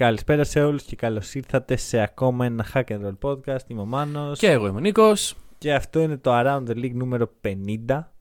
Καλησπέρα 0.00 0.44
σε 0.44 0.62
όλους 0.62 0.82
και 0.82 0.96
καλώς 0.96 1.34
ήρθατε 1.34 1.76
σε 1.76 2.00
ακόμα 2.00 2.44
ένα 2.46 2.66
Pick 2.74 2.84
and 2.84 3.00
Roll 3.06 3.18
podcast. 3.30 3.58
Είμαι 3.66 3.80
ο 3.80 3.84
Μάνος 3.84 4.38
Και 4.38 4.50
εγώ 4.50 4.66
είμαι 4.66 4.76
ο 4.76 4.80
Νίκος. 4.80 5.36
και 5.58 5.74
αυτό 5.74 6.00
είναι 6.00 6.16
το 6.16 6.30
Around 6.34 6.62
the 6.68 6.74
League 6.74 6.92
νούμερο 6.94 7.30
50. 7.44 8.12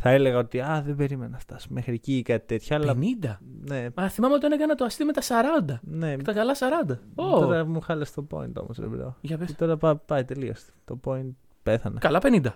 Θα 0.00 0.10
έλεγα 0.10 0.38
ότι 0.38 0.60
α, 0.60 0.82
δεν 0.86 0.96
περίμενα 0.96 1.30
να 1.30 1.38
φτάσω 1.38 1.66
μέχρι 1.70 1.92
εκεί 1.94 2.16
ή 2.16 2.22
κάτι 2.22 2.46
τέτοιο, 2.46 2.76
αλλά 2.76 2.96
50. 3.22 3.36
ναι, 3.64 3.86
Μα 3.94 4.08
θυμάμαι 4.08 4.34
όταν 4.34 4.52
έκανα 4.52 4.74
το 4.74 4.84
αστείο 4.84 5.06
με 5.06 5.12
τα 5.12 5.22
40. 5.22 5.78
ναι. 5.82 6.16
Με 6.16 6.22
τα 6.22 6.32
καλά 6.32 6.54
40. 6.88 6.98
Ω, 7.14 7.38
Τώρα 7.40 7.64
μου 7.66 7.80
χάλασε 7.80 8.12
το 8.14 8.26
point 8.30 8.52
όμως, 8.60 8.76
ρε 8.78 8.86
bro. 8.86 9.16
Για 9.20 9.38
πες. 9.38 9.46
Και 9.48 9.54
τώρα 9.58 9.76
πά- 9.76 10.04
πάει 10.06 10.24
τελείως. 10.24 10.64
Το 10.84 11.00
point 11.04 11.30
πέθανε. 11.62 11.98
Καλά 12.00 12.18
50. 12.22 12.46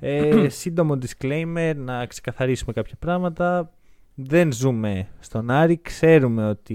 Ε, 0.00 0.48
σύντομο 0.60 0.98
disclaimer, 1.00 1.72
να 1.76 2.06
ξεκαθαρίσουμε 2.06 2.72
κάποια 2.72 2.94
πράγματα. 2.98 3.70
Δεν 4.14 4.52
ζούμε 4.52 5.08
στον 5.20 5.50
Άρη. 5.50 5.80
Ξέρουμε 5.82 6.48
ότι 6.48 6.74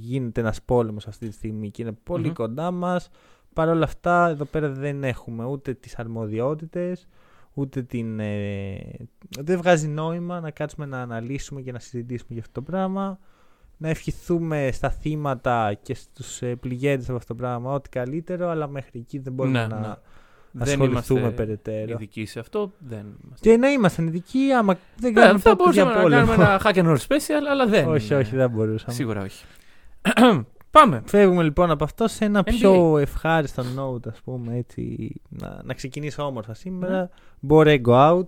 γίνεται 0.00 0.40
ένας 0.40 0.62
πόλεμος 0.62 1.06
αυτή 1.06 1.28
τη 1.28 1.34
στιγμή 1.34 1.70
και 1.70 1.82
είναι 1.82 1.92
πολύ 2.02 2.26
Μμμ. 2.26 2.32
κοντά 2.32 2.70
μας. 2.70 3.08
Παρ' 3.52 3.68
όλα 3.68 3.84
αυτά, 3.84 4.28
εδώ 4.28 4.44
πέρα 4.44 4.68
δεν 4.68 5.04
έχουμε 5.04 5.44
ούτε 5.44 5.74
τις 5.74 5.98
αρμοδιότητες, 5.98 7.08
ούτε 7.54 7.82
την... 7.82 8.20
ε, 8.20 8.78
δεν 9.40 9.56
βγάζει 9.58 9.88
νόημα 9.88 10.40
να 10.40 10.50
κάτσουμε 10.50 10.86
να 10.86 11.00
αναλύσουμε 11.00 11.60
και 11.60 11.72
να 11.72 11.78
συζητήσουμε 11.78 12.28
για 12.30 12.40
αυτό 12.40 12.52
το 12.52 12.62
πράγμα. 12.62 13.18
Να 13.76 13.88
ευχηθούμε 13.88 14.68
στα 14.72 14.90
θύματα 14.90 15.74
και 15.82 15.94
στους 15.94 16.42
ε, 16.42 16.56
πληγέντες 16.56 17.08
από 17.08 17.16
αυτό 17.16 17.34
το 17.34 17.40
πράγμα 17.40 17.72
ό,τι 17.72 17.88
καλύτερο, 17.88 18.48
αλλά 18.48 18.68
μέχρι 18.68 18.98
εκεί 19.00 19.18
δεν 19.18 19.32
μπορούμε 19.32 19.58
Ναι, 19.60 19.66
να 19.66 19.80
ναι. 19.80 19.94
Ασχοληθούμε 20.58 21.30
περαιτέρω. 21.30 21.92
ειδικοί 21.92 22.24
σε 22.24 22.38
αυτό. 22.40 22.72
Δεν 22.78 22.98
είμαστε. 23.24 23.50
Και 23.50 23.56
να 23.56 23.68
ήμασταν 23.70 24.06
ειδικοί, 24.06 24.52
άμα 24.58 24.78
δεν 24.96 25.12
Ναι, 25.12 25.20
κάνουμε 25.20 25.38
θα 25.40 25.52
podcast 25.52 25.72
για 25.72 25.84
μπορούσαμε 25.84 25.94
να 25.94 26.00
πόλεμο. 26.02 26.26
κάνουμε 26.26 26.44
ένα 26.44 26.60
hack 26.64 26.74
and 26.74 26.86
roll 26.86 27.06
special, 27.08 27.46
αλλά 27.50 27.66
δεν. 27.66 27.88
όχι, 27.88 28.06
είναι. 28.06 28.16
όχι, 28.22 28.36
δεν 28.36 28.50
μπορούσαμε. 28.50 28.92
Σίγουρα 28.92 29.22
όχι. 29.22 29.44
Πάμε. 30.70 31.02
Φεύγουμε 31.06 31.42
λοιπόν 31.42 31.70
από 31.70 31.84
αυτό 31.84 32.08
σε 32.08 32.24
ένα 32.24 32.40
NBA. 32.40 32.44
πιο 32.44 32.98
ευχάριστο 32.98 33.62
note, 33.76 34.08
ας 34.08 34.20
πούμε, 34.24 34.56
έτσι, 34.56 35.12
να, 35.28 35.60
να 35.64 35.74
ξεκινήσω 35.74 36.22
όμορφα 36.22 36.54
σήμερα. 36.54 36.98
Ναι. 37.00 37.08
Μπορεί 37.40 37.80
go 37.86 38.10
out, 38.10 38.26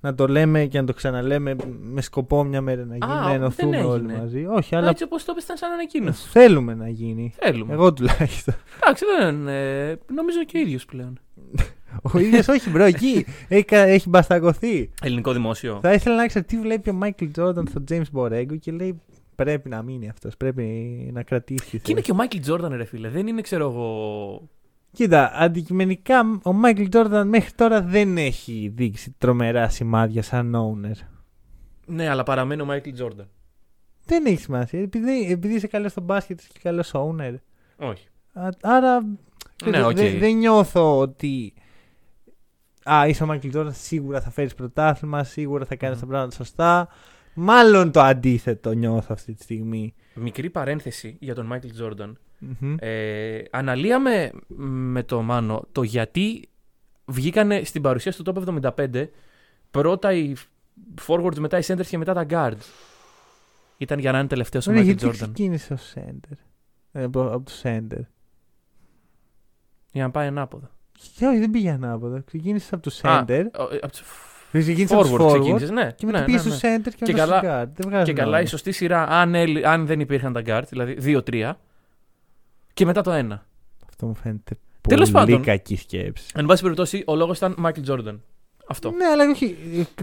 να 0.00 0.14
το 0.14 0.26
λέμε 0.26 0.64
και 0.64 0.80
να 0.80 0.86
το 0.86 0.92
ξαναλέμε 0.92 1.56
με 1.80 2.00
σκοπό 2.00 2.44
μια 2.44 2.60
μέρα 2.60 2.84
να 2.84 2.94
γίνει, 2.96 3.12
Α, 3.12 3.20
να 3.20 3.32
ενωθούμε 3.32 3.76
δεν 3.76 3.86
όλοι 3.86 4.04
έγινε. 4.04 4.18
μαζί. 4.18 4.44
Όχι, 4.44 4.74
Αλλά... 4.74 4.82
αλλά 4.82 4.90
Έτσι 4.90 5.04
όπως 5.04 5.24
το 5.24 5.32
είπες, 5.32 5.44
ήταν 5.44 5.56
σαν 5.56 5.72
ανακοίνωση. 5.72 6.28
θέλουμε 6.28 6.74
να 6.74 6.88
γίνει. 6.88 7.32
Θέλουμε. 7.36 7.72
Εγώ 7.72 7.92
τουλάχιστον. 7.92 8.54
Εντάξει, 8.82 9.04
δεν. 9.18 9.48
Ε, 9.48 9.98
νομίζω 10.14 10.44
και 10.44 10.58
ο 10.58 10.60
ίδιος 10.60 10.84
πλέον. 10.84 11.18
Ο 12.14 12.18
ίδιος 12.18 12.48
όχι, 12.48 12.70
bro, 12.70 12.84
εκεί 12.84 13.26
έχει, 13.48 13.64
κα- 13.64 13.78
έχει 13.86 14.08
μπαστακωθεί. 14.08 14.90
Ελληνικό 15.02 15.32
δημόσιο. 15.32 15.78
Θα 15.82 15.92
ήθελα 15.92 16.16
να 16.16 16.26
ξέρω 16.26 16.44
τι 16.44 16.58
βλέπει 16.58 16.90
ο 16.90 16.92
Μάικλ 16.92 17.24
Τζόρνταν 17.32 17.66
στο 17.66 17.84
James 17.90 18.18
Borrego 18.20 18.58
και 18.60 18.72
λέει 18.72 19.00
πρέπει 19.34 19.68
να 19.68 19.82
μείνει 19.82 20.08
αυτός. 20.08 20.36
Πρέπει 20.36 20.62
να 21.12 21.22
κρατήσει. 21.22 21.64
τη 21.64 21.70
Και 21.70 21.76
είναι 21.76 21.94
θέση». 21.94 22.02
και 22.02 22.10
ο 22.12 22.14
Μάικλ 22.14 22.38
Τζόρνταν, 22.38 22.76
ρε 22.76 22.84
φίλε. 22.84 23.08
Δεν 23.08 23.26
είναι, 23.26 23.40
ξέρω 23.40 23.70
εγώ. 23.70 24.48
Κοίτα, 24.96 25.30
αντικειμενικά 25.34 26.40
ο 26.42 26.52
Μάικλ 26.52 26.84
Τζόρνταν 26.88 27.28
μέχρι 27.28 27.52
τώρα 27.52 27.82
δεν 27.82 28.16
έχει 28.18 28.72
δείξει 28.74 29.14
τρομερά 29.18 29.68
σημάδια 29.68 30.22
σαν 30.22 30.54
owner. 30.56 30.96
Ναι, 31.86 32.08
αλλά 32.08 32.22
παραμένει 32.22 32.62
ο 32.62 32.64
Μάικλ 32.64 32.90
Τζόρνταν. 32.92 33.28
Δεν 34.04 34.26
έχει 34.26 34.40
σημασία. 34.40 34.80
Επειδή, 34.80 35.30
επειδή 35.30 35.54
είσαι 35.54 35.66
καλός 35.66 35.90
στο 35.90 36.00
μπάσκετ 36.00 36.40
είσαι 36.40 36.48
και 36.52 36.58
καλός 36.62 36.90
owner. 36.94 37.34
Όχι. 37.76 38.06
Α- 38.32 38.48
Άρα 38.62 39.00
Ναι, 39.02 39.70
δεν- 39.70 39.84
οκ. 39.84 39.94
δεν- 39.96 40.18
δεν 40.18 40.36
νιώθω 40.36 40.98
ότι. 40.98 41.54
Α, 42.90 43.06
είσαι 43.08 43.22
ο 43.22 43.26
Μάικλ 43.26 43.48
Τζόρνταν, 43.48 43.74
σίγουρα 43.74 44.20
θα 44.20 44.30
φέρεις 44.30 44.54
πρωτάθλημα, 44.54 45.24
σίγουρα 45.24 45.64
θα 45.64 45.76
κάνεις 45.76 45.96
Μμμ. 45.96 46.02
τα 46.04 46.08
πράγματα 46.10 46.36
σωστά. 46.36 46.88
Μάλλον 47.34 47.90
το 47.90 48.00
αντίθετο 48.00 48.72
νιώθω 48.72 49.08
αυτή 49.10 49.34
τη 49.34 49.42
στιγμή. 49.42 49.94
Μικρή 50.14 50.50
παρένθεση 50.50 51.16
για 51.20 51.34
τον 51.34 51.46
Μάικλ 51.46 51.68
Τζόρνταν. 51.68 52.18
Μμμ. 52.38 52.74
Ε, 52.78 53.42
αναλύαμε 53.50 54.30
με 54.56 55.02
το 55.02 55.22
Μάνο 55.22 55.64
το 55.72 55.82
γιατί 55.82 56.48
βγήκανε 57.04 57.64
στην 57.64 57.82
παρουσίαση 57.82 58.22
του 58.22 58.32
Top 58.46 58.60
75 58.76 59.06
πρώτα 59.70 60.12
οι 60.12 60.34
forwards, 61.06 61.38
μετά 61.38 61.58
οι 61.58 61.62
centers 61.66 61.86
και 61.86 61.98
μετά 61.98 62.14
τα 62.14 62.26
guards. 62.30 62.64
Ήταν 63.78 63.98
για 63.98 64.12
να 64.12 64.18
είναι 64.18 64.26
τελευταίο 64.28 64.60
ο 64.60 64.70
Ωραία, 64.70 64.82
Μάικλ 64.84 64.98
γιατί 64.98 65.16
Τζόρνταν. 65.16 65.32
ξεκίνησε 65.34 65.74
ω 65.74 65.78
center. 65.94 66.36
Ε, 66.92 67.02
από, 67.04 67.20
από 67.20 67.42
το 67.44 67.52
center. 67.62 68.00
Για 69.92 70.02
να 70.04 70.10
πάει 70.10 70.26
ανάποδα. 70.26 70.70
Και 71.16 71.26
όχι, 71.26 71.38
δεν 71.38 71.50
πήγε 71.50 71.70
ανάποδα. 71.70 72.20
Ξεκίνησε 72.26 72.74
από 72.74 72.90
το 72.90 73.08
Α, 73.08 73.24
center. 73.28 73.44
ο- 73.58 73.74
ε, 73.74 73.78
από 73.82 73.90
τους 73.90 74.02
Ξεκίνησε 74.52 74.94
από 74.94 75.02
forward 75.02 75.16
του 75.18 75.24
forward. 75.24 75.32
ξεκίνησες, 75.40 75.70
ναι. 75.70 75.92
Και 75.96 76.06
μετά 76.06 76.18
ναι, 76.18 76.24
πήγες 76.24 76.44
ναι, 76.44 76.52
στο 76.54 76.68
ναι. 76.68 76.76
center 76.76 76.88
και, 76.96 77.04
Και 77.04 77.12
μετά 77.12 77.24
στο 77.26 77.34
καλά- 77.40 77.64
guard. 77.64 77.68
Δεν 77.74 77.88
βγάζει 77.90 78.04
Και 78.04 78.12
καλά 78.12 78.30
νόημα. 78.30 78.42
η 78.44 78.46
σωστή 78.46 78.72
σειρά 78.72 79.06
αν, 79.08 79.34
έλ- 79.34 79.64
αν 79.66 79.86
δεν 79.86 80.00
υπήρχαν 80.00 80.32
τα 80.32 80.42
guard, 80.46 80.62
δηλαδή 80.68 80.94
2-3 81.00 81.52
και 82.76 82.84
μετά 82.84 83.02
το 83.02 83.10
1. 83.14 83.38
Αυτό 83.88 84.06
μου 84.06 84.14
φαίνεται 84.14 84.58
Τέλος 84.80 85.10
πολύ 85.10 85.24
πάντων. 85.26 85.42
κακή 85.44 85.76
σκέψη. 85.76 86.32
Εν 86.34 86.46
πάση 86.46 86.62
περιπτώσει, 86.62 87.02
ο 87.06 87.14
λόγος 87.14 87.36
ήταν 87.36 87.54
Μάικλ 87.58 87.80
Τζόρνταν. 87.80 88.22
Αυτό. 88.68 88.90
Ναι, 88.90 89.04
αλλά 89.04 89.24
όχι. 89.30 89.56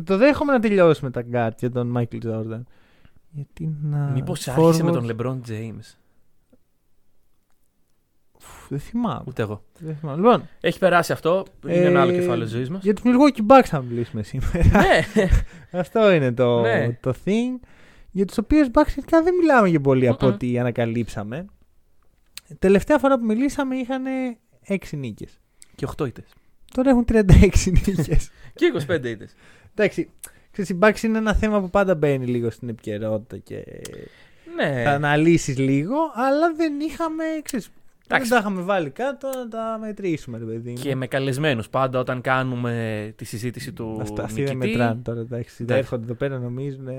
Το 0.03 0.17
δέχομαι 0.17 0.51
να 0.51 0.59
τελειώσουμε 0.59 1.12
τα 1.12 1.25
guard 1.33 1.51
για 1.59 1.72
τον 1.72 1.94
Michael 1.97 2.23
Jordan. 2.25 2.62
Γιατί 3.31 3.75
να. 3.83 3.97
Μήπως 3.97 4.47
άρχισε 4.47 4.83
με 4.83 4.89
forward- 4.89 4.94
τον 4.94 5.09
LeBron 5.17 5.50
James; 5.51 5.95
Φου, 8.38 8.66
Δεν 8.69 8.79
θυμάμαι. 8.79 9.23
Ούτε 9.28 9.41
εγώ. 9.41 9.63
Δεν 9.79 9.95
θυμάμαι. 9.95 10.17
Λοιπόν, 10.17 10.47
Έχει 10.62 10.79
περάσει 10.79 11.12
αυτό. 11.12 11.45
Είναι 11.66 11.73
ε, 11.73 11.85
ένα 11.88 12.01
άλλο 12.01 12.12
κεφάλαιο 12.12 12.47
ζωής 12.47 12.69
μας. 12.69 12.83
Για 12.83 12.94
τους 12.94 13.03
Milwaukee 13.06 13.45
Bucks 13.51 13.66
θα 13.66 13.81
μιλήσουμε 13.81 14.23
σήμερα. 14.23 14.57
ναι, 14.72 15.28
Αυτό 15.79 16.12
είναι 16.12 16.31
το, 16.31 16.62
Ναι. 16.62 16.97
το 17.01 17.13
thing. 17.25 17.59
Για 18.12 18.25
τους 18.25 18.38
οποίους 18.38 18.67
Bucks 18.73 18.88
σχετικά 18.88 19.23
δεν 19.23 19.35
μιλάμε 19.35 19.67
για 19.69 19.79
πολύ 19.81 20.07
από 20.07 20.28
Mm-mm. 20.28 20.33
ό,τι 20.33 20.59
ανακαλύψαμε. 20.59 21.45
Τελευταία 22.59 22.97
φορά 23.00 23.19
που 23.19 23.25
μιλήσαμε 23.25 23.75
είχαν 23.75 24.03
6 24.68 24.78
νίκες. 24.91 25.40
και 25.75 25.88
8 25.97 26.08
ήττε. 26.08 26.24
Τώρα 26.74 26.90
έχουν 26.90 27.06
36 27.12 27.72
νίκες. 27.72 28.08
Και 28.56 28.74
25 28.88 29.06
ήττε. 29.06 29.28
Εντάξει, 29.75 30.09
ξέρεις, 30.52 30.69
η 30.69 30.78
Bucks 30.81 31.02
είναι 31.03 31.18
ένα 31.18 31.34
θέμα 31.34 31.62
που 31.62 31.69
πάντα 31.69 31.96
μπαίνει 31.96 32.25
λίγο 32.25 32.50
στην 32.50 32.69
επικαιρότητα 32.69 33.38
και 33.38 33.63
Ναι. 34.56 34.81
θα 34.84 34.92
αναλύσεις 34.92 35.58
λίγο, 35.58 35.96
αλλά 36.13 36.53
δεν 36.56 36.80
είχαμε, 36.80 37.24
ξέρεις, 37.44 37.69
δεν 38.08 38.18
Εντάξει. 38.18 38.30
τα 38.31 38.38
είχαμε 38.38 38.62
βάλει 38.62 38.90
κάτω 38.90 39.28
να 39.28 39.47
τα 39.47 39.78
μετρήσουμε, 39.81 40.38
ρε 40.38 40.44
παιδί 40.46 40.69
μου. 40.69 40.75
Και 40.78 40.96
με 40.96 41.08
καλεσμένους 41.08 41.69
πάντα 41.69 42.00
όταν 42.00 42.22
κάνουμε 42.22 43.14
τη 43.16 43.25
συζήτηση 43.25 43.72
του 43.74 43.97
Αυτά, 44.02 44.24
αυτοί 44.24 44.44
δεν 44.44 44.58
νικητή. 44.58 44.78
μετράνε 44.78 45.02
τώρα, 45.03 45.19
εντάξει. 45.19 45.50
Θα 45.56 45.64
Εντάξει. 45.64 45.81
έρχονται 45.84 46.03
εδώ 46.03 46.13
πέρα, 46.13 46.38
νομίζουν. 46.40 46.88
ε, 46.88 46.94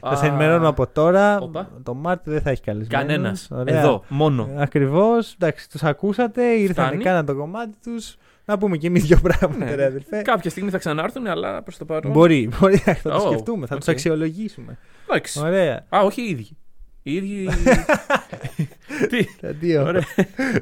Α. 0.00 0.10
Θα 0.10 0.16
σε 0.16 0.26
ενημερώνουμε 0.26 0.66
από 0.68 0.86
τώρα. 0.86 1.38
Οπα. 1.38 1.70
Το 1.82 1.94
Μάρτιο 1.94 2.32
δεν 2.32 2.42
θα 2.42 2.50
έχει 2.50 2.62
καλεσμένους. 2.62 3.06
Κανένας. 3.06 3.48
Ωραία. 3.50 3.78
Εδώ, 3.78 4.04
μόνο. 4.08 4.48
Ακριβώς. 4.56 5.32
Εντάξει, 5.34 5.70
τους 5.70 5.82
ακούσατε, 5.82 6.42
ήρθαν, 6.44 6.86
Φτάνει. 6.86 7.02
κάναν 7.02 7.26
το 7.26 7.34
κομμάτι 7.34 7.76
τους. 7.84 8.16
Να 8.44 8.58
πούμε 8.58 8.76
κι 8.76 8.86
εμείς 8.86 9.04
δύο 9.04 9.18
πράγματα, 9.22 9.64
Ναι. 9.64 9.74
ρε 9.74 9.84
αδελφέ. 9.84 10.22
Κάποια 10.22 10.50
στιγμή 10.50 10.70
θα 10.70 10.78
ξανάρθουν, 10.78 11.26
αλλά 11.26 11.62
προς 11.62 11.76
το 11.76 11.84
παρόν. 11.84 12.12
Μπορεί, 12.12 12.50
μπορεί, 12.60 12.76
θα 12.76 12.96
το 13.02 13.16
Oh, 13.16 13.26
σκεφτούμε, 13.26 13.66
θα 13.66 13.74
οκ. 13.74 13.84
του 13.84 13.90
αξιολογήσουμε. 13.90 14.78
Εντάξει. 15.08 15.40
Ωραία. 15.40 15.84
Α, 15.96 16.00
όχι 16.04 16.22
οι 16.22 16.30
ίδιοι. 16.30 16.56
Οι 17.02 17.14
ίδιοι. 17.14 17.48
Τι; 19.08 19.24
Τα 19.40 19.52
δύο. 19.52 19.82
Ωραία. 19.82 20.02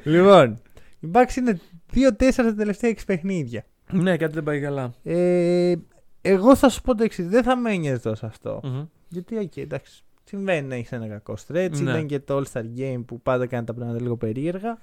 λοιπόν, 0.05 0.61
οι 1.01 1.09
Bucks 1.13 1.37
είναι 1.37 1.61
2-4 1.95 2.31
στα 2.31 2.55
τελευταία 2.55 2.91
6 2.91 2.95
παιχνίδια. 3.07 3.65
ναι, 3.93 4.17
κάτι 4.17 4.33
δεν 4.35 4.43
πάει 4.43 4.61
καλά. 4.61 4.95
Ε, 5.03 5.75
εγώ 6.21 6.57
θα 6.57 6.69
σου 6.69 6.83
πω 6.83 6.95
το 6.95 7.03
εξής: 7.03 7.29
δεν 7.29 7.43
θα 7.43 7.57
με 7.57 7.73
ένοιαζε 7.73 8.01
τόσο 8.01 8.27
αυτό. 8.27 8.61
Μμμ. 8.65 8.85
Γιατί, 9.09 9.37
οκ, 9.39 9.57
εντάξει, 9.57 10.05
συμβαίνει 10.25 10.69
να 10.69 10.75
έχεις 10.75 10.93
ένα 10.93 11.09
κακό 11.09 11.35
stretch. 11.47 11.71
Ναι. 11.71 11.91
Ήταν 11.91 12.07
και 12.07 12.21
το 12.21 12.37
All-Star 12.43 12.65
Game 12.79 13.03
που 13.07 13.21
πάντα 13.21 13.47
κάνει 13.47 13.65
τα 13.65 13.75
πράγματα 13.75 14.01
λίγο 14.03 14.17
περίεργα. 14.17 14.79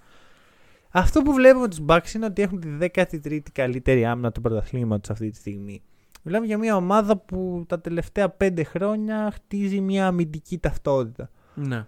Αυτό 0.89 1.21
που 1.21 1.33
βλέπουμε 1.33 1.67
τους 1.67 1.79
Bucks 1.87 2.13
είναι 2.15 2.25
ότι 2.25 2.41
έχουν 2.41 2.59
τη 2.59 2.67
13η 2.79 3.39
καλύτερη 3.53 4.05
άμυνα 4.05 4.31
του 4.31 4.41
πρωταθλήματος 4.41 5.09
αυτή 5.09 5.29
τη 5.29 5.37
στιγμή. 5.37 5.81
Μιλάμε 6.23 6.45
για 6.45 6.57
μια 6.57 6.75
ομάδα 6.75 7.17
που 7.17 7.63
τα 7.67 7.79
τελευταία 7.79 8.35
5 8.43 8.61
χρόνια 8.65 9.31
χτίζει 9.33 9.81
μια 9.81 10.07
αμυντική 10.07 10.57
ταυτότητα. 10.57 11.29
Ναι. 11.53 11.85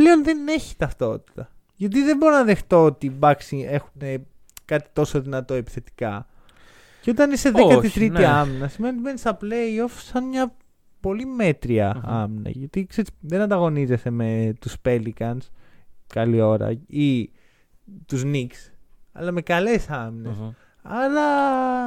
Πλέον 0.00 0.24
δεν 0.24 0.48
έχει 0.48 0.76
ταυτότητα. 0.76 1.50
Γιατί 1.74 2.02
δεν 2.02 2.16
μπορώ 2.16 2.34
να 2.34 2.44
δεχτώ 2.44 2.84
ότι 2.84 3.06
οι 3.06 3.18
Bucks 3.20 3.64
έχουν 3.66 3.90
κάτι 4.64 4.88
τόσο 4.92 5.20
δυνατό 5.20 5.54
επιθετικά. 5.54 6.26
Και 7.00 7.10
όταν 7.10 7.30
είσαι 7.30 7.50
13η 7.54 7.76
Όχι, 7.76 8.08
ναι. 8.08 8.26
άμυνα, 8.26 8.68
σημαίνει 8.68 8.92
ότι 8.94 9.02
μπαίνεις 9.02 9.20
στα 9.20 9.38
playoff 9.40 9.90
σαν 9.90 10.24
μια 10.24 10.54
πολύ 11.00 11.26
μέτρια 11.26 11.94
Μμμ. 11.94 12.10
άμυνα. 12.12 12.50
Γιατί 12.50 12.86
ξέρεις, 12.86 13.10
δεν 13.20 13.40
ανταγωνίζεσαι 13.40 14.10
με 14.10 14.54
τους 14.60 14.76
Pelicans 14.84 15.38
καλή 16.06 16.40
ώρα 16.40 16.70
ή 16.86 17.30
τους 18.06 18.22
Knicks, 18.24 18.72
αλλά 19.12 19.32
με 19.32 19.40
καλές 19.40 19.90
άμυνες. 19.90 20.36
Άρα 20.82 21.24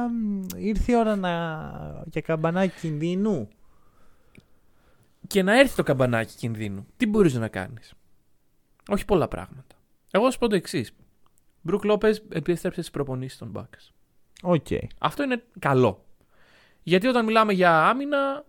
μ, 0.08 0.46
ήρθε 0.56 0.92
η 0.92 0.96
ώρα 0.96 1.16
να... 1.16 1.32
για 2.10 2.20
καμπανάκι 2.20 2.78
κινδύνου. 2.80 3.48
Και 5.26 5.42
να 5.42 5.58
έρθει 5.58 5.76
το 5.76 5.82
καμπανάκι 5.82 6.34
κινδύνου. 6.36 6.86
Τι 6.96 7.06
μπορείς 7.06 7.34
να 7.34 7.48
κάνεις; 7.48 7.94
Όχι 8.88 9.04
πολλά 9.04 9.28
πράγματα. 9.28 9.74
Εγώ 10.10 10.24
θα 10.24 10.30
σου 10.30 10.38
πω 10.38 10.48
το 10.48 10.54
εξής. 10.54 10.94
Μπρουκ 11.60 11.84
Λόπες 11.84 12.22
επίστρεψε 12.28 12.80
στις 12.80 12.92
προπονήσεις 12.92 13.38
των 13.38 13.52
Bucks. 13.56 13.92
Ok. 14.42 14.66
Αυτό 14.98 15.22
είναι 15.22 15.42
καλό. 15.58 16.04
Γιατί 16.82 17.06
όταν 17.06 17.24
μιλάμε 17.24 17.52
για 17.52 17.88
άμυνα 17.88 18.44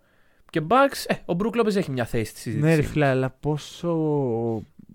και 0.49 0.61
Bucks, 0.67 1.03
ε, 1.07 1.13
ο 1.25 1.33
Μπρουκ 1.33 1.55
Λόπες 1.55 1.75
έχει 1.75 1.91
μια 1.91 2.05
θέση 2.05 2.25
στη 2.25 2.39
συζήτηση. 2.39 2.67
Ναι, 2.67 2.75
ρε 2.75 2.81
φίλε, 2.81 3.05
αλλά 3.05 3.29
πόσο 3.29 3.91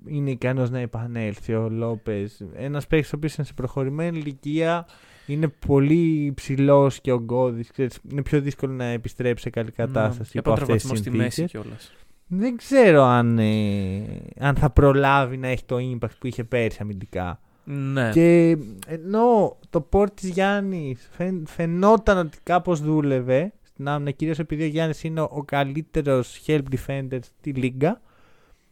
είναι 0.06 0.31
ικανός 0.31 0.70
να 0.70 0.78
επανέλθει 0.78 1.54
ο 1.54 1.69
Λόπες; 1.69 2.44
Ένας 2.54 2.87
παίκτης 2.87 3.12
ο 3.12 3.16
οποίος 3.16 3.34
είναι 3.34 3.46
σε 3.46 3.52
προχωρημένη 3.52 4.19
ηλικία, 4.19 4.87
είναι 5.26 5.48
πολύ 5.48 6.25
υψηλός 6.25 7.00
και 7.00 7.12
ογκώδη. 7.12 7.64
Είναι 8.10 8.22
πιο 8.22 8.40
δύσκολο 8.40 8.72
να 8.72 8.84
επιστρέψει 8.84 9.42
σε 9.42 9.50
καλή 9.50 9.70
κατάσταση 9.70 10.31
Και 10.31 10.38
υπό 10.38 10.52
από 10.52 10.60
αυτές 10.60 10.82
τις 10.82 10.82
τραυματισμό 10.82 11.12
στη 11.12 11.22
μέση 11.25 11.34
συνθήκες. 11.34 11.62
κιόλας. 11.62 11.92
Δεν 12.32 12.56
ξέρω 12.56 13.03
αν, 13.03 13.38
ε, 13.38 14.03
αν 14.38 14.56
θα 14.56 14.71
προλάβει 14.71 15.37
να 15.37 15.49
έχει 15.49 15.65
το 15.65 15.77
impact 15.77 16.17
που 16.19 16.27
είχε 16.27 16.44
πέρσι 16.44 16.79
αμυντικά. 16.81 17.41
Ναι. 17.65 18.11
Και 18.11 18.56
ενώ 18.87 19.56
το 19.71 19.81
πόρ 19.81 20.11
της 20.11 20.29
Γιάννης 20.29 21.11
φαινόταν 21.44 22.19
ότι 22.19 22.38
κάπως 22.43 22.81
δούλευε 22.81 23.53
στην 23.62 23.88
άμυνα, 23.88 24.11
κυρίως 24.11 24.38
επειδή 24.38 24.62
ο 24.62 24.67
Γιάννης 24.67 25.05
είναι 25.05 25.21
ο, 25.21 25.29
ο 25.32 25.43
καλύτερος 25.43 26.41
help 26.47 26.62
defender 26.71 27.19
στη 27.23 27.53
λίγκα, 27.53 28.00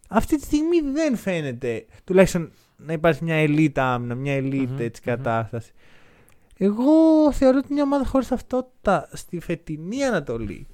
αυτή 0.09 0.37
τη 0.37 0.43
στιγμή 0.45 0.81
δεν 0.81 1.17
φαίνεται 1.17 1.85
τουλάχιστον 2.05 2.51
να 2.77 2.93
υπάρχει 2.93 3.25
μια 3.25 3.45
elite 3.47 3.79
άμυνα, 3.79 4.15
μια 4.15 4.39
elite 4.39 4.69
Μμμ, 4.69 4.79
έτσι, 4.79 5.03
μμμ. 5.05 5.15
κατάσταση. 5.15 5.73
Εγώ 6.57 7.33
θεωρώ 7.33 7.59
ότι 7.59 7.73
μια 7.73 7.83
ομάδα 7.83 8.05
χωρίς 8.05 8.29
ταυτότητα 8.29 9.09
στη 9.13 9.41
φετινή 9.41 10.05
Ανατολή 10.05 10.67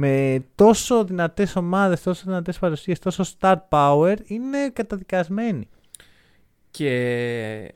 με 0.00 0.44
τόσο 0.54 1.04
δυνατές 1.04 1.56
ομάδες, 1.56 2.02
τόσο 2.02 2.22
δυνατές 2.24 2.58
παρουσίες, 2.58 2.98
τόσο 2.98 3.24
star 3.38 3.56
power 3.68 4.16
είναι 4.24 4.70
καταδικασμένη. 4.70 5.68
Και 6.70 7.74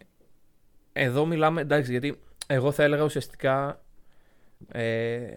εδώ 0.93 1.27
μιλάμε, 1.27 1.61
εντάξει, 1.61 1.91
γιατί 1.91 2.21
εγώ 2.47 2.73
θα 2.73 2.83
έλεγα 2.83 3.05
ουσιαστικά. 3.05 3.83
Ε, 4.69 5.37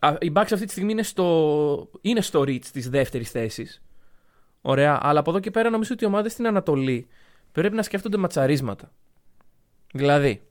α, 0.00 0.16
η 0.20 0.32
Bucks 0.34 0.52
αυτή 0.52 0.64
τη 0.64 0.70
στιγμή 0.70 0.92
είναι 0.92 1.02
στο, 1.02 1.90
είναι 2.00 2.20
στο 2.20 2.40
reach 2.40 2.64
της 2.72 2.88
δεύτερης 2.88 3.30
θέσης. 3.30 3.82
Ωραία, 4.60 4.98
αλλά 5.02 5.20
από 5.20 5.30
εδώ 5.30 5.40
και 5.40 5.50
πέρα 5.50 5.70
νομίζω 5.70 5.90
ότι 5.92 6.04
οι 6.04 6.06
ομάδες 6.06 6.32
στην 6.32 6.46
Ανατολή 6.46 7.06
πρέπει 7.52 7.74
να 7.74 7.82
σκέφτονται 7.82 8.16
ματσαρίσματα. 8.16 8.92
Δηλαδή, 9.92 10.42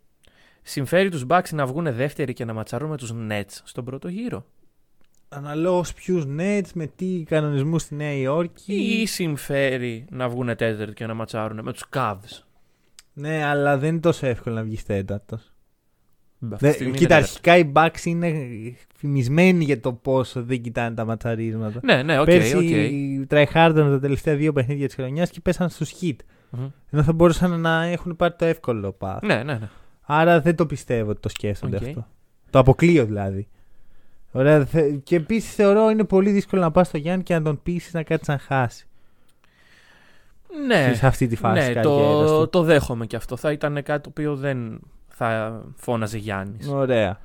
συμφέρει 0.62 1.10
τους 1.10 1.26
Bucks 1.30 1.50
να 1.52 1.66
βγουν 1.66 1.94
δεύτεροι 1.94 2.34
και 2.34 2.46
να 2.46 2.54
ματσαρούν 2.54 2.90
με 2.90 2.98
τους 2.98 3.14
Nets 3.30 3.60
στον 3.64 3.86
πρώτο 3.86 4.08
γύρο. 4.08 4.46
Αναλόγως 5.34 5.94
ποιους 5.94 6.24
Nets, 6.38 6.70
με 6.74 6.88
τι 6.96 7.24
κανονισμούς 7.24 7.82
στη 7.82 7.96
Νέα 7.96 8.14
Υόρκη. 8.14 8.74
Ή 8.74 9.06
συμφέρει 9.06 10.06
να 10.10 10.30
βγουν 10.30 10.56
τέταρτοι 10.56 10.94
και 10.94 11.06
να 11.06 11.14
ματσάρουν 11.14 11.60
με 11.64 11.72
τους 11.74 11.84
Cavs. 11.94 12.44
Ναι, 13.14 13.44
αλλά 13.46 13.78
δεν 13.78 13.90
είναι 13.90 14.00
τόσο 14.00 14.28
εύκολο 14.28 14.56
να 14.56 14.64
βγει 14.64 14.78
τέταρτος. 14.88 15.52
Αυτή 16.52 16.68
τη 16.68 16.74
στιγμή 16.74 16.90
είναι 16.90 16.98
Κοίτα, 16.98 17.16
τέταρτοι. 17.16 17.32
αρχικά 17.32 17.58
οι 17.58 17.72
Bucks 17.76 18.06
είναι 18.06 18.34
φημισμένοι 18.96 19.64
για 19.64 19.80
το 19.80 19.94
πόσο 19.94 20.44
δεν 20.44 20.62
κοιτάνε 20.62 20.96
τα 20.96 21.06
ματσαρίσματα. 21.06 21.80
Ναι, 21.84 22.04
ναι, 22.04 22.20
οκ, 22.20 22.26
Πέρσι 22.26 22.56
ok. 23.22 23.28
tryhard 23.28 23.76
αν 23.76 23.90
τα 23.90 24.00
τελευταία 24.00 24.36
δύο 24.36 24.54
παιχνίδια 24.54 24.86
της 24.86 24.96
χρονιάς 24.96 25.30
και 25.30 25.40
πέσαν 25.40 25.70
στους 25.70 25.94
Heat. 26.02 26.16
Μμμ. 26.50 26.68
Ενώ 26.90 27.04
θα 27.04 27.14
μπορούσαν 27.14 27.60
να 27.60 27.84
έχουν 27.84 28.16
πάρει 28.16 28.34
το 28.38 28.46
εύκολο 28.46 28.98
path. 29.00 29.20
Ναι, 29.22 29.36
ναι, 29.36 29.54
ναι. 29.54 29.70
Άρα 30.02 30.42
δεν 30.42 30.56
το 30.56 30.66
πιστεύω 30.66 31.10
ότι 31.10 31.20
το 31.20 31.30
σκέφτονται 31.30 31.76
Οκ. 31.76 31.84
αυτό. 31.84 32.08
Το 32.50 32.60
αποκλείω 32.60 33.06
δηλαδή. 33.06 33.48
Ωραία, 34.32 34.66
θε- 34.66 35.04
και 35.04 35.16
επίσης 35.16 35.54
θεωρώ 35.56 35.90
είναι 35.90 36.04
πολύ 36.04 36.32
δύσκολο 36.32 36.62
να 36.62 36.72
πας 36.72 36.88
στο 36.88 36.98
Γιάννη 36.98 37.24
και 37.24 37.34
να 37.34 37.42
τον 37.42 37.60
πείσεις 37.64 37.90
να 37.94 38.04
κάτσει 38.04 38.32
να 38.32 38.38
χάσει. 38.38 38.86
Ναι, 40.68 40.94
σε 40.94 41.08
αυτή 41.08 41.28
τη 41.28 41.36
φάση 41.36 41.68
ναι 41.68 41.74
της 41.74 41.84
το, 41.84 41.90
καριέρας 41.98 42.32
του. 42.32 42.50
το 42.50 42.62
δέχομαι 42.64 43.06
και 43.06 43.16
αυτό. 43.16 43.36
Θα 43.36 43.52
ήταν 43.52 43.84
κάτι 43.84 44.04
το 44.04 44.10
οποίο 44.10 44.36
δεν 44.36 44.80
θα 45.08 45.62
φώναζε 45.76 46.18
Γιάννης. 46.18 46.68
Ωραία. 46.68 47.20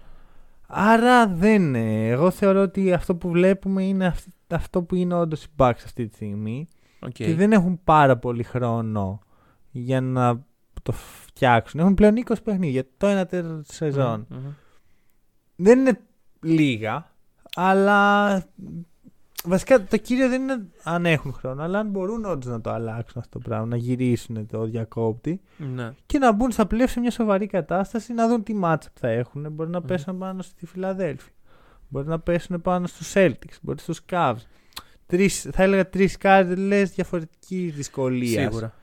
Άρα 0.67 1.26
δεν 1.29 1.62
είναι. 1.62 2.08
Εγώ 2.08 2.31
θεωρώ 2.31 2.62
ότι 2.62 2.93
αυτό 2.93 3.14
που 3.14 3.31
βλέπουμε 3.31 3.82
είναι 3.82 4.06
αυτή- 4.06 4.32
αυτό 4.50 4.82
που 4.82 4.94
είναι 4.94 5.14
όντως 5.14 5.44
οι 5.44 5.49
Bucks 5.56 5.81
αυτή 5.85 6.06
τη 6.06 6.14
στιγμή. 6.14 6.69
Οκ. 7.00 7.11
Και 7.11 7.35
δεν 7.35 7.52
έχουν 7.52 7.81
πάρα 7.85 8.17
πολύ 8.17 8.43
χρόνο 8.43 9.20
για 9.70 10.00
να 10.00 10.44
το 10.82 10.93
φτιάξουν. 10.93 11.81
Έχουν 11.81 11.94
πλέον 11.94 12.14
20 12.17 12.35
παιχνίδια. 12.44 12.85
Το 12.97 13.06
ένα 13.06 13.26
τέταρτο 13.26 13.61
της 13.61 13.76
σεζόν. 13.76 14.26
Μμμ, 14.29 14.38
μμμ. 14.38 14.50
Δεν 15.56 15.79
είναι 15.79 16.00
λίγα, 16.43 17.11
αλλά 17.55 18.43
βασικά 19.44 19.85
το 19.85 19.97
κύριο 19.97 20.29
δεν 20.29 20.43
είναι 20.43 20.67
αν 20.83 21.06
έχουν 21.06 21.33
χρόνο, 21.33 21.62
αλλά 21.62 21.79
αν 21.79 21.88
μπορούν 21.88 22.25
όντως 22.25 22.47
να 22.53 22.61
το 22.61 22.71
αλλάξουν 22.71 23.21
αυτό 23.21 23.38
το 23.38 23.49
πράγμα, 23.49 23.67
να 23.67 23.77
γυρίσουν 23.77 24.47
το 24.47 24.65
διακόπτη 24.65 25.41
Ναι. 25.56 25.93
και 26.06 26.19
να 26.19 26.33
μπουν 26.33 26.50
στα 26.50 26.67
πλαίσια 26.67 26.88
σε 26.88 27.00
μια 27.00 27.11
σοβαρή 27.11 27.47
κατάσταση, 27.47 28.12
να 28.12 28.29
δουν 28.29 28.43
τι 28.43 28.55
matchup 28.55 28.99
θα 29.00 29.09
έχουν. 29.09 29.53
Μπορεί 29.53 29.71
να 29.71 29.79
Μμμ. 29.81 29.87
πέσουν 29.87 30.19
πάνω 30.19 30.43
στη 30.43 30.67
Φιλαδέλφια. 30.67 31.33
Μπορεί 31.88 32.06
να 32.06 32.21
πέσουν 32.21 32.61
πάνω 32.62 32.87
στους 32.87 33.12
Celtics. 33.15 33.56
Μπορεί 33.62 33.81
στους 33.81 34.00
Cavs. 34.11 34.37
Τρεις, 35.06 35.49
θα 35.53 35.62
έλεγα 35.62 35.88
τρεις 35.88 36.17
κάρτε 36.17 36.55
διαφορετική 36.85 37.73
δυσκολία. 37.77 38.41
Σίγουρα. 38.41 38.75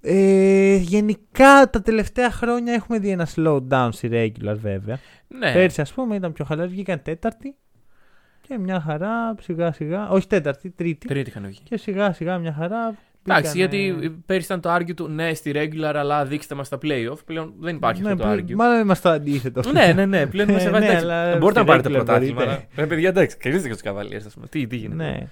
Ε, 0.00 0.74
γενικά 0.76 1.70
τα 1.70 1.82
τελευταία 1.82 2.30
χρόνια 2.30 2.72
έχουμε 2.72 2.98
δει 2.98 3.08
ένα 3.10 3.28
slowdown 3.36 3.88
στη 3.92 4.08
regular 4.12 4.56
βέβαια. 4.60 4.98
Ναι. 5.28 5.52
Πέρσι, 5.52 5.80
ας 5.80 5.92
πούμε, 5.92 6.14
ήταν 6.16 6.32
πιο 6.32 6.44
χαλαρή. 6.44 6.68
Βγήκαν 6.68 7.02
τέταρτη 7.02 7.54
και 8.48 8.58
μια 8.58 8.80
χαρά 8.80 9.34
σιγά 9.40 9.72
σιγά. 9.72 10.08
Όχι 10.08 10.26
τέταρτη, 10.26 10.70
τρίτη. 10.70 11.06
Τρίτη 11.08 11.28
είχαν 11.30 11.46
βγει. 11.46 11.58
Και 11.62 11.76
σιγά 11.76 12.12
σιγά 12.12 12.38
μια 12.38 12.52
χαρά. 12.52 12.94
Εντάξει, 13.28 13.52
μπήκανε- 13.52 13.74
γιατί 13.74 14.10
πέρυσι 14.26 14.46
ήταν 14.46 14.60
το 14.60 14.74
argue 14.74 14.94
του 14.96 15.08
ναι 15.08 15.34
στη 15.34 15.52
regular, 15.54 15.92
αλλά 15.94 16.24
δείξτε 16.24 16.54
μας 16.54 16.68
τα 16.68 16.78
playoff. 16.82 17.18
Πλέον 17.24 17.54
δεν 17.58 17.76
υπάρχει 17.76 18.02
Ναι, 18.02 18.10
αυτό 18.10 18.22
το 18.22 18.28
πλέον- 18.30 18.46
argue. 18.48 18.54
Μάλλον 18.54 18.80
είμαστε 18.80 19.08
το 19.08 19.14
αντίθετο. 19.14 19.72
ναι, 19.72 19.92
ναι, 19.94 20.06
ναι. 20.06 20.26
Πλέον 20.26 20.48
είμαστε 20.48 20.68
Ε, 20.68 20.72
βάζει. 20.72 20.84
ναι, 20.84 20.90
εντάξει, 20.90 21.04
αλλά 21.10 21.36
Μπορείτε 21.38 21.60
να 21.60 21.64
στη 21.64 21.64
πάρετε 21.64 21.88
regular 21.88 21.92
πρωτάθλημα. 21.92 22.34
μπορείτε. 22.34 22.52
αλλά- 22.52 22.66
Ρε 22.76 22.86
παιδιά, 22.86 23.08
εντάξει, 23.08 23.36
κερδίστε 23.36 23.66
και 23.68 23.72
τους 23.74 23.82
καβαλιέ, 23.82 24.16
ας 24.16 24.34
πούμε. 24.34 24.46
Τι, 24.46 24.66
τι 24.66 24.76
γίνεται. 24.76 25.02
Ναι. 25.04 25.26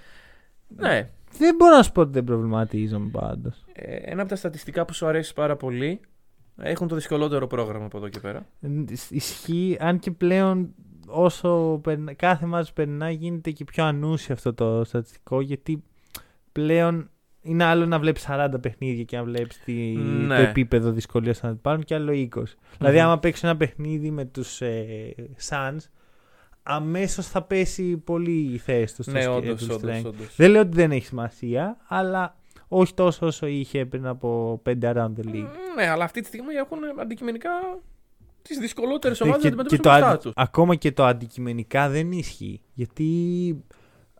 Ναι. 0.88 1.08
Δεν 1.38 1.54
μπορώ 1.56 1.76
να 1.76 1.82
σου 1.82 1.92
πω 1.92 2.00
ότι 2.00 2.12
δεν 2.12 2.24
προβληματίζομαι 2.24 3.08
πάντως. 3.12 3.64
Ε, 3.72 3.96
ένα 3.96 4.20
από 4.20 4.30
τα 4.30 4.36
στατιστικά 4.36 4.84
που 4.84 4.92
σου 4.94 5.06
αρέσει 5.06 5.34
πάρα 5.34 5.56
πολύ 5.56 6.00
έχουν 6.56 6.88
το 6.88 6.94
δυσκολότερο 6.94 7.46
πρόγραμμα 7.46 7.84
από 7.84 7.96
εδώ 7.96 8.08
και 8.08 8.20
πέρα. 8.20 8.46
Ισχύει, 9.10 9.76
αν 9.80 9.98
και 9.98 10.10
πλέον 10.10 10.74
όσο 11.06 11.80
περνα- 11.82 12.12
κάθε 12.14 12.46
μάτς 12.46 12.72
περνάει 12.72 13.14
γίνεται 13.14 13.50
και 13.50 13.64
πιο 13.64 13.84
ανούσιο 13.84 14.34
αυτό 14.34 14.54
το 14.54 14.84
στατιστικό 14.84 15.40
γιατί 15.40 15.82
πλέον 16.52 17.10
είναι 17.42 17.64
άλλο 17.64 17.86
να 17.86 17.98
βλέπεις 17.98 18.26
40 18.28 18.48
παιχνίδια 18.60 19.04
και 19.04 19.16
να 19.16 19.24
βλέπεις 19.24 19.58
τη, 19.64 19.72
Ναι. 19.96 20.36
το 20.36 20.42
επίπεδο 20.42 20.90
δυσκολίας 20.90 21.42
να 21.42 21.54
πάρουν 21.56 21.82
και 21.84 21.94
άλλο 21.94 22.12
20. 22.12 22.28
Δηλαδή 22.78 22.96
Μμμ. 22.96 23.04
άμα 23.04 23.18
παίξεις 23.18 23.44
ένα 23.44 23.56
παιχνίδι 23.56 24.10
με 24.10 24.24
τους 24.24 24.60
ε, 24.60 25.14
Suns 25.48 25.76
αμέσως 26.66 27.26
θα 27.26 27.42
πέσει 27.42 27.96
πολύ 27.96 28.50
η 28.52 28.58
θέση 28.58 28.94
τους 28.94 29.04
στο 29.04 29.14
Ναι, 29.14 29.20
σκε- 29.22 29.34
όντως, 29.34 29.64
του 29.66 29.74
όντως. 29.82 30.00
strength. 30.04 30.12
Δεν 30.36 30.50
λέω 30.50 30.60
ότι 30.60 30.76
δεν 30.76 30.90
έχει 30.92 31.06
σημασία, 31.06 31.76
αλλά 31.88 32.36
όχι 32.68 32.94
τόσο 32.94 33.26
όσο 33.26 33.46
είχε 33.46 33.86
πριν 33.86 34.06
από 34.06 34.60
5 34.64 34.72
around 34.92 35.12
the 35.20 35.24
league. 35.26 35.46
Ναι, 35.76 35.88
αλλά 35.88 36.04
αυτή 36.04 36.20
τη 36.20 36.26
στιγμή 36.26 36.54
έχουν 36.54 36.78
αντικειμενικά 37.00 37.50
τις 38.42 38.58
δυσκολότερες 38.58 39.20
Ναι, 39.20 39.26
ομάδες 39.26 39.44
να 39.44 39.48
και- 39.50 39.54
αντιμετωπίσουν 39.62 39.82
και 39.84 39.88
το 39.88 39.94
μπροστά 39.94 40.10
αντι- 40.12 40.22
τους. 40.22 40.32
Ακόμα 40.36 40.74
και 40.74 40.92
το 40.92 41.04
αντικειμενικά 41.04 41.88
δεν 41.88 42.12
ισχύει. 42.12 42.60
Γιατί 42.72 43.64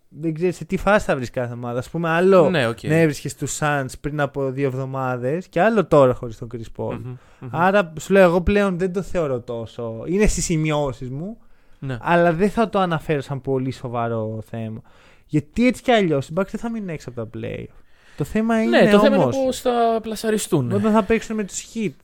δεν 0.09 0.35
ξέρεις 0.35 0.57
σε 0.57 0.65
τι 0.65 0.77
φάση 0.77 1.05
θα 1.07 1.17
βρεις 1.17 1.31
κάθε 1.31 1.53
ομάδα. 1.53 1.79
Ας 1.79 1.83
πούμε, 1.91 2.09
άλλο 2.09 2.51
Ναι, 2.51 2.67
οκ. 2.69 2.83
να 2.83 2.95
έβρισκες 2.95 3.35
τους 3.35 3.59
Suns 3.61 3.87
πριν 4.01 4.21
από 4.21 4.51
δύο 4.51 4.67
εβδομάδες 4.67 5.49
και 5.49 5.61
άλλο 5.61 5.87
τώρα 5.87 6.15
χωρίς 6.15 6.39
τον 6.39 6.49
Chris 6.55 6.57
Paul. 6.77 6.93
Μμμ, 6.99 7.17
μμμ. 7.41 7.49
Άρα 7.53 7.93
σου 8.01 8.13
λέω, 8.13 8.23
εγώ 8.23 8.41
πλέον 8.43 8.79
δεν 8.79 8.93
το 8.93 9.03
θεωρώ 9.03 9.41
τόσο. 9.41 10.03
Είναι 10.07 10.27
στις 10.27 10.45
σημειώσεις 10.45 11.11
μου, 11.11 11.39
Ναι. 11.87 11.99
αλλά 12.01 12.33
δεν 12.33 12.51
θα 12.51 12.69
το 12.69 12.79
αναφέρω 12.79 13.21
σαν 13.21 13.41
πολύ 13.41 13.71
σοβαρό 13.71 14.43
θέμα. 14.49 14.81
Γιατί 15.27 15.67
έτσι 15.67 15.83
κι 15.83 15.91
αλλιώς 15.93 16.29
οι 16.29 16.33
Bucks 16.37 16.49
δεν 16.51 16.61
θα 16.61 16.71
μείνουν 16.71 16.89
έξω 16.89 17.11
από 17.11 17.23
τα 17.25 17.39
playoff. 17.39 17.75
Το 18.17 18.25
θέμα 18.25 18.63
είναι 18.63 18.81
Ναι, 18.83 18.91
το 18.91 19.01
θέμα 19.01 19.15
είναι 19.15 19.25
όμως, 19.25 19.37
πώ 19.37 19.53
θα 19.53 19.99
πλασαριστούν. 20.03 20.73
όταν 20.73 20.93
θα 20.93 21.03
παίξουν 21.03 21.37
με 21.37 21.45
τους 21.45 21.67
Heat. 21.75 21.95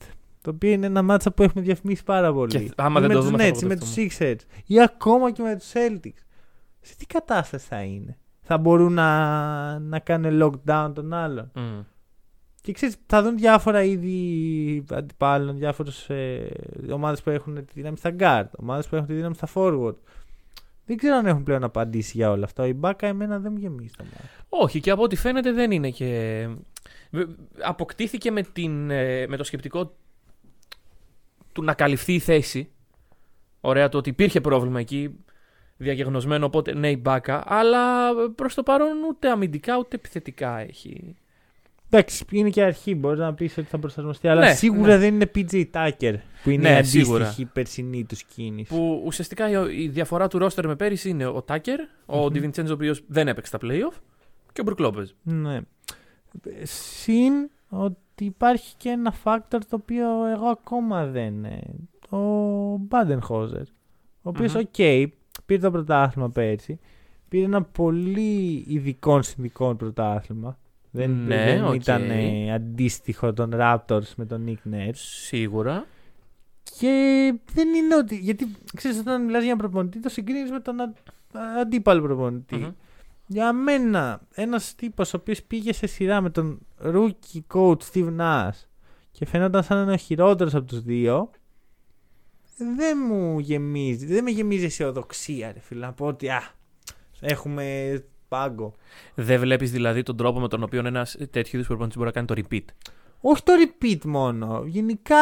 Το 0.41 0.49
οποίο 0.49 0.71
είναι 0.71 0.85
ένα 0.85 1.01
μάτσα 1.01 1.31
που 1.31 1.43
έχουμε 1.43 1.63
διαφημίσει 1.63 2.03
πάρα 2.03 2.33
πολύ. 2.33 2.51
Και 2.51 2.71
άμα 2.75 2.99
Ή 2.99 3.01
δεν 3.01 3.09
με 3.09 3.13
το 3.15 3.19
τους 3.19 3.29
δούμε, 3.29 3.43
θα 3.43 3.49
Nets, 3.49 3.61
ή 3.61 3.65
με 3.65 3.75
τους 3.75 3.91
απογοητευτούμε. 3.91 4.35
Sixers. 4.35 4.61
Ή 4.65 4.81
ακόμα 4.81 5.31
και 5.31 5.41
με 5.41 5.55
τους 5.55 5.71
Celtics. 5.73 6.21
Σε 6.81 6.95
τι 6.97 7.05
κατάσταση 7.05 7.67
θα 7.67 7.81
είναι; 7.81 8.17
Θα 8.41 8.57
μπορούν 8.57 8.93
να, 8.93 9.79
να 9.79 9.99
κάνουν 9.99 10.43
lockdown 10.43 10.91
τον 10.95 11.13
άλλον; 11.13 11.51
Μμ. 11.55 11.79
Και 12.63 12.71
ξέρεις, 12.71 12.95
θα 13.05 13.23
δουν 13.23 13.37
διάφορα 13.37 13.83
είδη 13.83 14.83
αντιπάλων, 14.89 15.57
διάφορες 15.57 16.09
ε, 16.09 16.49
ομάδες 16.91 17.21
που 17.21 17.29
έχουν 17.29 17.55
τη 17.55 17.71
δύναμη 17.73 17.97
στα 17.97 18.15
guard, 18.19 18.49
ομάδες 18.59 18.87
που 18.87 18.95
έχουν 18.95 19.07
τη 19.07 19.13
δύναμη 19.13 19.35
στα 19.35 19.47
forward. 19.53 19.95
Δεν 20.85 20.97
ξέρω 20.97 21.15
αν 21.15 21.25
έχουν 21.25 21.43
πλέον 21.43 21.63
απαντήσει 21.63 22.17
για 22.17 22.31
όλα 22.31 22.45
αυτά. 22.45 22.67
Η 22.67 22.73
μπάκα 22.73 23.07
εμένα 23.07 23.39
δεν 23.39 23.51
μου 23.51 23.57
γεμίζει 23.57 23.93
τα 23.97 24.03
μάτια. 24.03 24.29
Όχι, 24.49 24.79
και 24.79 24.91
από 24.91 25.03
ό,τι 25.03 25.15
φαίνεται 25.15 25.51
δεν 25.51 25.71
είναι 25.71 25.89
και 25.89 26.47
Βε- 27.11 27.29
Αποκτήθηκε 27.61 28.31
με, 28.31 28.41
την, 28.41 28.89
ε, 28.91 29.27
με 29.27 29.37
το 29.37 29.43
σκεπτικό 29.43 29.95
του 31.51 31.63
να 31.63 31.73
καλυφθεί 31.73 32.13
η 32.13 32.19
θέση. 32.19 32.71
Ωραία, 33.61 33.89
το 33.89 33.97
ότι 33.97 34.09
υπήρχε 34.09 34.41
πρόβλημα 34.41 34.79
εκεί, 34.79 35.15
διαγεγνωσμένο, 35.77 36.45
οπότε 36.45 36.73
ναι 36.73 36.89
η 36.89 36.99
μπάκα, 37.01 37.43
αλλά 37.45 38.13
προς 38.35 38.53
το 38.53 38.63
παρόν 38.63 39.03
ούτε 39.09 39.29
αμυντικά 39.29 39.77
ούτε 39.77 39.95
επιθετικά 39.95 40.59
έχει. 40.59 41.15
Εντάξει, 41.95 42.25
είναι 42.31 42.49
και 42.49 42.63
αρχή. 42.63 42.95
Μπορείς 42.95 43.19
να 43.19 43.33
πεις 43.33 43.57
ότι 43.57 43.67
θα 43.67 43.79
προσαρμοστεί. 43.79 44.27
Αλλά 44.27 44.41
Ναι, 44.41 44.53
σίγουρα 44.53 44.87
ναι. 44.93 44.97
δεν 44.97 45.13
είναι 45.13 45.31
PJ 45.35 45.65
Tucker 45.73 46.13
που 46.43 46.49
είναι 46.49 46.69
Ναι, 46.71 46.79
η 46.79 46.83
σίγουρα. 46.83 47.23
αντίστοιχη 47.23 47.45
περσινή 47.53 48.03
τους 48.05 48.23
κίνηση. 48.23 48.73
Που 48.73 49.01
ουσιαστικά 49.05 49.49
η, 49.49 49.83
η 49.83 49.87
διαφορά 49.87 50.27
του 50.27 50.37
ρόστερ 50.37 50.67
με 50.67 50.75
πέρυσι 50.75 51.09
είναι 51.09 51.25
ο 51.25 51.41
Τάκερ, 51.41 51.79
ο 52.05 52.17
Μμμ. 52.17 52.27
Ντιβιντσέντζο 52.31 52.71
ο 52.71 52.75
οποίος 52.75 53.03
δεν 53.07 53.27
έπαιξε 53.27 53.51
τα 53.51 53.57
playoff 53.61 53.97
και 54.53 54.61
ο 54.61 54.63
Μπρουκ 54.63 54.79
Λόπεζ. 54.79 55.09
Ναι. 55.23 55.59
Συν 56.63 57.33
ότι 57.69 58.25
υπάρχει 58.25 58.75
και 58.77 58.89
ένα 58.89 59.13
factor 59.23 59.39
το 59.69 59.75
οποίο 59.81 60.25
εγώ 60.27 60.45
ακόμα 60.47 61.05
δεν. 61.05 61.45
ε, 61.45 61.59
Ο 62.09 62.17
Μπάντενχόζερ. 62.79 63.61
Ο 63.61 64.29
οποίος, 64.29 64.53
Μμμ. 64.53 64.59
οκ, 64.59 64.75
πήρε 65.45 65.61
το 65.61 65.71
πρωτάθλημα 65.71 66.29
πέρσι. 66.29 66.79
Πήρε 67.29 67.45
ένα 67.45 67.61
πολύ 67.63 68.63
ειδικών 68.67 69.23
συνθηκών 69.23 69.77
πρωτάθλημα. 69.77 70.57
Δεν, 70.95 71.11
Ναι, 71.25 71.45
δεν 71.45 71.65
οκ. 71.65 71.73
ήταν 71.75 72.09
ε, 72.09 72.53
αντίστοιχο 72.53 73.33
των 73.33 73.51
Raptors 73.53 74.13
με 74.15 74.25
τον 74.25 74.45
Nick 74.47 74.73
Nurse. 74.73 74.91
Σίγουρα. 74.93 75.85
Και 76.79 77.33
δεν 77.53 77.73
είναι 77.73 77.95
ότι. 77.95 78.15
Γιατί 78.17 78.47
ξέρεις, 78.75 78.99
όταν 78.99 79.21
μιλάς 79.23 79.43
για 79.43 79.51
έναν 79.51 79.57
προπονητή, 79.57 79.99
το 79.99 80.09
συγκρίνεις 80.09 80.51
με 80.51 80.59
τον 80.59 80.79
α- 80.79 80.93
αντίπαλο 81.61 82.01
προπονητή. 82.01 82.55
Μμμ. 82.55 82.71
Για 83.27 83.53
μένα, 83.53 84.21
ένας 84.33 84.75
τύπος 84.75 85.13
ο 85.13 85.17
οποίος 85.17 85.43
πήγε 85.43 85.73
σε 85.73 85.87
σειρά 85.87 86.21
με 86.21 86.29
τον 86.29 86.59
rookie 86.83 87.39
coach 87.53 87.77
Steve 87.93 88.15
Nash 88.19 88.59
και 89.11 89.25
φαινόταν 89.25 89.63
σαν 89.63 89.77
να 89.77 89.83
είναι 89.83 89.91
ο 89.93 89.97
χειρότερος 89.97 90.55
από 90.55 90.65
τους 90.65 90.81
δύο, 90.81 91.29
δεν 92.75 92.97
μου 93.09 93.39
γεμίζει. 93.39 94.05
Δεν 94.05 94.23
με 94.23 94.29
γεμίζει 94.31 94.65
αισιοδοξία, 94.65 95.51
ρε 95.51 95.59
φίλε. 95.59 95.85
Να 95.85 95.93
πω 95.93 96.05
ότι 96.05 96.29
α, 96.29 96.41
έχουμε 97.19 97.95
πάγκο. 98.33 98.73
Δεν 99.15 99.39
βλέπεις 99.39 99.71
δηλαδή 99.71 100.03
τον 100.03 100.17
τρόπο 100.17 100.39
με 100.39 100.47
τον 100.47 100.63
οποίο 100.63 100.81
ένας 100.85 101.17
τέτοιο 101.17 101.51
είδους 101.51 101.67
προπονητής 101.67 101.97
μπορεί 101.97 102.11
να 102.15 102.21
κάνει 102.21 102.27
το 102.27 102.35
repeat; 102.37 102.65
Όχι 103.21 103.43
το 103.43 103.53
repeat 103.63 103.99
μόνο. 104.05 104.63
Γενικά 104.65 105.17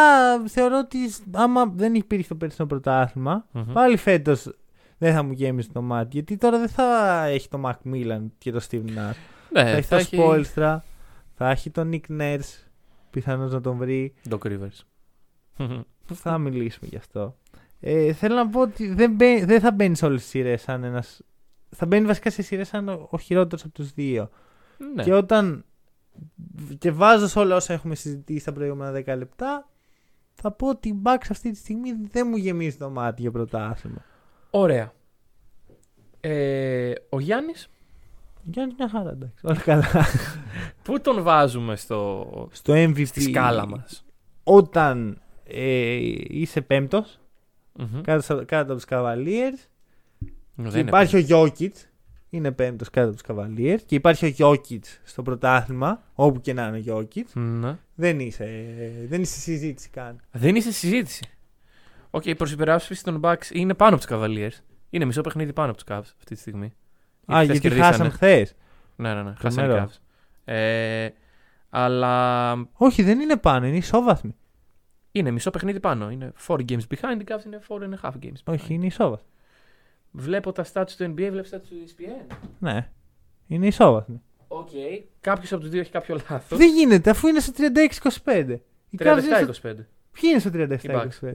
θεωρώ 0.47 0.77
ότι 0.77 0.97
άμα 1.31 1.65
δεν 1.75 1.95
υπήρχε 1.95 2.27
το 2.27 2.35
περσινό 2.35 2.67
πρωτάθλημα, 2.67 3.45
Μμμ. 3.51 3.73
πάλι 3.73 3.97
φέτος 3.97 4.55
δεν 4.97 5.13
θα 5.13 5.23
μου 5.23 5.31
γέμιζε 5.31 5.69
το 5.73 5.81
μάτι. 5.81 6.09
Γιατί 6.11 6.37
τώρα 6.37 6.59
δεν 6.59 6.69
θα 6.69 7.23
έχει 7.25 7.47
το 7.49 7.61
Macmillan 7.65 8.21
και 8.37 8.51
το 8.51 8.61
Steve 8.69 8.85
Nash. 8.85 9.15
Ναι, 9.51 9.81
θα 9.81 9.95
έχει 9.95 10.15
το 10.17 10.23
Spoelstra, 10.23 10.77
θα 11.35 11.49
έχει 11.49 11.69
τον 11.69 11.89
Nick 11.93 12.21
Nurse, 12.21 12.67
πιθανώς 13.09 13.51
να 13.51 13.61
τον 13.61 13.77
βρει. 13.77 14.13
Doc 14.29 14.37
Rivers. 14.47 14.79
θα 16.13 16.37
μιλήσουμε 16.37 16.89
γι' 16.89 16.97
αυτό. 16.97 17.35
Ε, 17.79 18.13
θέλω 18.13 18.35
να 18.35 18.47
πω 18.49 18.61
ότι 18.61 18.93
δεν, 18.93 19.11
μπαί- 19.11 19.45
δεν 19.45 19.59
θα 19.59 19.71
μπαίνεις 19.71 19.97
σε 19.97 20.05
όλες 20.05 20.21
τις 20.21 20.29
σειρές 20.29 20.61
σαν 20.61 20.83
ένας. 20.83 21.21
Θα 21.75 21.85
μπαίνει 21.85 22.05
βασικά 22.05 22.29
σε 22.29 22.41
σειρές 22.41 22.67
σαν 22.67 22.89
ο, 22.89 23.07
ο 23.11 23.17
χειρότερος 23.17 23.63
από 23.63 23.73
τους 23.73 23.91
δύο. 23.91 24.29
ναι. 24.95 25.03
Και 25.03 25.13
όταν. 25.13 25.65
και 26.77 26.91
βάζω 26.91 27.27
σε 27.27 27.39
όλα 27.39 27.55
όσα 27.55 27.73
έχουμε 27.73 27.95
συζητήσει 27.95 28.45
τα 28.45 28.53
προηγούμενα 28.53 28.99
10 29.13 29.17
λεπτά, 29.17 29.69
θα 30.33 30.51
πω 30.51 30.67
ότι 30.67 30.89
η 30.89 31.01
Bucks 31.05 31.25
αυτή 31.29 31.51
τη 31.51 31.57
στιγμή 31.57 31.89
δεν 32.11 32.27
μου 32.29 32.35
γεμίζει 32.37 32.77
το 32.77 32.89
μάτι 32.89 33.21
για 33.21 33.31
πρωτάθλημα. 33.31 34.05
Ωραία. 34.49 34.93
Ε, 36.19 36.93
ο 37.09 37.19
Γιάννης, 37.19 37.69
Γιάννης 38.43 38.75
μια 38.77 38.89
χαρά, 38.89 39.09
εντάξει. 39.09 39.45
Όλα 39.47 39.59
καλά. 39.59 39.85
πού 40.83 41.01
τον 41.01 41.23
βάζουμε 41.23 41.75
στο, 41.75 42.27
Στο 42.51 42.73
MVP. 42.73 43.05
στη 43.05 43.21
σκάλα 43.21 43.67
μας; 43.67 44.05
Όταν 44.43 45.21
ε, 45.43 45.95
είσαι 46.27 46.61
πέμπτος, 46.61 47.19
κάτω, 48.01 48.45
κάτω 48.45 48.73
από 48.73 48.81
τους 48.81 48.85
Cavaliers, 48.89 49.67
και 50.71 50.79
υπάρχει 50.79 51.17
ο 51.17 51.25
Jokic, 51.29 51.69
είναι 52.29 52.51
πέμπτος 52.51 52.89
κάτω 52.89 53.09
από 53.09 53.17
τους 53.21 53.25
Cavaliers, 53.35 53.79
και 53.85 53.95
υπάρχει 53.95 54.25
ο 54.43 54.49
Jokic 54.51 54.79
στο 55.03 55.21
πρωτάθλημα, 55.21 56.03
όπου 56.13 56.41
και 56.41 56.53
να 56.53 56.67
είναι 56.67 56.91
ο 56.91 56.97
Jokic, 56.97 57.23
Ναι. 57.33 57.77
δεν 57.95 58.19
είσαι, 58.19 58.45
δεν 59.07 59.21
είσαι 59.21 59.39
συζήτηση 59.39 59.89
καν. 59.89 60.19
Δεν 60.31 60.55
είσαι 60.55 60.71
συζήτηση. 60.71 61.25
Οκ, 62.09 62.25
η 62.25 62.35
προσυπεράσπιση 62.35 63.03
των 63.03 63.19
Bucks 63.23 63.45
είναι 63.51 63.73
πάνω 63.73 63.95
από 63.95 64.05
τους 64.05 64.15
Cavaliers. 64.17 64.59
Είναι 64.89 65.05
μισό 65.05 65.21
παιχνίδι 65.21 65.53
πάνω 65.53 65.71
από 65.71 65.83
τους 65.83 65.95
Cavs 65.97 66.13
αυτή 66.17 66.35
τη 66.35 66.39
στιγμή. 66.41 66.65
Α, 66.65 67.33
χθες 67.33 67.45
γιατί 67.45 67.59
κερδίσανε. 67.59 67.91
χάσαμε 67.91 68.09
χθες. 68.09 68.55
Ναι, 68.95 69.13
ναι, 69.13 69.21
ναι. 69.23 69.33
Χάσανε 69.39 69.65
οι 69.67 69.69
Τρομερό. 69.69 69.89
Cavs. 69.91 69.97
Ε, 70.53 71.09
αλλά 71.69 72.51
Όχι, 72.73 73.03
δεν 73.03 73.19
είναι 73.19 73.37
πάνω, 73.37 73.65
είναι 73.67 73.77
ισόβαθμοι. 73.77 74.35
είναι 75.11 75.31
μισό 75.31 75.49
παιχνίδι 75.51 75.79
πάνω. 75.79 76.09
Είναι 76.11 76.31
4 76.47 76.55
games 76.55 76.79
behind, 76.89 77.19
οι 77.19 77.23
Cavs 77.27 77.45
είναι 77.45 77.59
4 77.67 77.75
and 77.83 77.93
a 77.93 78.09
half 78.09 78.13
games 78.23 78.27
behind. 78.45 78.53
Όχι, 78.53 78.73
είναι 78.73 78.85
ισόβαθμοι. 78.85 79.27
Βλέπω 80.11 80.51
τα 80.51 80.65
stats 80.73 80.87
του 80.97 81.03
NBA, 81.03 81.27
βλέπω 81.31 81.49
τα 81.49 81.57
stats 81.57 81.61
του 81.69 81.75
E 81.87 82.01
ESPN. 82.01 82.35
Ναι, 82.59 82.89
είναι 83.47 83.67
ισόβαθμοι. 83.67 84.21
Οκ. 84.47 84.69
Κάποιος 85.21 85.51
από 85.51 85.61
τους 85.61 85.69
δύο 85.69 85.79
έχει 85.79 85.91
κάποιο 85.91 86.19
λάθος. 86.29 86.57
Δεν 86.57 86.69
γίνεται, 86.69 87.09
αφού 87.09 87.27
είναι 87.27 87.39
στο 87.39 87.51
36-25. 88.23 88.59
Οι 88.89 88.97
Cavs 89.01 89.05
είναι 89.05 89.21
στο- 89.21 89.69
37-25. 89.69 89.75
Ποιοι 90.11 90.29
είναι 90.31 90.39
στο 90.39 90.49
Οι 90.49 90.51
Bucks. 90.51 90.67
37-25. 91.21 91.33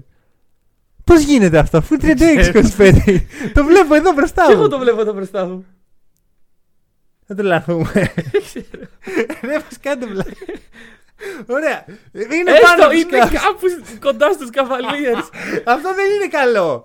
Πώς 1.05 1.23
γίνεται 1.23 1.59
αυτό, 1.59 1.79
αφού 1.79 1.95
είναι 1.95 2.15
36-25. 2.15 3.21
το 3.55 3.65
βλέπω 3.65 3.95
εδώ 3.95 4.13
μπροστά 4.13 4.47
Και 4.47 4.53
εγώ 4.53 4.63
μου. 4.63 4.69
το 4.69 4.79
βλέπω 4.79 5.01
εδώ 5.01 5.13
μπροστά 5.13 5.47
μου. 5.47 5.67
Δεν 7.27 7.37
τρελαθούμε. 7.37 8.13
Δεν 9.41 9.61
μας 9.65 9.79
κάνετε 9.81 10.07
βλάκα. 10.07 10.31
Ωραία. 11.47 11.85
Είναι 12.13 12.53
πάνω 12.53 12.57
Έστω 12.63 12.85
από 12.85 12.91
τους 12.93 13.03
είναι 13.03 13.19
Cavs. 13.23 13.33
κάπου 13.33 13.67
κοντά 14.01 14.33
στους 14.33 14.49
Cavaliers. 14.53 15.29
Αυτό 15.65 15.95
δεν 15.95 16.11
είναι 16.15 16.29
καλό. 16.31 16.83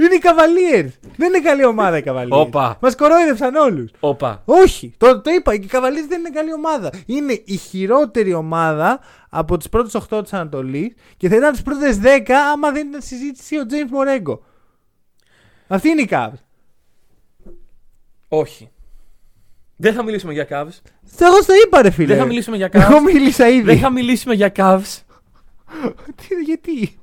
είναι 0.00 0.14
οι 0.14 0.20
Cavaliers. 0.22 0.88
Δεν 1.16 1.28
είναι 1.28 1.40
καλή 1.40 1.64
ομάδα 1.64 1.96
οι 1.98 2.02
Cavaliers. 2.06 2.28
Όπα. 2.28 2.76
Μας 2.80 2.94
κορόιδεψαν 2.96 3.54
όλους. 3.54 3.90
Όπα. 4.00 4.42
Όχι, 4.44 4.94
το, 4.98 5.20
το 5.20 5.30
είπα. 5.30 5.54
Οι 5.54 5.66
Cavaliers 5.72 6.06
δεν 6.08 6.18
είναι 6.18 6.30
καλή 6.30 6.52
ομάδα. 6.52 6.90
Είναι 7.06 7.42
η 7.44 7.56
χειρότερη 7.56 8.34
ομάδα 8.34 9.00
από 9.30 9.56
τις 9.56 9.68
πρώτες 9.68 10.02
8 10.10 10.22
της 10.22 10.32
Ανατολής 10.32 10.94
και 11.16 11.28
θα 11.28 11.36
ήταν 11.36 11.52
τις 11.52 11.62
πρώτες 11.62 11.98
10 12.02 12.30
άμα 12.52 12.70
δεν 12.70 12.88
ήταν 12.88 13.00
συζήτηση 13.02 13.56
ο 13.58 13.66
James 13.70 13.90
Μορέγκο. 13.90 14.42
Αυτή 15.68 15.88
είναι 15.88 16.00
η 16.00 16.08
Cavs. 16.10 16.38
Όχι. 18.28 18.68
Δεν 19.84 19.94
θα 19.94 20.02
μιλήσουμε 20.04 20.32
για 20.32 20.46
Cavs. 20.50 20.90
Εγώ 21.18 21.42
στο 21.42 21.52
είπα, 21.66 21.82
ρε 21.82 21.90
φίλε. 21.90 22.06
Δεν 22.06 22.18
θα 22.18 22.24
μιλήσουμε 22.24 22.56
για 22.56 22.68
Εγώ 22.72 22.98
Cavs. 22.98 23.12
μίλησα 23.12 23.48
ήδη. 23.48 23.62
Δεν 23.62 23.78
θα 23.78 23.90
μιλήσουμε 23.90 24.34
για 24.34 24.52
Cavs. 24.56 24.98
Τι, 26.16 26.34
γιατί; 26.44 26.98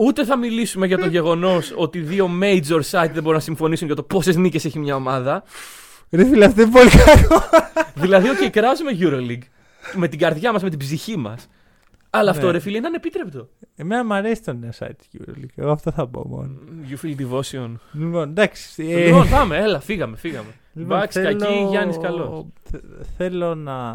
Ούτε 0.00 0.24
θα 0.24 0.36
μιλήσουμε 0.36 0.86
για 0.86 0.98
το 0.98 1.06
γεγονός 1.06 1.72
ότι 1.76 1.98
δύο 1.98 2.30
major 2.42 2.80
site 2.90 3.10
δεν 3.12 3.22
μπορούν 3.22 3.32
να 3.32 3.40
συμφωνήσουν 3.40 3.86
για 3.86 3.96
το 3.96 4.02
πόσες 4.02 4.36
νίκες 4.36 4.64
έχει 4.64 4.78
μια 4.78 4.94
ομάδα. 4.94 5.42
Ρε 6.10 6.24
φίλε, 6.24 6.44
αυτό 6.44 6.62
είναι 6.62 6.70
πολύ 6.70 6.90
κακό. 6.90 7.42
δηλαδή, 7.94 8.28
OK, 8.28 8.48
κράζουμε 8.50 8.90
EuroLeague. 9.00 9.46
Με 9.94 10.08
την 10.08 10.18
καρδιά 10.18 10.52
μας, 10.52 10.62
με 10.62 10.70
την 10.70 10.78
ψυχή 10.78 11.16
μας. 11.16 11.46
Αλλά 12.10 12.30
αυτό 12.30 12.46
Ναι. 12.46 12.52
ρε 12.52 12.58
φίλε 12.58 12.76
είναι 12.76 12.86
ανεπίτρεπτο. 12.86 13.48
Εμένα 13.76 14.04
μου 14.04 14.14
αρέσει 14.14 14.42
το 14.42 14.52
νέο 14.52 14.70
site 14.78 14.90
της 14.98 15.08
EuroLeague. 15.20 15.54
Εγώ 15.56 15.70
αυτό 15.70 15.90
θα 15.90 16.06
πω 16.08 16.26
μόνο. 16.28 16.54
You 16.90 17.06
feel 17.06 17.14
devotion. 17.20 17.70
Λοιπόν, 17.92 18.28
εντάξει. 18.28 18.86
ε, 18.88 19.04
Λοιπόν, 19.06 19.28
πάμε, 19.30 19.56
έλα, 19.56 19.80
φύγαμε, 19.80 20.16
φύγαμε. 20.16 20.54
Λοιπόν, 20.72 21.00
Bucks 21.00 21.12
κακή, 21.12 21.66
Γιάννης 21.68 21.98
καλός. 21.98 22.46
θε- 22.62 22.82
Θέλω 23.16 23.54
να... 23.54 23.92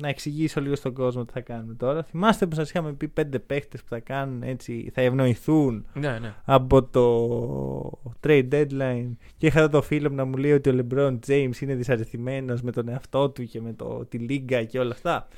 να 0.00 0.08
εξηγήσω 0.08 0.60
λίγο 0.60 0.74
στον 0.76 0.94
κόσμο 0.94 1.24
τι 1.24 1.32
θα 1.32 1.40
κάνουμε 1.40 1.74
τώρα. 1.74 2.02
Θυμάστε 2.02 2.46
που 2.46 2.54
σας 2.54 2.68
είχαμε 2.70 2.92
πει 2.92 3.08
πέντε 3.08 3.38
παίχτες 3.38 3.80
που 3.80 3.88
θα 3.88 3.98
κάνουν 4.00 4.42
έτσι, 4.42 4.90
θα 4.94 5.00
ευνοηθούν 5.00 5.86
Ναι, 5.94 6.18
ναι. 6.18 6.34
από 6.44 6.82
το 6.82 8.14
trade 8.26 8.48
deadline 8.52 9.10
και 9.36 9.46
είχα 9.46 9.58
εδώ 9.58 9.68
το 9.68 9.82
φίλο 9.82 10.10
μου 10.10 10.16
να 10.16 10.24
μου 10.24 10.36
λέει 10.36 10.52
ότι 10.52 10.70
ο 10.70 10.74
LeBron 10.90 11.18
James 11.26 11.56
είναι 11.60 11.74
δυσαρεθειμένος 11.74 12.62
με 12.62 12.70
τον 12.72 12.88
εαυτό 12.88 13.30
του 13.30 13.44
και 13.44 13.60
με 13.60 13.72
το, 13.72 14.04
τη 14.08 14.18
λίγκα 14.18 14.64
και 14.64 14.78
όλα 14.78 14.92
αυτά. 14.92 15.28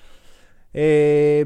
Ε, 0.71 1.43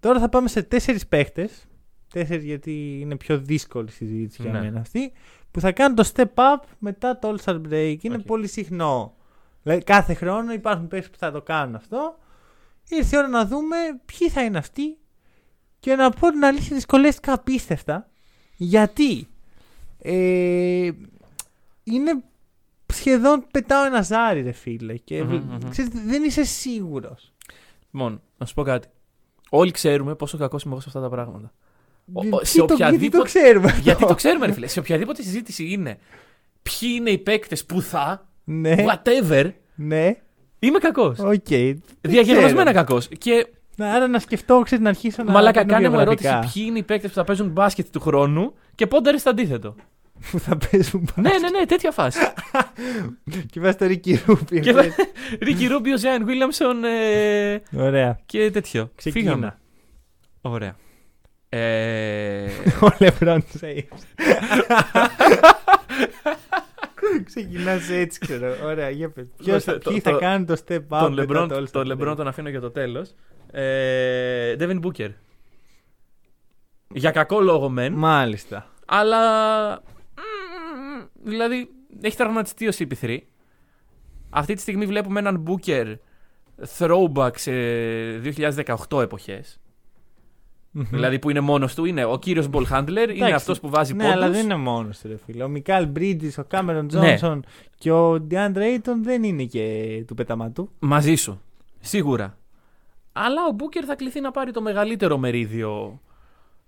τώρα 0.00 0.20
θα 0.20 0.28
πάμε 0.28 0.48
σε 0.48 0.62
τέσσερις 0.62 1.06
παίχτες 1.06 1.64
τέσσερις 2.12 2.44
γιατί 2.44 2.98
είναι 3.00 3.16
πιο 3.16 3.38
δύσκολη 3.38 3.86
η 3.88 3.92
συζήτηση 3.92 4.42
για 4.42 4.52
Ναι. 4.52 4.60
μένα 4.60 4.80
αυτή 4.80 5.12
που 5.50 5.60
θα 5.60 5.72
κάνουν 5.72 5.96
το 5.96 6.10
step 6.14 6.34
up 6.34 6.56
μετά 6.78 7.18
το 7.18 7.34
All 7.34 7.44
Star 7.44 7.60
Break. 7.70 7.96
Είναι 8.00 8.14
Οκ. 8.16 8.20
πολύ 8.22 8.48
συχνό. 8.48 9.14
Δηλαδή, 9.62 9.82
κάθε 9.82 10.14
χρόνο 10.14 10.52
υπάρχουν 10.52 10.88
παίχτες 10.88 11.10
που 11.10 11.18
θα 11.18 11.30
το 11.30 11.42
κάνουν 11.42 11.74
αυτό. 11.74 12.18
Ήρθε 12.88 13.16
η 13.16 13.18
ώρα 13.18 13.28
να 13.28 13.46
δούμε 13.46 13.76
ποιοι 14.04 14.28
θα 14.28 14.42
είναι 14.42 14.58
αυτοί 14.58 14.98
και 15.80 15.94
να 15.94 16.10
πω 16.10 16.30
την 16.30 16.44
αλήθεια 16.44 16.76
δυσκολεύτηκα 16.76 17.32
απίστευτα 17.32 18.08
γιατί 18.56 19.28
ε, 19.98 20.90
είναι 21.84 22.22
σχεδόν 22.92 23.46
πετάω 23.50 23.84
ένα 23.84 24.02
ζάρι 24.02 24.40
ρε 24.42 24.52
φίλε 24.52 24.96
και 24.96 25.22
Μμμ, 25.24 25.34
μμμ. 25.34 25.70
ξέρεις, 25.70 25.90
δεν 26.04 26.24
είσαι 26.24 26.44
σίγουρος. 26.44 27.32
Λοιπόν, 27.90 28.22
να 28.38 28.46
σου 28.46 28.54
πω 28.54 28.62
κάτι. 28.62 28.88
Όλοι 29.50 29.70
ξέρουμε 29.70 30.14
πόσο 30.14 30.38
κακός 30.38 30.62
είμαι 30.62 30.72
εγώ 30.72 30.80
σε 30.82 30.88
αυτά 30.88 31.00
τα 31.00 31.08
πράγματα. 31.08 31.52
Ο- 32.12 32.20
ο- 32.20 32.22
Γιατί 32.30 32.46
σε 32.46 32.58
το- 32.58 32.64
γιατί 32.64 32.82
οποιαδήποτε- 32.82 33.16
το 33.22 33.22
ξέρουμε 33.22 33.66
αυτό. 33.66 33.80
Γιατί 33.86 34.06
το 34.06 34.14
ξέρουμε, 34.14 34.46
ρε 34.46 34.52
φίλε. 34.52 34.66
Σε 34.66 34.78
οποιαδήποτε 34.78 35.22
συζήτηση 35.22 35.64
είναι 35.70 35.98
ποιοι 36.62 36.88
είναι 36.96 37.10
οι 37.10 37.18
παίκτες 37.18 37.64
που 37.64 37.82
θα, 37.82 38.28
Ναι, 38.44 38.74
whatever, 38.78 39.50
ναι. 39.74 40.16
Είμαι 40.58 40.78
κακός. 40.78 41.18
Οκ. 41.18 41.48
δεν 41.48 41.80
Διαγεγραμμένα 42.00 42.52
ξέρω. 42.62 42.72
κακός. 42.72 43.08
Και 43.18 43.46
Άρα 43.78 44.06
να 44.08 44.18
σκεφτώ, 44.18 44.60
ξέρεις, 44.64 44.84
να 44.84 44.90
αρχίσω 44.90 45.22
να. 45.22 45.32
μαλάκα, 45.32 45.60
κάνω 45.60 45.72
κάνε 45.72 45.88
μου 45.88 46.00
ερώτηση 46.00 46.22
βιογραφικά 46.28 46.52
ποιοι 46.54 46.64
είναι 46.68 46.78
οι 46.78 46.82
παίκτες 46.82 47.10
που 47.10 47.16
θα 47.16 47.24
παίζουν 47.24 47.48
μπάσκετ 47.48 47.86
του 47.92 48.00
χρόνου 48.00 48.54
και 48.74 48.86
πόντερ 48.86 49.18
στο 49.18 49.30
αντίθετο. 49.30 49.74
Που 50.30 50.38
θα 50.38 50.56
παίζουν 50.70 51.08
ναι, 51.14 51.30
ναι, 51.30 51.58
ναι, 51.58 51.66
τέτοια 51.66 51.90
φάση. 51.90 52.18
Και 53.50 53.60
βάζει 53.60 53.76
το 53.76 53.86
Ρίκι 53.86 54.22
Ρούπι. 54.26 54.60
και 54.60 54.74
Ρίκι 55.40 55.66
Ρούμπιο, 55.66 55.98
Ζέαν 55.98 56.24
Βίλιαμσον 56.24 56.84
ε, 56.84 57.62
Ωραία. 57.76 58.18
και 58.26 58.50
τέτοιο. 58.50 58.90
Φύγαμε. 58.96 59.20
Ξεκίνα. 59.30 59.58
Ωραία. 60.40 60.76
Ε, 61.52 62.46
Ο 62.82 62.88
Λεμπρόν 62.98 63.44
James. 63.60 63.82
Ξεκινάς 67.24 67.88
έτσι, 67.90 68.18
ξέρω. 68.20 68.54
Ωραία, 68.64 68.90
για 68.90 69.10
πες. 69.10 69.26
Ποιος 69.36 69.64
θα, 69.64 69.78
Το- 69.78 69.90
ποιοι 69.90 70.00
το- 70.00 70.10
θα 70.10 70.18
κάνουν 70.18 70.46
το 70.46 70.56
step 70.66 70.76
up. 70.76 70.80
τον 70.88 70.98
μετά 71.00 71.08
Λεμπρόν 71.14 71.48
το 71.48 71.56
All-Star 71.56 71.70
τον, 71.70 71.82
break; 71.82 71.86
Λεμπρόν 71.86 72.16
τον 72.16 72.28
αφήνω 72.28 72.48
για 72.48 72.60
το 72.60 72.70
τέλος. 72.70 73.14
Ε, 73.50 74.54
Devin 74.58 74.80
Booker. 74.80 75.08
Για 76.94 77.10
κακό 77.10 77.40
λόγο 77.40 77.68
μεν. 77.68 77.92
Μάλιστα. 77.92 78.66
Αλλά. 78.86 79.72
μ, 79.76 81.02
Δηλαδή, 81.22 81.68
έχει 82.02 82.16
τραυματιστεί 82.16 82.68
ο 82.68 82.72
CP3. 82.78 83.18
Αυτή 84.30 84.54
τη 84.54 84.60
στιγμή 84.60 84.86
βλέπουμε 84.86 85.18
έναν 85.20 85.44
Booker 85.48 85.94
throwback 86.78 87.30
σε 87.36 87.52
2018 88.90 89.02
εποχές. 89.02 89.60
Δηλαδή 90.72 91.18
που 91.18 91.30
είναι 91.30 91.40
μόνος 91.40 91.74
του, 91.74 91.84
είναι 91.84 92.04
ο 92.04 92.18
κύριος 92.18 92.48
ball 92.52 92.64
handler, 92.72 92.88
είναι 92.88 93.02
Εντάξει, 93.02 93.32
αυτός 93.34 93.60
που 93.60 93.68
βάζει 93.68 93.94
Ναι, 93.94 94.02
πόντους. 94.04 94.16
αλλά 94.22 94.30
δεν 94.30 94.44
είναι 94.44 94.56
μόνος 94.56 94.98
του, 94.98 95.08
ρε 95.08 95.16
φίλε. 95.26 95.42
Ο 95.44 95.48
Μικάλ 95.48 95.86
Μπρίτζης, 95.86 96.38
ο 96.38 96.44
Κάμερον 96.44 96.82
Ναι. 96.84 96.88
Τζόνσον 96.88 97.44
και 97.78 97.90
ο 97.90 98.20
Ντιάντρε 98.20 98.66
Έιτον 98.72 99.02
δεν 99.02 99.22
είναι 99.22 99.44
και 99.44 100.04
του 100.06 100.14
πεταματού. 100.14 100.70
Μαζί 100.78 101.14
σου. 101.14 101.40
Σίγουρα. 101.80 102.38
Αλλά 103.12 103.40
ο 103.50 103.56
Booker 103.58 103.82
θα 103.86 103.94
κληθεί 103.94 104.20
να 104.20 104.30
πάρει 104.30 104.50
το 104.52 104.60
μεγαλύτερο 104.62 105.18
μερίδιο 105.18 106.00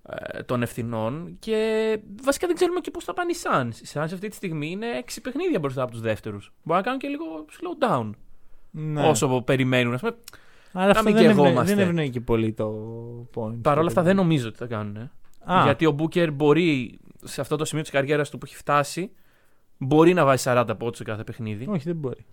ε, 0.09 0.42
των 0.42 0.62
ευθυνών 0.62 1.37
και 1.38 1.99
βασικά 2.23 2.47
δεν 2.47 2.56
ξέρουμε 2.56 2.80
και 2.80 2.90
πώς 2.90 3.04
θα 3.04 3.12
πάνε 3.14 3.30
οι 3.32 3.37
Suns. 3.42 3.75
Οι 3.82 3.87
Suns 3.92 4.00
αυτή 4.12 4.28
τη 4.28 4.35
στιγμή 4.37 4.71
είναι 4.71 4.87
έξι 4.87 5.21
παιχνίδια 5.21 5.59
μπροστά 5.59 5.82
από 5.82 5.90
τους 5.92 6.00
δεύτερους. 6.00 6.52
Μπορεί 6.62 6.78
να 6.78 6.85
κάνουν 6.85 6.99
και 7.00 7.09
λίγο 7.09 7.25
slow 7.50 7.88
down 7.88 8.11
Ναι. 8.71 9.09
όσο 9.09 9.42
περιμένουν. 9.47 9.94
Ας 9.94 10.00
πούμε. 10.00 10.14
Αλλά 10.73 10.85
να 10.85 10.91
αυτό 10.91 11.05
μην 11.05 11.14
δεν, 11.14 11.31
ευνοεί, 11.31 11.45
καιγόμαστε. 11.45 11.75
δεν 11.75 11.87
ευνοεί 11.88 12.11
και 12.11 12.21
πολύ 12.21 12.52
το 12.52 12.75
point. 13.35 13.59
Παρ' 13.62 13.79
όλα 13.79 13.87
αυτά 13.88 14.02
δεν 14.02 14.17
νομίζω 14.17 14.49
ότι 14.49 14.57
θα 14.57 14.67
κάνουν. 14.67 14.97
ε. 14.97 15.11
Α, 15.52 15.62
Γιατί 15.64 15.87
ο 15.87 15.97
Booker 15.99 16.29
μπορεί 16.33 16.99
σε 17.25 17.41
αυτό 17.41 17.57
το 17.57 17.64
σημείο 17.64 17.83
της 17.83 17.93
καριέρας 17.93 18.31
του 18.31 18.38
που 18.38 18.47
έχει 18.47 18.57
φτάσει 18.57 19.12
μπορεί 19.79 20.12
να 20.14 20.25
βάζει 20.25 20.43
40 20.47 20.64
πόντους 20.79 20.97
σε 20.97 21.05
κάθε 21.05 21.25
παιχνίδι. 21.25 21.67
Όχι, 21.69 21.83
δεν 21.85 21.97
μπορεί. 21.97 22.26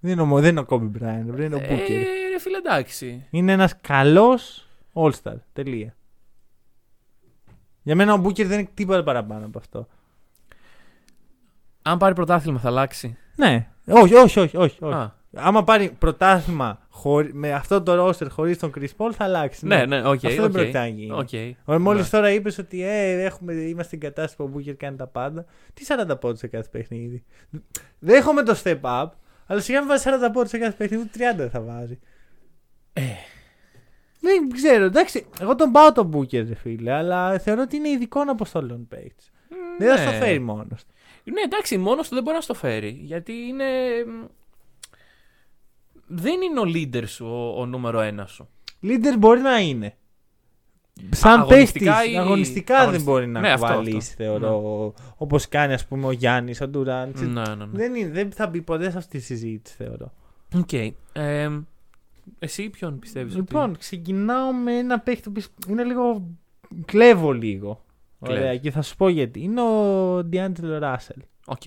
Δεν 0.00 0.12
είναι 0.12 0.34
ο, 0.34 0.40
δεν 0.40 0.50
είναι 0.50 0.60
ο 0.60 0.66
Kobe 0.68 0.82
Bryant, 1.02 1.24
δεν 1.24 1.44
είναι 1.44 1.54
ο 1.54 1.58
Booker. 1.58 1.90
Ε, 1.90 2.28
ρε 2.30 2.38
φίλε, 2.38 2.56
εντάξει. 2.56 3.26
Είναι 3.30 3.52
ένας 3.52 3.80
καλός 3.80 4.66
All-Star. 4.92 5.34
Τελεία. 5.52 5.96
Για 7.82 7.94
μένα 7.96 8.14
ο 8.14 8.22
Booker 8.24 8.44
δεν 8.44 8.58
είναι 8.58 8.68
τίποτα 8.74 9.02
παραπάνω 9.02 9.46
από 9.46 9.58
αυτό. 9.58 9.88
Αν 11.82 11.98
πάρει 11.98 12.14
πρωτάθλημα 12.14 12.58
θα 12.58 12.68
αλλάξει. 12.68 13.16
Ναι. 13.36 13.68
Όχι, 13.86 14.14
όχι, 14.14 14.40
όχι. 14.40 14.56
όχι, 14.56 14.84
όχι. 14.84 14.94
Α, 14.94 15.14
Άμα 15.36 15.64
πάρει 15.64 15.90
πρωτάθλημα 15.98 16.78
χωρί- 16.88 17.32
με 17.34 17.52
αυτό 17.52 17.82
το 17.82 18.06
roster 18.06 18.26
χωρίς 18.30 18.58
τον 18.58 18.72
Chris 18.78 18.88
Paul 18.96 19.10
θα 19.12 19.24
αλλάξει. 19.24 19.66
ναι, 19.66 19.86
ναι, 19.86 19.98
οκ. 20.08 20.14
Αυτό 20.14 20.28
δεν 20.28 20.44
οκ, 20.44 20.50
πρόκειται 20.50 20.78
να 20.78 20.86
γίνει. 20.86 21.12
οκ. 21.12 21.78
Μόλις 21.80 22.02
Ναι. 22.02 22.08
τώρα 22.08 22.30
είπες 22.30 22.58
ότι 22.58 22.82
ε, 22.82 23.24
έχουμε, 23.24 23.52
είμαστε 23.52 23.82
στην 23.82 24.00
κατάσταση 24.00 24.36
που 24.36 24.44
ο 24.44 24.50
Booker 24.56 24.74
κάνει 24.76 24.96
τα 24.96 25.06
πάντα. 25.06 25.44
Τι 25.74 25.84
40 26.10 26.16
πόντους 26.20 26.38
σε 26.38 26.46
κάθε 26.46 26.68
παιχνίδι; 26.70 27.24
Δέχομαι 27.98 28.42
το 28.42 28.60
step 28.64 28.80
up, 28.80 29.06
αλλά 29.46 29.60
σιγά 29.60 29.78
μην 29.78 29.88
βάζεις 29.88 30.04
40 30.06 30.30
πόντους 30.32 30.50
σε 30.50 30.58
κάθε 30.58 30.74
παιχνίδι, 30.76 31.02
ούτε 31.02 31.18
30 31.44 31.48
θα 31.48 31.60
βάζει. 31.60 31.98
Ε. 32.92 33.00
Δεν 34.20 34.50
ξέρω, 34.50 34.84
εντάξει. 34.84 35.26
Εγώ 35.40 35.54
τον 35.54 35.72
πάω 35.72 35.92
τον 35.92 36.10
Booker, 36.14 36.46
ρε 36.48 36.54
φίλε, 36.54 36.92
αλλά 36.92 37.38
θεωρώ 37.38 37.62
ότι 37.62 37.76
είναι 37.76 37.88
ειδικών 37.88 38.28
αποστολών 38.28 38.86
παίκτη. 38.88 39.24
Δεν 39.78 39.88
θα 39.88 39.96
στο 40.02 40.10
Ναι. 40.10 40.16
φέρει 40.16 40.38
μόνος. 40.38 40.84
Ναι, 41.24 41.40
εντάξει, 41.44 41.78
μόνος 41.78 42.08
του 42.08 42.14
δεν 42.14 42.22
μπορεί 42.24 42.36
να 42.36 42.42
στο 42.42 42.54
φέρει. 42.54 42.98
Γιατί 43.02 43.32
είναι. 43.32 43.64
Δεν 46.06 46.34
είναι 46.42 46.60
ο 46.60 46.64
leader 46.66 47.02
σου 47.06 47.26
ο, 47.26 47.60
ο 47.60 47.66
νούμερο 47.66 48.00
ένα 48.00 48.26
σου. 48.26 48.48
Leader 48.82 49.16
μπορεί 49.18 49.40
να 49.40 49.58
είναι. 49.60 49.96
Σαν 51.10 51.40
αγωνιστικά 51.40 51.92
παίχτης, 51.94 52.12
ή- 52.12 52.16
αγωνιστικά 52.18 52.74
δεν 52.74 52.82
αγωνιστικά. 52.82 53.12
μπορεί 53.12 53.26
να 53.26 53.40
Ναι, 53.40 53.52
αυτό, 53.52 53.66
κουβαλήσει, 53.66 53.96
αυτό. 53.98 54.22
θεωρώ. 54.22 54.94
Όπως 55.16 55.48
κάνει, 55.48 55.72
ας 55.72 55.86
πούμε, 55.86 56.06
ο 56.06 56.10
Γιάννης, 56.10 56.60
ο 56.60 56.68
Ντουράντ. 56.68 57.18
Ναι, 57.18 57.26
ναι, 57.42 57.54
ναι. 57.54 57.66
Δεν, 57.72 57.94
είναι, 57.94 58.08
δεν 58.10 58.32
θα 58.32 58.46
μπει 58.46 58.62
ποτέ 58.62 58.90
σε 58.90 58.98
αυτή 58.98 59.18
τη 59.18 59.24
συζήτηση, 59.24 59.74
θεωρώ. 59.76 60.12
Οκ. 60.56 60.72
Ε, 61.12 61.48
εσύ 62.38 62.70
ποιον 62.70 62.98
πιστεύεις 62.98 63.34
Λοιπόν, 63.34 63.70
ότι. 63.70 63.78
ξεκινάω 63.78 64.52
με 64.52 64.78
ένα 64.78 65.00
παίχτη 65.00 65.30
που 65.30 65.42
είναι 65.68 65.84
λίγο. 65.84 66.26
Κλέβω 66.84 67.32
λίγο. 67.32 67.84
Κλέβεις. 68.22 68.40
Ωραία, 68.42 68.56
και 68.56 68.70
θα 68.70 68.82
σου 68.82 68.96
πω 68.96 69.08
γιατί. 69.08 69.40
Είναι 69.42 69.60
ο 69.60 70.24
Ντιάντζελο 70.24 70.78
Ράσελ. 70.78 71.22
Οκ. 71.46 71.62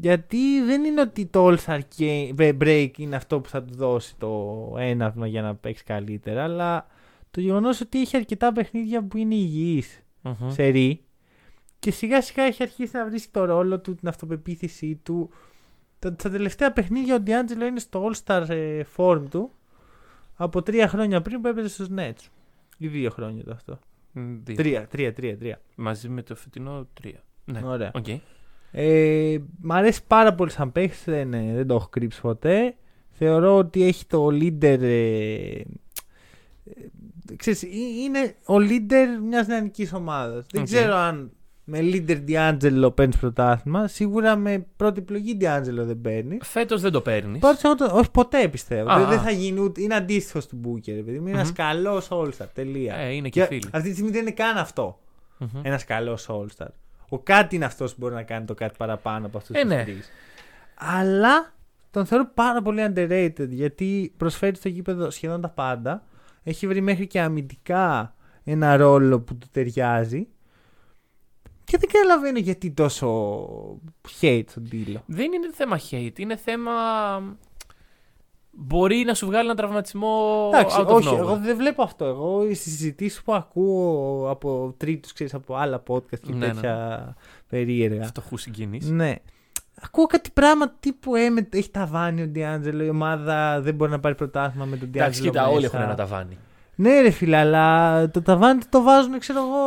Γιατί 0.00 0.62
δεν 0.62 0.84
είναι 0.84 1.00
ότι 1.00 1.26
το 1.26 1.48
All-Star 1.48 1.80
Game- 1.98 2.58
Break 2.62 2.90
είναι 2.96 3.16
αυτό 3.16 3.40
που 3.40 3.48
θα 3.48 3.62
του 3.62 3.74
δώσει 3.74 4.16
το 4.18 4.74
έναυσμα 4.78 5.26
για 5.26 5.42
να 5.42 5.54
παίξει 5.54 5.84
καλύτερα, 5.84 6.42
αλλά 6.42 6.86
το 7.30 7.40
γεγονός 7.40 7.80
ότι 7.80 8.00
έχει 8.00 8.16
αρκετά 8.16 8.52
παιχνίδια 8.52 9.04
που 9.04 9.16
είναι 9.16 9.34
υγιής 9.34 10.02
Μμμ. 10.22 10.50
σε 10.50 10.66
ρί 10.66 11.04
και 11.78 11.90
σιγά 11.90 12.22
σιγά 12.22 12.42
έχει 12.42 12.62
αρχίσει 12.62 12.96
να 12.96 13.06
βρίσκει 13.06 13.30
το 13.30 13.44
ρόλο 13.44 13.80
του, 13.80 13.94
την 13.94 14.08
αυτοπεποίθησή 14.08 15.00
του. 15.02 15.30
Τα, 15.98 16.14
τα 16.14 16.30
τελευταία 16.30 16.72
παιχνίδια 16.72 17.14
ο 17.14 17.20
Ντιάντζελο 17.20 17.66
είναι 17.66 17.80
στο 17.80 18.10
All-Star 18.10 18.44
ε, 18.48 18.82
form 18.96 19.22
του 19.30 19.50
από 20.34 20.62
τρία 20.62 20.88
χρόνια 20.88 21.20
πριν 21.22 21.40
που 21.40 21.48
έπαιζε 21.48 21.68
στους 21.68 21.88
Nets. 21.96 22.28
Ή 22.78 22.88
δύο 22.88 23.10
χρόνια 23.10 23.44
το 23.44 23.50
αυτό. 23.52 23.78
Δύο. 24.12 24.56
Τρία, 24.56 24.86
τρία, 24.86 25.12
τρία, 25.12 25.38
τρία. 25.38 25.60
Μαζί 25.76 26.08
με 26.08 26.22
το 26.22 26.34
φετινό 26.34 26.88
τρία. 26.92 27.22
Ναι. 27.44 27.60
Ωραία. 27.64 27.90
Οκ. 27.94 28.06
Ε, 28.72 29.38
μ' 29.60 29.72
αρέσει 29.72 30.00
πάρα 30.06 30.34
πολύ 30.34 30.50
σαν 30.50 30.72
παίχτης, 30.72 31.04
δεν, 31.04 31.34
ε, 31.34 31.52
δεν 31.54 31.66
το 31.66 31.74
έχω 31.74 31.88
κρύψει 31.88 32.20
ποτέ. 32.20 32.74
Θεωρώ 33.10 33.56
ότι 33.56 33.82
έχει 33.84 34.06
το 34.06 34.26
leader. 34.26 34.78
Ε, 34.80 35.52
ε, 35.54 35.62
ξέρεις, 37.36 37.62
ε- 37.62 37.68
είναι 38.04 38.34
ο 38.46 38.54
leader 38.54 39.22
μιας 39.28 39.46
νεανικής 39.46 39.92
ομάδας. 39.92 40.46
Δεν 40.52 40.60
Οκ. 40.60 40.66
ξέρω 40.66 40.94
αν 40.94 41.30
με 41.64 41.78
leader 41.82 42.18
D'Angelo 42.28 42.94
παίρνεις 42.94 43.16
πρωτάθλημα. 43.16 43.86
Σίγουρα 43.88 44.36
με 44.36 44.66
πρώτη 44.76 44.98
επιλογή 45.00 45.36
D'Angelo 45.40 45.84
δεν 45.84 46.00
παίρνεις. 46.00 46.38
Φέτος 46.46 46.80
δεν 46.80 46.92
το 46.92 47.00
παίρνεις. 47.00 47.38
Πάντως 47.40 47.62
εγώ 47.64 47.74
το, 47.74 47.90
όχι 47.92 48.10
ποτέ 48.10 48.48
πιστεύω. 48.48 48.90
Α, 48.90 48.98
δεν, 48.98 49.08
δεν 49.08 49.18
α. 49.18 49.22
θα 49.22 49.30
γίνει 49.30 49.60
ούτε. 49.60 49.82
Είναι 49.82 49.94
αντίστοιχος 49.94 50.46
του 50.46 50.60
Booker. 50.64 50.88
Επειδή 50.92 51.16
είναι 51.16 51.30
ένας 51.30 51.46
Μμμ. 51.46 51.54
καλός 51.54 52.08
All-Star. 52.10 52.46
Τελεία. 52.54 52.94
Ε, 52.94 53.12
είναι 53.12 53.28
και 53.28 53.40
Και 53.40 53.46
φίλοι. 53.46 53.68
αυτή 53.72 53.88
τη 53.88 53.94
στιγμή 53.94 54.10
δεν 54.10 54.20
είναι 54.20 54.30
καν 54.30 54.56
αυτό. 54.56 54.98
Μμμ. 55.38 55.48
Ένας 55.62 55.84
καλός 55.84 56.26
All-Star. 56.30 56.66
Ο 57.12 57.18
κάτι 57.18 57.56
είναι 57.56 57.64
αυτός 57.64 57.90
που 57.90 57.96
μπορεί 58.00 58.14
να 58.14 58.22
κάνει 58.22 58.44
το 58.44 58.54
κάτι 58.54 58.74
παραπάνω 58.78 59.26
από 59.26 59.38
αυτούς 59.38 59.56
Ε, 59.56 59.60
τους 59.60 59.68
ναι. 59.68 59.82
τρει. 59.84 60.02
Αλλά 60.74 61.52
τον 61.90 62.06
θεωρώ 62.06 62.30
πάρα 62.34 62.62
πολύ 62.62 62.92
underrated 62.94 63.48
γιατί 63.48 64.12
προσφέρει 64.16 64.56
στο 64.56 64.68
γήπεδο 64.68 65.10
σχεδόν 65.10 65.40
τα 65.40 65.48
πάντα. 65.48 66.04
Έχει 66.42 66.66
βρει 66.66 66.80
μέχρι 66.80 67.06
και 67.06 67.20
αμυντικά 67.20 68.14
ένα 68.44 68.76
ρόλο 68.76 69.20
που 69.20 69.38
του 69.38 69.48
ταιριάζει. 69.50 70.28
Και 71.64 71.78
δεν 71.78 71.88
καταλαβαίνω 71.92 72.38
γιατί 72.38 72.70
τόσο 72.70 73.08
hate 74.20 74.44
στον 74.48 74.68
τίλο. 74.68 75.02
Δεν 75.06 75.32
είναι 75.32 75.50
θέμα 75.52 75.80
hate, 75.90 76.18
είναι 76.18 76.36
θέμα. 76.36 76.72
Μπορεί 78.62 79.02
να 79.06 79.14
σου 79.14 79.26
βγάλει 79.26 79.44
ένα 79.46 79.54
τραυματισμό 79.54 80.50
Εντάξει, 80.54 80.76
out 80.80 80.86
of 80.86 80.94
όχι, 80.94 81.08
nowhere. 81.12 81.18
εγώ 81.18 81.36
δεν 81.36 81.56
βλέπω 81.56 81.82
αυτό. 81.82 82.04
Εγώ 82.04 82.46
οι 82.48 82.54
συζητήσεις 82.54 83.22
που 83.22 83.34
ακούω 83.34 84.30
από 84.30 84.74
τρίτους, 84.76 85.12
ξέρεις, 85.12 85.34
από 85.34 85.54
άλλα 85.54 85.82
podcast 85.88 86.20
και 86.20 86.32
Ναι, 86.32 86.46
ναι. 86.46 86.52
τέτοια 86.52 87.14
περίεργα. 87.48 88.04
Φτωχούς 88.04 88.42
συγγενείς. 88.42 88.90
Ναι. 88.90 89.14
Ακούω 89.82 90.06
κάτι 90.06 90.30
πράγμα 90.34 90.70
τύπου 90.80 91.14
ε, 91.14 91.28
με- 91.30 91.48
έχει 91.52 91.70
ταβάνει 91.70 92.22
ο 92.22 92.26
Ντιάντζελο, 92.26 92.84
η 92.84 92.88
ομάδα 92.88 93.60
δεν 93.60 93.74
μπορεί 93.74 93.90
να 93.90 94.00
πάρει 94.00 94.14
πρωτάθλημα 94.14 94.64
με 94.64 94.76
τον 94.76 94.88
Εντάξει, 94.88 95.20
Ντιάντζελο. 95.20 95.30
κοίτα, 95.30 95.46
όλοι 95.48 95.62
μέσα. 95.62 95.76
έχουν 95.76 95.88
ένα 95.88 95.94
ταβάνι. 95.96 96.38
Ναι, 96.74 97.00
ρε 97.00 97.10
φίλε, 97.10 97.36
αλλά 97.36 98.08
το 98.10 98.22
ταβάνι 98.22 98.60
το 98.68 98.82
βάζουν, 98.82 99.18
ξέρω 99.18 99.38
εγώ. 99.40 99.58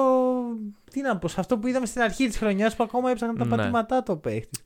Τι 0.92 1.02
να 1.02 1.18
πω, 1.18 1.28
σε 1.28 1.40
αυτό 1.40 1.58
που 1.58 1.68
είδαμε 1.68 1.86
στην 1.86 2.02
αρχή 2.02 2.28
της 2.28 2.38
χρονιάς 2.38 2.76
που 2.76 2.84
ακόμα 2.84 3.10
έψαχναν 3.12 3.38
τα 3.38 3.46
Ναι. 3.46 3.56
πατήματά 3.56 4.04
το 4.04 4.16
παίχτης. 4.16 4.64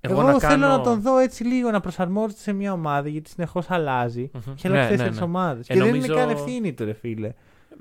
Εγώ, 0.00 0.20
Εγώ, 0.20 0.22
να 0.30 0.38
θέλω 0.38 0.62
κάνω... 0.62 0.76
να 0.76 0.80
τον 0.82 1.00
δω 1.00 1.18
έτσι 1.18 1.44
λίγο 1.44 1.70
να 1.70 1.80
προσαρμόζεται 1.80 2.40
σε 2.40 2.52
μια 2.52 2.72
ομάδα 2.72 3.08
γιατί 3.08 3.30
συνεχώς 3.30 3.70
αλλάζει. 3.70 4.30
Μμμ. 4.32 4.52
Έχει 4.56 4.66
αλλάξει 4.66 4.90
Ναι, 4.90 4.96
τέσσερι 4.96 5.10
ναι, 5.10 5.16
ναι. 5.18 5.24
ομάδε. 5.24 5.60
Ε, 5.60 5.62
Και 5.72 5.74
δεν 5.78 5.88
νομίζω- 5.88 6.06
είναι 6.06 6.14
καν 6.14 6.30
ευθύνη 6.30 6.72
του, 6.72 6.84
ρε 6.84 6.92
φίλε. 6.92 7.32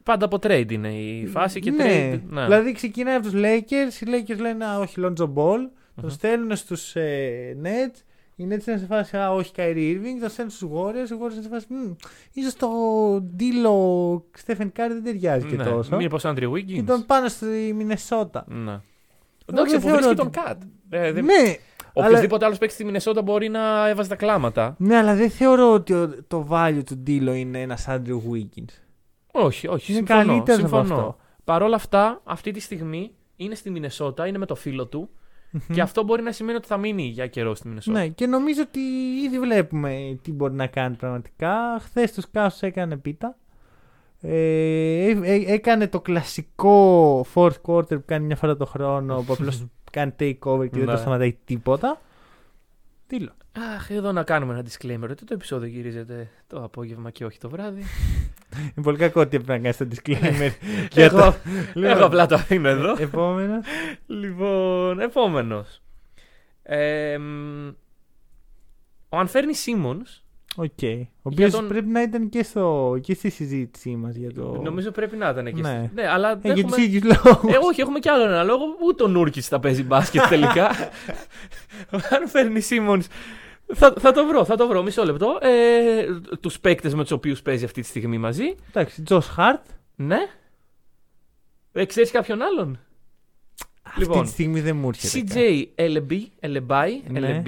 Πάντα 0.03 0.25
από 0.25 0.38
trade 0.43 0.71
είναι 0.71 0.88
η 0.93 1.27
φάση 1.27 1.60
και 1.60 1.71
ναι. 1.71 1.84
trade. 2.13 2.19
Ναι. 2.29 2.43
Δηλαδή 2.43 2.71
ξεκινάει 2.71 3.15
από 3.15 3.23
τους 3.29 3.34
Lakers, 3.36 4.01
οι 4.01 4.05
Lakers 4.08 4.38
λένε 4.39 4.65
Α, 4.65 4.79
όχι, 4.79 4.95
Lonzo 5.03 5.23
Ball. 5.34 5.58
Τον 5.95 6.03
Μμμ. 6.03 6.10
στέλνουν 6.10 6.55
στους 6.55 6.95
ε, 6.95 7.58
Nets. 7.63 8.03
Οι 8.36 8.43
Nets 8.49 8.67
είναι 8.67 8.77
σε 8.77 8.86
φάση 8.89 9.17
Α, 9.17 9.32
όχι, 9.32 9.51
Kyrie 9.55 9.75
Irving. 9.95 10.17
Τον 10.19 10.29
στέλνουν 10.29 10.53
στους 10.53 10.69
Warriors. 10.73 11.10
Οι 11.10 11.17
Warriors 11.21 11.34
είναι 11.34 11.41
σε 11.41 11.49
φάση 11.49 11.65
«Μμ, 11.69 11.91
ίσως 12.34 12.55
το 12.55 12.67
ντύλο 13.21 14.25
Stephen 14.45 14.63
Curry 14.65 14.71
δεν 14.75 15.03
ταιριάζει 15.03 15.45
και 15.47 15.55
ναι. 15.55 15.63
τόσο. 15.63 15.95
Μήπως 15.95 16.21
Andrew 16.25 16.36
Και 16.39 16.47
Wiggins. 16.47 16.84
τον 16.86 17.05
πάνε 17.05 17.27
στη 17.29 17.73
Μινεσότα. 17.75 18.45
Ναι. 18.47 18.55
δεν 18.65 18.79
Εντάξει, 19.51 19.75
που 19.75 19.82
θεωρώ 19.82 19.95
βρίσκει 19.95 20.21
ότι- 20.21 20.32
τον 20.32 20.43
Κατ. 20.43 20.62
Ε, 20.89 21.12
δεν- 21.12 21.25
Ναι, 21.25 21.55
Οποιοδήποτε 21.93 22.45
άλλος 22.45 22.58
παίξει 22.58 22.75
στη 22.75 22.86
Μινεσότα 22.86 23.21
μπορεί 23.21 23.49
να 23.49 23.88
έβαζε 23.89 24.10
τα 24.10 24.15
κλάματα. 24.15 24.75
Ναι, 24.78 24.95
αλλά 24.95 25.15
δεν 25.15 25.30
θεωρώ 25.30 25.73
ότι 25.73 25.93
ο- 25.93 26.23
το 26.28 26.47
value 26.52 26.82
του 26.86 26.97
Ντίλο 26.97 27.34
είναι 27.34 27.62
ένας 27.62 27.88
Άντριου 27.88 28.23
Wiggins. 28.34 28.73
Όχι, 29.32 29.67
όχι. 29.67 29.91
Είναι 29.91 30.06
συμφωνώ, 30.08 30.25
καλύτερος 30.28 30.63
από 30.63 30.78
συμφωνώ. 30.78 30.99
αυτό. 30.99 31.17
Παρ' 31.43 31.62
όλα 31.62 31.75
αυτά, 31.75 32.21
αυτή 32.23 32.52
τη 32.52 32.60
στιγμή 32.60 33.12
είναι 33.36 33.56
στη 33.56 33.69
Μινεσότα, 33.69 34.28
είναι 34.28 34.38
με 34.38 34.45
το 34.45 34.56
φίλο 34.56 34.88
του. 34.88 35.10
Και 35.73 35.82
αυτό 35.82 36.04
μπορεί 36.04 36.21
να 36.21 36.32
σημαίνει 36.32 36.58
ότι 36.58 36.67
θα 36.67 36.78
μείνει 36.78 37.04
για 37.04 37.28
καιρό 37.28 37.56
στη 37.56 37.67
Μινεσότα. 37.67 37.99
Ναι, 37.99 38.08
και 38.08 38.28
νομίζω 38.28 38.62
ότι 38.62 38.80
ήδη 39.25 39.39
βλέπουμε 39.39 40.19
τι 40.21 40.32
μπορεί 40.32 40.54
να 40.54 40.67
κάνει 40.67 40.95
πραγματικά. 40.95 41.80
Χθες 41.82 42.13
τους 42.13 42.30
Κάσου 42.32 42.65
έκανε 42.65 42.97
πίτα. 42.97 43.38
Ε, 44.21 45.10
ε, 45.10 45.17
ε, 45.23 45.53
έκανε 45.53 45.88
το 45.88 46.01
κλασικό 46.01 47.25
fourth 47.34 47.62
quarter 47.65 47.88
που 47.89 48.03
κάνει 48.05 48.25
μια 48.25 48.36
φορά 48.36 48.55
το 48.58 48.65
χρόνο 48.65 49.21
που 49.21 49.34
απλώς 49.34 49.65
κάνει 49.91 50.13
take 50.19 50.38
over 50.39 50.69
και 50.69 50.77
δεν 50.77 50.86
το 50.86 50.91
Ναι. 50.91 50.97
σταματάει 50.97 51.38
τίποτα. 51.45 52.01
Τίλο. 53.08 53.32
Αχ, 53.75 53.89
εδώ 53.89 54.12
να 54.12 54.23
κάνουμε 54.23 54.53
ένα 54.53 54.63
disclaimer 54.69 55.10
ότι 55.12 55.25
το 55.25 55.34
επεισόδιο 55.34 55.67
γυρίζεται 55.67 56.29
το 56.47 56.63
απόγευμα 56.63 57.12
και 57.12 57.25
όχι 57.25 57.39
το 57.39 57.49
βράδυ. 57.49 57.84
Είναι 58.60 58.84
πολύ 58.84 58.97
κακό 58.97 59.21
ότι 59.21 59.36
έπρεπε 59.38 59.51
να 59.58 59.60
κάνεις 59.71 59.77
το 59.77 59.88
disclaimer. 59.95 60.51
για 60.93 61.03
εγώ, 61.03 61.17
το- 61.19 61.36
Λοιπόν, 61.73 61.91
εγώ 61.97 62.05
απλά 62.05 62.25
το 62.25 62.36
αφήνω 62.36 62.67
εδώ. 62.69 62.95
Επόμενος. 62.99 63.65
λοιπόν, 64.08 64.99
επόμενος. 64.99 65.82
ο 69.10 69.17
Άνφερνι 69.17 69.60
Σίμονς, 69.60 70.23
Οκ. 70.62 70.82
Ο 70.82 70.88
Για 70.88 71.08
οποίος 71.24 71.52
τον- 71.52 71.67
πρέπει 71.67 71.88
να 71.88 72.02
ήταν 72.02 72.30
και, 72.30 72.43
στο, 72.43 72.98
και 73.02 73.13
στη 73.13 73.30
συζήτησή 73.30 73.89
μας 73.89 74.15
για 74.15 74.34
το. 74.34 74.62
νομίζω 74.63 74.91
πρέπει 74.91 75.15
να 75.15 75.30
ήταν 75.30 75.48
εκεί. 75.48 75.62
Ναι. 75.62 75.89
ναι 75.93 76.08
αλλά 76.08 76.32
Ε, 76.32 76.36
δεν 76.41 76.54
για 76.54 76.63
έχουμε... 76.63 76.76
τους 76.76 76.86
ίδιους 76.86 77.04
λόγους. 77.04 77.54
Ε, 77.54 77.58
όχι, 77.62 77.82
έχουμε 77.82 78.00
κι 78.00 78.10
άλλο 78.10 78.24
ένα 78.24 78.43
λόγο. 78.43 78.63
Ούτε 78.88 79.04
ο 79.04 79.08
Νούρκιτς 79.08 79.41
θα 79.41 79.60
παίζει 79.60 79.84
μπάσκετ 79.84 80.22
τελικά. 80.30 80.69
Άνφερνι 81.89 82.60
Σίμονς. 82.60 83.08
Θα, 83.74 83.93
θα 84.00 84.12
το 84.12 84.26
βρω, 84.26 84.45
θα 84.45 84.56
το 84.56 84.67
βρω. 84.67 84.84
Μισό 84.84 85.04
λεπτό. 85.04 85.38
Ε, 85.41 86.06
τους 86.39 86.60
παίκτες 86.60 86.93
με 86.95 87.02
τους 87.02 87.12
οποίους 87.12 87.41
παίζει 87.41 87.65
αυτή 87.65 87.82
τη 87.82 87.88
στιγμή 87.88 88.17
μαζί. 88.17 88.56
Εντάξει, 88.69 89.02
Τζος 89.02 89.28
Χαρτ. 89.28 89.65
Ναι. 89.95 90.17
Ε, 91.72 91.86
ξέρεις 91.86 92.12
κάποιον 92.12 92.41
άλλον; 92.41 92.80
Αυτή 93.82 94.00
Λοιπόν, 94.00 94.24
τη 94.24 94.30
στιγμή 94.30 94.60
δεν 94.62 94.76
μου 94.76 94.88
έρχεται. 94.88 95.34
CJ 95.76 95.82
Eleby, 95.82 96.22
Eleby, 96.48 96.89
Ναι. 97.10 97.41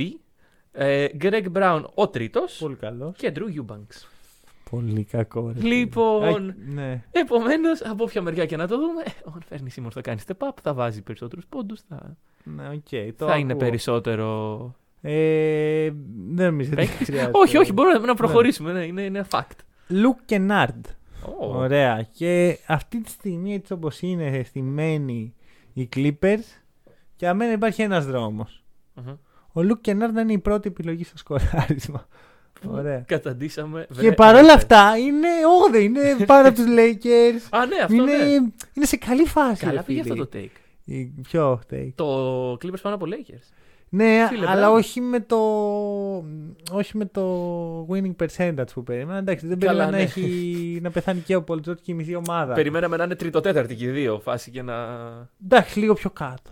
Eleby, 0.73 0.79
ε, 0.81 1.07
Greg 1.21 1.45
Brown 1.53 1.83
ο 1.93 2.07
τρίτος 2.07 2.57
Πολύ 2.59 2.75
καλός. 2.75 3.17
και 3.17 3.31
Drew 3.35 3.39
Eubanks. 3.61 4.05
Πολύ 4.69 5.03
κακό. 5.03 5.51
ρε. 5.55 5.59
Λοιπόν, 5.67 6.49
Α, 6.49 6.55
ναι. 6.73 7.03
Επομένως, 7.11 7.81
από 7.81 8.03
όποια 8.03 8.21
μεριά 8.21 8.45
και 8.45 8.57
να 8.57 8.67
το 8.67 8.77
δούμε, 8.77 9.01
αν 9.33 9.41
φέρνει 9.47 9.69
Σίμον 9.69 9.91
θα 9.91 10.01
κάνει 10.01 10.19
step 10.27 10.47
up, 10.47 10.51
θα 10.61 10.73
βάζει 10.73 11.01
περισσότερους 11.01 11.45
πόντους, 11.49 11.81
θα, 11.81 12.15
ναι, 12.43 12.67
οκ. 12.69 13.15
το 13.17 13.25
θα 13.25 13.37
είναι 13.37 13.51
ακούω. 13.53 13.65
περισσότερο. 13.67 14.75
Ε, 15.01 15.91
δεν 16.31 16.45
νομίζω 16.49 16.71
ότι 16.73 16.81
Παίκτη. 16.81 17.05
χρειάζεται. 17.05 17.31
όχι, 17.43 17.57
όχι, 17.57 17.73
μπορούμε 17.73 17.97
να, 17.99 18.05
να 18.05 18.13
προχωρήσουμε. 18.15 18.71
Ναι, 18.71 18.85
είναι, 18.85 19.01
είναι 19.01 19.25
fact. 19.31 19.55
Λουκ 19.87 20.19
Κενάρντ. 20.25 20.85
Ω, 21.39 21.57
Ωραία. 21.57 22.07
Και 22.11 22.57
αυτή 22.67 23.01
τη 23.01 23.09
στιγμή, 23.09 23.53
έτσι 23.53 23.73
όπως 23.73 24.01
είναι 24.01 24.43
στημένοι 24.45 25.33
οι 25.73 25.89
Clippers, 25.95 26.61
για 27.15 27.33
μένα 27.33 27.51
υπάρχει 27.51 27.81
ένας 27.81 28.05
δρόμος. 28.05 28.63
μμμ. 28.93 29.13
Ο 29.53 29.63
Λουκ 29.63 29.81
Κενάρντ 29.81 30.17
είναι 30.17 30.33
η 30.33 30.37
πρώτη 30.37 30.67
επιλογή 30.67 31.03
στο 31.03 31.17
σκοράρισμα. 31.17 32.07
Ωραία. 32.67 32.99
Καταντήσαμε. 33.07 33.85
Και 33.89 33.93
βρε- 33.93 34.15
παρόλα 34.15 34.43
βρε. 34.43 34.51
αυτά 34.51 34.97
είναι 34.97 35.27
8, 35.73 35.81
είναι 35.81 36.25
πάνω 36.25 36.47
από 36.47 36.55
τους 36.57 36.65
Lakers. 36.67 37.47
Α, 37.49 37.65
ναι, 37.65 37.75
αυτό 37.83 37.93
είναι, 37.95 38.17
ναι. 38.17 38.25
είναι 38.73 38.85
σε 38.85 38.97
καλή 38.97 39.25
φάση. 39.25 39.65
Καλά 39.65 39.71
ρε 39.77 39.81
πήγε 39.81 40.01
φίλε. 40.03 40.13
αυτό 40.13 40.25
το 40.27 40.37
take. 40.37 40.59
Η- 40.85 41.03
Ποιο 41.05 41.59
take; 41.71 41.89
Το 41.95 42.51
Clippers 42.53 42.81
πάνω 42.81 42.95
από 42.95 43.05
Lakers. 43.09 43.49
Ναι, 43.93 44.25
Φίλε, 44.29 44.45
αλλά 44.47 44.59
μπράβο. 44.59 44.75
όχι 44.75 45.01
με 45.01 45.19
το. 45.19 45.37
Όχι 46.71 46.97
με 46.97 47.05
το 47.05 47.87
winning 47.89 48.15
percentage 48.25 48.65
που 48.73 48.83
περίμενα. 48.83 49.17
Εντάξει, 49.19 49.47
δεν 49.47 49.59
Καλά, 49.59 49.71
περίμενα 49.85 49.91
να, 49.91 49.97
ναι. 49.97 50.03
έχει, 50.03 50.79
να 50.83 50.89
πεθάνει 50.91 51.19
και 51.19 51.35
ο 51.35 51.43
Πολ 51.43 51.55
Τζορτζ 51.55 51.79
και 51.81 51.91
η 51.91 51.95
μισή 51.95 52.15
ομάδα. 52.15 52.53
Περιμέναμε 52.53 52.97
να 52.97 53.03
είναι 53.03 53.15
τρίτο-τέταρτη 53.15 53.75
και 53.75 53.85
οι 53.85 53.89
δύο 53.89 54.19
φάση 54.19 54.51
και 54.51 54.61
να. 54.61 54.73
Εντάξει, 55.43 55.79
λίγο 55.79 55.93
πιο 55.93 56.09
κάτω. 56.09 56.51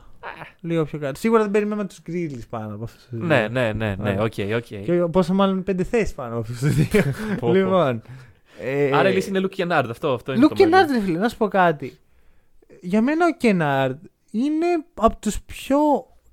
Λίγο 0.61 0.85
πιο 0.85 0.99
κάτω. 0.99 1.19
Σίγουρα 1.19 1.41
δεν 1.41 1.51
περιμέναμε 1.51 1.87
τους 1.87 2.01
Grizzlies 2.07 2.47
πάνω 2.49 2.75
από 2.75 2.83
αυτούς 2.83 3.01
τους 3.03 3.17
δύο. 3.17 3.25
Ναι, 3.27 3.47
ναι, 3.47 3.73
ναι, 3.73 3.95
ναι, 3.95 4.09
Ωραία. 4.09 4.21
οκ, 4.23 4.33
οκ. 4.55 4.65
Και 4.85 4.93
πόσο 5.11 5.33
μάλλον 5.33 5.63
πέντε 5.63 5.83
θέσεις 5.83 6.13
πάνω 6.13 6.29
από 6.31 6.39
αυτούς 6.39 6.59
τους 6.59 6.73
δύο. 6.75 7.01
Πω, 7.29 7.37
πω. 7.39 7.53
λοιπόν. 7.53 8.01
ε, 8.61 8.91
Άρα 8.97 9.09
η 9.09 9.13
λύση 9.13 9.29
είναι 9.29 9.41
Luke 9.43 9.55
Kennard, 9.59 9.85
αυτό, 9.89 10.13
αυτό 10.13 10.31
είναι. 10.31 10.41
Λουκ 10.41 10.49
το 10.49 10.55
Κενάρντ, 10.55 10.87
μέλλον. 10.89 11.01
ρε 11.01 11.07
φίλε, 11.11 11.19
να 11.19 11.29
σου 11.29 11.37
πω 11.37 11.47
κάτι. 11.47 11.97
Για 12.81 13.01
μένα 13.01 13.25
ο 13.25 13.37
Κενάρντ 13.37 13.97
είναι 14.31 14.65
από 14.93 15.15
τους 15.19 15.41
πιο 15.41 15.77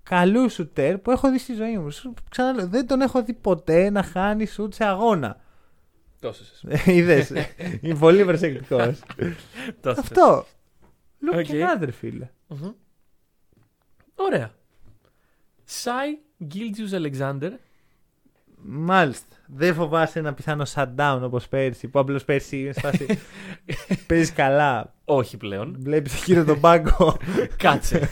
καλούς 0.03 0.53
σουτέρ 0.53 0.99
που 0.99 1.11
έχω 1.11 1.31
δει 1.31 1.38
στη 1.38 1.55
ζωή 1.55 1.79
μου. 1.79 1.90
Σου 1.90 2.14
Ξαναλέω, 2.31 2.66
δεν 2.68 2.87
τον 2.87 3.01
έχω 3.01 3.22
δει 3.22 3.33
ποτέ 3.33 3.90
να 3.90 4.03
χάνει 4.03 4.46
σουτ 4.46 4.75
σε 4.75 4.85
αγώνα. 4.85 5.37
Τόσο 6.20 6.44
σε- 6.44 6.83
Είδες. 6.92 7.33
είναι 7.81 7.94
πολύ 7.94 8.25
προσεκτικός. 8.25 8.99
τόσο 9.81 9.94
σε- 9.94 10.01
Αυτό. 10.01 10.46
Λουκ 11.20 11.35
Οκ. 11.35 11.42
Κενάρντ, 11.42 11.83
ρε 11.85 11.90
φίλε. 11.92 12.29
Μμμ. 12.46 12.70
Ωραία. 14.27 14.51
Σάι 15.65 16.19
Γκίλτζιους 16.45 16.93
Αλεξάνδερ. 16.93 17.53
Μάλιστα. 18.69 19.37
Δεν 19.47 19.75
φοβάσαι 19.75 20.19
ένα 20.19 20.35
πιθανό 20.35 20.65
shutdown 20.75 21.21
όπως 21.23 21.49
πέρσι. 21.49 21.89
Που 21.89 21.99
απλώς 21.99 22.25
πέρσι 22.25 22.61
είναι 22.61 22.73
σε 22.73 22.81
φάση. 22.81 23.07
Παίζεις 24.07 24.33
καλά. 24.33 24.95
Όχι 25.05 25.37
πλέον. 25.37 25.77
Βλέπεις 25.79 26.25
γύρω 26.25 26.45
τον 26.45 26.61
πάγκο. 26.61 27.17
Κάτσε. 27.62 28.11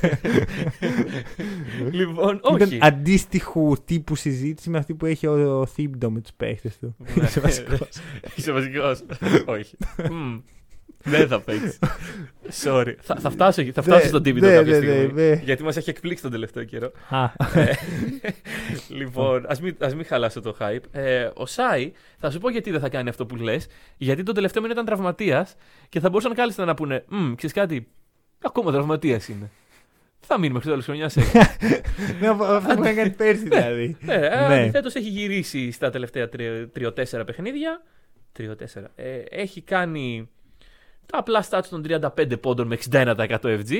λοιπόν, 1.90 2.40
όχι. 2.42 2.62
Ήταν 2.62 2.78
αντίστοιχου 2.80 3.76
τύπου 3.84 4.14
συζήτηση 4.14 4.70
με 4.70 4.78
αυτή 4.78 4.94
που 4.94 5.06
έχει 5.06 5.26
ο, 5.26 5.58
ο 5.60 5.66
Θήμπντο 5.66 6.10
με 6.10 6.20
του 6.20 6.30
παίχτε 6.36 6.72
του. 6.80 6.96
Ναι. 6.98 7.22
Είσαι 7.26 7.40
βασικός. 7.40 7.88
Είσαι 8.34 8.52
βασικός. 8.52 9.02
Όχι. 9.46 9.76
Μμ. 11.06 11.10
Δεν 11.10 11.28
θα 11.28 11.40
παίξεις. 11.40 11.78
Sorry. 12.64 12.94
Θα, 13.00 13.16
θα 13.16 13.30
φτάσω, 13.30 13.60
εκεί, 13.60 13.72
θα 13.72 13.82
φτάσω 13.82 14.00
Ναι, 14.02 14.08
στον 14.08 14.22
τύπητο 14.22 14.46
ναι, 14.46 14.54
κάποια 14.54 14.78
ναι, 14.78 14.86
στιγμή. 14.86 15.12
ναι, 15.12 15.28
ναι. 15.28 15.40
Γιατί 15.44 15.62
μας 15.62 15.76
έχει 15.76 15.90
εκπλήξει 15.90 16.22
τον 16.22 16.32
τελευταίο 16.32 16.64
καιρό. 16.64 16.92
Α, 17.08 17.24
Ε, 17.54 17.72
λοιπόν, 18.98 19.44
ας 19.48 19.60
μην, 19.60 19.76
ας 19.80 19.94
μην 19.94 20.04
χαλάσω 20.04 20.40
το 20.40 20.56
hype. 20.60 20.82
Ε, 20.92 21.30
ο 21.34 21.46
Σάι, 21.46 21.92
θα 22.18 22.30
σου 22.30 22.38
πω 22.38 22.50
γιατί 22.50 22.70
δεν 22.70 22.80
θα 22.80 22.88
κάνει 22.88 23.08
αυτό 23.08 23.26
που 23.26 23.36
λες. 23.36 23.66
Γιατί 23.96 24.22
τον 24.22 24.34
τελευταίο 24.34 24.62
μήνα 24.62 24.74
ήταν 24.74 24.84
τραυματίας 24.86 25.54
και 25.88 26.00
θα 26.00 26.08
μπορούσαν 26.08 26.34
κάλλιστα 26.34 26.64
να 26.64 26.74
πούνε 26.74 27.04
Μmm, 27.12 27.32
ξέρεις 27.36 27.54
κάτι, 27.56 27.88
ακόμα 28.42 28.72
τραυματίας 28.72 29.28
είναι. 29.28 29.50
Θα 30.26 30.38
μείνει 30.38 30.52
μέχρι 30.52 30.68
το 30.68 30.72
τέλο 30.74 30.82
χρονιάς 30.84 31.16
έτσι. 31.16 31.36
ναι, 32.20 32.28
αυτό 32.28 32.44
αυτό 32.44 32.74
που 32.74 32.84
έκανε 32.84 33.10
πέρσι 33.10 33.42
δηλαδή. 33.48 33.96
ναι, 34.00 34.16
Ναι. 34.16 34.26
αντιθέτως 34.28 34.94
έχει 34.94 35.08
γυρίσει 35.08 35.70
στα 35.70 35.90
τελευταία 35.90 36.28
3-4 36.28 37.22
παιχνίδια. 37.26 37.82
3-4. 38.38 38.42
Ε, 38.94 39.18
έχει 39.30 39.60
κάνει 39.62 40.28
τα 41.06 41.18
απλά 41.18 41.44
stats 41.50 41.64
των 41.70 41.82
35 41.88 42.40
πόντων 42.40 42.66
με 42.66 42.78
61% 42.90 43.26
FG. 43.40 43.72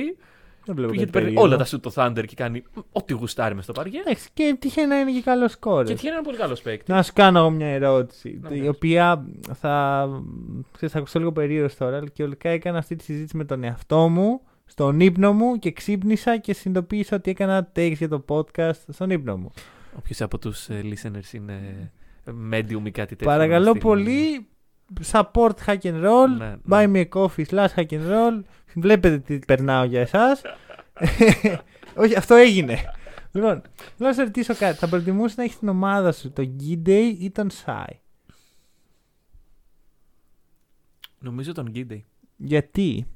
Δεν 0.67 0.75
βλέπω 0.75 0.93
Γιατί 0.93 1.11
κάτι 1.11 1.17
παίρνει 1.17 1.33
περίεργο. 1.33 1.41
όλα 1.41 1.57
τα 1.57 1.65
shoot 1.65 1.81
το 1.81 1.91
Thunder 1.95 2.23
και 2.27 2.35
κάνει 2.35 2.63
ό,τι 2.91 3.13
γουστάρει 3.13 3.55
μες 3.55 3.63
στο 3.63 3.73
παρκέ. 3.73 3.97
Εντάξει, 3.97 4.29
και 4.33 4.55
τυχαίνει 4.59 4.87
να 4.87 4.99
είναι 4.99 5.11
και 5.11 5.21
καλός 5.21 5.51
σκόρ. 5.51 5.85
Και 5.85 5.93
τυχαίνει 5.93 6.13
ένα 6.13 6.23
πολύ 6.23 6.37
καλός 6.37 6.61
παίκτη. 6.61 6.91
Να 6.91 7.03
σου 7.03 7.11
κάνω 7.15 7.39
εγώ 7.39 7.49
μια 7.49 7.67
ερώτηση. 7.67 8.39
Να 8.41 8.49
η 8.49 8.51
κάνεις. 8.51 8.69
οποία 8.69 9.25
θα. 9.53 10.07
Ξέρεις, 10.71 10.93
θα 10.93 10.97
ακουστώ 10.99 11.19
λίγο 11.19 11.31
περίεργος 11.31 11.75
τώρα, 11.75 11.97
αλλά 11.97 12.07
και 12.07 12.23
ολικά 12.23 12.49
έκανα 12.49 12.77
αυτή 12.77 12.95
τη 12.95 13.03
συζήτηση 13.03 13.37
με 13.37 13.45
τον 13.45 13.63
εαυτό 13.63 14.07
μου, 14.09 14.41
στον 14.65 14.99
ύπνο 14.99 15.33
μου 15.33 15.59
και 15.59 15.71
ξύπνησα 15.71 16.37
και 16.37 16.53
συνειδητοποίησα 16.53 17.15
ότι 17.15 17.29
έκανα 17.31 17.71
takes 17.75 17.93
για 17.97 18.09
το 18.09 18.25
podcast 18.27 18.73
στον 18.89 19.09
ύπνο 19.09 19.37
μου. 19.37 19.51
Όποιος 19.97 20.21
από 20.21 20.37
τους 20.37 20.67
listeners 20.69 21.33
είναι 21.33 21.91
medium 22.51 22.81
ή 22.83 22.91
κάτι 22.91 23.09
τέτοιο. 23.15 23.25
Παρακαλώ 23.27 23.63
να 23.65 23.69
στείλει- 23.69 23.83
πολύ, 23.83 24.47
support 25.11 25.53
hack 25.65 25.81
and 25.81 26.03
roll, 26.05 26.29
Ναι, 26.37 26.45
ναι. 26.45 26.55
buy 26.69 26.91
me 26.93 27.05
a 27.05 27.19
coffee 27.19 27.45
slash 27.49 27.73
hack 27.75 27.89
and 27.89 28.09
roll. 28.11 28.41
Βλέπετε 28.75 29.19
τι 29.19 29.39
περνάω 29.39 29.83
για 29.83 30.01
εσάς. 30.01 30.41
Όχι, 31.95 32.15
αυτό 32.15 32.35
έγινε. 32.35 32.77
Λοιπόν, 33.31 33.61
θέλω 33.97 34.09
να 34.09 34.13
σε 34.13 34.23
ρωτήσω 34.23 34.55
κάτι. 34.55 34.77
Θα 34.77 34.87
προτιμούσε 34.87 35.35
να 35.37 35.43
έχεις 35.43 35.59
την 35.59 35.67
ομάδα 35.67 36.11
σου 36.11 36.31
τον 36.31 36.55
Giddey 36.59 37.15
ή 37.19 37.31
τον 37.31 37.49
Shai. 37.65 37.93
Νομίζω 41.19 41.51
τον 41.53 41.69
Γκίντε. 41.69 42.03
Γιατί; 42.37 43.07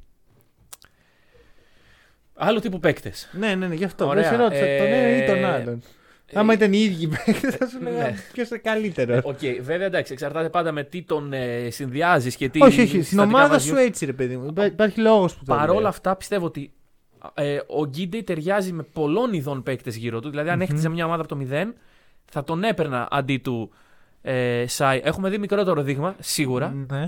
Άλλο 2.33 2.59
τύπου 2.59 2.79
παίκτες. 2.79 3.29
Ναι, 3.33 3.55
ναι, 3.55 3.67
ναι, 3.67 3.75
γι' 3.75 3.83
αυτό. 3.83 4.07
Ωραία, 4.07 4.23
Δεν 4.23 4.31
σε 4.31 4.37
ρώτησα 4.37 4.65
τον 4.65 4.87
ένα 4.87 5.23
ή 5.23 5.25
τον 5.25 5.35
ε, 5.35 5.45
άλλον. 5.45 5.81
Άμα 6.33 6.53
ήταν 6.53 6.73
οι 6.73 6.77
ίδιοι 6.79 7.07
παίκτες 7.07 7.55
θα 7.55 7.67
σου 7.67 7.79
ναι. 7.83 7.89
λέγα 7.89 8.13
ποιος 8.33 8.49
είναι 8.49 8.59
καλύτερος. 8.59 9.23
Οκ, 9.23 9.39
βέβαια 9.61 9.85
εντάξει, 9.87 10.13
εξαρτάται 10.13 10.49
πάντα 10.49 10.71
με 10.71 10.83
τι 10.83 11.01
τον 11.03 11.33
ε, 11.33 11.69
συνδυάζεις 11.69 12.35
και 12.35 12.49
τι. 12.49 12.61
Όχι, 12.63 12.79
όχι. 12.81 12.87
Στην 12.89 13.03
συστατικά 13.03 13.23
ομάδα 13.37 13.49
βάζεις. 13.49 13.69
σου 13.69 13.75
έτσι, 13.75 14.05
ρε 14.05 14.13
παιδί 14.13 14.37
μου. 14.37 14.47
Υπά- 14.49 14.65
Υπάρχει 14.65 14.99
λόγος 14.99 15.33
που 15.35 15.43
το 15.45 15.55
Παρόλα 15.55 15.79
λέω. 15.79 15.89
αυτά 15.89 16.15
πιστεύω 16.15 16.45
ότι 16.45 16.71
ε, 17.33 17.57
ο 17.67 17.85
Γκίντε 17.85 18.21
ταιριάζει 18.21 18.71
με 18.71 18.83
πολλών 18.83 19.33
ειδών 19.33 19.63
παίκτες 19.63 19.95
γύρω 19.95 20.19
του. 20.19 20.29
Δηλαδή, 20.29 20.49
αν 20.49 20.55
Μμμ. 20.55 20.61
έχτιζε 20.61 20.89
μια 20.89 21.05
ομάδα 21.05 21.21
από 21.23 21.35
το 21.35 21.45
0, 21.51 21.65
θα 22.31 22.43
τον 22.43 22.63
έπαιρνα 22.63 23.07
αντί 23.11 23.37
του 23.37 23.71
ε, 24.21 24.63
Σάι. 24.67 25.01
Έχουμε 25.03 25.29
δει 25.29 25.37
μικρότερο 25.37 25.81
δείγμα, 25.81 26.15
σίγουρα. 26.19 26.73
Ναι. 26.91 27.07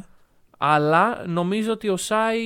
Αλλά 0.57 1.23
νομίζω 1.27 1.71
ότι 1.71 1.89
ο 1.89 1.97
Σάι 1.97 2.38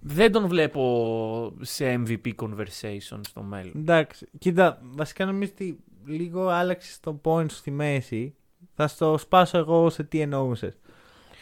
δεν 0.00 0.32
τον 0.32 0.46
βλέπω 0.48 1.52
σε 1.60 2.02
MVP 2.06 2.30
conversation 2.42 3.20
στο 3.28 3.42
μέλλον. 3.42 3.72
Εντάξει, 3.76 4.26
κοίτα, 4.38 4.78
βασικά 4.82 5.24
νομίζω 5.24 5.50
ότι 5.54 5.78
λίγο 6.06 6.48
άλλαξες 6.48 7.00
το 7.00 7.20
point 7.24 7.50
στη 7.50 7.70
μέση. 7.70 8.34
Θα 8.74 8.88
στο 8.88 9.18
σπάσω 9.18 9.58
εγώ 9.58 9.90
σε 9.90 10.02
τι 10.04 10.20
εννοούσες. 10.20 10.78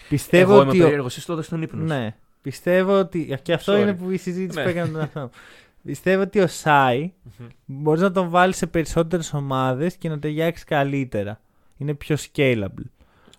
Πιστεύω 0.09 0.53
Εγώ 0.53 0.61
ότι. 0.61 0.75
είμαι 0.77 0.85
ο- 0.85 0.87
περίεργος, 0.87 1.17
εσύ 1.17 1.27
τότε 1.27 1.43
στον 1.43 1.63
ύπνος. 1.63 1.91
σου. 1.91 1.97
Ναι. 1.97 2.17
Πιστεύω 2.43 2.99
ότι. 2.99 3.39
Και 3.43 3.53
αυτό 3.53 3.73
Sorry. 3.75 3.81
είναι 3.81 3.95
που 3.95 4.11
η 4.11 4.17
συζήτηση 4.17 4.59
Ναι. 4.59 4.65
που 4.65 4.69
έκανε 4.71 4.91
τον 4.93 5.01
αυτό. 5.01 5.31
Πιστεύω 5.85 6.23
ότι 6.23 6.41
ο 6.41 6.47
Σάι 6.47 7.13
Μμμ. 7.39 7.47
μπορείς 7.67 8.01
να 8.01 8.13
τον 8.13 8.29
βάλεις 8.29 8.57
σε 8.57 8.67
περισσότερες 8.67 9.33
ομάδες 9.35 9.97
και 9.97 10.09
να 10.09 10.19
ταιριάξει 10.19 10.65
καλύτερα. 10.65 11.41
Είναι 11.77 11.95
πιο 11.95 12.17
scalable. 12.35 12.87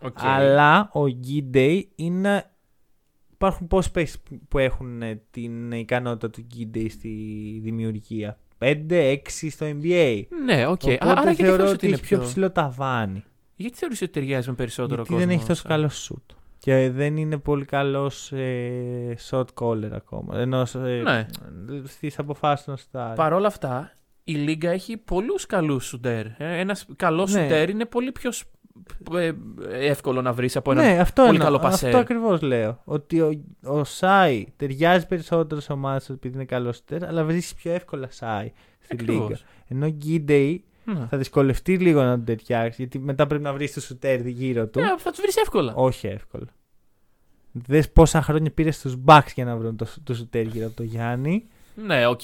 Οκ. 0.02 0.18
Αλλά 0.22 0.90
ο 0.94 1.02
Giddey 1.28 1.82
είναι. 1.96 2.50
Υπάρχουν 3.42 3.68
πόσοι 3.68 3.92
παίχτες 3.92 4.18
που 4.48 4.58
έχουν 4.58 5.02
ε, 5.02 5.22
την 5.32 5.72
ικανότητα 5.72 6.30
του 6.30 6.48
Giddey 6.56 6.86
στη 6.90 7.10
δημιουργία. 7.64 8.38
5-6 8.60 9.18
στο 9.50 9.66
NBA. 9.82 10.22
Ναι, 10.46 10.66
οκ. 10.68 10.82
Οπότε 10.84 10.98
Άρα 11.02 11.22
γιατί 11.22 11.36
θεωρώ 11.44 11.56
θεωρείς 11.56 11.74
ότι 11.74 11.74
ότι 11.74 11.86
είναι 11.86 11.96
έχει 11.96 12.04
πιο 12.04 12.18
πιο... 12.18 12.28
ψηλό 12.28 12.52
ταβάνι. 12.52 13.24
Γιατί 13.56 13.78
θεωρείς 13.78 14.02
ότι 14.02 14.12
ταιριάζει 14.12 14.50
με 14.50 14.56
περισσότερο 14.56 14.96
Γιατί 14.96 15.10
κόσμο. 15.10 15.26
δεν 15.28 15.36
έχει 15.38 15.46
τόσο 15.48 15.62
σαν- 15.62 15.72
καλό 15.72 15.90
σουτ. 15.90 16.36
Και 16.60 16.90
δεν 16.90 17.18
είναι 17.18 17.38
πολύ 17.38 17.66
καλός 17.66 18.32
ε, 18.32 19.16
shot 19.30 19.46
caller 19.54 19.90
ακόμα. 19.92 20.38
Ενώ 20.40 20.66
ε, 20.86 21.02
Ναι. 21.02 21.26
στις 21.84 22.20
αποφάσεις 22.20 22.66
των 22.66 22.76
stars. 22.78 23.14
Παρ' 23.16 23.34
όλα 23.34 23.48
αυτά, 23.48 23.92
η 24.24 24.34
Λίγκα 24.34 24.70
έχει 24.70 24.98
πολλούς 24.98 25.46
καλούς 25.46 25.86
σουτέρ. 25.86 26.26
Ε, 26.26 26.60
Ένας 26.60 26.86
καλός 26.96 27.34
Ναι. 27.34 27.42
σουτέρ 27.42 27.70
είναι 27.70 27.86
πολύ 27.86 28.12
πιο 28.12 28.32
σ- 28.32 28.44
ε, 28.44 28.50
εύκολο 29.72 30.22
να 30.22 30.34
βρεις 30.34 30.56
από 30.56 30.72
έναν 30.72 30.86
ναι, 30.86 31.00
αυτό 31.00 31.22
πολύ 31.22 31.34
εννοώ. 31.36 31.46
καλό 31.46 31.60
πασέρ. 31.60 31.88
Αυτό 31.88 32.00
ακριβώς 32.02 32.42
λέω. 32.42 32.82
Ότι 32.84 33.22
ο, 33.22 33.44
ο 33.64 33.84
Σάι 33.84 34.46
ταιριάζει 34.56 35.08
περισσότερο 35.08 35.62
σε 35.62 35.72
ομάδες 35.72 36.10
επειδή 36.10 36.36
είναι 36.36 36.46
καλό 36.46 36.74
shooter, 36.74 37.00
αλλά 37.08 37.24
βρίσκεις 37.24 37.54
πιο 37.54 37.72
εύκολα 37.72 38.08
Σάι 38.12 38.52
στη 38.80 38.94
Ακριβώς. 38.94 39.28
λίγα. 39.28 39.40
Ενώ 39.68 39.86
ο 39.86 39.90
Γκίντι 39.90 40.64
Ναι. 40.86 41.08
θα 41.10 41.18
δυσκολευτεί 41.18 41.78
λίγο 41.78 42.02
να 42.04 42.12
τον 42.16 42.24
ταιριάξει, 42.26 42.76
γιατί 42.82 43.00
μετά 43.00 43.28
πρέπει 43.28 43.44
να 43.44 43.54
βρεις 43.54 43.74
το 43.74 43.82
σουτέρ 43.82 44.26
γύρω 44.28 44.68
του. 44.68 44.80
Ναι, 44.80 44.98
θα 44.98 45.10
τους 45.12 45.22
βρεις 45.22 45.36
εύκολα. 45.38 45.74
Όχι 45.76 46.08
εύκολα. 46.08 46.48
Δες 47.52 47.90
πόσα 47.92 48.22
χρόνια 48.22 48.52
πήρε 48.52 48.72
στους 48.72 48.96
Bucks 49.06 49.32
για 49.36 49.46
να 49.46 49.56
βρουν 49.58 49.76
το, 49.76 49.86
το 50.04 50.14
σουτέρ 50.14 50.46
γύρω 50.46 50.66
από 50.66 50.76
το 50.76 50.84
Γιάννη 50.84 51.48
Ναι, 51.86 52.08
οκ. 52.08 52.22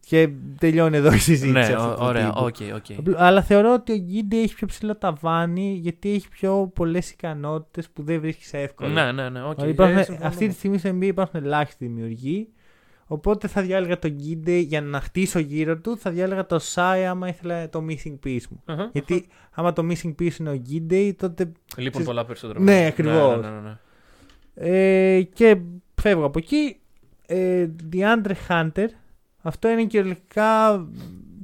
και 0.00 0.28
τελειώνει 0.58 0.96
εδώ 0.96 1.12
η 1.12 1.18
συζήτηση. 1.18 1.52
Ναι, 1.52 1.74
αυτού 1.74 1.90
ω- 1.90 1.94
του 1.94 2.04
ωραία, 2.04 2.26
τύπου. 2.26 2.44
οκ, 2.44 2.56
οκ. 2.74 2.98
Απλ- 2.98 3.14
Αλλά 3.20 3.42
θεωρώ 3.42 3.72
ότι 3.72 3.92
ο 3.92 3.96
Γκίντι 3.96 4.40
έχει 4.42 4.54
πιο 4.54 4.66
ψηλό 4.66 4.96
ταβάνι 4.96 5.78
γιατί 5.82 6.12
έχει 6.14 6.28
πιο 6.28 6.70
πολλές 6.74 7.10
ικανότητες 7.10 7.88
που 7.90 8.02
δεν 8.02 8.20
βρίσκεις 8.20 8.52
εύκολα. 8.52 8.88
Ναι, 9.04 9.12
ναι, 9.22 9.28
ναι, 9.28 9.42
οκ. 9.44 9.54
Δηλαδή 9.54 9.70
υπάρχουν- 9.70 9.98
Ε, 9.98 10.02
συμφωνώ. 10.02 10.26
αυτή 10.28 10.48
τη 10.48 10.54
στιγμή 10.54 10.78
στο 10.78 10.88
NBA 10.90 11.02
υπάρχουν 11.06 11.44
ελάχιστοι 11.44 11.86
δημιουργοί. 11.86 12.48
Οπότε 13.06 13.48
θα 13.48 13.62
διάλεγα 13.62 13.98
τον 13.98 14.10
Γκίντι 14.10 14.58
για 14.58 14.80
να 14.80 15.00
χτίσω 15.00 15.38
γύρω 15.38 15.78
του. 15.78 15.98
Θα 15.98 16.10
διάλεγα 16.10 16.46
το 16.46 16.58
Σάι 16.58 17.06
άμα 17.06 17.28
ήθελα 17.28 17.68
το 17.68 17.84
missing 17.88 18.18
piece 18.26 18.42
μου. 18.50 18.62
Αχα, 18.64 18.88
Γιατί 18.92 19.26
άμα 19.52 19.72
το 19.72 19.82
missing 19.90 20.14
piece 20.20 20.36
είναι 20.40 20.50
ο 20.50 20.54
Γκίντι, 20.54 21.16
τότε. 21.18 21.42
αχα. 21.42 21.52
Λείπουν 21.76 21.90
ξέρεις- 21.90 22.06
πολλά 22.08 22.24
περισσότερα. 22.24 22.60
Ναι, 22.60 22.64
πράγματα. 22.72 22.88
ακριβώς. 22.88 23.40
Ναι, 23.40 23.48
ναι, 23.50 23.54
ναι, 23.54 23.60
ναι. 23.68 23.76
Ε, 24.54 25.22
και 25.22 25.56
φεύγω 26.00 26.24
από 26.24 26.38
εκεί. 26.38 26.79
Ε, 27.32 27.70
DeAndre 27.92 28.32
Hunter. 28.48 28.86
Αυτό 29.42 29.68
είναι 29.68 29.84
κυριολεκτικά. 29.84 30.86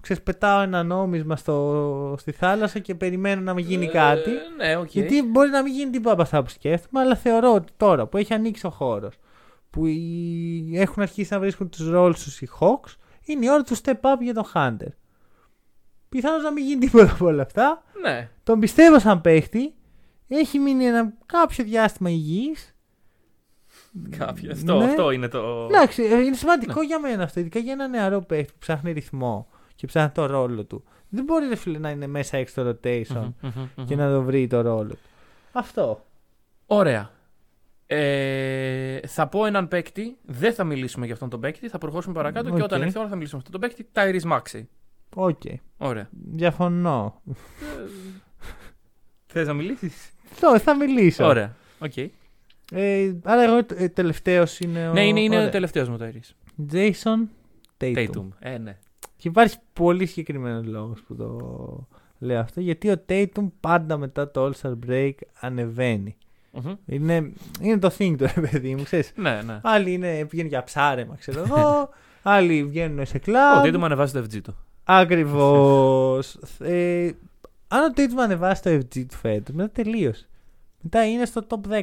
Ξέρεις, 0.03 0.22
πετάω 0.22 0.61
ένα 0.61 0.83
νόμισμα 0.83 1.37
στο, 1.37 2.14
στη 2.18 2.33
θάλασσα 2.33 2.79
και 2.79 2.94
περιμένω 2.94 3.40
να 3.40 3.55
μην 3.55 3.64
γίνει 3.64 3.88
κάτι. 3.88 4.31
Ε, 4.31 4.64
ναι, 4.64 4.77
οκ. 4.77 4.90
Γιατί 4.92 5.22
μπορεί 5.22 5.51
να 5.51 5.62
μην 5.62 5.72
γίνει 5.72 5.90
τίποτα 5.90 6.12
από 6.12 6.22
αυτά 6.22 6.42
που 6.42 6.49
σκέφτομαι, 6.49 7.01
αλλά 7.01 7.14
θεωρώ 7.14 7.55
ότι 7.55 7.72
τώρα 7.77 8.07
που 8.07 8.16
έχει 8.16 8.35
ανοίξει 8.35 8.66
ο 8.66 8.70
χώρος, 8.70 9.14
που 9.70 9.87
οι... 9.87 10.72
έχουν 10.75 11.03
αρχίσει 11.03 11.33
να 11.33 11.38
βρίσκουν 11.38 11.68
τους 11.68 11.90
ρόλους 11.90 12.22
τους 12.22 12.40
οι 12.40 12.49
Hawks, 12.61 12.94
είναι 13.25 13.44
η 13.44 13.51
ώρα 13.51 13.62
του 13.62 13.77
step 13.77 14.01
up 14.01 14.20
για 14.20 14.35
τον 14.35 14.44
Hunter. 14.55 14.92
Πιθανώς 16.09 16.42
να 16.42 16.53
μην 16.53 16.64
γίνει 16.64 16.81
τίποτα 16.81 17.12
από 17.12 17.27
όλα 17.27 17.42
αυτά. 17.42 17.83
Ναι. 18.03 18.31
Τον 18.42 18.61
πιστεύω 18.61 18.99
σαν 18.99 19.20
παίχτη. 19.20 19.75
Έχει 20.29 20.59
μείνει 20.59 20.85
ένα 20.85 21.12
κάποιο 21.27 21.64
διάστημα 21.64 22.11
υγιής. 22.11 22.76
Κάποιο. 24.19 24.53
Αυτό, 24.53 24.79
Ναι. 24.79 24.85
αυτό 24.85 25.11
είναι 25.11 25.29
το. 25.29 25.65
Εντάξει, 25.71 26.03
ε, 26.03 26.17
είναι 26.21 26.37
σημαντικό 26.37 26.83
για 26.83 27.01
μένα 27.01 27.23
αυτό. 27.23 27.41
Ειδικά 27.41 27.59
για 27.59 27.73
ένα 27.73 27.89
νεαρό 27.89 28.21
παίχτη 28.21 28.53
που 28.53 28.59
ψάχνει 28.59 28.93
ρυθμό 28.93 29.49
και 29.75 29.87
ψάχνει 29.87 30.11
το 30.11 30.27
ρόλο 30.27 30.65
του. 30.65 30.85
Δεν 31.09 31.25
μπορεί 31.25 31.49
ρε 31.49 31.57
φίλε, 31.57 31.79
να 31.79 31.91
είναι 31.91 32.07
μέσα 32.07 32.37
έξω 32.37 32.53
στο 32.61 32.71
rotation 32.83 33.33
Μμμ, 33.41 33.51
μμμ, 33.57 33.69
μμμ. 33.77 33.85
και 33.85 33.97
να 33.97 34.11
το 34.13 34.23
βρει 34.23 34.47
το 34.47 34.61
ρόλο 34.61 34.89
του. 34.89 34.99
Αυτό. 35.53 36.05
Ωραία. 36.67 37.11
Ε, 37.87 38.99
θα 39.07 39.27
πω 39.29 39.45
έναν 39.45 39.69
παίκτη. 39.69 40.17
Δεν 40.25 40.55
θα 40.55 40.65
μιλήσουμε 40.65 41.05
για 41.05 41.15
αυτόν 41.15 41.29
τον 41.31 41.41
παίκτη. 41.41 41.69
Θα 41.69 41.79
προχωρήσουμε 41.79 42.15
παρακάτω 42.15 42.49
και 42.51 42.57
Οκ. 42.57 42.63
όταν 42.63 42.83
έρθει 42.83 42.97
η 42.97 43.01
ώρα 43.01 43.09
θα 43.09 43.15
μιλήσουμε 43.17 43.43
για 43.47 43.59
αυτόν 43.59 43.71
τον 43.93 43.93
παίκτη. 43.93 44.21
Tyrese 44.23 44.33
Maxey. 44.33 44.65
Οκ. 45.15 45.41
Ωραία. 45.77 46.09
Διαφωνώ. 46.33 47.23
Θες 49.27 49.47
να 49.47 49.53
μιλήσεις; 49.53 50.11
Το, 50.41 50.59
θα 50.59 50.77
μιλήσω. 50.77 51.27
Ωραία. 51.27 51.55
Οκ. 51.79 51.93
Ε, 52.73 53.13
άρα 53.23 53.43
εγώ 53.43 53.61
ε, 53.77 53.89
τελευταίος 53.89 54.61
είναι 54.61 54.89
ο... 54.89 54.93
Ναι, 54.93 55.07
είναι, 55.07 55.21
είναι 55.21 55.37
ωραία. 55.37 55.49
ο 55.49 55.51
τελευταίος 55.51 55.89
μου 55.89 55.97
Tyrese. 56.01 56.35
Jayson 56.73 57.29
Tatum. 57.81 57.97
Tatum. 57.97 58.29
Ε, 58.39 58.59
ναι. 58.59 58.77
Και 59.17 59.29
υπάρχει 59.29 59.57
πολύ 59.73 60.07
συγκεκριμένος 60.07 60.67
λόγος 60.67 61.03
που 61.07 61.17
το 61.17 61.39
λέω 62.19 62.41
αυτό. 62.41 62.61
Γιατί 62.61 62.91
ο 62.91 63.05
Tatum 63.09 63.51
πάντα 63.61 63.97
μετά 63.97 64.31
το 64.31 64.47
All-Star 64.53 64.75
Break 64.89 65.15
ανεβαίνει. 65.41 66.17
Μμμ. 66.53 66.75
Είναι, 66.87 67.33
είναι 67.61 67.79
το 67.79 67.91
thing 67.99 68.15
του, 68.19 68.27
ρε 68.35 68.41
παιδί 68.41 68.75
μου, 68.75 68.83
ξέρεις. 68.83 69.13
Ναι, 69.17 69.43
ναι. 69.43 69.61
Άλλοι 69.63 69.93
είναι, 69.93 70.25
πηγαίνουν 70.25 70.51
για 70.51 70.63
ψάρεμα, 70.65 71.17
ξέρω 71.17 71.41
εγώ. 71.47 71.89
Άλλοι 72.23 72.65
βγαίνουν 72.65 73.07
σε 73.07 73.17
Ο 73.17 73.21
κλαμπ. 73.21 73.65
Tatum 73.65 73.81
ανεβάζει 73.83 74.13
το 74.13 74.19
FG 74.19 74.41
του. 74.43 74.57
Ακριβώς. 74.85 76.39
ε, 76.59 77.11
αν 77.69 77.85
ο 77.85 77.93
Tatum 77.97 78.19
ανεβάσει 78.23 78.63
το 78.63 78.71
FG 78.71 79.07
του 79.09 79.17
φέτος, 79.17 79.55
μετά 79.55 79.71
τελείωσε. 79.71 80.29
Μετά 80.81 81.07
είναι 81.07 81.25
στο 81.25 81.47
top 81.49 81.73
10. 81.73 81.83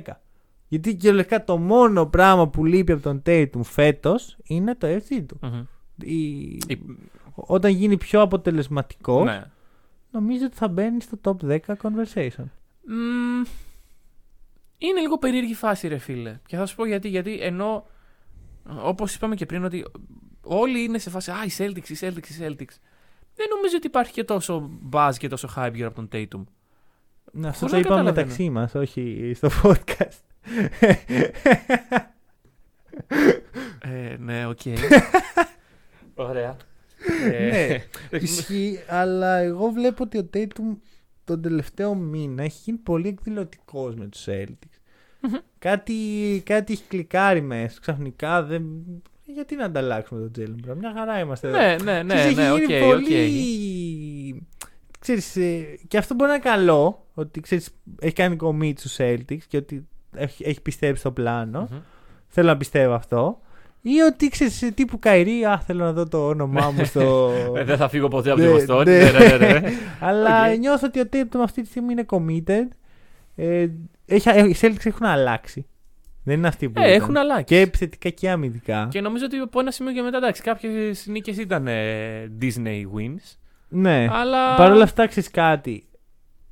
Γιατί 0.73 0.95
κυριολεκτικά 0.95 1.43
το 1.43 1.57
μόνο 1.57 2.05
πράγμα 2.05 2.47
που 2.49 2.65
λείπει 2.65 2.91
από 2.91 3.01
τον 3.01 3.21
Tatum 3.25 3.61
φέτος 3.63 4.37
είναι 4.43 4.75
το 4.75 4.87
FG 4.87 5.23
του. 5.27 5.39
Μμμ. 5.41 5.63
Η- 6.01 6.43
Η- 6.67 6.79
Όταν 7.35 7.71
γίνει 7.71 7.97
πιο 7.97 8.21
αποτελεσματικό, 8.21 9.23
Ναι. 9.23 9.43
νομίζω 10.11 10.45
ότι 10.45 10.55
θα 10.55 10.67
μπαίνει 10.67 11.01
στο 11.01 11.17
top 11.23 11.35
10 11.45 11.75
conversation. 11.81 12.43
Μμμ, 12.87 13.43
είναι 14.77 14.99
λίγο 15.01 15.17
περίεργη 15.17 15.53
φάση, 15.53 15.87
ρε 15.87 15.97
φίλε. 15.97 16.39
Και 16.45 16.55
θα 16.57 16.65
σου 16.65 16.75
πω 16.75 16.85
γιατί. 16.85 17.07
Γιατί 17.09 17.39
ενώ, 17.41 17.85
όπως 18.83 19.15
είπαμε 19.15 19.35
και 19.35 19.45
πριν, 19.45 19.63
ότι 19.63 19.85
όλοι 20.43 20.83
είναι 20.83 20.97
σε 20.97 21.09
φάση 21.09 21.31
Α, 21.31 21.35
οι 21.45 21.49
Celtics, 21.57 21.89
οι 21.89 21.95
Celtics, 21.99 22.27
οι 22.29 22.35
Celtics. 22.39 22.75
Δεν 23.35 23.47
νομίζω 23.55 23.75
ότι 23.75 23.87
υπάρχει 23.87 24.11
και 24.13 24.23
τόσο 24.23 24.69
buzz 24.91 25.11
και 25.17 25.27
τόσο 25.27 25.49
hype 25.55 25.71
γύρω 25.73 25.87
από 25.87 25.95
τον 25.95 26.07
Tatum. 26.11 26.43
Ναι, 27.31 27.47
αυτό 27.47 27.67
Χωρίς 27.67 27.85
το 27.85 27.93
να 27.93 27.99
είπαμε 27.99 28.11
καταλαβαίνω. 28.11 28.11
μεταξύ 28.27 28.49
μας, 28.49 28.75
όχι 28.75 29.31
στο 29.35 29.49
podcast. 29.63 30.19
Ε, 33.79 34.15
ναι, 34.19 34.45
οκ. 34.47 34.59
Ωραία. 36.15 36.57
Ε, 37.31 37.49
ναι, 37.49 37.83
ισχύει, 38.19 38.79
αλλά 38.87 39.37
εγώ 39.37 39.69
βλέπω 39.69 40.03
ότι 40.03 40.17
ο 40.17 40.29
Tatum 40.33 40.77
τον 41.23 41.41
τελευταίο 41.41 41.95
μήνα 41.95 42.43
έχει 42.43 42.59
γίνει 42.63 42.77
πολύ 42.77 43.07
εκδηλωτικός 43.07 43.95
με 43.95 44.05
τους 44.07 44.25
Celtics. 44.27 44.77
Μμμ. 45.21 45.33
κάτι, 45.59 45.93
κάτι 46.45 46.73
έχει 46.73 46.83
κλικάρει 46.87 47.41
μέσα. 47.41 47.77
Ξαφνικά 47.81 48.43
δεν. 48.43 48.63
Γιατί 49.25 49.55
να 49.55 49.65
ανταλλάξουμε 49.65 50.29
τον 50.29 50.31
Jaylen 50.37 50.69
Brown; 50.69 50.75
Μια 50.77 50.93
χαρά 50.95 51.19
είμαστε 51.19 51.47
εδώ. 51.47 51.57
ναι, 51.57 51.75
ναι, 51.83 52.03
ναι, 52.03 52.13
Ξέρεις, 52.15 52.35
ναι, 52.35 52.43
έχει 52.43 52.51
οκ, 52.51 52.59
γίνει 52.69 52.81
οκ. 52.81 52.87
πολύ... 52.89 54.47
Ξέρεις, 54.99 55.35
ε, 55.35 55.79
και 55.87 55.97
αυτό 55.97 56.13
μπορεί 56.13 56.29
να 56.29 56.35
είναι 56.35 56.43
καλό, 56.43 57.07
ότι 57.13 57.39
ξέρεις, 57.39 57.69
έχει 57.99 58.13
κάνει 58.13 58.37
commit 58.39 58.73
στους 58.77 58.95
Celtics 58.97 59.43
και 59.47 59.57
ότι 59.57 59.87
έχει, 60.15 60.43
έχει 60.47 60.61
πιστέψει 60.61 60.99
στο 60.99 61.11
πλάνο. 61.11 61.67
Μμμ. 61.71 61.77
Θέλω 62.27 62.47
να 62.47 62.57
πιστεύω 62.57 62.93
αυτό. 62.93 63.37
Ή 63.81 63.99
ότι 63.99 64.27
ξέρεις, 64.27 64.61
ε, 64.61 64.71
τύπου 64.71 64.99
Kyrie, 64.99 65.45
α, 65.45 65.59
θέλω 65.65 65.83
να 65.83 65.93
δω 65.93 66.07
το 66.07 66.27
όνομά 66.27 66.71
μου 66.71 66.85
στο... 66.91 67.31
Ε, 67.55 67.63
Δεν 67.63 67.77
θα 67.77 67.89
φύγω 67.89 68.07
ποτέ 68.07 68.31
από 68.31 68.39
Ναι, 68.41 68.45
τη 68.47 68.51
Βοστόνη. 68.53 68.91
ναι. 68.91 69.11
Ναι, 69.11 69.19
ναι, 69.27 69.37
ναι, 69.37 69.59
ναι. 69.59 69.69
Αλλά 69.99 70.51
Οκ. 70.51 70.57
νιώθω 70.57 70.87
ότι 70.87 70.99
ο 70.99 71.03
Tatum 71.13 71.39
αυτή 71.43 71.61
τη 71.61 71.67
στιγμή 71.67 71.91
είναι 71.91 72.05
committed. 72.09 72.67
Ε, 73.35 73.67
έχει, 74.05 74.29
ε, 74.29 74.47
οι 74.47 74.55
Celtics 74.61 74.85
έχουν 74.85 75.05
αλλάξει. 75.05 75.65
Δεν 76.23 76.37
είναι 76.37 76.47
αυτοί 76.47 76.69
που 76.69 76.81
Ε, 76.81 76.83
ήταν. 76.83 76.93
έχουν 77.01 77.17
αλλάξει. 77.17 77.43
Και 77.43 77.59
επιθετικά 77.59 78.09
και 78.09 78.29
αμυντικά. 78.29 78.87
Και 78.91 79.01
νομίζω 79.01 79.25
ότι 79.25 79.37
από 79.37 79.59
ένα 79.59 79.71
σημείο 79.71 79.93
και 79.93 80.01
μετά, 80.01 80.17
εντάξει, 80.17 80.41
κάποιες 80.41 81.05
νίκες 81.07 81.31
ήταν 81.31 81.67
ε, 81.67 82.31
easy 82.41 82.81
wins. 82.95 83.35
Ναι. 83.69 84.07
Αλλά. 84.11 84.55
Παρ' 84.55 84.71
όλα 84.71 84.83
αυτά, 84.83 85.07
ξέρεις 85.07 85.31
κάτι. 85.31 85.83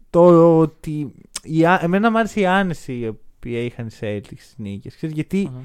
Το 0.10 0.58
ότι. 0.60 1.14
Η, 1.44 1.66
α- 1.66 1.80
εμένα 1.84 2.12
μου 2.12 2.18
άρεσε 2.18 2.40
η 2.40 2.46
άνεση 2.46 2.94
η 2.94 3.20
οποία 3.44 3.60
είχαν 3.64 3.88
οι 3.88 3.92
Celtics 4.00 4.38
στι 4.38 4.62
νίκες. 4.62 4.98
Γιατί 5.02 5.50
Μμμ. 5.52 5.62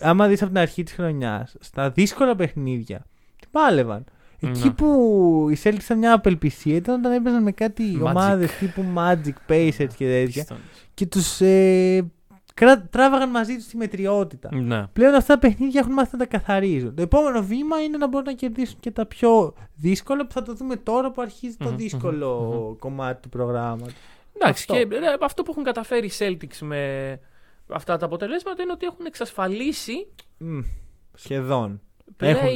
άμα 0.00 0.28
δεις 0.28 0.42
από 0.42 0.50
την 0.50 0.60
αρχή 0.60 0.82
της 0.82 0.92
χρονιάς, 0.94 1.56
στα 1.60 1.90
δύσκολα 1.90 2.36
παιχνίδια, 2.36 3.04
την 3.40 3.48
πάλευαν. 3.50 4.04
Εκεί 4.40 4.64
Ναι. 4.66 4.70
που 4.72 5.46
οι 5.50 5.56
Celtics 5.62 5.82
ήταν 5.82 5.98
μια 5.98 6.12
απελπισία 6.12 6.76
ήταν 6.76 6.98
όταν 7.00 7.12
έπαιζαν 7.12 7.42
με 7.42 7.52
κάτι 7.52 7.84
Magic. 8.00 8.04
ομάδες 8.06 8.50
τύπου 8.52 8.84
Magic, 8.96 9.32
Pacers 9.52 9.86
και 9.96 10.06
τέτοια. 10.06 10.44
Pistons. 10.48 10.56
Και 10.94 11.06
τους 11.06 11.40
ε, 11.40 12.10
κρα- 12.54 12.82
τράβαγαν 12.90 13.30
μαζί 13.30 13.54
τους 13.56 13.66
τη 13.66 13.76
μετριότητα. 13.76 14.54
Ναι. 14.54 14.86
Πλέον 14.92 15.14
αυτά 15.14 15.34
τα 15.34 15.38
παιχνίδια 15.40 15.80
έχουν 15.80 15.92
μάθει 15.92 16.08
να 16.12 16.18
τα 16.18 16.26
καθαρίζουν. 16.26 16.94
Το 16.94 17.02
επόμενο 17.02 17.42
βήμα 17.42 17.80
είναι 17.82 17.96
να 17.96 18.08
μπορούν 18.08 18.26
να 18.26 18.32
κερδίσουν 18.32 18.76
και 18.80 18.90
τα 18.90 19.06
πιο 19.06 19.54
δύσκολα 19.74 20.26
που 20.26 20.32
θα 20.32 20.42
το 20.42 20.54
δούμε 20.54 20.76
τώρα 20.76 21.10
που 21.10 21.22
αρχίζει 21.22 21.56
το 21.56 21.68
Μμμ, 21.68 21.76
δύσκολο 21.76 22.40
μμμ, 22.68 22.76
κομμάτι 22.78 23.22
του 23.22 23.28
προγράμματος. 23.28 23.92
Εντάξει, 24.42 24.66
Αυτό. 24.70 24.86
και 24.86 24.98
ρε, 24.98 25.06
αυτό 25.20 25.42
που 25.42 25.50
έχουν 25.50 25.62
καταφέρει 25.64 26.06
οι 26.06 26.10
Celtics 26.18 26.56
με 26.60 27.20
αυτά 27.68 27.96
τα 27.96 28.06
αποτελέσματα 28.06 28.62
είναι 28.62 28.72
ότι 28.72 28.86
έχουν 28.86 29.06
εξασφαλίσει 29.06 30.06
Μμ, 30.38 30.60
σχεδόν. 31.14 31.80
play, 32.20 32.24
Έχουν- 32.26 32.48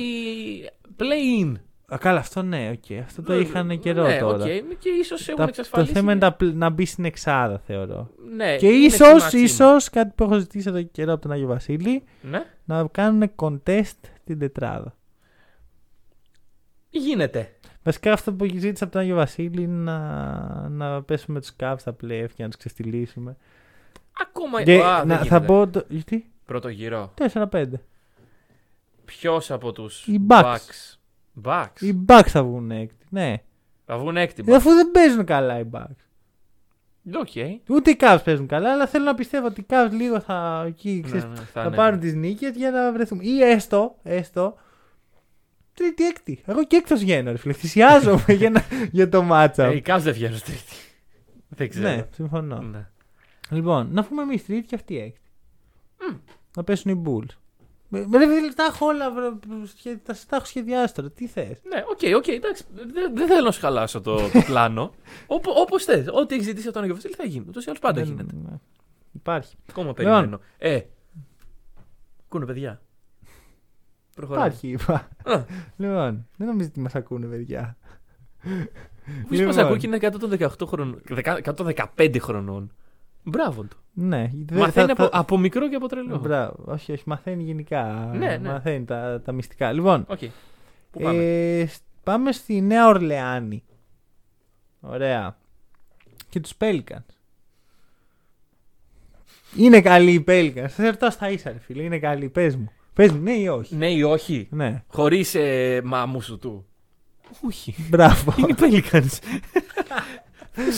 play-in. 0.99 1.55
Α, 1.95 1.99
καλά, 1.99 2.19
αυτό 2.19 2.43
ναι, 2.43 2.71
οκ. 2.71 2.99
Αυτό 2.99 3.23
το 3.23 3.39
είχαν 3.39 3.79
καιρό 3.81 4.03
ναι, 4.07 4.19
τώρα. 4.19 4.45
οκ, 4.45 4.79
και 4.79 4.89
ίσως 4.89 5.21
έχουν 5.29 5.37
Τα- 5.37 5.43
το 5.43 5.49
εξασφαλίσει. 5.49 5.93
θέμα 5.93 6.13
είναι 6.13 6.21
τα 6.21 6.33
πλ- 6.33 6.55
να 6.55 6.71
μπει 6.71 6.85
στην 6.85 7.05
εξάδα, 7.05 7.59
θεωρώ. 7.59 8.11
Ναι, 8.37 8.57
και 8.57 8.67
είναι 8.67 8.85
ίσως, 8.87 9.07
σήμα, 9.07 9.19
σήμα. 9.29 9.43
ίσως 9.43 9.91
κάτι 9.91 10.13
που 10.15 10.25
έχω 10.25 10.39
ζητήσει 10.39 10.69
εδώ 10.69 10.79
και 10.83 10.89
καιρό 10.93 11.13
από 11.13 11.23
τον 11.23 11.33
Άγιο 11.33 11.47
Βασίλη, 11.47 12.05
Ναι, 12.23 12.45
να 12.65 12.87
κάνουν 12.87 13.31
contest 13.37 13.99
την 14.25 14.39
τετράδα. 14.39 14.97
γίνεται. 16.91 17.51
Βασικά 17.87 18.13
αυτό 18.13 18.33
που 18.33 18.45
ζήτησα 18.57 18.85
από 18.85 18.93
τον 18.93 19.03
Άγιο 19.03 19.15
Βασίλη 19.15 19.63
είναι 19.63 19.83
να, 19.91 19.99
να 20.69 21.03
πέσουμε 21.03 21.41
τους 21.41 21.53
Cavs 21.61 21.75
στα 21.79 21.97
playoff 22.03 22.29
και 22.35 22.43
να 22.43 22.49
τους 22.49 22.57
ξεφτιλίσουμε. 22.57 23.37
Ακόμα. 24.23 24.63
Και 24.63 24.83
Α, 24.83 24.99
δεν 24.99 25.07
να, 25.07 25.17
θα 25.17 25.23
γίνεται. 25.23 25.47
πω. 25.47 25.69
Το, 25.69 25.85
γιατί; 25.89 26.31
Πρώτο 26.45 26.69
γύρο. 26.69 27.13
4-5. 27.33 27.65
Ποιος 29.05 29.51
από 29.51 29.73
τους 29.73 30.07
Οι 30.07 30.21
Bucks. 30.29 30.43
Bucks; 30.55 30.97
Bucks; 31.45 31.81
Οι 31.81 32.05
Bucks 32.09 32.27
θα 32.29 32.43
βγουν 32.45 32.71
έκτη. 32.71 33.05
Ναι. 33.11 33.35
Θα 33.87 33.99
βγουν 33.99 34.17
έκτη. 34.17 34.45
Ε, 34.47 34.55
Αφού 34.55 34.71
δεν 34.71 34.91
παίζουν 34.91 35.25
καλά 35.25 35.59
οι 35.59 35.65
Bucks. 35.73 36.05
Οκ. 37.15 37.29
Ούτε 37.69 37.91
οι 37.91 37.97
Cavs 38.01 38.19
παίζουν 38.25 38.47
καλά, 38.47 38.73
αλλά 38.73 38.87
θέλω 38.87 39.05
να 39.05 39.15
πιστεύω 39.15 39.47
ότι 39.47 39.61
οι 39.61 39.67
Cavs 39.69 39.91
λίγο 39.91 40.21
θα, 40.21 40.65
εκεί, 40.67 41.01
ξέρεις, 41.05 41.25
Ναι, 41.25 41.31
ναι, 41.31 41.37
θα, 41.53 41.63
είναι. 41.65 41.77
πάρουν 41.77 42.01
τις 42.01 42.15
νίκες 42.15 42.57
για 42.57 42.71
να 42.71 42.93
βρεθούμε. 42.93 43.25
Ή 43.25 43.43
έστω, 43.43 43.97
έστω. 44.03 44.57
Τρίτη 45.77 46.05
έκτη. 46.07 46.43
Εγώ 46.47 46.65
και 46.65 46.77
έκτο 46.77 46.97
βγαίνω, 46.97 47.31
ρε 47.31 47.37
φίλε. 47.37 47.53
Θυσιάζομαι 47.53 48.25
για, 48.41 48.51
να, 48.51 48.65
για 48.93 49.09
το 49.09 49.29
matchup. 49.31 49.59
Ε, 49.59 49.75
Οι 49.77 49.83
Cavs 49.87 49.99
δεν 50.01 50.13
βγαίνουν 50.13 50.41
τρίτη. 50.45 50.63
Δεν 51.49 51.69
ξέρω. 51.69 51.89
ναι, 51.89 52.07
συμφωνώ. 52.15 52.59
Ναι. 52.61 52.87
Λοιπόν, 53.51 53.89
να 53.93 54.05
πούμε 54.05 54.23
εμείς 54.23 54.45
τρίτη 54.45 54.67
και 54.67 54.75
αυτή 54.75 54.99
έκτη. 54.99 55.21
Να 56.57 56.65
πέσουν 56.65 56.91
οι 56.93 57.03
Bulls. 57.07 57.35
Με- 57.89 58.07
με- 58.07 58.19
Ρε 58.19 58.27
φίλε, 58.35 58.53
τα 58.53 58.65
έχω 58.65 58.87
όλα, 58.87 59.11
βρε, 59.13 59.29
σχε- 59.77 60.05
τα, 60.05 60.17
τα 60.29 60.37
έχω 60.37 60.45
σχεδιάσει 60.45 60.95
τώρα. 60.95 61.11
Τι 61.11 61.27
θες; 61.27 61.59
Ναι, 61.63 61.83
οκ, 61.91 62.17
οκ, 62.17 62.29
εντάξει. 62.29 62.65
Δεν 62.75 63.15
δεν 63.15 63.27
θέλω 63.27 63.45
να 63.45 63.51
σου 63.51 63.61
χαλάσω 63.61 64.01
το, 64.01 64.17
το 64.17 64.43
πλάνο. 64.47 64.93
Όπως 65.63 65.85
θες. 65.85 66.07
Ό,τι 66.13 66.35
έχεις 66.35 66.47
ζητήσει 66.47 66.65
από 66.67 66.73
τον 66.75 66.83
Άγιο 66.83 66.95
Βασίλη 66.95 67.15
θα 67.15 67.25
γίνει. 67.25 67.45
Ούτως 67.49 67.65
ή 67.65 67.69
άλλως 67.69 67.81
πάντα 67.81 68.01
γίνεται. 68.01 68.35
Υπάρχει. 69.13 69.57
Ακόμα 69.71 69.87
Λοιπόν. 69.89 70.05
περιμένω. 70.05 70.41
Ε. 70.59 70.81
Ακούνε, 72.27 72.45
παιδιά. 72.47 72.81
Προχωράμε. 74.17 74.47
Υπάρχει, 74.47 74.69
είπα. 74.69 75.09
Α. 75.25 75.45
Λοιπόν, 75.77 76.27
δεν 76.37 76.47
νομίζω 76.47 76.69
ότι 76.69 76.81
μας 76.81 76.95
ακούνε, 76.95 77.27
παιδιά. 77.27 77.77
Ποιο 79.29 79.47
μας 79.47 79.57
ακούει 79.57 79.79
και 79.79 79.87
είναι 79.87 79.99
118 80.01 80.49
χρονών. 80.67 81.03
115 81.97 82.17
χρονών. 82.21 82.73
Μπράβο 83.23 83.63
του. 83.63 83.77
Ναι, 83.93 84.31
δεν- 84.47 84.59
Μαθαίνει 84.59 84.87
θα- 84.87 84.93
από, 84.93 85.03
θα- 85.03 85.19
από 85.19 85.39
μικρό 85.39 85.69
και 85.69 85.75
από 85.77 85.87
τρελό. 85.89 86.19
Μπράβο. 86.19 86.57
Όχι, 86.65 86.93
όχι, 86.93 87.03
μαθαίνει 87.07 87.43
γενικά. 87.43 88.11
Ναι, 88.15 88.37
ναι. 88.37 88.49
Μαθαίνει 88.49 88.85
τα, 88.85 89.21
τα 89.25 89.33
μυστικά. 89.33 89.73
Λοιπόν, 89.73 90.05
Οκ. 90.09 90.19
Πού 90.91 91.01
πάμε; 91.01 91.23
ε, 91.23 91.67
σ- 91.67 91.83
πάμε 92.03 92.33
στη 92.33 92.61
Νέα 92.61 92.87
Ορλεάνη. 92.89 93.65
Ωραία. 94.81 95.37
Και 96.29 96.41
τους 96.41 96.53
Pelicans. 96.59 97.05
Είναι 99.57 99.81
καλή 99.81 100.13
οι 100.13 100.25
Pelicans. 100.29 100.65
Σε 100.69 100.89
ρωτάω 100.89 101.11
στα 101.11 101.31
ίσα, 101.31 101.51
ρε 101.53 101.59
φίλε. 101.59 101.83
Είναι 101.83 101.99
καλή. 101.99 102.29
Πες 102.29 102.57
μου. 102.57 102.71
Πες 102.97 103.13
μου, 103.13 103.21
ναι 103.23 103.33
ή 103.33 103.49
όχι; 103.49 103.75
Ναι 103.77 103.91
ή 103.91 104.03
όχι; 104.03 104.49
Ναι. 104.51 104.83
Χωρίς 104.87 105.35
ε, 105.35 105.81
μάμου 105.85 106.21
σου 106.21 106.39
του. 106.39 106.67
Όχι. 107.47 107.75
Μπράβο. 107.91 108.35
Είναι 108.39 108.49
οι 108.49 108.55
Pelicans. 108.61 109.19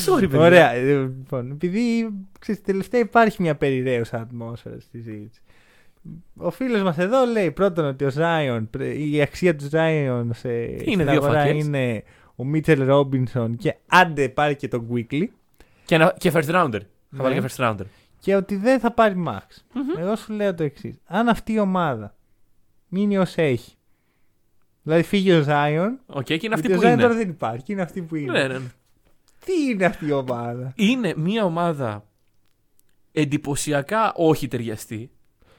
Sorry, 0.06 0.20
παιδιά. 0.20 0.38
Ωραία. 0.38 0.72
ε, 0.72 0.92
Λοιπόν, 1.00 1.50
επειδή 1.50 2.08
ξέρεις, 2.38 2.62
τελευταία 2.62 3.00
υπάρχει 3.00 3.42
μια 3.42 3.56
περιραίουσα 3.56 4.16
ατμόσφαιρα 4.20 4.80
στη 4.80 4.98
συζήτηση. 5.02 5.40
Ο 6.36 6.50
φίλος 6.50 6.82
μας 6.82 6.98
εδώ 6.98 7.24
λέει 7.26 7.50
πρώτον 7.50 7.84
ότι 7.84 8.04
ο 8.04 8.10
Zion, 8.16 8.62
πρέ- 8.70 8.96
η 8.98 9.20
αξία 9.20 9.56
του 9.56 9.68
Zion 9.72 10.26
σε, 10.32 10.48
Είναι 10.52 10.78
στην 10.80 10.96
δύο 10.96 11.10
αγορά 11.10 11.42
φακές. 11.44 11.64
είναι 11.64 12.02
ο 12.36 12.44
Μίτσελ 12.44 12.84
Ρόμπινσον 12.84 13.56
και 13.56 13.74
άντε 13.86 14.28
πάρει 14.28 14.56
και 14.56 14.68
τον 14.68 14.86
Quickly 14.92 15.24
Και, 15.84 15.94
ένα- 15.94 16.14
και 16.18 16.32
first 16.34 16.48
rounder. 16.50 16.70
Θα 16.70 17.16
Ναι. 17.16 17.22
βάλει 17.22 17.40
και 17.40 17.46
first 17.48 17.64
rounder. 17.64 17.84
Και 18.20 18.36
ότι 18.36 18.56
δεν 18.56 18.80
θα 18.80 18.90
πάρει 18.90 19.24
Max. 19.28 19.46
Εγώ 19.98 20.16
σου 20.16 20.32
λέω 20.32 20.54
το 20.54 20.62
εξής. 20.62 21.00
Αν 21.06 21.28
αυτή 21.28 21.52
η 21.52 21.58
ομάδα 21.58 22.14
μείνει 22.88 23.18
ως 23.18 23.36
έχει, 23.36 23.72
δηλαδή 24.82 25.02
φύγει 25.02 25.32
ο 25.32 25.44
Zion, 25.48 25.88
Οκ, 26.06 26.22
και 26.24 26.32
είναι 26.34 26.40
γιατί 26.42 26.54
αυτή 26.54 26.72
ο 26.72 26.76
που 26.76 26.82
Zion 26.82 26.86
είναι. 26.92 27.02
τώρα 27.02 27.14
δεν 27.14 27.28
υπάρχει, 27.28 27.72
είναι 27.72 27.82
αυτή 27.82 28.02
που 28.02 28.16
είναι. 28.16 28.32
Ναι, 28.32 28.46
ναι, 28.48 28.58
ναι. 28.58 28.66
Τι 29.44 29.52
είναι 29.70 29.84
αυτή 29.84 30.06
η 30.06 30.12
ομάδα; 30.12 30.72
Είναι 30.76 31.14
μια 31.16 31.44
ομάδα 31.44 32.04
εντυπωσιακά 33.12 34.12
όχι 34.14 34.48
ταιριαστή. 34.48 35.10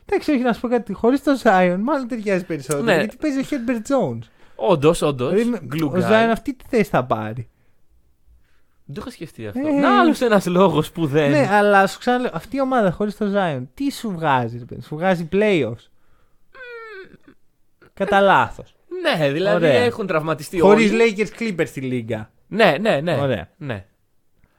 Εντάξει, 0.06 0.32
όχι 0.32 0.42
να 0.42 0.54
σου 0.54 0.60
πω 0.62 0.68
κάτι. 0.68 0.94
Χωρίς 0.94 1.24
τον 1.24 1.38
Zion, 1.44 1.78
μάλλον 1.82 2.08
ταιριάζει 2.08 2.46
περισσότερο. 2.46 2.84
Ναι. 2.86 2.96
Γιατί 2.96 3.18
παίζει 3.18 3.40
ο 3.40 3.44
Herbert 3.50 3.92
Jones. 3.92 4.28
Όντως, 4.56 5.02
όντως. 5.02 5.34
Δηλαδή, 5.34 5.50
με- 5.50 5.84
ο 5.84 5.92
Zion 5.96 6.30
αυτή 6.32 6.54
τη 6.54 6.66
θέση 6.70 6.90
θα 6.90 7.06
πάρει; 7.06 7.50
Δεν 8.92 8.98
το 8.98 9.02
είχα 9.08 9.16
σκεφτεί 9.16 9.48
αυτό. 9.48 9.68
Ε. 9.68 9.72
Να 9.72 10.00
άλλος 10.00 10.22
ένας 10.22 10.46
λόγος 10.46 10.92
που 10.92 11.06
δεν. 11.06 11.32
Ναι, 11.32 11.48
αλλά 11.52 11.88
σου 11.88 12.00
ξαναλέω, 12.00 12.30
αυτή 12.34 12.56
η 12.56 12.62
ομάδα 12.62 12.92
χωρίς 12.92 13.18
τον 13.18 13.34
Zion, 13.36 13.64
τι 13.74 13.92
σου 13.92 14.12
βγάζει, 14.12 14.58
ρε 14.58 14.66
παιδί, 14.66 14.82
σου 14.82 14.96
βγάζει 14.96 15.30
playoffs; 15.32 15.88
Κατά 17.94 18.20
λάθος. 18.22 18.76
Ναι, 19.18 19.32
δηλαδή 19.32 19.66
Ωραία. 19.66 19.82
έχουν 19.82 20.08
τραυματιστεί 20.08 20.60
Χωρίς 20.60 20.92
όλοι. 20.92 21.16
Lakers 21.18 21.42
Clippers 21.42 21.68
στη 21.68 21.82
λίγα. 21.82 22.30
Ναι, 22.48 22.76
ναι, 22.82 23.00
ναι. 23.02 23.16
Ωραία. 23.22 23.50
ναι. 23.58 23.86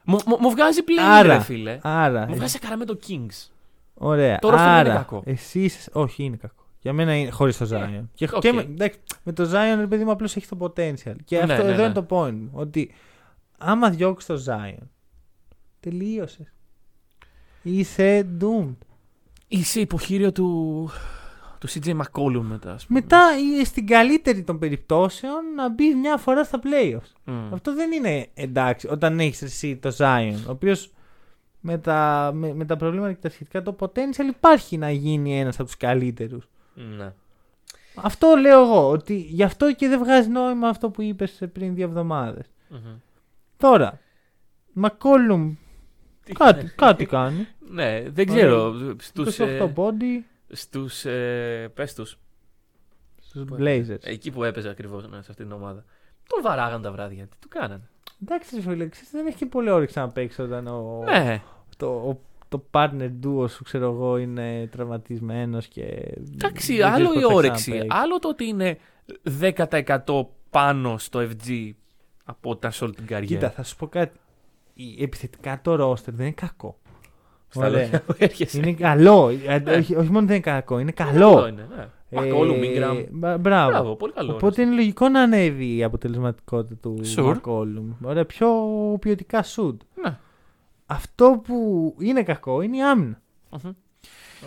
Μου, 0.04 0.18
μου, 0.26 0.36
μου 0.40 0.50
βγάζει 0.50 0.82
πλέον, 0.82 1.08
Άρα, 1.08 1.34
ρε 1.36 1.40
φίλε. 1.40 1.78
άρα, 1.82 2.26
Μου 2.28 2.34
βγάζει 2.34 2.58
Sacramento 2.58 2.98
Kings. 3.08 3.48
ωραία. 3.94 4.38
Το 4.38 4.48
roster 4.48 4.50
δεν 4.52 4.60
άρα, 4.60 4.80
είναι 4.88 4.96
κακό. 4.98 5.22
Εσύ 5.26 5.60
είσαι- 5.60 5.90
όχι, 5.92 6.22
είναι 6.22 6.36
κακό. 6.36 6.54
Για 6.80 6.92
μένα 6.92 7.14
είναι 7.14 7.30
χωρίς 7.30 7.56
τον 7.56 7.68
Zion. 7.72 8.04
Και, 8.14 8.28
οκ. 8.32 8.40
και 8.40 8.52
με, 8.52 8.60
εντάξει, 8.60 8.98
με 9.22 9.32
τον 9.32 9.46
Zion, 9.52 9.76
ρε 9.78 9.86
παιδί 9.86 10.04
μου, 10.04 10.10
απλώς 10.10 10.36
έχει 10.36 10.46
το 10.46 10.56
potential. 10.60 11.14
Και 11.24 11.36
Ναι, 11.36 11.52
αυτό 11.52 11.64
ναι, 11.64 11.70
εδώ 11.72 11.80
ναι. 11.80 11.82
είναι 11.82 11.92
το 11.92 12.06
point 12.10 12.32
μου. 12.32 12.50
Ότι 12.52 12.94
άμα 13.60 13.90
διώξει 13.90 14.26
τον 14.26 14.44
Zion, 14.46 14.86
τελείωσες. 15.80 16.52
Είσαι 17.62 18.26
doomed. 18.40 18.76
Είσαι 19.48 19.80
υποχείριο 19.80 20.32
του, 20.32 20.90
του 21.58 21.68
CJ 21.68 22.00
McCollum 22.00 22.42
μετά, 22.42 22.72
ας 22.72 22.86
πούμε. 22.86 23.00
Μετά 23.00 23.28
ε, 23.60 23.64
στην 23.64 23.86
καλύτερη 23.86 24.42
των 24.42 24.58
περιπτώσεων 24.58 25.54
να 25.54 25.68
μπει 25.68 25.94
μια 25.94 26.16
φορά 26.16 26.44
στα 26.44 26.60
playoffs. 26.62 27.12
Μμ. 27.24 27.54
Αυτό 27.54 27.74
δεν 27.74 27.92
είναι 27.92 28.28
εντάξει 28.34 28.88
όταν 28.90 29.20
έχεις 29.20 29.42
εσύ 29.42 29.76
το 29.76 29.94
Zion, 29.98 30.38
ο 30.46 30.50
οποίος 30.50 30.92
με 31.60 31.78
τα, 31.78 32.30
με, 32.34 32.54
με 32.54 32.64
τα 32.64 32.76
προβλήματα 32.76 33.12
και 33.12 33.20
τα 33.20 33.30
σχετικά 33.30 33.62
το 33.62 33.76
potential 33.80 34.28
υπάρχει 34.28 34.76
να 34.76 34.90
γίνει 34.90 35.40
ένας 35.40 35.54
από 35.54 35.64
τους 35.64 35.76
καλύτερους. 35.76 36.48
Ναι. 36.74 37.12
Αυτό 37.94 38.34
λέω 38.40 38.62
εγώ, 38.62 38.90
ότι 38.90 39.16
γι' 39.16 39.42
αυτό 39.42 39.72
και 39.74 39.88
δεν 39.88 39.98
βγάζει 39.98 40.28
νόημα 40.28 40.68
αυτό 40.68 40.90
που 40.90 41.02
είπες 41.02 41.42
πριν 41.52 41.74
δύο 41.74 41.84
εβδομάδες. 41.84 42.46
Μμμ. 42.68 42.78
Τώρα, 43.60 43.98
Μακόλουμ 44.72 45.54
Τι- 46.24 46.32
κάτι, 46.32 46.72
κάτι 46.76 47.06
κάνει. 47.06 47.46
Ναι, 47.70 48.02
δεν 48.10 48.26
ξέρω. 48.26 48.74
Στους, 48.98 49.38
28 49.38 49.44
ε, 49.46 49.70
πόντι 49.74 50.26
στους 50.48 51.04
ε, 51.04 51.70
πες 51.74 51.94
τους, 51.94 52.18
στους 53.20 53.44
Blazers. 53.58 53.98
εκεί 54.02 54.30
που 54.30 54.44
έπαιζε 54.44 54.68
ακριβώς 54.68 55.02
ναι, 55.08 55.22
σε 55.22 55.30
αυτήν 55.30 55.44
την 55.46 55.52
ομάδα. 55.52 55.84
Τον 56.26 56.42
βαράγαν 56.42 56.82
τα 56.82 56.92
βράδια. 56.92 57.24
Τι 57.26 57.36
του 57.40 57.48
κάνανε. 57.48 57.88
Εντάξει, 58.22 58.54
ρε 58.56 58.60
φίλε, 58.62 58.88
ξέρεις, 58.88 59.10
δεν 59.10 59.26
έχει 59.26 59.36
και 59.36 59.46
πολύ 59.46 59.70
όρεξη 59.70 59.98
να 59.98 60.08
παίξει 60.08 60.42
όταν 60.42 60.66
ο, 60.66 61.02
Ναι. 61.04 61.42
το, 61.76 61.86
ο, 61.86 62.20
το 62.48 62.64
partner 62.70 63.10
duo 63.24 63.50
σου, 63.50 63.64
ξέρω 63.64 63.84
εγώ, 63.92 64.16
είναι 64.16 64.68
τραυματισμένος 64.70 65.66
και... 65.66 65.82
Εντάξει, 66.34 66.76
δεν 66.76 66.86
άλλο 66.86 67.08
ξέρεις 67.08 67.20
η 67.20 67.22
πότε 67.22 67.28
θα 67.28 67.34
όρεξη. 67.34 67.62
ξαναπαίξει. 67.70 67.98
Άλλο 68.02 68.18
το 68.18 68.28
ότι 68.28 68.44
είναι 68.46 68.78
10% 69.40 70.26
πάνω 70.50 70.98
στο 70.98 71.20
FG 71.20 71.70
από 72.24 72.50
όταν 72.50 72.72
σε 72.72 72.84
όλη 72.84 72.94
την 72.94 73.06
καριέρα. 73.06 73.26
Κοίτα, 73.34 73.50
θα 73.50 73.62
σου 73.62 73.76
πω 73.76 73.86
κάτι. 73.86 74.18
Η- 74.74 75.02
Επιθετικά 75.02 75.60
το 75.62 75.90
roster 75.90 76.04
δεν 76.06 76.26
είναι 76.26 76.34
κακό. 76.34 76.78
Στα 77.48 77.66
Ωραία. 77.66 77.80
λόγια 77.82 78.02
που 78.02 78.14
έρχεσαι. 78.18 78.58
Είναι 78.58 78.72
καλό. 78.72 79.28
Ε, 79.46 79.62
όχι, 79.78 79.94
όχι 79.96 80.10
μόνο 80.10 80.26
δεν 80.26 80.34
είναι 80.36 80.40
κακό, 80.40 80.78
είναι 80.78 80.92
Καλό 80.92 81.32
καλό. 81.34 81.46
είναι, 81.46 81.66
ναι. 81.76 81.88
Ε, 82.12 82.16
Μακόλου, 82.20 82.58
Μίγκραμ. 82.58 82.98
μπα- 83.10 83.38
Μπράβο. 83.38 83.70
Μπράβο, 83.70 83.96
πολύ 83.96 84.12
καλό. 84.12 84.32
Οπότε 84.34 84.62
είναι 84.62 84.74
λογικό 84.74 85.08
να 85.08 85.20
ανέβει 85.20 85.76
η 85.76 85.82
αποτελεσματικότητα 85.84 86.74
του 86.74 87.00
Sure. 87.16 87.22
Μακόλουμ. 87.22 87.92
Ωραία, 88.02 88.24
πιο 88.26 88.48
ποιοτικά 89.00 89.42
σουτ. 89.42 89.80
Ναι. 90.02 90.18
Αυτό 90.86 91.40
που 91.46 91.94
είναι 91.98 92.22
κακό 92.22 92.60
είναι 92.62 92.76
η 92.76 92.82
άμυνα. 92.82 93.20
Μμμ. 93.50 93.70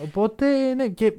Οπότε, 0.04 0.74
ναι, 0.74 0.88
και 0.88 1.12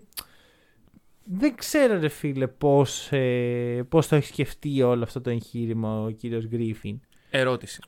δεν 1.26 1.56
ξέρω 1.56 2.00
ρε 2.00 2.08
φίλε 2.08 2.48
πώς, 2.48 3.12
ε, 3.12 3.86
πώς 3.90 4.08
το 4.08 4.16
έχει 4.16 4.28
σκεφτεί 4.28 4.82
όλο 4.82 5.04
αυτό 5.04 5.22
το 5.22 5.30
εγχείρημα 5.30 6.02
ο 6.02 6.10
κύριος 6.10 6.48
Γκρίφιν. 6.48 7.00
Ερώτηση. 7.30 7.82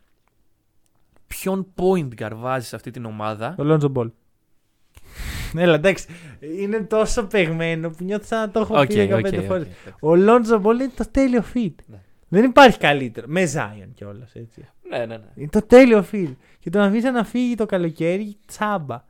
Ποιον 1.28 1.74
point 1.76 2.08
guard 2.18 2.34
βάζεις 2.36 2.68
σε 2.70 2.76
αυτή 2.76 2.92
την 2.92 3.06
ομάδα; 3.06 3.56
Ο 3.58 3.64
Λόντζο 3.64 3.88
Μπολ. 3.88 4.12
Έλα, 5.58 5.74
εντάξει. 5.74 6.08
Είναι 6.58 6.80
τόσο 6.82 7.24
παιγμένο 7.28 7.90
που 7.90 8.04
νιώθω 8.04 8.26
σαν 8.26 8.40
να 8.40 8.50
το 8.52 8.60
έχω 8.60 8.80
Οκ, 8.80 8.88
πει 8.88 9.10
15 9.12 9.18
οκ, 9.18 9.26
οκ, 9.26 9.44
φορές. 9.44 9.68
οκ. 9.88 9.94
Ο 10.00 10.16
Λόντζο 10.16 10.60
Μπολ 10.60 10.80
είναι 10.80 10.92
το 10.96 11.06
τέλειο 11.12 11.44
fit. 11.54 11.74
Ναι. 11.86 12.02
Δεν 12.28 12.44
υπάρχει 12.44 12.78
καλύτερο. 12.78 13.28
Με 13.30 13.52
Zion 13.56 13.88
κιόλας 13.94 14.36
έτσι. 14.36 14.68
Ναι, 14.90 14.98
ναι, 14.98 15.06
ναι. 15.06 15.28
Είναι 15.36 15.50
το 15.50 15.62
τέλειο 15.62 16.06
fit. 16.12 16.34
Και 16.60 16.70
τον 16.70 16.82
αφήσα 16.82 17.12
να 17.12 17.24
φύγει 17.24 17.56
το 17.56 17.66
καλοκαίρι 17.66 18.38
τσάμπα. 18.46 19.04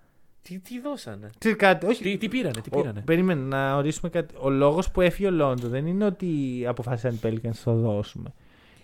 Τι, 0.48 0.60
τι 0.60 0.80
δώσανε; 0.80 1.30
Ξέρεις 1.38 1.58
κάτι, 1.58 1.86
όχι. 1.86 2.04
Τι, 2.04 2.18
τι 2.18 2.28
πήρανε, 2.28 2.62
τι 2.62 2.70
Ο, 2.72 2.78
πήρανε; 2.78 3.02
περίμενε 3.06 3.42
να 3.42 3.76
ορίσουμε 3.76 4.10
κάτι. 4.10 4.34
Ο 4.40 4.50
λόγος 4.50 4.92
που 4.92 5.02
έφυγε 5.02 5.28
ο 5.28 5.32
Λόντζο 5.32 5.68
δεν 5.68 5.88
είναι 5.88 6.06
ότι 6.06 6.28
αποφάσισαν 6.68 7.14
οι 7.14 7.20
Pelicans 7.24 7.42
να 7.44 7.74
το 7.74 7.74
δώσουμε. 7.76 8.34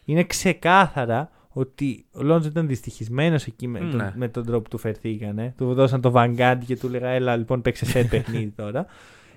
Είναι 0.05 0.23
ξεκάθαρα 0.23 1.31
ότι 1.49 2.05
ο 2.11 2.23
Λόντζο 2.23 2.47
ήταν 2.47 2.67
δυστυχισμένος 2.67 3.45
εκεί 3.45 3.67
με, 3.67 3.79
τον, 3.79 3.95
Ναι. 3.95 4.11
με 4.15 4.27
τον 4.27 4.45
τρόπο 4.45 4.61
που 4.61 4.69
του 4.69 4.77
φερθήκανε. 4.77 5.53
Του 5.57 5.73
δώσαν 5.73 6.01
το 6.01 6.11
Vanguard 6.15 6.57
και 6.65 6.77
του 6.77 6.87
έλεγα 6.87 7.07
Έλα, 7.09 7.35
λοιπόν, 7.35 7.61
παίξε 7.61 7.85
σε 7.85 8.03
παιχνίδι 8.03 8.53
τώρα. 8.61 8.85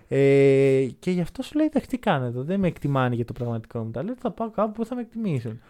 Ε, 0.09 0.87
και 0.99 1.11
γι' 1.11 1.21
αυτό 1.21 1.43
σου 1.43 1.57
λέει: 1.57 1.67
Εντάξει, 1.67 1.89
τι 1.89 1.99
κάνω 1.99 2.25
εδώ. 2.25 2.43
Δεν 2.43 2.61
με 2.61 2.67
εκτιμάνε 2.67 3.15
για 3.15 3.25
το 3.25 3.33
πραγματικό 3.33 3.79
μου 3.79 3.91
ταλέντο. 3.91 4.17
Θα 4.21 4.31
πάω 4.31 4.51
κάπου 4.51 4.73
που 4.73 4.85
θα 4.85 4.95
με 4.95 5.01
εκτιμήσουν. 5.01 5.61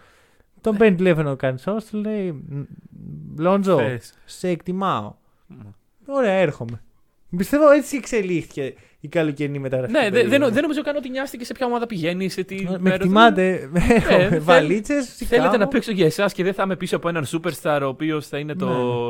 Τον 0.60 0.72
Ναι. 0.72 0.78
παίρνει 0.78 0.96
τηλέφωνο 0.96 1.30
ο 1.30 1.36
Κανσό, 1.36 1.76
του 1.90 1.96
λέει: 1.96 2.32
«Μ, 2.32 2.62
Λόντζο, 3.38 3.76
Θες. 3.78 4.14
σε 4.24 4.48
εκτιμάω. 4.48 5.12
Μ. 6.06 6.12
Ωραία, 6.12 6.32
έρχομαι. 6.32 6.82
Πιστεύω 7.36 7.70
έτσι 7.70 7.96
εξελίχθηκε 7.96 8.74
η 9.00 9.08
καλοκαιρινή 9.08 9.58
μεταγραφή. 9.58 9.92
Ναι, 9.92 10.06
του 10.06 10.12
δεν 10.12 10.28
περίοδου. 10.28 10.52
δεν 10.52 10.62
νομίζω 10.62 10.82
καν 10.82 10.96
ότι 10.96 11.08
νοιάστηκε 11.08 11.44
σε 11.44 11.52
ποια 11.54 11.66
ομάδα 11.66 11.86
πηγαίνει, 11.86 12.28
σε 12.28 12.42
τι. 12.42 12.64
Με 12.64 12.78
μέρος. 12.78 12.98
εκτιμάτε. 12.98 13.70
Έρχομαι. 13.88 14.24
θέλ- 14.28 14.42
Βαλίτσες. 14.42 15.06
Θέλετε 15.28 15.56
να 15.56 15.68
παίξω 15.68 15.92
για 15.92 16.06
εσάς 16.06 16.32
και 16.32 16.42
δεν 16.44 16.54
θα 16.54 16.62
είμαι 16.62 16.76
πίσω 16.76 16.96
από 16.96 17.08
έναν 17.08 17.24
superstar 17.32 17.78
ο 17.82 17.86
οποίος 17.86 18.26
θα 18.28 18.38
είναι 18.38 18.54
το 18.54 18.66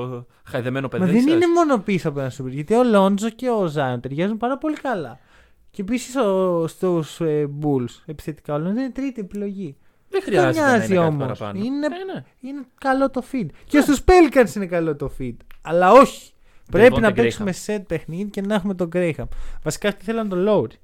Ναι. 0.06 0.22
χαϊδεμένο 0.44 0.88
Μα 0.92 0.98
παιδί. 0.98 1.12
δεν 1.12 1.20
σας. 1.22 1.32
είναι 1.32 1.46
μόνο 1.46 1.78
πίσω 1.78 2.08
από 2.08 2.20
ένα 2.20 2.30
σούπερ. 2.30 2.52
Γιατί 2.52 2.74
ο 2.74 2.84
Λόντζο 2.84 3.30
και 3.30 3.48
ο 3.50 3.66
Ζάιον 3.66 4.00
ταιριάζουν 4.00 4.36
πάρα 4.36 4.58
πολύ 4.58 4.76
καλά. 4.76 5.18
Και 5.70 5.82
επίσης 5.82 6.14
στου 6.66 7.04
ε, 7.24 7.44
Bulls 7.62 8.02
επιθετικά 8.06 8.54
ο 8.54 8.58
Λόντζο 8.58 8.80
είναι 8.80 8.90
τρίτη 8.90 9.20
επιλογή. 9.20 9.76
Δεν 10.08 10.22
χρειάζεται 10.22 10.60
να 10.60 10.70
μοιάζει 10.70 10.86
είναι 10.86 10.94
κάτι 10.94 11.08
όμως. 11.14 11.38
παραπάνω. 11.38 11.64
Είναι- 11.64 11.86
Ε, 11.86 12.12
ναι. 12.14 12.24
Είναι 12.40 12.60
καλό 12.80 13.10
το 13.10 13.22
fit. 13.32 13.46
Και 13.64 13.80
στους 13.80 14.00
Pelicans 14.04 14.54
είναι 14.56 14.66
καλό 14.66 14.96
το 14.96 15.10
fit. 15.20 15.36
Αλλά 15.62 15.92
όχι. 15.92 16.30
Πρέπει 16.70 16.94
Devonte 16.96 17.00
να 17.00 17.08
Graham. 17.10 17.14
παίξουμε 17.14 17.52
set 17.66 17.82
παιχνίδι 17.86 18.30
και 18.30 18.40
να 18.40 18.54
έχουμε 18.54 18.74
τον 18.74 18.88
Graham. 18.92 19.24
Βασικά 19.62 19.94
τι 19.94 20.04
θέλαν 20.04 20.28
τον 20.28 20.44
Lowry. 20.48 20.74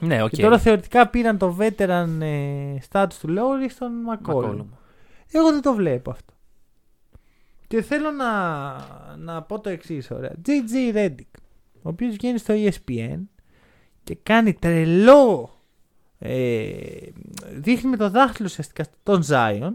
Ναι, 0.00 0.22
οκ. 0.22 0.28
Και 0.28 0.42
τώρα 0.42 0.58
θεωρητικά 0.58 1.08
πήραν 1.08 1.38
το 1.38 1.56
veteran 1.60 2.08
ε, 2.20 2.74
status 2.90 3.12
του 3.20 3.28
Lowry 3.28 3.70
στον 3.70 3.90
McCollum. 4.08 4.44
McCollum. 4.44 4.64
Εγώ 5.32 5.50
δεν 5.52 5.62
το 5.62 5.74
βλέπω 5.74 6.10
αυτό. 6.10 6.32
Και 7.66 7.82
θέλω 7.82 8.10
να, 8.10 8.32
να 9.16 9.42
πω 9.42 9.60
το 9.60 9.68
εξής 9.68 10.10
ωραία. 10.10 10.32
JJ 10.46 10.96
Reddick, 10.96 11.40
ο 11.82 11.88
οποίος 11.88 12.14
βγαίνει 12.14 12.38
στο 12.38 12.54
E 12.56 12.68
ESPN 12.70 13.18
και 14.04 14.18
κάνει 14.22 14.52
τρελό. 14.54 15.56
Ε, 16.18 16.70
δείχνει 17.52 17.90
με 17.90 17.96
το 17.96 18.10
δάχτυλο 18.10 18.46
ουσιαστικά 18.50 18.84
τον 19.02 19.22
Zion 19.28 19.70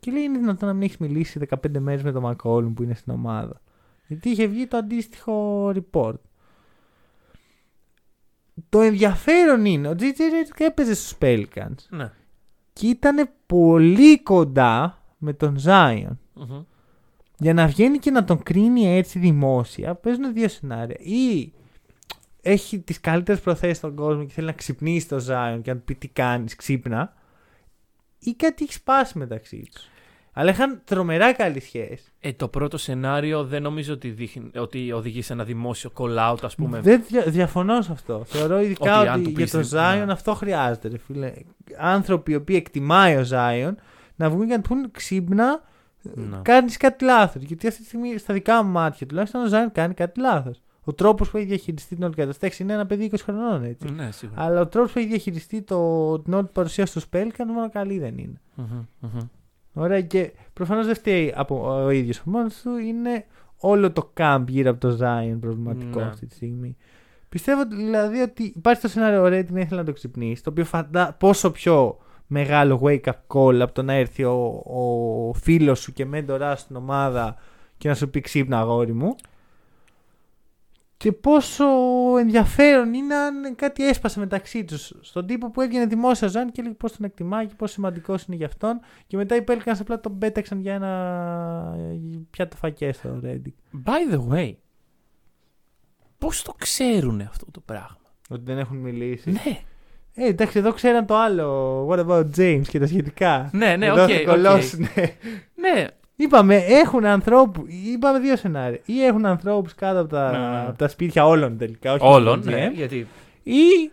και 0.00 0.10
λέει 0.10 0.22
είναι 0.22 0.38
δυνατόν 0.38 0.68
να 0.68 0.74
μην 0.74 0.82
έχεις 0.82 0.96
μιλήσει 0.96 1.40
15 1.48 1.78
μέρες 1.78 2.02
με 2.02 2.12
τον 2.12 2.22
McCollum 2.26 2.72
που 2.74 2.82
είναι 2.82 2.94
στην 2.94 3.12
ομάδα. 3.12 3.60
Γιατί 4.10 4.28
είχε 4.28 4.46
βγει 4.46 4.66
το 4.66 4.76
αντίστοιχο 4.76 5.66
report. 5.74 6.14
Το 8.68 8.80
ενδιαφέρον 8.80 9.64
είναι 9.64 9.88
ότι 9.88 10.06
ο 10.08 10.12
JJ 10.16 10.20
Reddick 10.20 10.60
έπαιζε 10.66 10.94
στους 10.94 11.16
Pelicans 11.20 11.74
Ναι. 11.88 12.12
και 12.72 12.86
ήταν 12.86 13.30
πολύ 13.46 14.22
κοντά 14.22 15.02
με 15.18 15.32
τον 15.32 15.56
Zion. 15.64 16.16
Μμμ. 16.34 16.62
Για 17.38 17.54
να 17.54 17.66
βγαίνει 17.66 17.98
και 17.98 18.10
να 18.10 18.24
τον 18.24 18.42
κρίνει 18.42 18.86
έτσι 18.96 19.18
δημόσια, 19.18 19.94
παίζουν 19.94 20.32
δύο 20.32 20.48
σενάρια. 20.48 20.96
Ή 21.00 21.52
έχει 22.42 22.80
τις 22.80 23.00
καλύτερες 23.00 23.40
προθέσεις 23.40 23.76
στον 23.76 23.94
κόσμο 23.94 24.24
και 24.24 24.32
θέλει 24.32 24.46
να 24.46 24.52
ξυπνήσει 24.52 25.08
το 25.08 25.16
Zion 25.28 25.60
και 25.62 25.70
να 25.72 25.76
του 25.78 25.84
πει 25.84 25.94
τι 25.94 26.08
κάνεις, 26.08 26.56
ξύπνα. 26.56 27.14
Ή 28.18 28.34
κάτι 28.34 28.64
έχεις 28.64 28.74
σπάσει 28.76 29.18
μεταξύ 29.18 29.68
τους. 29.74 29.84
Αλλά 30.32 30.50
είχαν 30.50 30.80
τρομερά 30.84 31.32
καλή 31.32 31.60
σχέση. 31.60 32.04
Ε, 32.20 32.32
το 32.32 32.48
πρώτο 32.48 32.76
σενάριο 32.78 33.44
δεν 33.44 33.62
νομίζω 33.62 33.92
ότι, 33.92 34.08
δείχνει, 34.10 34.50
ότι 34.56 34.92
οδηγεί 34.92 35.22
σε 35.22 35.32
ένα 35.32 35.44
δημόσιο 35.44 35.90
call-out, 35.96 36.36
ας 36.42 36.54
πούμε. 36.54 36.80
Δεν 36.80 37.02
δια- 37.08 37.24
διαφωνώ 37.26 37.82
σε 37.82 37.92
αυτό. 37.92 38.22
Θεωρώ 38.26 38.60
ειδικά 38.60 38.92
Ότι 38.98 39.00
ότι, 39.00 39.08
αν 39.08 39.22
του 39.22 39.28
για 39.30 39.38
πεις 39.38 39.50
το 39.50 39.60
δεν- 39.60 40.02
Zion 40.02 40.06
ναι. 40.06 40.12
αυτό 40.12 40.34
χρειάζεται. 40.34 40.88
Ρε, 40.88 40.98
φίλε. 40.98 41.32
Άνθρωποι 41.78 42.32
οι 42.32 42.34
οποίοι 42.34 42.56
εκτιμάει 42.58 43.16
ο 43.16 43.24
Zion 43.30 43.72
να 44.16 44.30
βγουν 44.30 44.46
και 44.48 44.54
να 44.56 44.60
του 44.60 44.68
πούν 44.68 44.90
ξύπνα, 44.90 45.62
Ναι. 46.02 46.38
κάνεις 46.42 46.76
κάτι 46.76 47.04
λάθος. 47.04 47.42
Γιατί 47.42 47.66
αυτή 47.66 47.80
τη 47.80 47.86
στιγμή 47.86 48.18
στα 48.18 48.34
δικά 48.34 48.62
μου 48.62 48.70
μάτια 48.70 49.06
τουλάχιστον 49.06 49.42
ο 49.42 49.46
Ζάιν 49.46 49.72
κάνει 49.72 49.94
κάτι 49.94 50.20
λάθος. 50.20 50.60
Ο 50.84 50.92
τρόπος 50.92 51.30
που 51.30 51.36
έχει 51.36 51.46
διαχειριστεί 51.46 51.94
την 51.94 52.04
όλη 52.04 52.14
κατάσταση 52.14 52.62
είναι 52.62 52.72
ένα 52.72 52.86
παιδί 52.86 53.04
20 53.04 53.22
χρονών 53.22 53.64
έτσι. 53.64 53.90
Ναι, 53.92 54.10
σίγουρα. 54.12 54.42
Αλλά 54.42 54.60
ο 54.60 54.66
τρόπος 54.66 54.92
που 54.92 54.98
έχει 54.98 55.08
διαχειριστεί 55.08 55.62
το, 55.62 56.18
την 56.20 56.32
όλη 56.34 56.46
παρουσία 56.52 56.86
στο 56.86 57.00
Σπέλκαν 57.00 57.48
μόνο 57.52 57.70
καλή 57.70 57.98
δεν 57.98 58.18
είναι. 58.18 58.40
Μμμ, 58.54 58.66
μμμ. 59.00 59.20
Ωραία 59.72 60.00
και 60.00 60.32
προφανώς 60.52 60.86
δεν 60.86 60.94
φταίει 60.94 61.32
από 61.36 61.82
ο 61.84 61.90
ίδιος 61.90 62.20
μόνος 62.24 62.60
του. 62.62 62.76
Είναι 62.76 63.24
όλο 63.56 63.90
το 63.92 64.12
camp 64.16 64.44
γύρω 64.48 64.70
από 64.70 64.80
το 64.80 64.98
Zion 65.00 65.36
προβληματικό 65.40 66.00
Ναι. 66.00 66.06
αυτή 66.06 66.26
τη 66.26 66.34
στιγμή. 66.34 66.76
Πιστεύω 67.28 67.62
δηλαδή 67.66 68.20
ότι 68.20 68.52
υπάρχει 68.56 68.82
το 68.82 68.88
σενάριο 68.88 69.22
ο 69.22 69.28
Ρέντιν 69.28 69.56
ήθελε 69.56 69.80
να 69.80 69.86
το 69.86 69.92
ξυπνήσει. 69.92 70.42
Το 70.42 70.50
οποίο 70.50 70.64
φαντά 70.64 71.12
πόσο 71.18 71.50
πιο 71.50 71.98
μεγάλο 72.26 72.80
wake 72.84 73.00
up 73.04 73.12
call 73.34 73.58
από 73.60 73.72
το 73.72 73.82
να 73.82 73.92
έρθει 73.92 74.24
ο, 74.24 74.62
ο 74.66 75.32
φίλος 75.34 75.78
σου 75.80 75.92
και 75.92 76.04
μέντοράς 76.06 76.60
στην 76.60 76.76
ομάδα 76.76 77.36
και 77.78 77.88
να 77.88 77.94
σου 77.94 78.10
πει 78.10 78.20
ξύπνα 78.20 78.58
αγόρι 78.58 78.92
μου. 78.92 79.14
Και 81.00 81.12
πόσο 81.12 81.64
ενδιαφέρον 82.18 82.94
είναι 82.94 83.14
αν 83.14 83.54
κάτι 83.56 83.88
έσπασε 83.88 84.18
μεταξύ 84.18 84.64
τους. 84.64 84.92
Στον 85.00 85.26
τύπο 85.26 85.50
που 85.50 85.60
έβγαινε 85.60 85.86
δημόσια 85.86 86.28
ζώνη 86.28 86.50
και 86.50 86.60
έλεγε 86.60 86.74
πώς 86.76 86.96
τον 86.96 87.04
εκτιμάει 87.04 87.46
και 87.46 87.54
πόσο 87.56 87.72
σημαντικός 87.72 88.24
είναι 88.24 88.36
για 88.36 88.46
αυτόν. 88.46 88.80
Και 89.06 89.16
μετά 89.16 89.36
οι 89.36 89.44
Pelicans 89.48 89.76
απλά 89.80 90.00
τον 90.00 90.18
πέταξαν 90.18 90.60
για 90.60 90.74
ένα 90.74 91.76
πιάτο 92.30 92.56
φακές 92.56 92.96
στο 92.96 93.20
Reddit. 93.24 93.80
By 93.84 94.14
the 94.14 94.32
way, 94.34 94.54
πώς 96.18 96.42
το 96.42 96.52
ξέρουν 96.58 97.20
αυτό 97.20 97.50
το 97.50 97.60
πράγμα; 97.60 97.96
Ότι 98.30 98.42
δεν 98.44 98.58
έχουν 98.58 98.76
μιλήσει. 98.76 99.30
Ναι, 99.30 99.60
Ε, 100.14 100.26
εντάξει, 100.26 100.58
εδώ 100.58 100.72
ξέραν 100.72 101.06
το 101.06 101.16
άλλο. 101.16 101.86
What 101.90 102.06
about 102.06 102.26
James 102.36 102.62
και 102.68 102.78
τα 102.78 102.86
σχετικά. 102.86 103.50
ναι, 103.52 103.76
ναι, 103.76 103.86
εδώ 103.86 104.02
οκ, 104.02 104.08
θα 104.10 104.16
οκ. 104.20 104.26
κολλώσουν. 104.26 104.86
Ναι, 105.54 105.86
Είπαμε, 106.22 106.56
έχουν 106.56 107.04
ανθρώπου. 107.04 107.64
Είπαμε 107.94 108.18
δύο 108.18 108.36
σενάρια. 108.36 108.80
Ή 108.84 109.04
έχουν 109.04 109.26
ανθρώπους 109.26 109.74
κάτω 109.74 110.00
από 110.00 110.08
τα, 110.08 110.30
Ναι, 110.30 110.38
ναι, 110.38 110.48
ναι. 110.62 110.66
από 110.68 110.78
τα 110.78 110.88
σπίτια 110.88 111.26
όλων 111.26 111.58
τελικά. 111.58 111.92
Όχι 111.92 112.04
όλων, 112.06 112.38
μόνο 112.38 112.50
ναι, 112.50 112.68
GM. 112.68 112.74
γιατί 112.74 113.06
Ή 113.42 113.90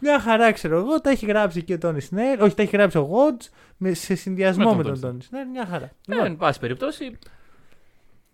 μια 0.00 0.20
χαρά 0.20 0.52
ξέρω 0.52 0.76
εγώ, 0.78 1.00
τα 1.00 1.10
έχει 1.10 1.26
γράψει 1.26 1.62
και 1.62 1.74
ο 1.74 1.78
Τόνι 1.78 2.00
Σνέρ. 2.00 2.42
Όχι, 2.42 2.54
τα 2.54 2.62
έχει 2.62 2.76
γράψει 2.76 2.98
ο 2.98 3.00
Γότζ 3.00 3.46
σε 3.90 4.14
συνδυασμό 4.14 4.70
Με 4.70 4.76
με 4.76 4.82
τον 4.82 4.92
τον 4.92 5.00
Tony 5.00 5.02
Τόνι 5.10 5.22
Σνέρ. 5.22 5.46
Μια 5.46 5.66
χαρά. 5.66 5.90
Ναι, 6.06 6.14
Λοιπόν, 6.14 6.30
εν 6.30 6.36
πάση 6.36 6.60
περιπτώσει, 6.60 7.18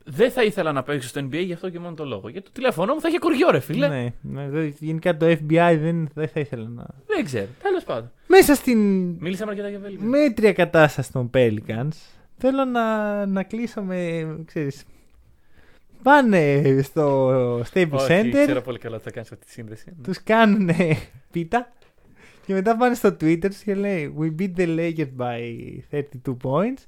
δεν 0.04 0.30
θα 0.30 0.42
ήθελα 0.42 0.72
να 0.72 0.82
παίξω 0.82 1.08
στο 1.08 1.20
NBA 1.20 1.44
γι' 1.44 1.52
αυτό 1.52 1.68
και 1.70 1.78
μόνο 1.78 1.94
το 1.94 2.04
λόγο. 2.04 2.28
Γιατί 2.28 2.46
το 2.46 2.52
τηλέφωνο 2.54 2.94
μου 2.94 3.00
θα 3.00 3.08
είχε 3.08 3.18
κοριό, 3.18 3.50
ρε 3.50 3.58
φίλε. 3.60 3.88
ναι, 3.88 4.12
ναι, 4.20 4.48
δε- 4.48 4.70
γενικά 4.78 5.16
το 5.16 5.26
FBI 5.26 5.78
δεν, 5.80 6.08
δεν 6.14 6.28
θα 6.28 6.40
ήθελα 6.40 6.68
να. 6.68 6.86
Δεν 7.06 7.24
ξέρω. 7.24 7.46
Τέλος 7.62 7.84
πάντων. 7.84 8.10
Μέσα 8.26 8.54
στην 8.54 8.78
Μίλησαμε 9.20 9.50
αρκετά 9.50 9.68
για 9.68 9.78
Βέλγιο. 9.78 10.00
μέτρια 10.08 10.52
κατάσταση 10.52 11.12
των 11.12 11.30
Pelicans 11.34 11.88
θέλω 12.38 12.64
να, 12.64 13.26
να 13.26 13.42
κλείσω 13.42 13.82
με. 13.82 14.26
Ξέρεις, 14.44 14.84
πάνε 16.02 16.62
στο 16.82 17.28
Staples 17.58 17.88
Όχι, 17.90 18.06
Center, 18.08 18.42
ξέρω 18.44 18.60
πολύ 18.62 18.78
καλά 18.78 18.94
ότι 18.94 19.04
θα 19.04 19.10
κάνεις 19.10 19.32
αυτή 19.32 19.44
τη 19.46 19.50
σύνδεση. 19.52 19.92
τους 20.02 20.22
κάνουν 20.22 20.70
πίτα 21.30 21.72
και 22.46 22.54
μετά 22.54 22.76
πάνε 22.76 22.94
στο 22.94 23.08
Twitter 23.08 23.46
τους 23.48 23.62
και 23.62 23.74
λέει 23.74 24.14
We 24.18 24.40
beat 24.40 24.50
the 24.56 24.76
Lakers 24.78 25.08
by 25.16 25.40
32 25.90 26.36
points. 26.42 26.82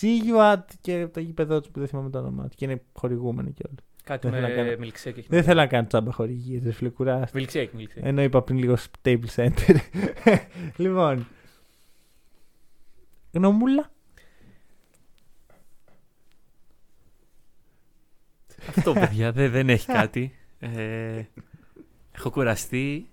See 0.00 0.30
you 0.30 0.52
at. 0.52 0.62
και 0.80 1.06
το 1.12 1.20
γήπεδο 1.20 1.60
τους 1.60 1.70
που 1.70 1.78
δεν 1.78 1.88
θυμάμαι 1.88 2.10
το 2.10 2.18
όνομά 2.18 2.42
του. 2.42 2.56
Και 2.56 2.64
είναι 2.64 2.82
χορηγούμενο 2.92 3.50
κιόλα. 3.50 3.74
Κάτι 4.04 4.28
Δεν 4.28 4.36
θέλω 4.40 4.48
να 4.48 4.54
με 4.54 4.62
κάνω. 4.64 4.78
μιλξέκ 4.78 5.16
έχει. 5.18 5.26
Δεν 5.30 5.42
θέλω 5.42 5.60
να 5.60 5.66
κάνω 5.66 5.86
τσάμπα 5.86 6.12
χορηγίες, 6.12 6.62
δεν 6.62 6.72
φιλεκουρά. 6.72 7.28
Μιλξέκ, 7.34 7.72
μιλξέκ. 7.72 8.02
Ενώ 8.06 8.22
είπα 8.22 8.42
πριν 8.42 8.58
λίγο 8.58 8.76
Staples 9.02 9.34
Center. 9.34 9.76
λοιπόν. 10.76 11.26
Γνωμούλα. 13.32 13.90
Αυτό, 18.68 18.92
παιδιά, 18.92 19.32
δεν, 19.32 19.50
δεν 19.50 19.68
έχει 19.68 19.86
κάτι. 19.86 20.34
Ε, 20.58 21.22
έχω 22.12 22.30
κουραστεί. 22.30 23.10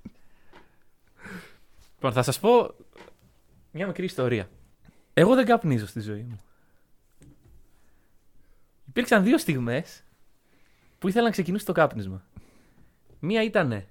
Λοιπόν, 1.94 2.14
θα 2.14 2.22
σας 2.22 2.40
πω 2.40 2.76
μια 3.72 3.88
μικρή 3.88 4.06
ιστορία. 4.06 4.50
Εγώ 5.14 5.36
δεν 5.36 5.46
καπνίζω 5.46 5.88
στη 5.88 6.00
ζωή 6.00 6.22
μου. 6.22 6.40
Υπήρξαν 8.88 9.24
δύο 9.24 9.38
στιγμές 9.38 10.04
που 11.00 11.08
ήθελα 11.08 11.26
να 11.26 11.32
ξεκινήσω 11.32 11.66
το 11.66 11.72
κάπνισμα. 11.72 12.24
Μία 13.20 13.44
ήταν 13.44 13.84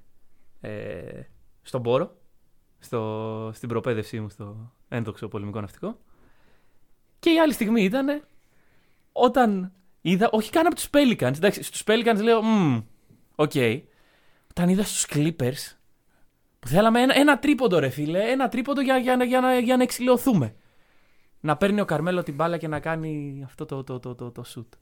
ε, 0.60 1.22
στον 1.62 1.82
Πόρο, 1.82 2.16
στο, 2.78 3.50
στην 3.54 3.68
προπαίδευσή 3.68 4.20
μου 4.20 4.28
στο 4.28 4.72
ένδοξο 4.88 5.28
πολεμικό 5.28 5.60
ναυτικό. 5.60 5.98
Και 7.18 7.30
η 7.30 7.40
άλλη 7.40 7.52
στιγμή 7.52 7.82
ήταν 7.82 8.24
όταν 9.12 9.72
είδα, 10.10 10.28
όχι 10.32 10.50
καν 10.50 10.66
από 10.66 10.74
τους 10.74 10.88
Pelicans. 10.92 11.36
Εντάξει, 11.36 11.62
στους 11.62 11.82
Pelicans 11.86 12.20
λέω, 12.22 12.42
«Μμμ, 12.42 12.80
Οκ. 13.34 13.52
Όταν 14.50 14.68
είδα 14.68 14.82
στους 14.82 15.06
Clippers. 15.10 15.76
Που 16.58 16.68
θέλαμε 16.68 17.00
ένα, 17.00 17.14
ένα 17.16 17.38
τρίποντο, 17.38 17.78
ρε 17.78 17.88
φίλε. 17.88 18.30
Ένα 18.30 18.48
τρίποντο 18.48 18.80
για, 18.80 18.96
για, 18.98 19.24
για, 19.24 19.40
να, 19.40 19.58
για 19.58 19.76
να 19.76 19.82
εξιλεωθούμε. 19.82 20.54
Να 21.40 21.56
παίρνει 21.56 21.80
ο 21.80 21.84
Καρμέλο 21.84 22.22
την 22.22 22.34
μπάλα 22.34 22.56
και 22.56 22.68
να 22.68 22.80
κάνει 22.80 23.42
αυτό 23.44 23.64
το, 23.64 23.84
το, 23.84 23.98
το, 23.98 24.14
το, 24.14 24.30
το 24.30 24.44
shoot. 24.54 24.78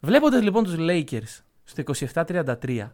Βλέποντας 0.00 0.42
λοιπόν 0.42 0.64
τους 0.64 0.74
Lakers 0.78 1.42
στο 1.64 1.82
27-33, 2.14 2.88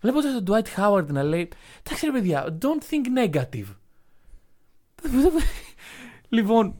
βλέποντας 0.00 0.42
τον 0.42 0.44
Dwight 0.46 0.80
Howard 0.80 1.06
να 1.06 1.22
λέει: 1.22 1.50
Εντάξει, 1.82 2.06
ρε 2.06 2.12
παιδιά, 2.12 2.58
don't 2.62 2.82
think 2.90 3.26
negative. 3.26 3.74
λοιπόν, 6.28 6.76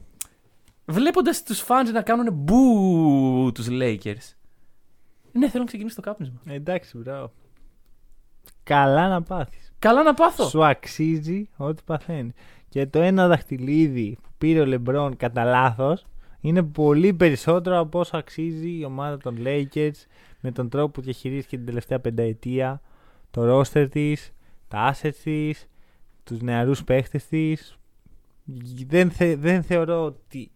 βλέποντας 0.87 1.43
τους 1.43 1.63
fans 1.67 1.91
να 1.93 2.01
κάνουν 2.01 2.33
boo 2.33 3.51
τους 3.53 3.67
Lakers. 3.69 4.35
Ναι, 5.31 5.49
θέλω 5.49 5.63
να 5.63 5.65
ξεκινήσει 5.65 5.95
το 5.95 6.01
κάπνισμα. 6.01 6.41
Ε, 6.45 6.53
εντάξει, 6.53 6.97
μπράβο. 6.97 7.31
Καλά 8.63 9.07
να 9.07 9.21
πάθεις. 9.21 9.73
Καλά 9.79 10.03
να 10.03 10.13
πάθω. 10.13 10.47
Σου 10.47 10.65
αξίζει 10.65 11.49
ό,τι 11.57 11.81
παθαίνεις. 11.85 12.33
Και 12.69 12.85
το 12.85 13.01
ένα 13.01 13.27
δαχτυλίδι 13.27 14.17
που 14.21 14.29
πήρε 14.37 14.59
ο 14.59 14.65
Λεμπρόν 14.65 15.17
κατά 15.17 15.43
λάθος 15.43 16.05
είναι 16.41 16.63
πολύ 16.63 17.13
περισσότερο 17.13 17.79
από 17.79 17.99
όσο 17.99 18.17
αξίζει 18.17 18.77
η 18.79 18.83
ομάδα 18.83 19.17
των 19.17 19.37
Lakers 19.45 20.05
με 20.41 20.51
τον 20.51 20.69
τρόπο 20.69 20.91
που 20.91 21.01
διαχειρίστηκε 21.01 21.57
την 21.57 21.65
τελευταία 21.65 21.99
πενταετία, 21.99 22.81
το 23.31 23.59
roster 23.59 23.87
της, 23.91 24.33
τα 24.67 24.93
assets 24.93 25.15
της, 25.23 25.67
τους 26.23 26.41
νεαρούς 26.41 26.83
παίχτες 26.83 27.27
της. 27.27 27.77
Δεν, 28.87 29.11
θε, 29.11 29.35
δεν 29.35 29.63
θεωρώ 29.63 30.03
ότι 30.03 30.51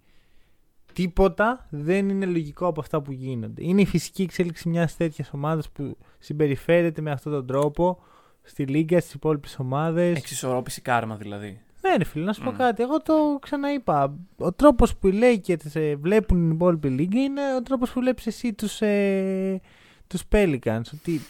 τίποτα 0.94 1.68
δεν 1.70 2.10
είναι 2.10 2.26
λογικό 2.26 2.68
από 2.68 2.80
αυτά 2.80 3.02
που 3.02 3.12
γίνονται. 3.12 3.64
Είναι 3.66 3.82
η 3.82 3.86
φυσική 3.86 4.22
εξέλιξη 4.22 4.70
μιας 4.70 4.96
τέτοιας 4.98 5.32
ομάδας 5.34 5.70
που 5.70 5.98
συμπεριφέρεται 6.20 7.02
με 7.02 7.12
αυτόν 7.12 7.32
τον 7.32 7.46
τρόπο 7.46 8.04
στη 8.42 8.64
Λίγκα, 8.66 9.00
στις 9.00 9.14
υπόλοιπες 9.14 9.60
ομάδες. 9.60 10.18
Εξισορρόπηση 10.18 10.82
κάρμα 10.82 11.16
δηλαδή. 11.16 11.62
Ναι, 11.82 11.96
ρε 11.98 12.04
φίλε, 12.04 12.26
να 12.26 12.34
σου 12.34 12.44
πω 12.44 12.52
Mm. 12.52 12.58
κάτι. 12.58 12.84
Εγώ 12.84 13.02
το 13.02 13.14
ξαναείπα. 13.42 14.16
Ο 14.38 14.52
τρόπος 14.54 14.96
που 14.96 15.08
οι 15.08 15.20
Lakers 15.22 15.70
ε, 15.74 15.96
βλέπουν 15.96 16.38
την 16.38 16.52
υπόλοιπη 16.52 16.90
λίγα 16.90 17.22
είναι 17.22 17.42
ο 17.58 17.62
τρόπος 17.62 17.92
που 17.92 18.00
βλέπεις 18.00 18.28
εσύ 18.28 18.54
τους 18.54 18.82
ε, 18.82 19.62
τους 20.08 20.24
Pelicans. 20.32 20.82
Ότι. 20.94 21.22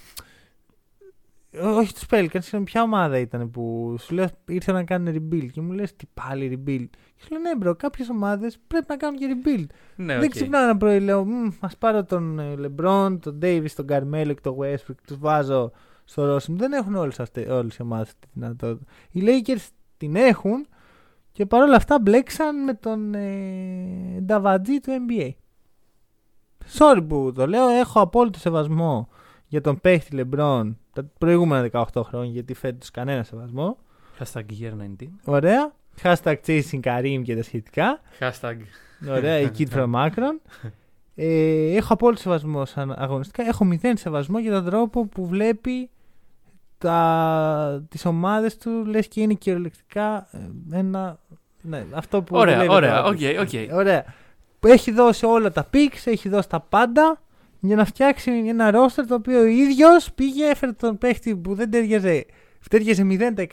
Ό- 1.60 1.68
Όχι 1.78 1.94
τους 1.94 2.04
Pelicans, 2.10 2.28
συγγνώμη, 2.40 2.66
ποια 2.66 2.82
ομάδα 2.82 3.18
ήταν 3.18 3.52
που 3.52 3.96
σου 4.00 4.14
λέω 4.14 4.26
ήρθαν 4.48 4.76
να 4.76 4.84
κάνουν 4.84 5.14
rebuild 5.16 5.48
και 5.52 5.62
μου 5.62 5.72
λες 5.72 5.96
τι 5.96 6.06
πάλι 6.14 6.50
rebuild. 6.66 6.88
Και 7.16 7.24
σου 7.24 7.28
λέω 7.32 7.40
ναι, 7.40 7.52
bro, 7.70 7.78
κάποιες 7.78 8.10
ομάδες 8.10 8.58
πρέπει 8.68 8.86
να 8.90 8.98
κάνουν 8.98 9.20
και 9.20 9.28
rebuild. 9.36 9.66
Ναι, 9.96 10.20
Δεν 10.20 10.30
ξυπνάω 10.30 10.64
ένα 10.64 10.78
πρωί, 10.78 11.00
λέω, 11.00 11.28
ας 11.60 11.78
πάρω 11.78 12.04
τον 12.04 12.40
ε, 12.40 12.56
LeBron, 12.58 13.18
τον 13.22 13.40
Davis, 13.42 13.70
τον 13.76 13.86
Carmelo 13.90 14.28
και 14.36 14.42
τον 14.42 14.56
Westbrook, 14.60 14.96
τους 15.08 15.18
βάζω 15.18 15.72
στο 16.06 16.26
Ρώσιμ. 16.26 16.56
Δεν 16.56 16.72
έχουν 16.74 16.96
όλες, 16.96 17.20
αυτές, 17.20 17.48
όλες 17.50 17.76
οι 17.76 17.82
ομάδες 17.82 18.08
αυτή 18.08 18.20
τη 18.20 18.28
δυνατότητα. 18.34 18.86
Οι 19.12 19.22
Lakers 19.26 19.68
την 19.98 20.16
έχουν 20.16 20.68
και 21.32 21.46
παρόλα 21.46 21.76
αυτά 21.76 22.00
μπλέξαν 22.00 22.64
με 22.64 22.74
τον 22.74 23.14
ε, 23.14 24.20
Νταβατζή 24.22 24.80
του 24.80 24.92
NBA. 25.08 25.30
Sorry 26.78 27.02
που 27.08 27.32
το 27.36 27.48
λέω, 27.48 27.68
έχω 27.68 28.00
απόλυτο 28.02 28.40
σεβασμό 28.40 29.10
για 29.48 29.62
τον 29.62 29.80
παίχτη 29.82 30.26
LeBron 30.32 30.76
τα 30.94 31.06
προηγούμενα 31.18 31.70
18 31.94 32.02
χρόνια 32.04 32.32
γιατί 32.32 32.54
φέτος 32.54 32.92
κανένα 32.92 33.24
σεβασμό. 33.24 33.78
Hashtag 34.20 34.46
year 34.62 34.72
19. 35.02 35.08
Ωραία. 35.24 35.72
Hashtag 36.04 36.36
chasing 36.46 36.80
Kareem 36.84 37.22
και 37.24 37.36
τα 37.36 37.44
σχετικά. 37.44 38.00
Hashtag. 38.20 38.56
Ωραία, 39.10 39.40
η 39.40 39.50
Kid 39.58 39.68
from 39.76 39.94
Akron. 39.94 40.40
Ε, 41.16 41.76
έχω 41.76 41.94
απόλυτο 41.94 42.22
σεβασμό 42.22 42.66
σαν 42.66 42.94
αγωνιστικά. 42.98 43.44
Έχω 43.48 43.66
μηδέν 43.66 43.98
σεβασμό 43.98 44.40
για 44.40 44.52
τον 44.52 44.66
τρόπο 44.66 45.06
που 45.06 45.28
βλέπει 45.28 45.90
τα, 46.78 47.86
τις 47.90 48.06
ομάδες 48.06 48.58
του 48.58 48.86
λες 48.86 49.08
και 49.08 49.22
είναι 49.22 49.34
κυριολεκτικά 49.34 50.28
ε, 50.32 50.78
ένα... 50.78 51.20
Ναι, 51.62 51.86
αυτό 51.94 52.22
που 52.22 52.36
Ωραία, 52.36 52.54
δουλεύει 52.54 52.74
ωραία, 52.74 53.02
τώρα. 53.02 53.06
οκ, 53.06 53.20
οκ. 53.40 53.76
Ωραία. 53.76 54.06
Έχει 54.60 54.92
δώσει 54.92 55.26
όλα 55.26 55.52
τα 55.52 55.70
picks, 55.74 56.02
έχει 56.06 56.30
δώσει 56.30 56.50
τα 56.50 56.60
πάντα 56.60 57.22
για 57.62 57.76
να 57.76 57.86
φτιάξει 57.86 58.32
ένα 58.32 58.72
roster 58.74 59.04
το 59.08 59.16
οποίο 59.16 59.40
ο 59.40 59.46
ίδιος 59.46 60.12
πήγε, 60.14 60.46
έφερε 60.50 60.72
τον 60.72 60.98
παίχτη 60.98 61.36
που 61.36 61.56
δεν 61.56 61.72
ταιριάζε, 61.72 62.26
ταιριάζε 62.70 63.04
0%, 63.10 63.46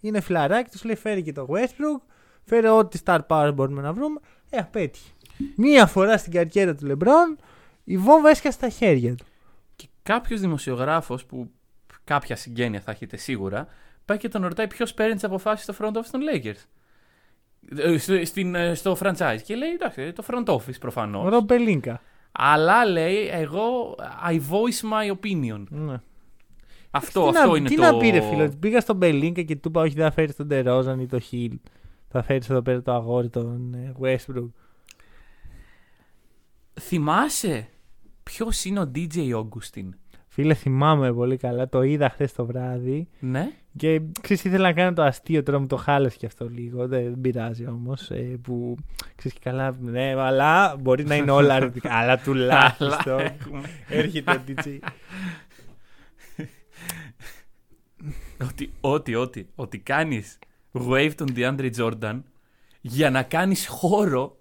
είναι 0.00 0.20
φιλαράκι, 0.20 0.70
τους 0.70 0.84
λέει 0.84 0.94
φέρει 0.96 1.22
και 1.22 1.32
το 1.32 1.46
Westbrook, 1.50 2.00
φέρε 2.44 2.68
ό,τι 2.68 2.98
star 3.04 3.18
power 3.28 3.50
μπορούμε 3.54 3.82
να 3.82 3.92
βρούμε. 3.92 4.20
Ε, 4.50 4.58
απέτυχε. 4.58 5.10
Μία 5.56 5.86
φορά 5.86 6.16
στην 6.16 6.32
καριέρα 6.32 6.74
του 6.74 6.86
LeBron 6.90 7.42
η 7.84 7.96
βόμβα 7.96 8.28
έσκασε 8.30 8.56
στα 8.56 8.68
χέρια 8.68 9.14
του. 9.14 9.24
Και 9.76 9.86
κάποιος 10.02 10.40
δημοσιογράφος 10.40 11.24
που 11.26 11.50
κάποια 12.04 12.36
συγγένεια 12.36 12.80
θα 12.80 12.90
έχετε 12.90 13.16
σίγουρα, 13.16 13.66
πάει 14.04 14.18
και 14.18 14.28
τον 14.28 14.42
ρωτάει 14.42 14.66
ποιος 14.66 14.94
παίρνει 14.94 15.14
τις 15.14 15.24
αποφάσεις 15.24 15.64
στο 15.64 15.74
front 15.80 15.96
office 15.96 16.08
των 16.10 16.20
Lakers. 16.32 16.64
Ε, 17.76 17.98
στο- 17.98 18.24
στην, 18.24 18.54
ε, 18.54 18.74
στο 18.74 18.96
franchise. 19.02 19.38
Και 19.44 19.54
λέει 19.54 19.70
εντάξει, 19.70 20.12
το 20.12 20.24
front 20.30 20.44
office 20.44 20.78
προφανώς. 20.80 21.24
Ο 21.24 21.28
Ρομπ 21.28 21.46
Πελίνκα. 21.46 22.00
Αλλά 22.32 22.84
λέει, 22.84 23.28
εγώ 23.28 23.96
I 24.28 24.34
voice 24.34 24.90
my 24.92 25.16
opinion. 25.16 25.64
Ναι. 25.68 26.00
Αυτό, 26.90 27.22
τι 27.22 27.38
αυτό 27.38 27.50
να, 27.50 27.56
είναι 27.56 27.68
τι 27.68 27.76
το. 27.76 27.82
να 27.82 27.96
πει, 27.96 28.10
ρε 28.10 28.20
φίλο, 28.20 28.44
ότι 28.44 28.56
πήγα 28.56 28.80
στον 28.80 28.96
Μπελίνκα 28.96 29.42
και 29.42 29.56
του 29.56 29.68
είπα: 29.68 29.80
Όχι, 29.80 29.94
δεν 29.94 30.04
θα 30.04 30.10
φέρεις 30.10 30.36
τον 30.36 30.48
Τερόζαν 30.48 31.00
ή 31.00 31.06
τον 31.06 31.20
Χιλ. 31.20 31.58
Θα 32.08 32.22
φέρεις 32.22 32.50
εδώ 32.50 32.62
πέρα 32.62 32.82
το 32.82 32.92
αγόρι 32.92 33.28
τον 33.28 33.74
ε, 33.74 33.92
Westbrook. 34.00 34.50
Θυμάσαι 36.80 37.68
ποιος 38.22 38.64
είναι 38.64 38.80
ο 38.80 38.90
DJ 38.94 39.34
Augustin. 39.34 39.88
Φίλε, 40.34 40.54
θυμάμαι 40.54 41.12
πολύ 41.12 41.36
καλά. 41.36 41.68
Το 41.68 41.82
είδα 41.82 42.08
χθες 42.10 42.32
το 42.32 42.46
βράδυ. 42.46 43.08
Ναι. 43.20 43.52
Και 43.76 44.00
ξέρεις, 44.20 44.44
ήθελα 44.44 44.62
να 44.68 44.72
κάνω 44.72 44.92
το 44.92 45.02
αστείο 45.02 45.42
τώρα 45.42 45.58
μου 45.58 45.66
το 45.66 45.76
χάλασε 45.76 46.16
και 46.18 46.26
αυτό 46.26 46.48
λίγο. 46.48 46.86
Δεν, 46.88 47.02
δεν 47.02 47.20
πειράζει 47.20 47.66
όμως. 47.66 48.10
Ε, 48.10 48.38
που 48.42 48.76
ξέρεις 49.16 49.38
και 49.38 49.50
καλά. 49.50 49.76
Ναι, 49.80 50.14
αλλά 50.20 50.76
μπορεί 50.80 51.04
να 51.04 51.14
είναι 51.16 51.30
όλα 51.30 51.54
αρνητικά. 51.54 51.94
αλλά 51.98 52.18
τουλάχιστον 52.18 53.12
Αλλά 53.12 53.22
έχουμε- 53.22 53.68
έρχεται 53.88 54.32
ο 54.36 54.42
DJ. 54.48 54.78
ότι, 58.48 58.72
ότι, 58.80 59.14
ότι, 59.14 59.48
ότι 59.54 59.78
κάνεις 59.78 60.38
waive 60.72 61.10
τον 61.16 61.28
DeAndre 61.36 61.70
Jordan 61.76 62.20
για 62.80 63.10
να 63.10 63.22
κάνεις 63.22 63.66
χώρο 63.66 64.36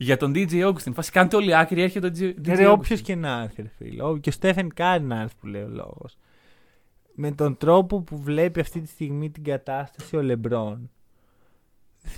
για 0.00 0.16
τον 0.16 0.32
DJ 0.34 0.50
Augustin. 0.50 0.92
Φάση 0.94 1.10
κάντε 1.10 1.36
όλοι 1.36 1.56
άκρη, 1.56 1.82
έρχεται 1.82 2.06
ο 2.06 2.10
DJ 2.14 2.34
Ρε, 2.46 2.66
Augustin. 2.66 2.72
όποιος 2.72 3.00
και 3.00 3.14
να 3.14 3.42
έρθει, 3.42 3.62
ρε 3.62 3.68
φίλε. 3.68 4.02
Ό, 4.02 4.18
Και 4.18 4.28
ο 4.28 4.32
Στέφεν 4.32 4.74
Κάρι 4.74 5.04
να 5.04 5.20
έρθει 5.20 5.34
που 5.40 5.46
λέει 5.46 5.62
ο 5.62 5.68
λόγος. 5.68 6.16
Με 7.14 7.32
τον 7.32 7.56
τρόπο 7.56 8.02
που 8.02 8.18
βλέπει 8.18 8.60
αυτή 8.60 8.80
τη 8.80 8.88
στιγμή 8.88 9.30
την 9.30 9.44
κατάσταση 9.44 10.16
ο 10.16 10.22
Λεμπρόν, 10.22 10.90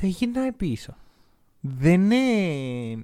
δεν 0.00 0.10
γυρνάει 0.10 0.52
πίσω. 0.52 0.96
Δεν 1.60 2.10
είναι. 2.10 3.02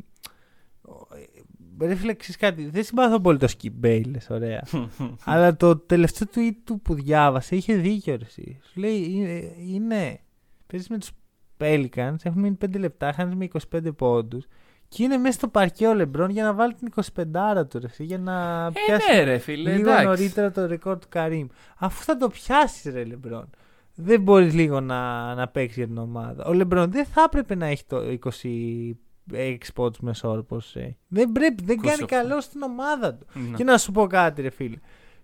Ρε 1.81 1.95
φίλε, 1.95 2.14
ξέρεις 2.14 2.37
κάτι. 2.37 2.68
Δεν 2.68 2.85
συμπαθώ 2.85 3.20
πολύ 3.20 3.39
το 3.39 3.49
Skip 3.59 3.85
Bayless, 3.85 4.27
ωραία. 4.29 4.62
Αλλά 5.24 5.57
το 5.57 5.77
τελευταίο 5.77 6.29
tweet 6.35 6.57
του 6.64 6.81
που 6.81 6.95
διάβασε 6.95 7.57
είχε 7.57 7.74
δίκιο, 7.74 8.16
ρε, 8.16 8.24
εσύ. 8.24 8.59
Σου 8.72 8.81
λέει, 8.81 9.11
είναι. 9.11 9.55
είναι 9.59 10.20
Παίζεις 10.66 10.89
με 10.89 10.99
τους 10.99 11.11
Pelicans, 11.59 12.16
έχουν 12.22 12.41
μείνει 12.41 12.57
5 12.64 12.79
λεπτά, 12.79 13.12
χάνεις 13.12 13.35
με 13.35 13.49
25 13.72 13.97
πόντους. 13.97 14.47
Και 14.89 15.03
είναι 15.03 15.16
μέσα 15.16 15.32
στο 15.39 15.49
παρκέ 15.49 15.87
ο 15.87 15.95
Λεμπρόν 15.95 16.30
για 16.30 16.45
να 16.45 16.53
βάλει 16.55 16.74
την 16.74 16.89
25 16.95 17.68
του, 17.68 17.78
ρε, 17.78 17.87
εσύ, 17.87 18.05
για 18.05 18.18
να 18.18 18.66
Ε, 18.66 18.70
πιάσει 18.87 19.12
ναι, 19.16 19.22
ρε 19.22 19.39
φίλε, 19.39 19.70
λίγο 19.70 19.89
εντάξει. 19.91 20.07
νωρίτερα 20.07 20.51
το 20.51 20.66
ρεκόρ 20.66 20.99
του 20.99 21.07
Καρύμ. 21.11 21.47
Αφού 21.78 22.05
θα 22.05 22.16
το 22.16 22.28
πιάσει, 22.28 22.91
ρε 22.91 23.05
Λεμπρόν. 23.05 23.51
Δεν 23.95 24.20
μπορείς 24.20 24.55
λίγο 24.55 24.80
να, 24.80 25.34
να 25.34 25.49
παίξεις 25.49 25.76
για 25.76 25.87
την 25.87 25.99
ομάδα. 25.99 26.45
Ο 26.45 26.53
Λεμπρόν 26.53 26.91
δεν 26.91 27.05
θα 27.07 27.22
έπρεπε 27.26 27.55
να 27.55 27.66
έχει 27.66 27.84
το 27.84 27.97
26 28.24 29.57
πόντους 29.74 30.01
μεσόρπο. 30.01 30.61
Ε. 30.74 30.89
Δεν 31.09 31.32
πρέπει, 31.32 31.64
δεν 31.64 31.80
28. 31.82 31.87
κάνει 31.87 32.05
καλό 32.07 32.41
στην 32.41 32.62
ομάδα 32.62 33.14
του. 33.14 33.26
Ναι. 33.34 33.57
Και 33.57 33.64
να 33.64 33.78
σου 33.78 33.93
πω 33.93 34.07
κάτι, 34.07 34.43
ρε 34.43 34.51
φίλε. 34.51 34.76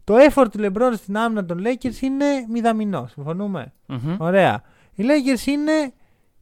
Το 0.05 0.15
effort 0.29 0.47
του 0.51 0.59
Λεμπρόν 0.59 0.97
στην 0.97 1.17
άμυνα 1.17 1.45
των 1.45 1.63
Lakers 1.67 2.01
είναι 2.03 2.25
μηδαμινό. 2.49 3.07
Συμφωνούμε; 3.07 3.73
Μμμ. 3.87 4.17
Ωραία. 4.19 4.63
Οι 4.95 5.05
Lakers 5.07 5.47
είναι 5.47 5.93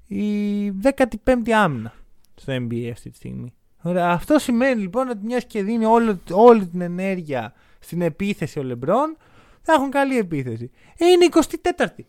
η 0.06 0.70
15η 1.24 1.50
άμυνα 1.50 1.92
στο 2.40 2.52
NBA 2.52 2.88
αυτή 2.92 3.10
τη 3.10 3.16
στιγμή. 3.16 3.54
Ωραία. 3.82 4.08
Αυτό 4.10 4.38
σημαίνει 4.38 4.80
λοιπόν 4.80 5.08
ότι 5.08 5.24
μιας 5.24 5.44
και 5.44 5.62
δίνει 5.62 5.84
όλη, 5.84 6.20
όλη 6.30 6.66
την 6.66 6.80
ενέργεια 6.80 7.52
στην 7.80 8.02
επίθεση 8.02 8.58
ο 8.58 8.62
Λεμπρόν, 8.62 9.16
θα 9.62 9.72
έχουν 9.72 9.90
καλή 9.90 10.18
επίθεση. 10.18 10.70
Ε, 10.98 11.06
είναι 11.06 11.26
24η. 11.30 12.04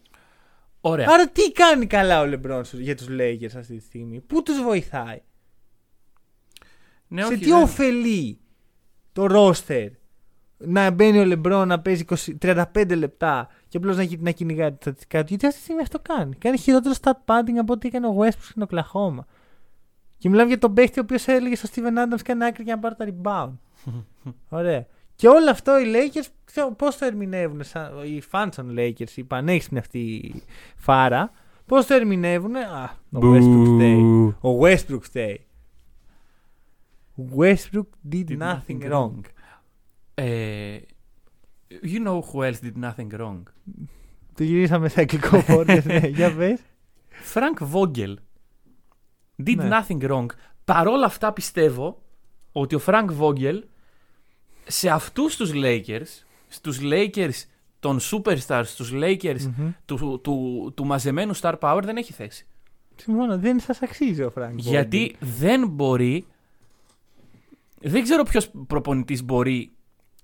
Ωραία. 0.82 1.07
Άρα 1.09 1.27
τι 1.27 1.51
κάνει 1.51 1.86
καλά 1.86 2.21
ο 2.21 2.25
Λεμπρόν 2.25 2.63
στους- 2.63 2.79
για 2.79 2.95
τους 2.95 3.07
Lakers 3.09 3.55
αυτή 3.57 3.75
τη 3.77 3.84
στιγμή; 3.84 4.19
Πού 4.21 4.43
τους 4.43 4.61
βοηθάει; 4.61 5.21
Ναι, 7.07 7.21
σε 7.21 7.27
όχι, 7.27 7.38
τι 7.38 7.49
δεν- 7.49 7.61
ωφελεί 7.61 8.39
το 9.13 9.25
ρόστερ 9.27 9.89
να 10.57 10.89
μπαίνει 10.91 11.19
ο 11.19 11.25
Λεμπρόν 11.25 11.67
να 11.67 11.79
παίζει 11.79 12.05
20, 12.15 12.36
35 12.41 12.95
λεπτά 12.95 13.49
και 13.67 13.77
απλώς 13.77 13.97
να, 13.97 14.07
να 14.19 14.32
κυνηγάει 14.32 14.69
τα 14.69 14.77
στατιστικά 14.82 15.19
του. 15.19 15.25
Γιατί 15.29 15.45
αυτή 15.45 15.57
τη 15.57 15.63
στιγμή 15.65 15.82
αυτό 15.82 15.99
κάνει. 15.99 16.36
Κάνει 16.36 16.57
χειρότερο 16.57 16.95
stat 17.01 17.11
padding 17.25 17.55
από 17.59 17.73
ό,τι 17.73 17.88
έκανε 17.88 18.07
ο 18.07 18.15
Westbrook 18.19 18.41
στην 18.49 18.61
Οκλαχώμα. 18.61 19.25
Και 20.22 20.30
μιλάμε 20.30 20.47
για 20.47 20.57
τον 20.57 20.74
παίχτη 20.74 20.99
ο 20.99 21.01
οποίος 21.01 21.28
έλεγε 21.28 21.55
στο 21.55 21.69
Steven 21.74 21.97
Adams 21.97 22.19
κάνει 22.24 22.45
άκρη 22.45 22.63
για 22.63 22.76
να 22.76 22.82
πάρει 22.82 22.95
τα 22.95 23.07
rebound. 23.07 23.53
Ωραία. 24.59 24.86
Και 25.15 25.28
όλο 25.28 25.49
αυτό 25.49 25.80
οι 25.80 25.84
Lakers 25.86 26.28
πώς 26.78 26.97
το 26.97 27.05
ερμηνεύουν, 27.05 27.63
σαν, 27.63 28.03
οι 28.03 28.22
fans 28.32 28.49
των 28.55 28.76
Lakers, 28.78 29.09
η 29.15 29.24
πανέξυπνη 29.24 29.80
αυτή 29.80 30.34
φάρα, 30.76 31.32
πώς 31.65 31.86
το 31.86 31.93
ερμηνεύουν. 31.93 32.55
Α, 32.55 32.97
ο 33.11 33.19
Westbrook 33.19 33.63
φταίει. 33.76 34.01
Ο 34.41 34.59
Westbrook 34.61 35.01
φταίει. 35.01 35.45
Westbrook 37.38 37.88
did, 38.11 38.26
Did 38.28 38.38
nothing 38.38 38.82
nothing 38.82 38.91
wrong. 38.91 39.19
Ε, 40.13 40.78
you 41.84 42.07
know 42.07 42.22
who 42.22 42.43
else 42.43 42.59
did 42.63 42.84
nothing 42.84 43.19
wrong; 43.19 43.43
Το 44.34 44.43
γυρίσαμε 44.43 44.89
σε 44.89 44.99
αγγλικό 44.99 45.39
φόρτε. 45.39 45.84
ναι, 45.86 46.07
για 46.17 46.36
πες. 46.36 46.59
Frank 47.34 47.72
Vogel 47.74 48.13
did 49.47 49.55
Ναι. 49.55 49.69
nothing 49.79 50.09
wrong. 50.11 50.25
Παρόλα 50.65 51.05
αυτά 51.05 51.33
πιστεύω 51.33 52.01
ότι 52.51 52.75
ο 52.75 52.81
Frank 52.85 53.07
Vogel 53.19 53.59
σε 54.67 54.89
αυτούς 54.89 55.35
τους 55.35 55.51
Lakers, 55.53 56.23
στους 56.47 56.79
Lakers 56.81 57.45
των 57.79 57.99
superstars, 58.11 58.61
στους 58.65 58.91
Lakers 58.93 59.41
Μμμ. 59.57 59.71
του, 59.85 60.19
του, 60.23 60.71
του 60.75 60.85
μαζεμένου 60.85 61.35
star 61.37 61.53
power 61.59 61.81
δεν 61.83 61.97
έχει 61.97 62.13
θέση. 62.13 62.45
Συμφωνώ, 62.95 63.37
δεν 63.37 63.59
σας 63.59 63.81
αξίζει 63.81 64.23
ο 64.23 64.29
Φρανκ. 64.29 64.59
Γιατί 64.59 65.15
δεν 65.19 65.67
μπορεί. 65.67 66.25
Δεν 67.79 68.03
ξέρω 68.03 68.23
ποιος 68.23 68.49
προπονητής 68.67 69.23
μπορεί 69.23 69.71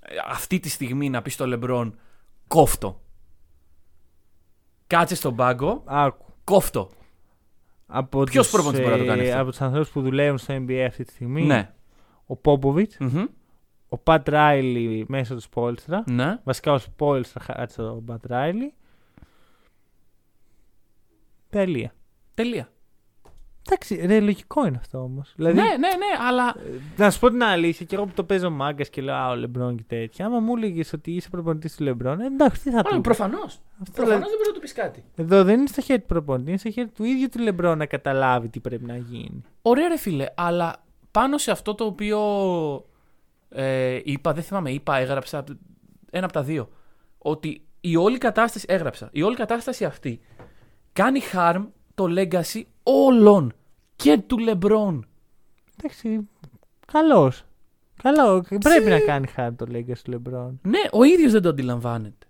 ε, 0.02 0.16
αυτή 0.28 0.60
τη 0.60 0.70
στιγμή 0.70 1.10
να 1.10 1.22
πεις 1.22 1.34
στο 1.34 1.48
Λεμπρόν 1.48 2.00
κόφτο. 2.48 3.02
Κάτσε 4.88 5.16
στον 5.16 5.36
πάγκο, 5.36 5.82
Άκου. 5.86 6.26
κόφτο. 6.44 6.90
Από 7.88 8.24
Ποιος 8.24 8.44
τους, 8.50 8.56
προπονητής 8.56 8.86
μπορεί 8.86 9.00
να 9.00 9.06
το 9.06 9.10
κάνει 9.10 9.26
ε, 9.26 9.30
αυτό; 9.30 9.42
Από 9.42 9.50
τους 9.50 9.62
ανθρώπους 9.62 9.90
που 9.90 10.02
δουλεύουν 10.02 10.38
στο 10.38 10.54
NBA 10.56 10.86
αυτή 10.88 11.04
τη 11.04 11.12
στιγμή. 11.12 11.44
Ναι. 11.44 11.72
Ο 12.26 12.36
Πόποβιτς, 12.36 12.92
Μμμ. 13.00 13.26
ο 13.90 13.98
Πατ 13.98 14.30
Ράιλι 14.30 15.06
μέσω 15.08 15.34
του 15.36 15.42
Σπόλστρα. 15.42 16.04
Ναι. 16.08 16.40
Βασικά 16.44 16.72
ο 16.72 16.78
Σπόλστρα 16.78 17.44
χάτσε 17.44 17.82
τον 17.82 18.06
Πατ 18.06 18.26
Ράιλι. 18.26 18.74
Τελεία. 21.50 21.94
Τελεία. 22.34 22.70
Εντάξει, 23.70 23.96
ρε, 24.06 24.20
λογικό 24.20 24.68
είναι 24.68 24.78
αυτό 24.80 24.98
όμως. 24.98 25.34
Δηλαδή, 25.36 25.56
Ναι, 25.56 25.62
ναι, 25.62 25.68
ναι, 25.78 26.26
αλλά. 26.28 26.56
να 26.98 27.12
σου 27.12 27.20
πω 27.20 27.30
την 27.30 27.44
αλήθεια, 27.44 27.86
και 27.86 27.96
εγώ 27.96 28.06
που 28.06 28.12
το 28.16 28.24
παίζω 28.24 28.50
μάγκας 28.50 28.90
και 28.90 29.02
λέω 29.02 29.16
Α, 29.16 29.30
ο 29.30 29.36
Λεμπρόν 29.36 29.78
και 29.78 29.84
τέτοια. 29.88 30.26
Άμα 30.26 30.40
μου 30.40 30.56
έλεγες 30.56 30.94
ότι 30.94 31.12
είσαι 31.12 31.30
προπονητής 31.30 31.76
του 31.76 31.84
Λεμπρόν, 31.84 32.20
ε, 32.22 32.26
εντάξει, 32.26 32.62
τι 32.62 32.70
θα 32.72 32.78
του 32.78 32.84
Όχι, 32.86 32.96
πω. 32.96 33.02
προφανώς. 33.02 33.62
Αυτό 33.82 33.92
Προφανώς 33.94 34.20
λέει- 34.20 34.30
δεν 34.30 34.38
μπορεί 34.38 34.48
να 34.48 34.54
του 34.54 34.60
πεις 34.60 34.74
κάτι. 34.74 35.04
Εδώ 35.16 35.44
δεν 35.44 35.60
είναι 35.60 35.68
στο 35.68 35.82
χέρι 35.82 36.00
του 36.00 36.06
προπονητή, 36.06 36.50
είναι 36.50 36.60
στο 36.60 36.72
χέρι 36.72 36.88
του 36.88 37.04
ίδιου 37.04 37.30
του 37.30 37.40
Λεμπρόν 37.40 37.78
να 37.78 37.86
καταλάβει 37.86 38.50
τι 38.50 38.60
πρέπει 38.60 38.86
να 38.86 38.98
γίνει. 38.98 39.44
Ωραία, 39.62 39.88
ρε 39.88 39.98
φίλε, 39.98 40.26
αλλά 40.36 40.76
πάνω 41.12 41.38
σε 41.38 41.52
αυτό 41.52 41.76
το 41.76 41.84
οποίο 41.86 42.20
ε, 43.50 44.00
είπα, 44.04 44.34
δεν 44.34 44.44
θυμάμαι, 44.44 44.72
είπα, 44.72 44.98
έγραψα 44.98 45.44
ένα 46.12 46.24
από 46.24 46.34
τα 46.34 46.44
δύο. 46.44 46.70
Ότι 47.18 47.62
η 47.82 47.96
όλη 47.96 48.18
κατάσταση, 48.18 48.66
έγραψα, 48.70 49.10
η 49.12 49.22
όλη 49.22 49.36
κατάσταση 49.36 49.86
αυτή 49.86 50.20
κάνει 50.94 51.20
harm 51.34 51.66
το 51.98 52.06
legacy 52.18 52.62
όλων 52.84 53.54
και 53.96 54.18
του 54.18 54.38
LeBron. 54.40 55.00
Εντάξει, 55.78 56.28
καλός. 56.92 57.46
Καλό. 58.04 58.46
Πρέπει 58.60 58.90
να 58.90 59.00
κάνει 59.00 59.28
χάρη 59.28 59.56
το 59.56 59.66
Lakers 59.72 60.00
του 60.04 60.12
Λεμπρόν. 60.12 60.60
Ναι, 60.64 60.80
ο 60.92 61.04
ίδιος 61.04 61.32
δεν 61.32 61.42
το 61.42 61.50
αντιλαμβάνεται. 61.50 62.26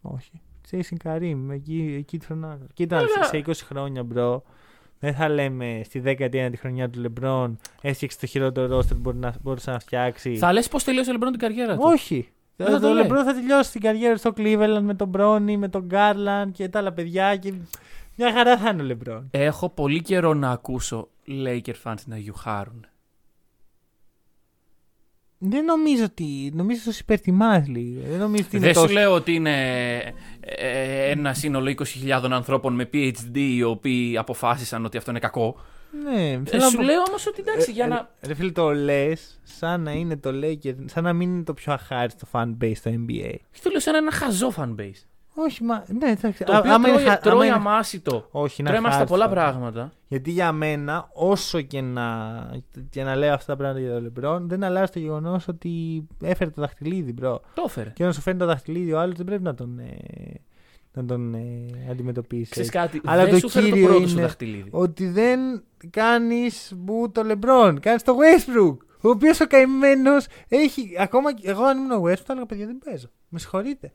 Όχι. 0.00 0.40
Jason 0.70 0.96
Karim, 1.04 1.48
εκεί, 1.50 1.94
εκεί 1.98 2.18
τρονάω. 2.18 2.56
Κοίτα, 2.74 2.98
Βέβαια. 2.98 3.24
σε 3.24 3.42
20 3.46 3.52
χρόνια, 3.54 4.02
μπρο, 4.02 4.42
δεν 4.98 5.14
θα 5.14 5.28
λέμε 5.28 5.80
στη 5.84 6.02
19η 6.04 6.52
χρονιά 6.56 6.90
του 6.90 7.00
Λεμπρόν 7.00 7.58
έφτιαξε 7.80 8.18
το 8.18 8.26
χειρότερο 8.26 8.66
ρόστερ 8.66 8.94
που 8.94 9.00
μπορεί 9.00 9.16
να, 9.16 9.34
μπορούσε 9.42 9.70
να 9.70 9.78
φτιάξει. 9.78 10.36
Θα 10.36 10.52
λες 10.52 10.68
πώς 10.68 10.84
τελείωσε 10.84 11.10
ο 11.10 11.14
LeBron 11.14 11.28
την 11.30 11.38
καριέρα 11.38 11.74
του; 11.74 11.82
Όχι. 11.84 12.28
Δεν 12.56 12.66
θα 12.66 12.72
το 12.72 12.80
το 12.80 12.92
λέει. 12.92 13.02
Λεμπρόν 13.02 13.24
θα 13.24 13.34
τελειώσει 13.34 13.72
την 13.72 13.80
καριέρα 13.80 14.12
του 14.12 14.18
στο 14.18 14.32
Cleveland 14.36 14.80
με 14.82 14.94
τον 14.94 15.08
Μπρόνι, 15.08 15.56
με 15.56 15.68
τον 15.68 15.84
Γκάρλαντ 15.84 16.52
και 16.52 16.68
τα 16.68 16.78
άλλα 16.78 16.92
παιδιά. 16.92 17.36
Και... 17.36 17.54
Μια 18.22 18.32
χαρά 18.32 18.58
θα 18.58 18.70
είναι 18.70 18.82
ο 18.82 18.84
Λεμπρόν. 18.84 19.28
Έχω 19.30 19.68
πολύ 19.68 20.02
καιρό 20.02 20.34
να 20.34 20.50
ακούσω 20.50 21.08
Laker 21.28 21.72
fans 21.84 21.94
να 22.06 22.18
γιουχάρουν. 22.18 22.86
Δεν 25.38 25.64
νομίζω 25.64 26.04
ότι. 26.04 26.50
Νομίζω 26.54 26.80
ότι 26.86 26.90
του 26.92 26.98
υπερτιμάς 27.02 27.66
λίγο. 27.68 28.00
Δεν 28.08 28.18
νομίζω 28.18 28.44
ότι 28.46 28.56
είναι 28.56 28.64
Δεν 28.66 28.74
τόσο. 28.74 28.86
σου 28.86 28.92
λέω 28.92 29.12
ότι 29.14 29.34
είναι 29.34 29.96
ε, 30.40 31.10
ένα 31.10 31.34
σύνολο 31.34 31.74
20.000 32.04 32.28
ανθρώπων 32.30 32.74
με 32.74 32.88
PhD 32.92 33.36
οι 33.36 33.62
οποίοι 33.62 34.16
αποφάσισαν 34.16 34.84
ότι 34.84 34.96
αυτό 34.96 35.10
είναι 35.10 35.20
κακό. 35.20 35.56
Ναι, 36.04 36.30
Ε, 36.30 36.42
θέλω 36.44 36.62
να 36.62 36.68
σου 36.68 36.76
πω- 36.76 36.82
λέω 36.82 37.02
όμως 37.08 37.26
ότι 37.26 37.40
εντάξει, 37.40 37.72
για 37.72 37.84
Ε, 37.84 37.88
να. 37.88 38.10
Ρε 38.20 38.34
φίλε, 38.34 38.50
το 38.50 38.70
λες 38.70 39.40
σαν 39.42 39.80
να 39.82 39.92
είναι 39.92 40.16
το 40.16 40.30
Lakers, 40.42 40.74
σαν 40.84 41.04
να 41.04 41.12
μην 41.12 41.30
είναι 41.34 41.42
το 41.42 41.54
πιο 41.54 41.72
αχάριστο 41.72 42.26
fan 42.32 42.56
base 42.62 42.72
στο 42.74 42.90
NBA. 42.90 43.34
Και 43.52 43.60
το 43.62 43.70
λέω 43.70 43.80
σαν 43.80 43.94
ένα 43.94 44.12
χαζό 44.12 44.52
fan 44.56 44.74
base. 44.80 45.04
Όχι, 45.34 45.64
μα. 45.64 45.84
Ναι, 46.00 46.10
εντάξει. 46.10 46.44
Το 46.44 46.52
α- 46.52 46.58
οποίο 46.58 46.72
άμα 46.74 46.88
είναι 46.88 46.96
τρώει, 46.98 47.08
χα- 47.10 47.18
τρώει 47.18 47.34
άμα 47.34 47.44
είναι- 47.44 47.54
αμάσιτο. 47.54 48.28
Όχι, 48.30 48.60
είναι 48.60 48.68
Τρώει 48.70 48.78
αμάσιτα 48.84 49.02
αχάριστο. 49.02 49.14
πολλά 49.16 49.28
πράγματα. 49.28 49.92
Γιατί 50.08 50.30
για 50.30 50.52
μένα, 50.52 51.08
όσο 51.12 51.60
και 51.60 51.80
να, 51.80 52.04
και 52.90 53.02
να 53.02 53.16
λέω 53.16 53.34
αυτά 53.34 53.46
τα 53.46 53.56
πράγματα 53.56 53.80
για 53.84 53.92
τον 53.92 54.02
Λεμπρόν, 54.02 54.48
δεν 54.48 54.64
αλλάζει 54.64 54.92
το 54.92 54.98
γεγονός 54.98 55.48
ότι 55.48 56.06
έφερε 56.22 56.50
το 56.50 56.60
δαχτυλίδι, 56.60 57.12
μπρο. 57.12 57.40
Το 57.54 57.62
έφερε. 57.66 57.90
Και 57.94 58.02
όταν 58.02 58.14
σου 58.14 58.20
φέρνει 58.20 58.38
το 58.40 58.46
δαχτυλίδι, 58.46 58.92
ο 58.92 59.00
άλλος 59.00 59.16
δεν 59.16 59.26
πρέπει 59.26 59.42
να 59.42 59.54
τον, 59.54 59.78
ε, 59.78 59.96
να 60.92 61.04
τον 61.04 61.34
ε, 61.34 61.40
αντιμετωπίσεις. 61.90 62.48
Ξέρεις 62.48 62.70
κάτι, 62.70 63.00
Αλλά 63.04 63.22
δεν 63.24 63.32
το 63.32 63.38
σου 63.38 63.48
φέρε 63.48 63.66
το 63.68 63.72
κύριο 63.72 63.88
πρώτο 63.88 64.06
σου 64.06 64.12
είναι 64.12 64.22
δαχτυλίδι. 64.22 64.68
Ότι 64.70 65.06
δεν 65.08 65.40
κάνεις 65.90 66.72
μπου 66.76 67.10
το 67.12 67.22
Λεμπρόν, 67.22 67.80
κάνεις 67.80 68.02
το 68.02 68.16
Westbrook. 68.16 68.76
Ο 69.02 69.08
οποίος 69.08 69.40
ο 69.40 69.46
καημένος 69.46 70.26
έχει. 70.48 70.94
Ακόμα 70.98 71.34
και 71.34 71.50
εγώ, 71.50 71.64
αν 71.64 71.78
ήμουν 71.78 71.90
ο 71.90 72.02
Westbrook, 72.02 72.14
θα 72.24 72.32
έλεγα 72.32 72.46
παιδιά 72.46 72.66
δεν 72.66 72.78
παίζω. 72.84 73.06
Με 73.28 73.38
συγχωρείτε. 73.38 73.92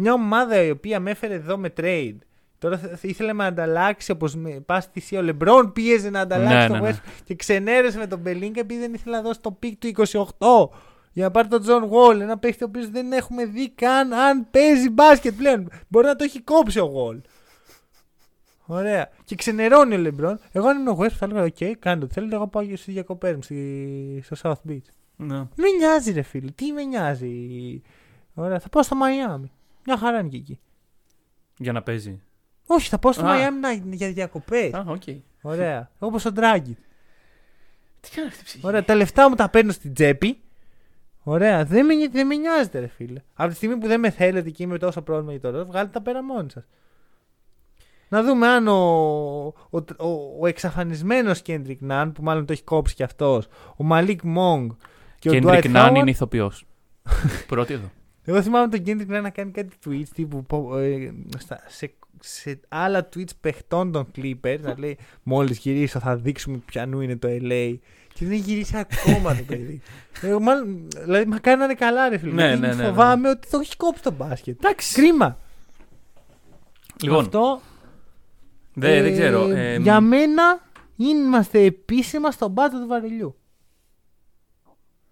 Μια 0.00 0.12
ομάδα 0.12 0.62
η 0.62 0.70
οποία 0.70 1.00
με 1.00 1.10
έφερε 1.10 1.34
εδώ 1.34 1.56
με 1.58 1.72
trade. 1.80 2.16
Τώρα 2.58 2.78
θα- 2.78 2.88
θα 2.88 2.98
ήθελε 3.08 3.28
να 3.28 3.34
με 3.34 3.44
ανταλλάξει 3.44 4.10
όπως 4.10 4.34
με 4.36 4.50
πας 4.66 4.84
στη 4.84 5.00
θεία. 5.00 5.18
Ο 5.18 5.22
Λεμπρόν 5.22 5.72
πίεζε 5.72 6.10
να 6.10 6.20
ανταλλάξει 6.20 6.56
Ναι, 6.56 6.66
τον 6.66 6.76
ναι, 6.80 6.90
ναι. 6.90 6.96
Westbrook 6.96 7.20
και 7.24 7.34
ξενέρεσε 7.34 7.98
με 7.98 8.06
τον 8.06 8.18
Πελίνκα 8.18 8.60
επειδή 8.60 8.80
δεν 8.80 8.94
ήθελε 8.94 9.16
να 9.16 9.22
δώσει 9.22 9.40
το 9.40 9.50
pick 9.50 9.78
του 9.78 9.86
28 9.86 10.68
για 11.12 11.24
να 11.24 11.30
πάρει 11.30 11.48
τον 11.48 11.60
John 11.60 11.90
Wall. 11.92 12.20
Ένα 12.20 12.38
παίχτη 12.38 12.64
ο 12.64 12.66
οποίος 12.66 12.88
δεν 12.90 13.12
έχουμε 13.12 13.44
δει 13.44 13.70
καν 13.70 14.12
αν 14.12 14.46
παίζει 14.50 14.90
μπάσκετ 14.90 15.34
πλέον. 15.36 15.70
Μπορεί 15.88 16.06
να 16.06 16.16
το 16.16 16.24
έχει 16.24 16.40
κόψει 16.42 16.78
ο 16.80 16.92
Wall. 16.96 17.20
Ωραία. 18.66 19.08
Και 19.24 19.34
ξενερώνει 19.34 19.94
ο 19.94 19.98
Λεμπρόν. 19.98 20.38
Εγώ 20.52 20.68
αν 20.68 20.76
ήμουν 20.78 20.88
ο 20.88 20.98
West 21.00 21.10
θα 21.10 21.24
έλεγα: 21.24 21.42
Οκ, 21.42 21.78
κάντε 21.78 22.04
ό,τι 22.04 22.14
θέλετε. 22.14 22.34
Εγώ 22.34 22.46
πάω 22.48 22.62
στι 22.76 22.92
διακοπές 22.92 23.34
μου 23.34 23.42
στη- 23.42 24.22
στο 24.24 24.36
South 24.42 24.70
Beach. 24.70 24.86
Ναι. 25.16 25.36
Με 25.36 25.68
νοιάζει, 25.78 26.12
ρε 26.12 26.22
φίλε. 26.22 26.50
Τι 26.50 26.72
με 26.72 26.82
νοιάζει. 26.82 27.32
Ωραία. 28.34 28.58
Θα 28.58 28.68
πάω 28.68 28.82
στο 28.82 28.94
Μαϊάμι. 28.94 29.52
Μια 29.88 29.96
χαρά 29.96 30.18
είναι 30.18 30.28
και 30.28 30.36
εκεί. 30.36 30.58
Για 31.56 31.72
να 31.72 31.82
παίζει. 31.82 32.20
Όχι, 32.66 32.88
θα 32.88 32.98
πάω 32.98 33.12
στο 33.12 33.22
Α. 33.22 33.24
Μαϊάμι 33.24 33.58
να, 33.60 33.72
για 33.72 34.12
διακοπές. 34.12 34.72
Α, 34.74 34.84
οκ. 34.86 35.02
Ωραία. 35.40 35.90
Όπως 35.98 36.24
ο 36.24 36.32
Ντράγκιτς. 36.32 36.76
Τι 38.00 38.10
κάνει 38.10 38.28
αυτή 38.28 38.40
η 38.40 38.44
ψυχή. 38.44 38.66
Ωραία. 38.66 38.84
Τα 38.84 38.94
λεφτά 38.94 39.28
μου 39.28 39.34
τα 39.34 39.48
παίρνω 39.48 39.72
στην 39.72 39.94
τσέπη. 39.94 40.40
Ωραία. 41.22 41.64
Δεν 41.64 41.86
με, 41.86 41.94
δεν 42.10 42.26
με 42.26 42.34
νοιάζετε, 42.34 42.78
ρε 42.78 42.86
φίλε. 42.86 43.20
Από 43.34 43.48
τη 43.50 43.54
στιγμή 43.56 43.76
που 43.76 43.86
δεν 43.86 44.00
με 44.00 44.10
θέλετε 44.10 44.50
και 44.50 44.62
είμαι 44.62 44.78
τόσο 44.78 45.02
πρόβλημα 45.02 45.30
για 45.30 45.40
το 45.40 45.50
ρόλο, 45.50 45.64
βγάλετε 45.64 45.92
τα 45.92 46.00
πέρα 46.02 46.24
μόνοι 46.24 46.50
σας. 46.50 46.64
Να 48.08 48.22
δούμε 48.22 48.46
αν 48.46 48.68
ο, 48.68 48.74
ο, 49.70 49.78
ο, 49.98 50.36
ο 50.40 50.46
εξαφανισμένος 50.46 51.42
Κέντρικ 51.42 51.80
Ναν, 51.80 52.12
που 52.12 52.22
μάλλον 52.22 52.46
το 52.46 52.52
έχει 52.52 52.62
κόψει 52.62 52.94
κι 52.94 53.02
αυτός, 53.02 53.46
ο 53.76 53.84
Μαλίκ 53.84 54.22
Μονκ 54.22 54.70
και 55.18 55.28
ο 55.28 55.32
Κέντρικ 55.32 55.64
Dwight 55.64 55.70
Νάν 55.70 55.92
Howard- 55.92 55.96
είναι 55.96 56.10
ηθοποιός. 56.10 56.66
Πρώτη 57.48 57.72
εδώ. 57.72 57.90
Εγώ 58.28 58.42
θυμάμαι 58.42 58.68
τον 58.68 58.82
Κέντρικ 58.82 59.08
Ναν 59.08 59.22
να 59.22 59.30
κάνει 59.30 59.50
κάτι 59.50 59.76
tweets 59.86 60.08
τύπου 60.14 60.44
πω- 60.44 60.76
ε, 60.78 61.12
στα, 61.38 61.60
σε, 61.66 61.92
σε 62.20 62.60
άλλα 62.68 63.08
tweets 63.14 63.30
παιχτών 63.40 63.92
των 63.92 64.10
Clippers. 64.16 64.58
να 64.60 64.74
λέει 64.78 64.98
Μόλις 65.22 65.58
γυρίσω 65.58 65.98
θα 65.98 66.16
δείξουμε 66.16 66.56
πιανού 66.66 67.00
είναι 67.00 67.16
το 67.16 67.28
LA. 67.30 67.76
Και 68.14 68.24
δεν 68.24 68.32
έχει 68.32 68.40
γυρίσει 68.40 68.76
ακόμα 68.76 69.34
το 69.36 69.42
παιδί. 69.46 69.80
Ε, 70.22 70.36
μάλλον, 70.40 70.88
δηλαδή, 70.98 71.26
μακάρι 71.26 71.58
να 71.58 71.64
είναι 71.64 71.74
καλά, 71.74 72.08
ρε 72.08 72.18
φίλε. 72.18 72.32
Ναι, 72.32 72.46
γιατί 72.46 72.60
ναι, 72.60 72.66
ναι, 72.68 72.74
ναι. 72.74 72.84
φοβάμαι 72.84 73.28
ότι 73.28 73.48
το 73.50 73.58
έχει 73.58 73.76
κόψει 73.76 74.02
το 74.02 74.10
μπάσκετ. 74.10 74.64
Εντάξει. 74.64 74.94
Κρίμα. 74.94 75.38
Λοιπόν, 77.02 77.18
Αυτό. 77.18 77.60
δεν, 78.74 79.02
δεν 79.02 79.12
ε, 79.12 79.16
ξέρω. 79.18 79.50
ε, 79.50 79.76
για 79.76 80.00
μένα 80.00 80.60
είμαστε 80.96 81.60
επίσημα 81.60 82.30
στον 82.30 82.54
πάτο 82.54 82.80
του 82.80 82.86
βαρελιού. 82.86 83.36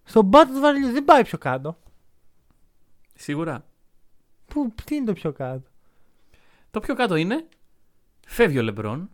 Στον 0.05 0.31
πάτο 0.31 0.53
του 0.53 0.61
βαρελιού 0.61 0.91
δεν 0.93 1.05
πάει 1.05 1.23
πιο 1.25 1.39
κάτω. 1.39 1.79
Σίγουρα. 3.17 3.65
Πού, 4.47 4.75
τι 4.85 4.95
είναι 4.95 5.05
το 5.05 5.13
πιο 5.13 5.33
κάτω; 5.33 5.69
Το 6.71 6.81
πιο 6.81 6.95
κάτω 6.95 7.17
είναι 7.17 7.47
φεύγει 8.27 8.59
ο 8.59 8.63
Λεμπρόν 8.63 9.11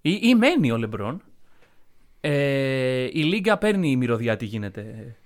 ή, 0.00 0.18
ή 0.22 0.34
μένει 0.34 0.70
ο 0.70 0.76
Λεμπρόν. 0.76 1.22
Ε, 2.20 3.08
η 3.12 3.22
Λίγκα 3.24 3.58
παίρνει 3.58 3.90
η 3.90 3.96
μυρωδιά 3.96 4.36
τι 4.36 4.44
γίνεται 4.44 5.16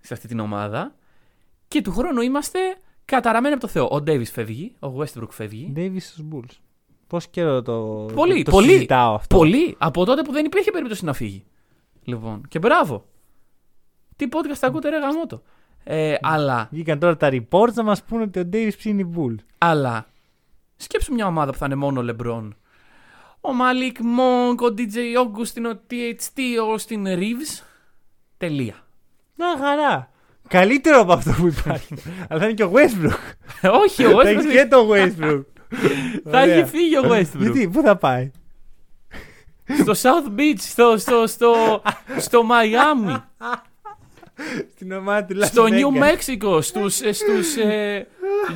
σε 0.00 0.14
αυτή 0.14 0.28
την 0.28 0.38
ομάδα 0.38 0.94
και 1.68 1.82
του 1.82 1.92
χρόνου 1.92 2.20
είμαστε 2.20 2.58
καταραμένοι 3.04 3.54
από 3.54 3.62
το 3.62 3.68
Θεό. 3.68 3.88
Ο 3.90 4.00
Ντέιβις 4.00 4.30
φεύγει, 4.30 4.74
ο 4.80 4.88
Westbrook 4.98 5.30
φεύγει. 5.30 5.72
Davis 5.76 6.00
στους 6.00 6.24
Bulls. 6.32 6.56
Πόσο 7.06 7.28
καιρό 7.30 7.62
το, 7.62 8.06
Πολύ, 8.14 8.42
το, 8.42 8.42
το 8.42 8.50
πολύ, 8.50 8.68
συζητάω 8.68 9.14
αυτό; 9.14 9.36
Πολύ 9.36 9.74
από 9.78 10.04
τότε 10.04 10.22
που 10.22 10.32
δεν 10.32 10.44
υπήρχε 10.44 10.70
περίπτωση 10.70 11.04
να 11.04 11.12
φύγει. 11.12 11.44
Λοιπόν, 12.02 12.42
και 12.48 12.58
μπράβο. 12.58 13.06
Τι 14.16 14.26
podcast 14.32 14.58
ακούτε, 14.60 14.88
ρε 14.88 14.98
γαμότο. 14.98 15.42
Ε, 15.90 16.14
αλλά, 16.22 16.68
Βγήκαν 16.70 16.98
τώρα 16.98 17.16
τα 17.16 17.28
reports 17.32 17.72
να 17.74 17.82
μας 17.82 18.02
πούνε 18.02 18.22
ότι 18.22 18.38
ο 18.38 18.48
Davis 18.52 18.76
ψήνει 18.76 19.12
Bulls. 19.16 19.36
αλλά, 19.58 20.06
σκέψου 20.76 21.12
μια 21.14 21.26
ομάδα 21.26 21.52
που 21.52 21.58
θα 21.58 21.66
είναι 21.66 21.74
μόνο 21.74 22.00
ο 22.00 22.04
LeBron. 22.08 22.48
Ο 23.40 23.48
Malik 23.60 23.96
Monk, 23.98 24.56
ο 24.58 24.74
DJ 24.78 24.96
Augustin, 24.96 25.74
ο 25.74 25.80
THT, 25.90 26.40
ο 26.62 26.74
Austin 26.74 27.18
Reeves. 27.18 27.64
Τελεία. 28.36 28.74
Μια 29.34 29.56
χαρά. 29.60 30.10
Καλύτερο 30.48 31.00
από 31.00 31.12
αυτό 31.12 31.30
που 31.32 31.46
υπάρχει. 31.46 31.94
Αλλά 32.28 32.40
θα 32.40 32.44
είναι 32.46 32.54
και 32.54 32.64
ο 32.64 32.72
Westbrook. 32.74 33.70
Όχι, 33.82 34.04
ο 34.04 34.22
Θα 34.22 34.28
έχει 34.28 34.38
Westbrook 34.40 34.52
και 34.52 34.66
το 34.66 34.88
Westbrook. 34.92 35.44
θα 36.30 36.40
Ωραία. 36.40 36.54
έχει 36.54 36.68
φύγει 36.68 36.96
ο 36.96 37.02
Westbrook. 37.04 37.38
Γιατί, 37.38 37.68
πού 37.68 37.82
θα 37.82 37.96
πάει; 37.96 38.30
στο 39.80 39.92
South 39.92 40.38
Beach, 40.38 40.58
στο, 40.58 40.94
στο, 40.98 41.26
στο, 41.26 41.82
στο 42.18 42.42
Miami, 42.50 43.16
Στην 44.74 44.92
ομάδα 44.92 45.24
του 45.24 45.36
Las 45.40 45.44
στο 45.44 45.64
New 45.68 45.98
Vegas. 45.98 46.02
Mexico, 46.02 46.58
στους, 46.62 47.00
ε, 47.00 47.12
στους 47.12 47.56
ε, 47.56 48.06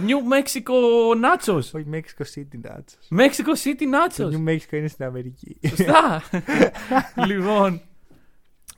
New 0.06 0.16
Mexico 0.34 0.72
Nachos. 1.24 1.56
Όχι, 1.72 1.86
Mexico 1.92 2.24
City 2.34 2.68
Nachos. 2.70 3.20
Mexico 3.20 3.54
City 3.64 3.84
Το 4.16 4.24
Nachos. 4.24 4.30
New 4.30 4.48
Mexico 4.48 4.72
είναι 4.72 4.88
στην 4.88 5.04
Αμερική. 5.04 5.58
Σωστά. 5.68 6.22
λοιπόν, 7.26 7.80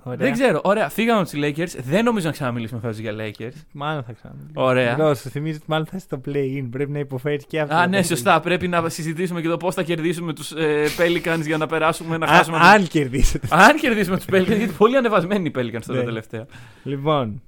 Ωραία. 0.07 0.19
δεν 0.19 0.33
ξέρω. 0.33 0.61
Ωραία, 0.65 0.89
φύγαμε 0.89 1.21
από 1.21 1.31
του 1.31 1.39
Lakers. 1.43 1.77
Δεν 1.85 2.05
νομίζω 2.05 2.27
να 2.27 2.33
ξαναμιλήσουμε 2.33 2.81
φέτος 2.81 2.99
για 2.99 3.13
Lakers. 3.19 3.53
Μάλλον 3.73 4.03
θα 4.03 4.13
ξαναμιλήσω. 4.13 4.53
Ωραία. 4.55 4.95
Μπρο, 4.95 5.15
σου 5.15 5.29
θυμίζω 5.29 5.57
ότι 5.57 5.65
μάλλον 5.69 5.87
θα 5.87 5.97
είσαι 5.97 6.05
στο 6.07 6.21
play-in. 6.27 6.67
Πρέπει 6.71 6.91
να 6.91 6.99
υποφέρεις 6.99 7.47
και 7.47 7.61
αυτό. 7.61 7.75
Α, 7.75 7.77
το 7.79 7.83
ναι, 7.85 7.91
παιχνίδι. 7.91 8.15
σωστά. 8.15 8.41
Πρέπει 8.41 8.69
να 8.69 8.89
συζητήσουμε 8.89 9.41
και 9.41 9.49
το 9.49 9.57
πώς 9.57 9.75
θα 9.75 9.83
κερδίσουμε 9.83 10.33
τους 10.33 10.53
ε, 10.53 10.85
Pelicans 10.99 11.43
για 11.47 11.57
να 11.57 11.67
περάσουμε 11.67 12.17
να 12.19 12.27
Α, 12.27 12.29
χάσουμε. 12.29 12.59
αν 12.61 12.87
κερδίσετε. 12.87 13.49
Αν 13.51 13.77
κερδίσουμε 13.77 14.17
τους 14.17 14.27
Pelicans, 14.29 14.47
γιατί 14.57 14.73
πολύ 14.79 14.97
ανεβασμένοι 14.97 15.49
οι 15.49 15.53
Pelicans 15.59 15.83
τώρα 15.87 15.99
Ναι. 15.99 16.05
τελευταία. 16.05 16.47
Λοιπόν, 16.83 17.43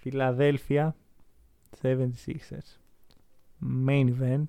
Φιλαδέλφια 0.00 0.96
76ers. 1.82 2.78
Main 3.88 4.04
event. 4.20 4.44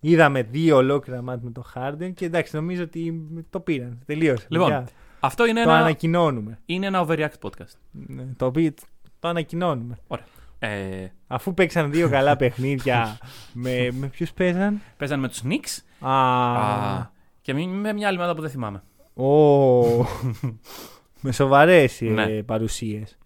Είδαμε 0.00 0.42
δύο 0.42 0.76
ολόκληρα 0.76 1.22
μάτια 1.22 1.42
με 1.44 1.50
το 1.50 1.64
Harden 1.74 2.10
και 2.14 2.24
εντάξει, 2.24 2.56
νομίζω 2.56 2.82
ότι 2.82 3.14
το 3.50 3.60
πήραν. 3.60 3.98
Τελείωσε. 4.06 4.46
Λοιπόν, 4.48 4.68
παιδιά. 4.68 4.88
Αυτό 5.20 5.46
είναι 5.46 5.62
το 5.64 5.70
ένα, 5.70 5.78
ανακοινώνουμε. 5.78 6.58
είναι 6.66 6.86
ένα 6.86 7.06
overreact 7.06 7.38
podcast. 7.42 7.74
Ναι, 7.90 8.24
το 8.36 8.46
οποίο 8.46 8.74
το 9.20 9.28
ανακοινώνουμε. 9.28 9.98
Ε, 10.58 11.06
Αφού 11.26 11.54
παίξαν 11.54 11.90
δύο 11.90 12.08
καλά 12.08 12.36
παιχνίδια 12.36 13.18
με, 13.52 13.88
με 13.92 14.06
ποιους 14.06 14.32
παίζαν; 14.32 14.80
παίζανε 14.96 15.20
με 15.20 15.28
τους 15.28 15.42
Knicks 15.44 15.82
Α, 16.08 16.12
Α, 16.98 17.10
και 17.42 17.54
με, 17.54 17.66
με 17.66 17.92
μια 17.92 18.08
άλλη 18.08 18.16
ομάδα 18.16 18.34
που 18.34 18.40
δεν 18.40 18.50
θυμάμαι. 18.50 18.82
ο, 19.14 19.26
με 21.20 21.32
σοβαρές 21.32 22.00
Ναι. 22.00 22.42
παρουσίες. 22.42 23.18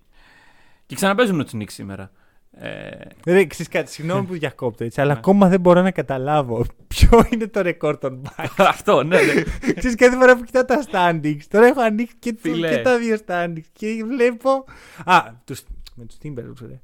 Και 0.86 0.94
ξαναπέζουν 0.94 1.36
με 1.36 1.44
τους 1.44 1.52
Knicks 1.56 1.70
σήμερα. 1.70 2.10
Ε, 2.58 2.90
Ρε, 3.26 3.44
ξέρεις 3.44 3.68
κάτι, 3.72 3.90
συγγνώμη 3.90 4.26
που 4.26 4.32
διακόπτω 4.44 4.84
έτσι, 4.84 5.00
αλλά 5.00 5.12
Ναι. 5.12 5.18
ακόμα 5.18 5.48
δεν 5.48 5.60
μπορώ 5.60 5.82
να 5.82 5.90
καταλάβω 5.90 6.64
ποιο 6.88 7.26
είναι 7.32 7.46
το 7.46 7.60
ρεκόρ 7.62 7.98
των 7.98 8.22
Bucks. 8.24 8.64
αυτό, 8.68 9.02
ναι, 9.02 9.16
ναι. 9.16 9.42
Ξέρεις 9.72 9.96
κάθε 9.96 10.16
φορά 10.16 10.36
που 10.36 10.42
κοιτάω 10.44 10.64
τα 10.64 10.84
standings, 10.90 11.40
τώρα 11.48 11.66
έχω 11.66 11.80
ανοίξει 11.80 12.14
και, 12.18 12.32
το- 12.32 12.38
Φίλε. 12.40 12.68
και 12.76 12.82
τα 12.82 12.98
δύο 12.98 13.18
standings 13.26 13.64
και 13.72 14.04
βλέπω... 14.08 14.64
Α, 15.04 15.20
τους, 15.44 15.62
με 15.94 16.04
τους 16.04 16.16
Timberwolves, 16.22 16.66
ρε. 16.68 16.80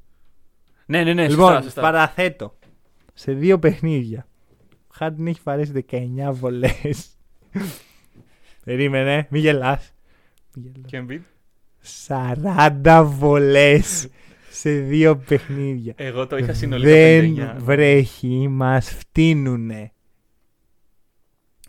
ναι, 0.86 1.02
ναι, 1.04 1.12
ναι, 1.12 1.28
λοιπόν, 1.28 1.46
σωστά, 1.46 1.62
σωστά. 1.62 1.80
παραθέτω. 1.80 2.58
Σε 3.14 3.32
δύο 3.32 3.58
παιχνίδια. 3.58 4.26
Ο 4.70 4.92
Χάρντιν 4.94 5.26
έχει 5.26 5.40
βαρέσει 5.44 5.84
19 5.90 5.98
βολές. 6.30 7.10
Περίμενε, 8.64 9.26
μη 9.30 9.38
γελάς. 9.38 9.92
Μη 10.56 10.62
γελάς. 10.72 10.90
Και 10.90 11.02
Embiid. 11.06 11.20
40 12.82 13.02
βολές 13.06 14.08
σε 14.50 14.70
δύο 14.78 15.16
παιχνίδια. 15.16 15.92
Εγώ 15.96 16.26
το 16.26 16.36
είχα 16.36 16.52
συνολικά 16.52 16.90
Δεν 16.90 17.34
59. 17.58 17.62
βρέχει, 17.62 18.48
μας 18.48 18.90
φτύνουνε. 18.90 19.92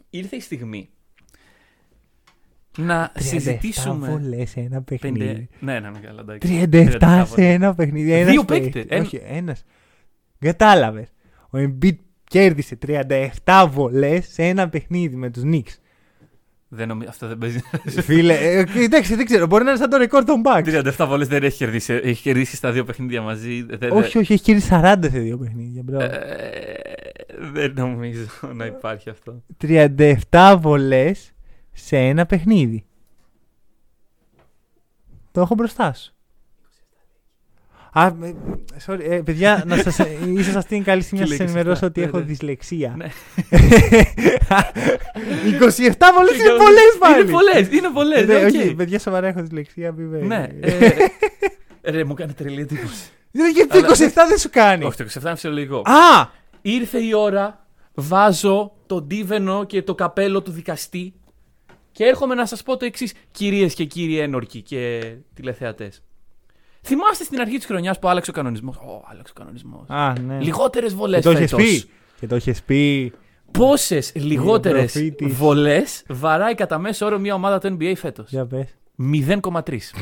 Ήρθε 0.09 0.35
η 0.35 0.39
στιγμή 0.39 0.89
να 2.77 3.11
37 3.15 3.21
συζητήσουμε. 3.21 4.09
βολές 4.09 4.49
σε 4.49 4.59
ένα 4.59 4.81
παιχνίδι. 4.81 5.17
Πέντε... 5.17 5.47
Ναι, 5.59 5.79
ναι, 5.79 5.89
ναι, 5.89 5.99
καλά, 5.99 6.21
εντάξει. 6.21 6.67
37 6.71 6.97
σε 6.99 7.23
βολές. 7.23 7.53
ένα 7.53 7.75
παιχνίδι. 7.75 8.11
Ένας 8.13 8.31
Δύο 8.31 8.43
παίκτης. 8.45 8.71
παίκτες. 8.71 8.97
Ένα- 8.97 9.05
Όχι, 9.05 9.21
ένας. 9.23 9.63
Κατάλαβες. 10.39 11.07
Ο 11.49 11.57
Embiid 11.57 11.95
κέρδισε 12.23 12.77
37 13.43 13.67
βολές 13.71 14.27
σε 14.27 14.43
ένα 14.43 14.69
παιχνίδι 14.69 15.15
με 15.15 15.29
τους 15.29 15.43
Knicks. 15.45 15.75
Δεν 16.73 16.87
νομι... 16.87 17.05
Αυτό 17.05 17.27
δεν 17.27 17.37
παίζει. 17.37 17.59
Φίλε, 17.85 18.33
ε, 18.33 18.65
εντάξει, 18.75 19.15
δεν 19.15 19.25
ξέρω. 19.25 19.45
Μπορεί 19.45 19.63
να 19.63 19.69
είναι 19.69 19.79
σαν 19.79 19.89
το 19.89 19.97
ρεκόρ 19.97 20.23
των 20.23 20.41
Bucks. 20.45 20.83
37 20.97 21.05
βολές 21.07 21.27
δεν 21.27 21.43
έχει 21.43 21.57
κερδίσει. 21.57 21.93
Έχει 21.93 22.21
κερδίσει 22.21 22.55
στα 22.55 22.71
δύο 22.71 22.83
παιχνίδια 22.83 23.21
μαζί. 23.21 23.63
Δεν, 23.63 23.91
όχι, 23.91 24.17
όχι, 24.17 24.33
έχει 24.33 24.43
κερδίσει 24.43 24.69
40 24.71 24.95
σε 25.01 25.19
δύο 25.19 25.37
παιχνίδια. 25.37 25.81
bro. 25.83 25.99
Ε, 25.99 26.09
δεν 27.53 27.73
νομίζω 27.75 28.25
να 28.53 28.65
υπάρχει 28.65 29.09
αυτό. 29.09 29.43
37 30.29 30.57
βολές 30.59 31.33
σε 31.71 31.97
ένα 31.97 32.25
παιχνίδι. 32.25 32.85
Το 35.31 35.41
έχω 35.41 35.55
μπροστά 35.55 35.93
σου. 35.93 36.13
Α, 37.93 38.05
ε, 38.05 38.11
sorry, 38.85 38.99
ε, 39.09 39.21
παιδιά, 39.25 39.63
να 39.67 39.77
σας, 39.77 39.99
ε, 39.99 40.17
ίσως 40.37 40.55
αυτή 40.55 40.75
είναι 40.75 40.83
καλή 40.83 41.01
στιγμή 41.01 41.23
να 41.23 41.29
Τι 41.29 41.35
σας 41.35 41.39
λέει 41.39 41.47
ενημερώσω 41.49 41.85
27, 41.85 41.87
ότι 41.87 41.99
ναι, 41.99 42.05
έχω 42.05 42.17
ναι. 42.17 42.23
δυσλεξία. 42.23 42.93
Ναι. 42.97 43.07
27 43.49 43.53
βολές 46.15 46.37
είναι 46.37 46.49
πολλές 46.57 46.97
πάλι. 46.99 47.21
Είναι 47.21 47.31
πολλές, 47.31 47.67
είναι 47.71 47.89
πολλές. 47.93 48.25
Ναι, 48.27 48.35
οκ. 48.35 48.43
όχι, 48.43 48.73
παιδιά, 48.75 48.99
σοβαρά 48.99 49.27
έχω 49.27 49.41
δυσλεξία. 49.41 49.91
Μη 49.91 50.03
με... 50.03 50.19
Ναι. 50.19 50.47
ε, 50.59 50.89
Ρε, 51.91 52.03
μου 52.03 52.13
κάνει 52.13 52.33
τρελή 52.33 52.61
εντύπωση. 52.61 53.09
Ναι, 53.31 53.49
Γιατί 53.49 53.69
το 53.69 53.77
Αλλά- 53.77 53.87
27 53.95 54.11
δεν 54.29 54.37
σου 54.37 54.49
κάνει. 54.49 54.83
Όχι, 54.83 54.97
το 54.97 55.03
27 55.13 55.21
είναι 55.21 55.33
φυσιολογικό. 55.33 55.77
Α! 55.77 56.29
Ήρθε 56.61 56.99
η 56.99 57.13
ώρα, 57.13 57.65
βάζω 57.93 58.71
το 58.85 59.01
ντίβενο 59.01 59.63
και 59.63 59.81
το 59.81 59.95
καπέλο 59.95 60.41
του 60.41 60.51
δικαστή 60.51 61.13
και 61.91 62.03
έρχομαι 62.03 62.35
να 62.35 62.45
σας 62.45 62.63
πω 62.63 62.77
το 62.77 62.85
εξής, 62.85 63.13
κυρίες 63.31 63.73
και 63.73 63.85
κύριοι 63.85 64.19
ένορκοι 64.19 64.61
και 64.61 65.13
τηλεθεατές. 65.33 66.01
Θυμάστε 66.83 67.23
στην 67.23 67.39
αρχή 67.39 67.57
της 67.57 67.65
χρονιάς 67.65 67.99
που 67.99 68.07
άλλαξε 68.09 68.29
ο 68.29 68.33
κανονισμός. 68.33 68.75
Ω, 68.75 69.03
άλλαξε 69.11 69.33
ο 69.35 69.39
κανονισμός. 69.39 69.89
Α, 69.89 70.13
ναι. 70.19 70.39
Λιγότερες 70.39 70.89
Και 70.91 70.95
βολές 70.97 71.23
το 71.23 71.29
έχεις 71.29 71.49
φέτος. 71.49 71.65
πει. 71.65 71.89
Και 72.19 72.27
το 72.27 72.35
έχεις 72.35 72.63
πει. 72.63 73.13
Πόσες 73.51 74.11
λιγότερες 74.15 74.91
προφή 74.91 75.11
της. 75.11 75.33
βολές 75.33 76.03
βαράει 76.07 76.55
κατά 76.55 76.77
μέσο 76.77 77.05
όρο 77.05 77.19
μια 77.19 77.33
ομάδα 77.33 77.59
του 77.59 77.77
NBA 77.79 77.93
φέτος; 77.95 78.29
Για 78.29 78.45
πες. 78.45 78.75
0,3. 78.95 79.93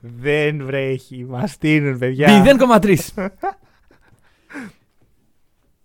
Δεν 0.00 0.64
βρέχει. 0.64 1.24
Μας 1.24 1.50
στείλουν, 1.50 1.98
παιδιά. 1.98 2.44
0,3. 2.80 2.96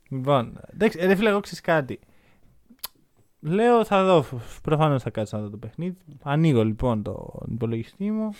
Λοιπόν, 0.09 0.59
εντάξει, 0.73 0.99
ρε 1.01 1.15
φίλε, 1.15 1.29
εγώ 1.29 1.39
ξέρεις 1.39 1.61
κάτι. 1.61 1.99
Λέω, 3.39 3.85
θα 3.85 4.03
δω. 4.03 4.25
Προφανώς 4.63 5.03
θα 5.03 5.09
κάτσω 5.09 5.37
να 5.37 5.43
δω 5.43 5.49
το 5.49 5.57
παιχνίδι. 5.57 5.97
Ανοίγω 6.23 6.63
λοιπόν 6.63 7.03
το 7.03 7.39
υπολογιστή 7.51 8.11
μου. 8.11 8.33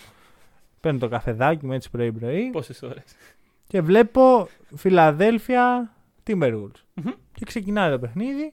Παίρνω 0.80 0.98
το 0.98 1.08
καφεδάκι 1.08 1.66
μου 1.66 1.72
έτσι 1.72 1.90
πρωί-πρωί. 1.90 2.50
Πόσες 2.50 2.82
ώρες. 2.82 3.14
Και 3.66 3.80
βλέπω 3.80 4.48
Φιλαδέλφια 4.76 5.94
Timberwolves. 6.26 6.82
Μμμ. 6.94 7.12
Και 7.32 7.44
ξεκινάει 7.44 7.90
το 7.90 7.98
παιχνίδι. 7.98 8.52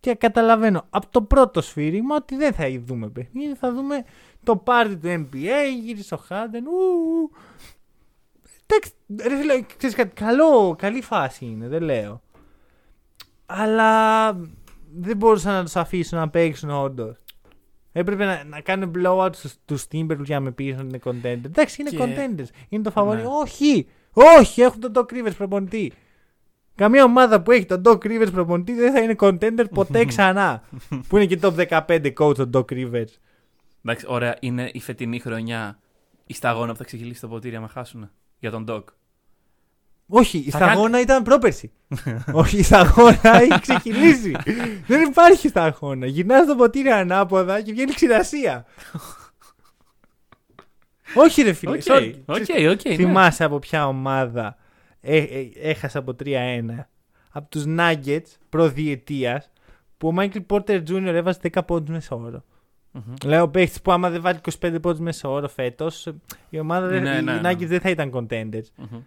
Και 0.00 0.14
καταλαβαίνω 0.14 0.84
από 0.90 1.06
το 1.10 1.22
πρώτο 1.22 1.60
σφύριγμα 1.60 2.16
ότι 2.16 2.36
δεν 2.36 2.52
θα 2.52 2.64
δούμε 2.84 3.08
παιχνίδι. 3.08 3.54
Θα 3.54 3.72
δούμε 3.72 4.04
το 4.42 4.56
πάρτι 4.56 4.96
του 4.96 5.08
NBA. 5.08 5.80
Γύρισε 5.82 6.14
ο 6.14 6.16
Χάντεν. 6.16 6.64
ου, 6.66 6.70
ου. 6.70 7.30
Εντάξει, 8.66 8.92
ρε 9.28 9.36
φίλε, 9.36 9.62
ξέρεις 9.76 9.96
κάτι, 9.96 10.14
καλό, 10.14 10.74
καλή 10.78 11.02
φάση 11.02 11.44
είναι, 11.44 11.68
δεν 11.68 11.82
λέω. 11.82 12.22
Αλλά 13.46 14.30
δεν 14.98 15.16
μπορούσα 15.16 15.52
να 15.52 15.62
τους 15.64 15.76
αφήσω 15.76 16.16
να 16.16 16.28
παίξουν 16.28 16.70
όντως. 16.70 17.16
Έπρεπε 17.92 18.24
να, 18.24 18.44
να 18.44 18.60
κάνουν 18.60 18.92
blowout 18.96 19.30
στους, 19.34 19.54
τους 19.64 19.84
Timberwolves 19.92 20.24
για 20.24 20.34
να 20.38 20.40
με 20.40 20.50
πείσουν 20.50 20.78
ότι 20.80 20.86
είναι 20.88 21.00
contender. 21.04 21.44
Εντάξει, 21.44 21.80
είναι 21.80 21.90
Και- 21.90 21.98
contenders. 21.98 22.48
Είναι 22.68 22.82
το 22.82 22.90
φαβορή. 22.90 23.20
Ναι. 23.20 23.26
Όχι! 23.42 23.86
Όχι! 24.12 24.60
Έχουν 24.62 24.80
τον 24.80 24.92
Doc 24.94 25.12
Rivers 25.12 25.36
προπονητή. 25.36 25.92
Καμία 26.74 27.04
ομάδα 27.04 27.42
που 27.42 27.50
έχει 27.50 27.64
τον 27.66 27.82
Doc 27.84 27.96
Rivers 27.98 28.28
προπονητή 28.32 28.72
δεν 28.72 28.92
θα 28.92 29.00
είναι 29.00 29.14
contender 29.18 29.64
ποτέ 29.74 30.04
ξανά. 30.12 30.62
που 31.08 31.16
είναι 31.16 31.26
και 31.26 31.38
top 31.42 31.68
15 31.86 32.12
coach 32.18 32.34
τον 32.36 32.50
Doc 32.54 32.64
Rivers. 32.72 33.04
Εντάξει, 33.84 34.06
ωραία, 34.08 34.36
είναι 34.40 34.70
η 34.72 34.80
φετινή 34.80 35.18
χρονιά 35.18 35.78
η 36.26 36.34
σταγόνα 36.34 36.72
που 36.72 36.78
θα 36.78 36.84
ξεχειλίσει 36.84 37.20
το 37.20 37.28
ποτήρι 37.28 37.56
άμα 37.56 37.68
χάσουν 37.68 38.10
για 38.38 38.50
τον 38.50 38.64
Doc. 38.68 38.82
Όχι, 40.14 40.38
η 40.38 40.50
Θα 40.50 40.58
σταγόνα 40.58 41.00
ήταν 41.00 41.22
πρόπερσι. 41.22 41.72
Όχι, 42.32 42.56
η 42.58 42.62
σταγόνα 42.62 43.20
έχει 43.42 43.60
ξεκινήσει. 43.60 44.36
Δεν 44.86 45.02
υπάρχει 45.02 45.48
σταγόνα. 45.48 46.06
Γυρνάς 46.06 46.46
το 46.46 46.54
ποτήρι 46.54 46.88
ανάποδα 46.90 47.60
και 47.60 47.72
βγαίνει 47.72 47.92
ξηρασία. 47.92 48.64
Όχι, 51.14 51.42
ρε 51.42 51.52
φίλε. 51.52 51.72
Οκ, 51.72 51.82
sorry. 51.84 52.14
οκ, 52.26 52.40
Ξέρεις, 52.40 52.68
οκ. 52.72 52.84
ναι. 52.88 52.94
Θυμάσαι 52.94 53.44
από 53.44 53.58
ποια 53.58 53.86
ομάδα 53.86 54.56
ε, 55.00 55.16
ε, 55.16 55.48
έχασε 55.62 55.98
από 55.98 56.16
3-1. 56.24 56.26
Από 57.30 57.48
τους 57.48 57.64
Nuggets 57.78 58.26
προδιετίας 58.48 59.50
που 59.98 60.08
ο 60.08 60.14
Michael 60.18 60.46
Porter 60.48 60.82
Jr. 60.88 61.02
έβαζε 61.04 61.38
10 61.52 61.60
πόντους 61.66 61.90
μέσα 61.94 62.16
όρο. 62.16 62.44
Μμμ. 62.90 63.14
Λέω 63.24 63.48
παίχτης 63.48 63.80
που 63.82 63.92
άμα 63.92 64.10
δεν 64.10 64.20
βάλει 64.20 64.38
25 64.60 64.76
πόντους 64.82 65.00
μέσα 65.00 65.28
όρο 65.28 65.48
φέτος, 65.48 66.08
η 66.48 66.58
ομάδα 66.58 66.86
δεν, 66.86 67.02
Ναι, 67.02 67.16
οι 67.16 67.22
ναι, 67.22 67.32
ναι. 67.32 67.50
Nuggets 67.50 67.66
δεν 67.66 67.80
θα 67.80 67.90
ήταν 67.90 68.10
contenders. 68.14 68.66
Μμμ. 68.76 69.00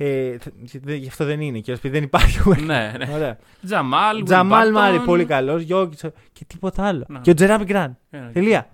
Ε, 0.00 0.36
th- 0.44 0.78
δε- 0.82 0.94
γι' 0.94 1.08
αυτό 1.08 1.24
δεν 1.24 1.40
είναι 1.40 1.58
και 1.58 1.72
επειδή 1.72 1.94
δεν 1.94 2.02
υπάρχει. 2.02 2.38
ναι, 2.64 2.92
ναι. 2.98 3.08
Ωραία. 3.14 3.36
Τζαμάλ, 3.64 4.22
Τζαμάλ 4.22 4.68
Will 4.68 4.72
Μάρι, 4.72 4.98
Barton. 5.00 5.04
πολύ 5.04 5.24
καλός. 5.24 5.62
Γιώργης 5.62 6.04
και 6.32 6.44
τίποτα 6.46 6.84
άλλο. 6.86 7.04
Ναι. 7.08 7.18
Και 7.22 7.30
ο 7.30 7.34
Τζεράμι 7.34 7.64
Γκραντ. 7.64 7.92
Ε, 8.10 8.18
ναι. 8.18 8.30
Τελεία. 8.32 8.68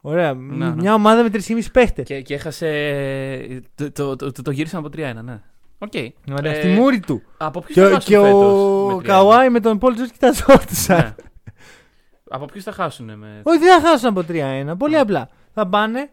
Ωραία. 0.00 0.34
Ναι, 0.34 0.66
ναι. 0.68 0.74
Μια 0.74 0.94
ομάδα 0.94 1.22
με 1.22 1.28
3,5 1.32 1.70
παίχτες. 1.72 2.06
Και, 2.06 2.20
και 2.20 2.34
έχασε. 2.34 3.62
Το, 3.74 3.92
το, 3.92 4.16
το, 4.16 4.32
το, 4.32 4.42
το 4.42 4.50
γύρισαν 4.50 4.84
από 4.84 4.88
3-1, 4.96 5.24
ναι. 5.24 5.40
Οκ. 5.78 5.92
Ωραία, 6.38 6.52
Ε, 6.52 6.60
στη 6.60 6.68
μούρη 6.68 7.00
του. 7.00 7.22
Από 7.36 7.60
ποιους 7.60 7.74
Και, 7.74 7.80
θα 7.80 7.86
ο- 7.88 7.92
χάσουν 7.92 8.10
και 8.14 8.18
φέτος 8.20 8.52
ο 8.52 8.86
με 8.88 8.94
3-1? 8.94 9.02
Καουάι 9.02 9.48
με 9.50 9.60
τον 9.60 9.78
Paul 9.78 9.94
George 9.94 10.10
κοιταζόντουσαν. 10.10 10.96
Ναι. 10.98 11.14
Από 12.30 12.44
ποιους 12.44 12.64
θα 12.64 12.72
χάσουν 12.72 13.18
με. 13.18 13.40
Όχι, 13.42 13.58
δεν 13.58 13.80
θα 13.80 13.88
χάσουν 13.88 14.08
από 14.08 14.24
3-1. 14.28 14.74
Πολύ 14.78 14.96
απλά. 14.98 15.28
Θα 15.54 15.66
πάνε. 15.68 16.10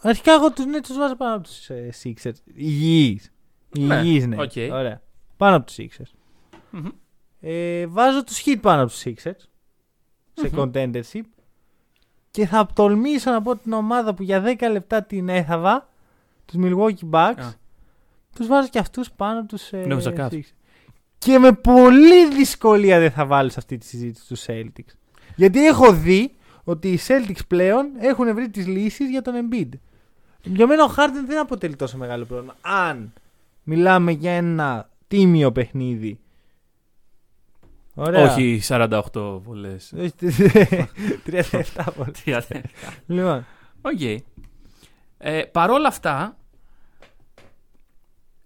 Αρχικά 0.00 0.32
εγώ 0.32 0.52
του 0.52 0.64
ναι, 0.68 0.80
τους 0.80 0.96
βάζω 0.96 1.16
πάνω 1.16 1.34
από 1.34 1.44
τους 1.44 1.70
ε, 1.70 1.90
Sixers. 2.04 2.34
Υγιείς. 2.54 3.32
Ναι, 3.78 3.94
Υγιείς, 3.94 4.26
ναι. 4.26 4.36
οκ. 4.42 4.52
Ωραία. 4.72 5.02
Πάνω 5.36 5.56
από 5.56 5.66
τους 5.66 5.76
Sixers. 5.78 6.10
Μμμ. 6.70 6.88
Ε, 7.40 7.86
βάζω 7.86 8.24
τους 8.24 8.42
Heat 8.46 8.58
πάνω 8.60 8.82
από 8.82 8.90
τους 8.90 9.02
Sixers. 9.04 9.44
Σε 10.32 10.50
contendership. 10.56 11.24
Και 12.30 12.46
θα 12.46 12.66
τολμήσω 12.74 13.30
να 13.30 13.42
πω 13.42 13.56
την 13.56 13.72
ομάδα 13.72 14.14
που 14.14 14.22
για 14.22 14.42
10 14.58 14.70
λεπτά 14.70 15.02
την 15.02 15.28
έθαβα. 15.28 15.88
Τους 16.44 16.56
Milwaukee 16.58 17.10
Bucks. 17.10 17.40
Α. 17.40 17.52
Τους 18.34 18.46
βάζω 18.46 18.68
και 18.68 18.78
αυτούς 18.78 19.10
πάνω 19.10 19.38
από 19.38 19.48
τους 19.48 19.72
ε, 19.72 19.76
Νόμιζα 19.76 20.12
Cavs. 20.16 20.30
Sixers. 20.30 20.52
Και 21.18 21.38
με 21.38 21.52
πολύ 21.52 22.34
δυσκολία 22.34 22.98
δεν 22.98 23.10
θα 23.10 23.26
βάλω 23.26 23.48
σε 23.48 23.58
αυτή 23.58 23.78
τη 23.78 23.86
συζήτηση 23.86 24.26
του 24.28 24.38
Celtics. 24.38 24.94
Γιατί 25.36 25.66
έχω 25.66 25.92
δει 25.92 26.35
ότι 26.68 26.92
οι 26.92 26.98
Celtics 27.06 27.46
πλέον 27.48 27.90
έχουν 27.98 28.34
βρει 28.34 28.50
τις 28.50 28.66
λύσεις 28.66 29.10
για 29.10 29.22
τον 29.22 29.34
Embiid. 29.34 29.68
Για 30.42 30.66
μένα 30.66 30.84
ο 30.84 30.94
Harden 30.96 31.26
δεν 31.26 31.38
αποτελεί 31.38 31.76
τόσο 31.76 31.96
μεγάλο 31.96 32.24
πρόβλημα. 32.24 32.56
Αν 32.60 33.12
μιλάμε 33.62 34.12
για 34.12 34.32
ένα 34.32 34.90
τίμιο 35.08 35.52
παιχνίδι. 35.52 36.18
Ωραία. 37.94 38.32
Όχι 38.32 38.60
48 38.68 39.40
βολές. 39.42 39.92
Όχι, 39.98 40.12
37 41.26 41.84
πολύ. 41.96 42.42
Λοιπόν, 43.06 43.46
Οκ. 43.82 44.00
Ε, 45.18 45.42
Παρ' 45.42 45.70
όλα 45.70 45.88
αυτά, 45.88 46.36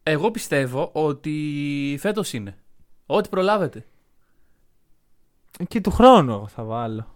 εγώ 0.02 0.30
πιστεύω 0.30 0.90
ότι 0.92 1.96
φέτος 2.00 2.32
είναι. 2.32 2.56
Ό,τι 3.06 3.28
προλάβετε. 3.28 3.84
και 5.68 5.80
του 5.80 5.90
χρόνου 5.90 6.32
εγώ 6.32 6.48
θα 6.48 6.62
βάλω. 6.64 7.06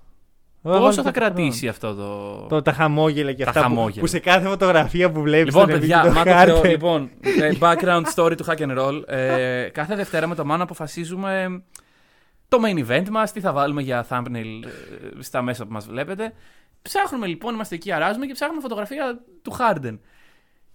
Εγώ 0.66 0.72
Πόσο 0.78 0.80
βάλω 0.82 0.92
θα 0.92 1.02
και 1.02 1.08
του 1.08 1.12
κρατήσει 1.12 1.68
αυτό 1.68 1.94
το. 1.94 2.02
χρόνου. 2.02 2.46
Το, 2.48 2.62
τα 2.62 2.72
χαμόγελα 2.72 3.32
και 3.32 3.42
Τα 3.44 3.48
αυτά 3.50 3.62
που, 3.62 3.68
χαμόγελα. 3.68 4.00
που 4.00 4.06
σε 4.06 4.18
κάθε 4.18 4.48
φωτογραφία 4.48 5.10
που 5.10 5.20
βλέπεις 5.20 5.54
Λοιπόν, 5.54 5.66
τον 5.68 5.76
Embiid 5.76 5.80
παιδιά, 5.80 6.00
και 6.00 6.06
τον 6.06 6.16
Μάκο 6.16 6.30
Harden. 6.30 6.44
Θεό, 6.62 6.70
λοιπόν, 6.70 7.10
ε, 7.40 7.52
background 7.60 8.02
story 8.14 8.36
του 8.36 8.44
Hack 8.44 8.58
and 8.58 8.78
Roll. 8.78 9.02
Ε, 9.06 9.68
κάθε 9.72 9.94
Δευτέρα 9.96 10.26
με 10.26 10.34
το 10.34 10.44
Μάνο 10.44 10.62
αποφασίζουμε 10.62 11.62
το 12.48 12.58
main 12.64 12.88
event 12.90 13.08
μας, 13.10 13.32
τι 13.32 13.40
θα 13.40 13.52
βάλουμε 13.52 13.82
για 13.82 14.06
thumbnail 14.08 14.64
ε, 15.18 15.22
στα 15.22 15.42
μέσα 15.42 15.66
που 15.66 15.72
μας 15.72 15.86
βλέπετε. 15.86 16.32
Ψάχνουμε 16.82 17.26
λοιπόν, 17.26 17.54
είμαστε 17.54 17.74
εκεί, 17.74 17.92
αράζουμε 17.92 18.26
και 18.26 18.32
ψάχνουμε 18.32 18.60
φωτογραφία 18.60 19.20
του 19.42 19.52
Harden. 19.58 19.98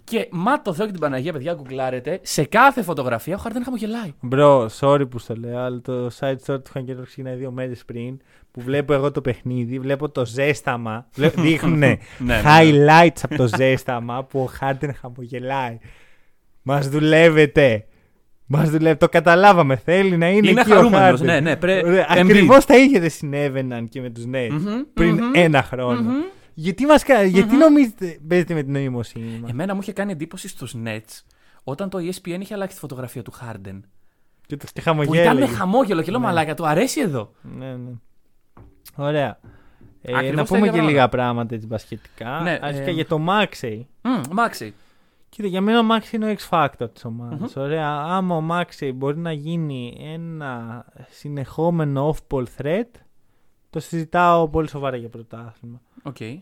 Και 0.04 0.28
μα 0.32 0.62
το 0.62 0.74
Θεό 0.74 0.86
και 0.86 0.92
την 0.92 1.02
Παναγία, 1.02 1.32
παιδιά, 1.34 1.54
γκουγκλάρετε, 1.54 2.20
σε 2.24 2.44
κάθε 2.44 2.82
φωτογραφία 2.82 3.36
ο 3.36 3.40
Harden 3.44 3.62
χαμογελάει. 3.64 4.14
Μπρο, 4.22 4.70
sorry 4.80 5.10
που 5.10 5.20
στο 5.20 5.36
λέω, 5.36 5.58
αλλά 5.60 5.82
το 5.82 6.08
site 6.20 6.36
story 6.46 6.64
του 6.64 6.72
Χαγκέρο 6.72 7.04
ξεκινάει 7.04 7.36
δύο 7.36 7.52
μέρες 7.52 7.86
πριν. 7.86 8.20
Που 8.52 8.62
βλέπω 8.62 8.94
εγώ 8.94 9.12
το 9.12 9.22
παιχνίδι, 9.22 9.80
βλέπω 9.80 10.10
το 10.10 10.26
ζέσταμα. 10.26 11.08
Δείχνουν 11.36 11.78
Ναι, 11.78 11.98
ναι. 12.18 12.42
highlights 12.46 13.20
από 13.22 13.36
το 13.36 13.48
ζέσταμα 13.48 14.24
που 14.24 14.40
ο 14.40 14.46
Χάρντεν 14.46 14.94
χαμογελάει. 14.94 15.78
Μας 16.62 16.90
δουλεύετε. 16.90 17.84
Μας 18.46 18.70
δουλεύει. 18.70 18.98
Το 18.98 19.10
καταλάβαμε. 19.10 19.76
Θέλει 19.76 20.18
να 20.18 20.30
είναι, 20.30 20.50
Είναι 20.50 20.62
εκεί 20.62 20.72
ο 20.72 20.76
χαρούμενος, 20.76 21.22
Harden. 21.22 21.24
ναι, 21.26 21.40
ναι, 21.40 21.56
πρέ- 21.56 22.06
Ακριβώς 22.10 22.66
τα 22.66 22.78
ίδια 22.78 23.00
δεν 23.00 23.10
συνέβαιναν 23.10 23.88
και 23.88 24.02
με 24.02 24.10
τους 24.10 24.24
Nets 24.34 24.50
Μμμ, 24.52 24.82
πριν 24.94 25.14
μμμ, 25.14 25.32
ένα 25.34 25.64
χρόνο. 25.64 26.02
μμμ. 26.02 26.22
Γιατί, 26.54 26.86
μας, 26.86 27.04
κα- 27.04 27.24
γιατί 27.24 27.52
Μμμ. 27.54 27.58
νομίζετε 27.60 28.20
παίζετε 28.28 28.54
με 28.54 28.64
την 28.64 28.72
νοημοσύνη 28.74 29.40
μας; 29.42 29.52
Εμένα 29.52 29.74
μου 29.74 29.80
είχε 29.82 29.94
κάνει 29.94 30.12
εντύπωση 30.12 30.48
στους 30.48 30.76
Nets 30.86 31.24
όταν 31.64 31.90
το 31.90 31.98
E 31.98 32.02
ESPN 32.10 32.38
είχε 32.40 32.54
αλλάξει 32.54 32.74
τη 32.76 32.80
φωτογραφία 32.82 33.22
του 33.22 33.34
Harden. 33.34 33.80
Και 34.46 34.58
το 34.58 34.66
και 34.74 34.82
Που 34.82 34.82
ήταν 34.82 34.96
με 34.98 35.04
χαμογέλαγε. 35.06 35.46
χαμόγελο 35.54 36.02
και 36.02 36.12
λέω 36.12 36.20
Ναι. 36.20 36.26
μαλάκα, 36.26 36.54
του 36.54 36.68
αρέσει 36.68 37.00
εδώ. 37.02 37.32
Ναι, 37.58 37.66
ναι. 37.66 37.92
Ωραία. 38.96 39.40
Ε, 40.02 40.16
Ακριβώς 40.16 40.36
να 40.36 40.44
τα 40.44 40.48
πούμε 40.48 40.58
ίδια 40.60 40.70
και 40.72 40.76
πράγματα. 40.78 40.92
λίγα 40.92 41.10
πράγματα 41.10 41.56
έτσι 41.56 41.68
μπασκετικά. 41.68 42.40
Ναι, 42.40 42.60
Αρχικά 42.62 42.90
ε, 42.90 42.92
για 42.92 43.06
το 43.06 43.20
Maxey. 43.30 43.82
Μμ, 44.02 44.22
Μάξι. 44.32 44.74
Κοίτα, 45.30 45.48
για 45.48 45.62
μένα 45.62 45.80
ο 45.80 45.84
Maxey 45.92 46.14
είναι 46.14 46.32
ο 46.32 46.36
X-Factor 46.50 46.88
της 46.94 47.06
ομάδας. 47.06 47.54
Μμμ. 47.56 47.64
Ωραία. 47.64 47.90
Άμα 47.90 48.36
ο 48.36 48.44
Maxey 48.52 48.92
μπορεί 48.96 49.18
να 49.18 49.32
γίνει 49.32 49.98
ένα 50.14 50.86
συνεχόμενο 51.10 52.16
off-ball 52.16 52.44
threat, 52.58 52.84
το 53.70 53.80
συζητάω 53.80 54.48
πολύ 54.50 54.70
σοβαρά 54.70 54.98
για 54.98 55.10
πρωτάθλημα. 55.10 55.82
Οκ. 56.04 56.18
Δεν, 56.18 56.42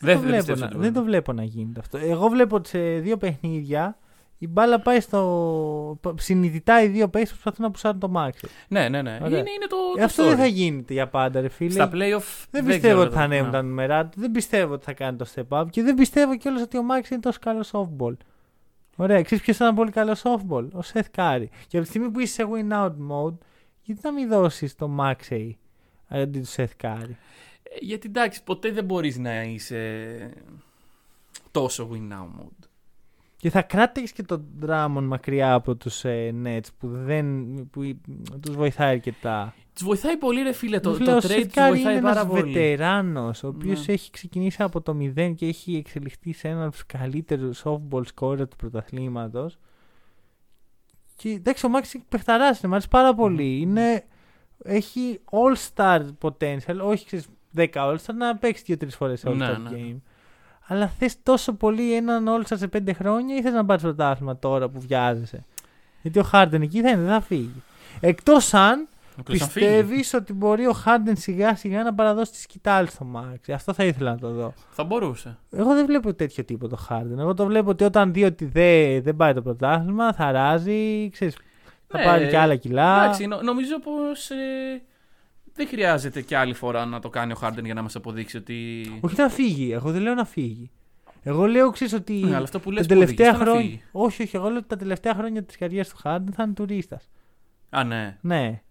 Δεν- 0.00 0.14
το 0.14 0.20
δεν 0.20 0.20
βλέπω 0.20 0.36
πιστεύεις 0.36 0.60
να, 0.60 0.66
ότι 0.66 0.74
δεν 0.76 0.82
μπορεί. 0.92 0.94
το 0.94 1.02
βλέπω 1.02 1.32
να 1.32 1.42
γίνεται 1.44 1.80
αυτό. 1.80 1.98
Εγώ 1.98 2.28
βλέπω 2.28 2.56
ότι 2.56 2.68
σε 2.68 2.78
δύο 2.98 3.16
παιχνίδια 3.16 3.96
η 4.42 4.48
μπάλα 4.48 4.80
πάει 4.80 5.00
στο. 5.00 6.00
Συνειδητά 6.18 6.82
οι 6.82 6.86
δύο 6.88 7.08
παίχτες 7.08 7.28
προσπαθούν 7.30 7.64
να 7.64 7.70
πουσάρουν 7.70 8.00
το 8.00 8.12
Maxey. 8.16 8.48
Ναι, 8.68 8.88
ναι, 8.88 9.02
ναι. 9.02 9.18
Ωραία. 9.22 9.38
Είναι, 9.38 9.50
είναι 9.50 9.66
το, 9.68 9.76
Ε, 9.96 9.98
το 9.98 10.04
αυτό 10.04 10.24
story. 10.24 10.28
δεν 10.28 10.36
θα 10.36 10.46
γίνεται 10.46 10.92
για 10.92 11.08
πάντα, 11.08 11.40
ρε 11.40 11.48
φίλε. 11.48 11.70
Στα 11.70 11.86
playoff 11.92 12.46
Δεν 12.50 12.64
ξέρω 12.64 12.66
πιστεύω 12.66 13.00
ότι 13.00 13.10
θα 13.10 13.16
το- 13.16 13.22
ανέβουν 13.24 13.46
ναι. 13.46 13.52
τα 13.52 13.62
νούμερά 13.62 14.06
του. 14.06 14.20
Δεν 14.20 14.30
πιστεύω 14.30 14.72
ότι 14.74 14.84
θα 14.84 14.92
κάνει 14.92 15.16
το 15.16 15.26
step 15.34 15.60
up. 15.60 15.64
Και 15.70 15.82
δεν 15.82 15.94
πιστεύω 15.94 16.36
κιόλας 16.36 16.62
ότι 16.62 16.78
ο 16.78 16.82
Maxey 16.90 17.10
είναι 17.10 17.20
τόσο 17.20 17.38
καλός 17.40 17.70
off-ball. 17.72 18.12
Ωραία, 18.96 19.22
ξέρεις 19.22 19.44
ποιος 19.44 19.56
ήταν 19.56 19.74
πολύ 19.74 19.90
καλό 19.90 20.16
softball; 20.22 20.68
Ο 20.72 20.78
Seth 20.92 21.16
Curry. 21.16 21.44
Και 21.66 21.76
από 21.76 21.80
τη 21.86 21.86
στιγμή 21.86 22.10
που 22.10 22.20
είσαι 22.20 22.34
σε 22.34 22.48
win 22.52 22.72
out 22.72 22.92
mode, 23.10 23.38
γιατί 23.82 24.00
να 24.02 24.12
μην 24.12 24.28
δώσεις 24.28 24.74
το 24.74 24.96
Max 25.00 25.32
A 25.32 25.50
αντί 26.08 26.40
του 26.40 26.48
Seth 26.56 26.84
Curry; 26.86 27.10
Ε, 27.62 27.76
Γιατί 27.80 28.08
εντάξει, 28.08 28.42
ποτέ 28.42 28.70
δεν 28.70 28.84
μπορείς 28.84 29.18
να 29.18 29.42
είσαι 29.42 30.08
τόσο 31.50 31.88
win 31.92 32.12
now 32.12 32.22
mode. 32.40 32.59
Και 33.40 33.50
θα 33.50 33.62
κράτηγε 33.62 34.06
και 34.14 34.22
τον 34.22 34.44
Drummond 34.66 35.02
μακριά 35.02 35.52
από 35.54 35.74
τους 35.76 36.04
ε, 36.04 36.34
Nets 36.44 36.66
που, 36.78 36.88
δεν, 36.88 37.44
που 37.70 37.80
τους 38.40 38.54
βοηθάει 38.56 38.90
αρκετά. 38.90 39.54
Τους 39.74 39.82
βοηθάει 39.84 40.16
πολύ, 40.16 40.42
ρε 40.42 40.52
φίλε. 40.52 40.80
Το, 40.80 40.88
Τους 40.90 40.98
το 40.98 41.04
λέω, 41.04 41.16
ο 41.16 41.18
trade 41.22 41.30
Seth 41.30 41.42
τους 41.42 41.52
Curry 41.54 41.68
βοηθάει 41.68 41.92
είναι 41.92 42.02
πάρα 42.02 42.20
ένας 42.20 42.32
πολύ. 42.32 42.42
βετεράνος, 42.52 43.42
ο 43.42 43.48
οποίος 43.48 43.86
Ναι. 43.86 43.92
έχει 43.92 44.10
ξεκινήσει 44.10 44.62
από 44.62 44.80
το 44.80 44.96
0 45.16 45.34
και 45.36 45.46
έχει 45.46 45.76
εξελιχθεί 45.76 46.32
σε 46.32 46.48
έναν 46.48 46.62
από 46.62 46.70
τους 46.72 46.86
καλύτερους 46.86 47.62
softball 47.64 48.02
scorer 48.14 48.48
του 48.48 48.56
πρωταθλήματος. 48.56 49.58
Και 51.16 51.28
εντάξει, 51.30 51.66
ο 51.66 51.68
Μάξι 51.68 52.04
παιχταράς 52.08 52.58
είναι, 52.58 52.68
μου 52.68 52.74
αρέσει 52.74 52.88
πάρα 52.88 53.14
πολύ. 53.14 53.60
Είναι, 53.60 54.04
έχει 54.64 55.20
all-star 55.30 56.00
potential, 56.20 56.78
όχι 56.82 57.06
ξέρεις, 57.06 57.26
10 57.56 57.66
all-star, 57.72 58.14
να 58.16 58.36
παίξει 58.36 58.76
2-3 58.80 58.86
φορές 58.90 59.22
all-star 59.26 59.34
Ναι, 59.36 59.46
ναι. 59.70 59.96
Game. 60.70 60.74
Αλλά 60.74 60.86
θες 60.98 61.16
τόσο 61.22 61.52
πολύ 61.52 61.94
έναν 61.94 62.26
all-star 62.28 62.56
σε 62.56 62.68
5 62.72 62.90
χρόνια 62.94 63.36
ή 63.36 63.42
θες 63.42 63.52
να 63.52 63.64
πάρεις 63.64 63.82
πρωτάθλημα 63.82 64.38
τώρα 64.38 64.68
που 64.68 64.80
βιάζεσαι; 64.80 65.44
Γιατί 66.02 66.18
ο 66.18 66.22
Χάρντεν 66.22 66.62
εκεί 66.62 66.80
θα 66.82 66.90
είναι, 66.90 67.00
δεν 67.02 67.10
θα 67.12 67.20
φύγει. 67.20 67.62
Εκτός 68.00 68.54
αν 68.54 68.88
Εκτός 69.18 69.42
αν 69.42 69.48
φύγει. 69.48 69.66
Πιστεύεις 69.66 70.14
ότι 70.14 70.32
μπορεί 70.32 70.66
ο 70.66 70.72
Χάρντεν 70.72 71.16
σιγά 71.16 71.56
σιγά 71.56 71.82
να 71.82 71.94
παραδώσει 71.94 72.32
τη 72.32 72.38
σκητάλη 72.40 72.88
στο 72.88 73.04
Μάξ. 73.04 73.48
Αυτό 73.48 73.72
θα 73.72 73.84
ήθελα 73.84 74.10
να 74.10 74.18
το 74.18 74.28
δω. 74.30 74.54
Θα 74.70 74.84
μπορούσε. 74.84 75.38
Εγώ 75.50 75.74
δεν 75.74 75.86
βλέπω 75.86 76.14
τέτοιο 76.14 76.44
τύπο 76.44 76.68
το 76.68 76.76
Χάρντεν. 76.76 77.18
Εγώ 77.18 77.34
το 77.34 77.46
βλέπω 77.46 77.70
ότι 77.70 77.84
όταν 77.84 78.12
δει 78.12 78.24
ότι 78.24 78.44
δεν, 78.44 79.02
δεν 79.02 79.16
πάει 79.16 79.34
το 79.34 79.42
πρωτάθλημα, 79.42 80.12
θα 80.12 80.30
ράζει, 80.32 81.10
ξέρεις, 81.10 81.36
θα 81.86 81.98
Ναι, 81.98 82.04
πάρει 82.04 82.28
και 82.28 82.38
άλλα 82.38 82.56
κιλά. 82.56 83.02
Εντάξει, 83.04 83.26
νο- 83.26 83.42
νομίζω 83.42 83.78
πως 83.78 84.30
ε, 84.30 84.82
δεν 85.64 85.68
χρειάζεται 85.68 86.20
και 86.22 86.36
άλλη 86.36 86.54
φορά 86.54 86.84
να 86.84 87.00
το 87.00 87.08
κάνει 87.08 87.32
ο 87.32 87.36
Harden 87.42 87.64
για 87.64 87.74
να 87.74 87.82
μας 87.82 87.96
αποδείξει 87.96 88.36
ότι. 88.36 88.82
Όχι 89.00 89.14
να 89.18 89.28
φύγει. 89.28 89.72
Εγώ 89.72 89.90
δεν 89.90 90.02
λέω 90.02 90.14
να 90.14 90.24
φύγει. 90.24 90.70
Εγώ 91.22 91.46
λέω, 91.46 91.70
ξέρεις 91.70 91.92
ότι. 91.92 92.12
Ναι, 92.12 92.34
αλλά 92.34 92.44
αυτό 92.44 92.60
που 92.60 92.70
λες 92.70 92.86
τα 92.86 92.94
που 92.94 93.00
τελευταία 93.00 93.26
οδηγεί 93.28 93.42
στο 93.42 93.44
να 93.48 93.50
χρόνια. 93.52 93.70
φύγει. 93.70 93.82
Όχι, 93.92 94.22
όχι. 94.22 94.36
Εγώ 94.36 94.48
λέω 94.48 94.56
ότι 94.58 94.68
τα 94.68 94.76
τελευταία 94.76 95.14
χρόνια 95.14 95.42
της 95.42 95.56
καριέρας 95.56 95.88
του 95.88 95.96
Χάρντεν 95.96 96.34
θα 96.34 96.42
είναι 96.42 96.52
τουρίστας. 96.52 97.08
Α, 97.70 97.84
ναι. 97.84 98.18
Ναι. 98.20 98.62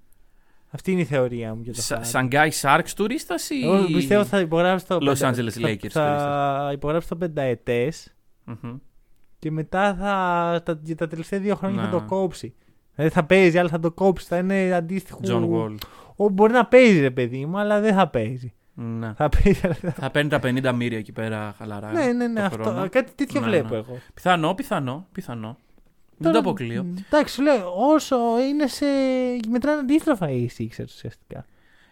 Αυτή 0.71 0.91
είναι 0.91 1.01
η 1.01 1.05
θεωρία 1.05 1.55
μου 1.55 1.61
για 1.61 1.73
το 1.73 1.81
Σα- 1.81 1.97
Harden. 1.99 2.05
Σανγκάι 2.05 2.49
Sharks 2.61 2.89
τουρίστας 2.95 3.49
ή. 3.49 3.61
Εγώ 3.63 3.85
πιστεύω 3.85 4.25
θα 4.25 4.39
υπογράψει 4.39 4.85
το. 4.87 4.95
Los 4.95 4.99
πεντα- 5.19 5.33
Angeles 5.33 5.49
θα- 5.49 5.69
Lakers 5.69 5.87
Θα 5.89 6.69
υπογράψει 6.73 7.07
το 7.09 7.15
πενταετές. 7.15 8.15
Μμμ. 8.43 8.75
Και 9.39 9.51
μετά 9.51 9.95
θα, 9.95 10.61
τα, 10.65 10.79
για 10.83 10.95
τα 10.95 11.07
τελευταία 11.07 11.39
δύο 11.39 11.55
χρόνια 11.55 11.81
Ναι. 11.81 11.87
θα 11.87 11.89
το 11.91 12.01
κόψει. 12.05 12.55
Δηλαδή 12.99 13.13
θα 13.15 13.23
παίζει, 13.23 13.57
αλλά 13.59 13.69
θα 13.69 13.79
το 13.79 13.91
κόψει. 13.91 14.27
Θα 14.27 14.37
είναι 14.37 14.73
αντίστοιχο. 14.73 15.19
John 15.23 15.49
Wall. 15.51 15.75
Ό, 16.15 16.29
μπορεί 16.29 16.53
να 16.53 16.65
παίζει, 16.65 16.99
ρε 16.99 17.11
παιδί 17.11 17.45
μου, 17.45 17.59
αλλά 17.59 17.79
δεν 17.79 17.93
θα 17.93 18.07
παίζει. 18.07 18.53
Ναι. 18.73 19.13
Θα 19.13 19.29
παίζει, 19.29 19.59
αλλά 19.63 19.75
δεν 19.81 19.91
θα. 19.91 20.01
Θα 20.01 20.09
παίρνει 20.11 20.29
τα 20.29 20.39
50 20.71 20.73
μοίρια 20.75 20.97
εκεί 20.97 21.11
πέρα 21.11 21.53
χαλαρά. 21.57 21.91
ναι, 21.91 22.05
ναι, 22.11 22.27
ναι. 22.27 22.39
το 22.39 22.45
Αυτό, 22.45 22.63
χρόνο. 22.63 22.89
κάτι 22.89 23.11
τέτοιο 23.15 23.39
Ναι, 23.39 23.45
βλέπω 23.47 23.69
ναι. 23.73 23.77
εγώ. 23.77 23.97
Πιθανό, 24.13 24.53
πιθανό, 24.53 25.07
πιθανό. 25.11 25.57
Δεν 26.21 26.31
το 26.31 26.37
Τώρα, 26.37 26.39
αποκλείω. 26.39 26.85
Εντάξει, 27.11 27.33
σου 27.33 27.41
λέω, 27.41 27.73
όσο 27.93 28.17
είναι 28.49 28.67
σε. 28.67 28.85
μετράνε 29.49 29.79
αντίστροφα 29.79 30.29
οι 30.29 30.49
Sixers 30.57 30.83
ουσιαστικά. 30.85 31.45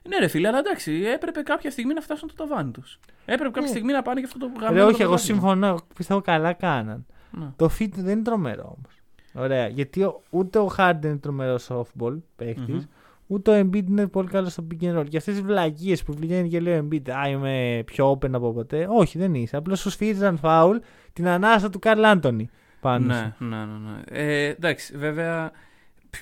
Ναι, 0.10 0.18
ρε 0.18 0.28
φίλε, 0.28 0.48
αλλά 0.48 0.58
εντάξει, 0.60 1.02
έπρεπε 1.14 1.42
κάποια 1.42 1.72
στιγμή 1.72 1.94
να 1.94 2.02
φτάσουν 2.02 2.28
το 2.28 2.34
ταβάνι 2.48 2.72
τους. 2.72 3.00
Έπρεπε 3.26 3.44
κάποια 3.44 3.62
Ναι. 3.62 3.68
στιγμή 3.68 3.92
να 3.92 4.02
πάνε 4.02 4.20
και 4.20 4.26
αυτό 4.26 4.40
το 4.40 4.52
Ρε, 4.60 4.66
γαμμένο. 4.66 4.86
όχι, 4.88 5.02
εγώ 5.02 5.10
πρωτάθλημα. 5.12 5.40
συμφωνώ. 5.40 5.68
εγώ 5.68 5.80
Πιστεύω 5.96 6.22
καλά 6.22 6.54
κάναν. 6.54 7.06
Ναι. 7.32 7.46
Το 7.56 7.66
fit 7.80 7.90
δεν 7.96 8.14
είναι 8.14 8.22
τρομερό 8.24 8.64
όμως. 8.78 8.96
Ωραία. 9.38 9.68
Γιατί 9.68 10.04
ο- 10.04 10.22
ούτε 10.30 10.60
ο 10.60 10.72
Harden 10.78 11.00
είναι 11.04 11.18
τρομερός 11.18 11.68
softball 11.72 12.18
παίχτη, 12.36 12.72
Μμμ. 12.72 12.82
ούτε 13.28 13.52
ο 13.52 13.60
Embiid 13.60 13.88
είναι 13.88 14.08
πολύ 14.08 14.28
καλός 14.28 14.52
στο 14.52 14.68
pick 14.72 14.84
and 14.84 15.00
roll. 15.00 15.08
Και 15.10 15.18
αυτές 15.18 15.36
τι 15.36 15.42
βλακίες 15.42 16.04
που 16.04 16.14
βγαίνει 16.14 16.50
και 16.50 16.60
λέει 16.60 16.78
ο 16.80 16.88
Embiid, 16.92 17.10
Α, 17.10 17.28
είμαι 17.30 17.84
πιο 17.86 18.12
open 18.12 18.32
από 18.34 18.54
ποτέ. 18.54 18.88
Όχι, 18.90 19.18
δεν 19.18 19.34
είσαι. 19.34 19.58
Απλώς 19.58 19.80
σου 19.80 19.90
σφύριζαν 19.90 20.38
φάουλ 20.38 20.78
την 21.14 21.28
ανάσα 21.28 21.70
του 21.70 21.80
Καρλ 21.80 22.04
Άντωνη 22.06 22.50
πάνω 22.82 23.14
σου. 23.14 23.34
Ναι, 23.40 23.48
ναι, 23.48 23.66
ναι. 23.66 23.92
ναι. 23.92 24.00
Ε, 24.06 24.48
εντάξει, 24.48 24.98
βέβαια. 24.98 25.52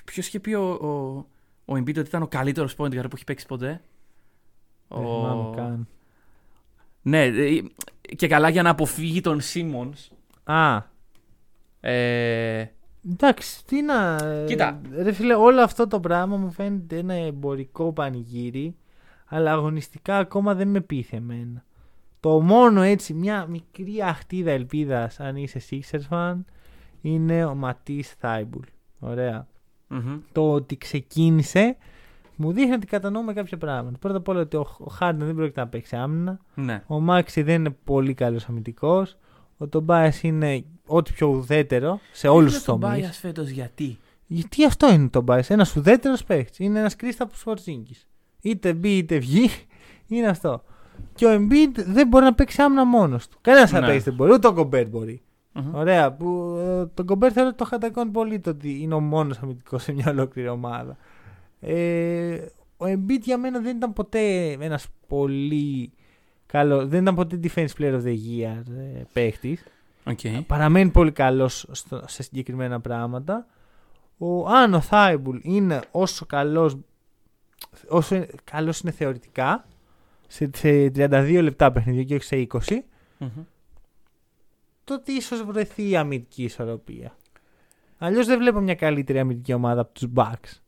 Ποιο 0.06 0.24
είχε 0.28 0.40
πει 0.40 0.54
ο, 0.54 0.70
ο, 0.70 0.88
ο 1.66 1.74
Embiid 1.78 1.88
ότι 1.98 2.00
ήταν 2.00 2.22
ο 2.22 2.28
καλύτερος 2.28 2.76
point 2.78 2.86
guard 2.94 3.06
που 3.10 3.16
έχει 3.16 3.24
παίξει 3.24 3.46
ποτέ; 3.46 3.82
Δεν 4.88 5.00
θυμάμαι 5.00 5.56
καν. 5.56 5.88
Ναι, 7.02 7.24
ε, 7.26 7.62
και 8.16 8.28
καλά 8.28 8.50
για 8.50 8.62
να 8.62 8.70
αποφύγει 8.70 9.22
τον 9.22 9.40
Simmons. 9.54 10.16
Α, 10.44 10.82
Ε, 11.80 12.66
εντάξει, 13.12 13.66
τι 13.66 13.82
να. 13.82 14.18
Κοίτα. 14.48 14.82
Ρε 14.96 15.12
φίλε, 15.12 15.34
όλο 15.34 15.62
αυτό 15.62 15.88
το 15.88 16.00
πράγμα 16.00 16.38
μου 16.38 16.52
φαίνεται 16.52 16.98
ένα 16.98 17.14
εμπορικό 17.14 17.94
πανηγύρι, 17.94 18.76
αλλά 19.26 19.52
αγωνιστικά 19.52 20.18
ακόμα 20.18 20.54
δεν 20.54 20.68
με 20.68 20.82
πείθει 20.82 21.18
εμένα. 21.18 21.64
Το 22.20 22.42
μόνο 22.42 22.82
έτσι, 22.82 23.14
μια 23.14 23.46
μικρή 23.50 24.02
αχτίδα 24.02 24.52
ελπίδας, 24.52 25.20
αν 25.20 25.36
είσαι 25.36 25.62
Sixers 25.70 26.10
fan, 26.10 26.36
είναι 27.02 27.46
ο 27.46 27.56
Ματής 27.56 28.12
Θάιμπουλ. 28.12 28.66
Ωραία. 29.00 29.48
μμμ. 29.88 30.20
Το 30.32 30.52
ότι 30.52 30.78
ξεκίνησε 30.78 31.78
μου 32.36 32.52
δείχνει 32.52 32.74
ότι 32.74 32.86
κατανοούμε 32.86 33.34
κάποια 33.34 33.58
πράγματα. 33.58 33.98
Πρώτα 33.98 34.18
απ' 34.18 34.28
όλα 34.28 34.40
ότι 34.40 34.56
ο, 34.56 34.68
ο 34.78 34.90
Χάρντεν 34.90 35.26
δεν 35.26 35.36
πρόκειται 35.36 35.60
να 35.60 35.68
παίξει 35.68 35.96
άμυνα. 35.96 36.40
Ναι. 36.56 36.84
Ο 36.88 37.00
Μάξι 37.00 37.42
δεν 37.42 37.56
είναι 37.56 37.76
πολύ 37.84 38.14
καλός 38.14 38.46
αμυντικός. 38.46 39.18
Ο 39.58 39.68
Τομπάια 39.68 40.14
είναι 40.22 40.64
ό,τι 40.86 41.12
πιο 41.12 41.28
ουδέτερο 41.28 42.00
σε 42.12 42.28
όλους 42.28 42.54
τους 42.54 42.64
τον 42.64 42.80
τομείς. 42.80 43.08
Bias 43.08 43.18
φέτος 43.22 43.50
γιατί; 43.50 43.98
Γιατί 44.28 44.66
αυτό 44.66 44.94
είναι 44.94 45.08
το 45.08 45.22
Μπάι. 45.22 45.42
Ένας 45.48 45.76
ουδέτερος 45.76 46.24
παίχτη. 46.24 46.64
Είναι 46.64 46.80
ένας 46.80 46.96
κρίστα 46.96 47.28
που 47.28 47.34
Πορζίνκη. 47.44 47.96
Είτε 48.42 48.74
μπει 48.74 48.98
είτε 48.98 49.18
βγει, 49.18 49.50
είναι 50.08 50.28
αυτό. 50.28 50.64
Και 51.14 51.26
ο 51.26 51.30
Embiid 51.36 51.84
δεν 51.86 52.08
μπορεί 52.08 52.24
να 52.24 52.34
παίξει 52.34 52.62
άμυνα 52.62 52.86
μόνος 52.86 53.28
του. 53.28 53.38
Κανένας 53.42 53.72
Ναι. 53.72 53.80
ναι. 53.80 54.00
δεν 54.00 54.14
μπορεί. 54.14 54.34
Ούτε 54.34 54.48
ο 54.48 54.52
Γκομπέρ 54.52 54.88
μπορεί. 54.88 55.22
Μμμ. 55.54 55.76
Ωραία. 55.76 56.12
Που, 56.12 56.58
ε, 56.60 56.86
τον 56.86 57.06
Γκομπέρ 57.06 57.32
θεωρώ 57.34 57.50
ότι 57.50 57.58
το 57.58 57.66
χατακώνει 57.66 58.12
πολύ 58.12 58.40
το 58.40 58.50
ότι 58.50 58.82
είναι 58.82 58.94
ο 58.94 59.00
μόνος 59.00 59.38
αμυντικός 59.38 59.84
σε 59.84 59.92
μια 59.94 60.06
ολόκληρη 60.10 60.48
ομάδα. 60.48 60.98
Ε, 61.60 62.36
ο 62.78 62.86
Embiid 62.86 63.22
για 63.22 63.38
μένα 63.38 63.60
δεν 63.60 63.76
ήταν 63.78 63.94
ποτέ 63.94 64.52
ένας 64.60 64.88
πολύ 65.08 65.92
καλός. 66.46 66.88
Δεν 66.88 67.02
ήταν 67.02 67.16
ποτέ 67.16 67.40
defense 67.44 67.68
player 67.80 67.94
of 67.94 68.04
the 68.04 68.16
year 68.16 68.62
ε, 68.78 69.04
παίχτης. 69.14 69.64
Οκ. 70.06 70.20
Παραμένει 70.48 70.90
πολύ 70.90 71.12
καλός 71.12 71.68
σε 72.06 72.24
συγκεκριμένα 72.24 72.82
πράγματα. 72.82 73.48
Αν 74.18 74.48
ο 74.48 74.82
Thybulle 74.82 75.38
είναι 75.42 75.82
όσο 75.92 76.26
καλός 76.26 76.78
όσο 77.88 78.16
είναι- 78.16 78.28
καλός 78.44 78.80
είναι 78.80 78.92
θεωρητικά 78.92 79.66
σε, 80.28 80.50
σε 80.56 80.92
32 80.96 81.40
λεπτά 81.42 81.72
παιχνίδια 81.72 82.04
και 82.04 82.16
όχι 82.16 82.24
σε 82.24 82.48
20 82.70 82.84
Μμμ. 83.18 83.30
τότε 84.84 85.12
ίσως 85.12 85.44
βρεθεί 85.44 85.90
η 85.90 85.96
αμυντική 85.96 86.44
ισορροπία. 86.44 87.16
Αλλιώς 87.98 88.26
δεν 88.26 88.38
βλέπω 88.40 88.60
μια 88.60 88.76
καλύτερη 88.76 89.20
αμυντική 89.20 89.54
ομάδα 89.54 89.82
από 89.82 89.94
τους 89.94 90.08
Bucks. 90.16 90.60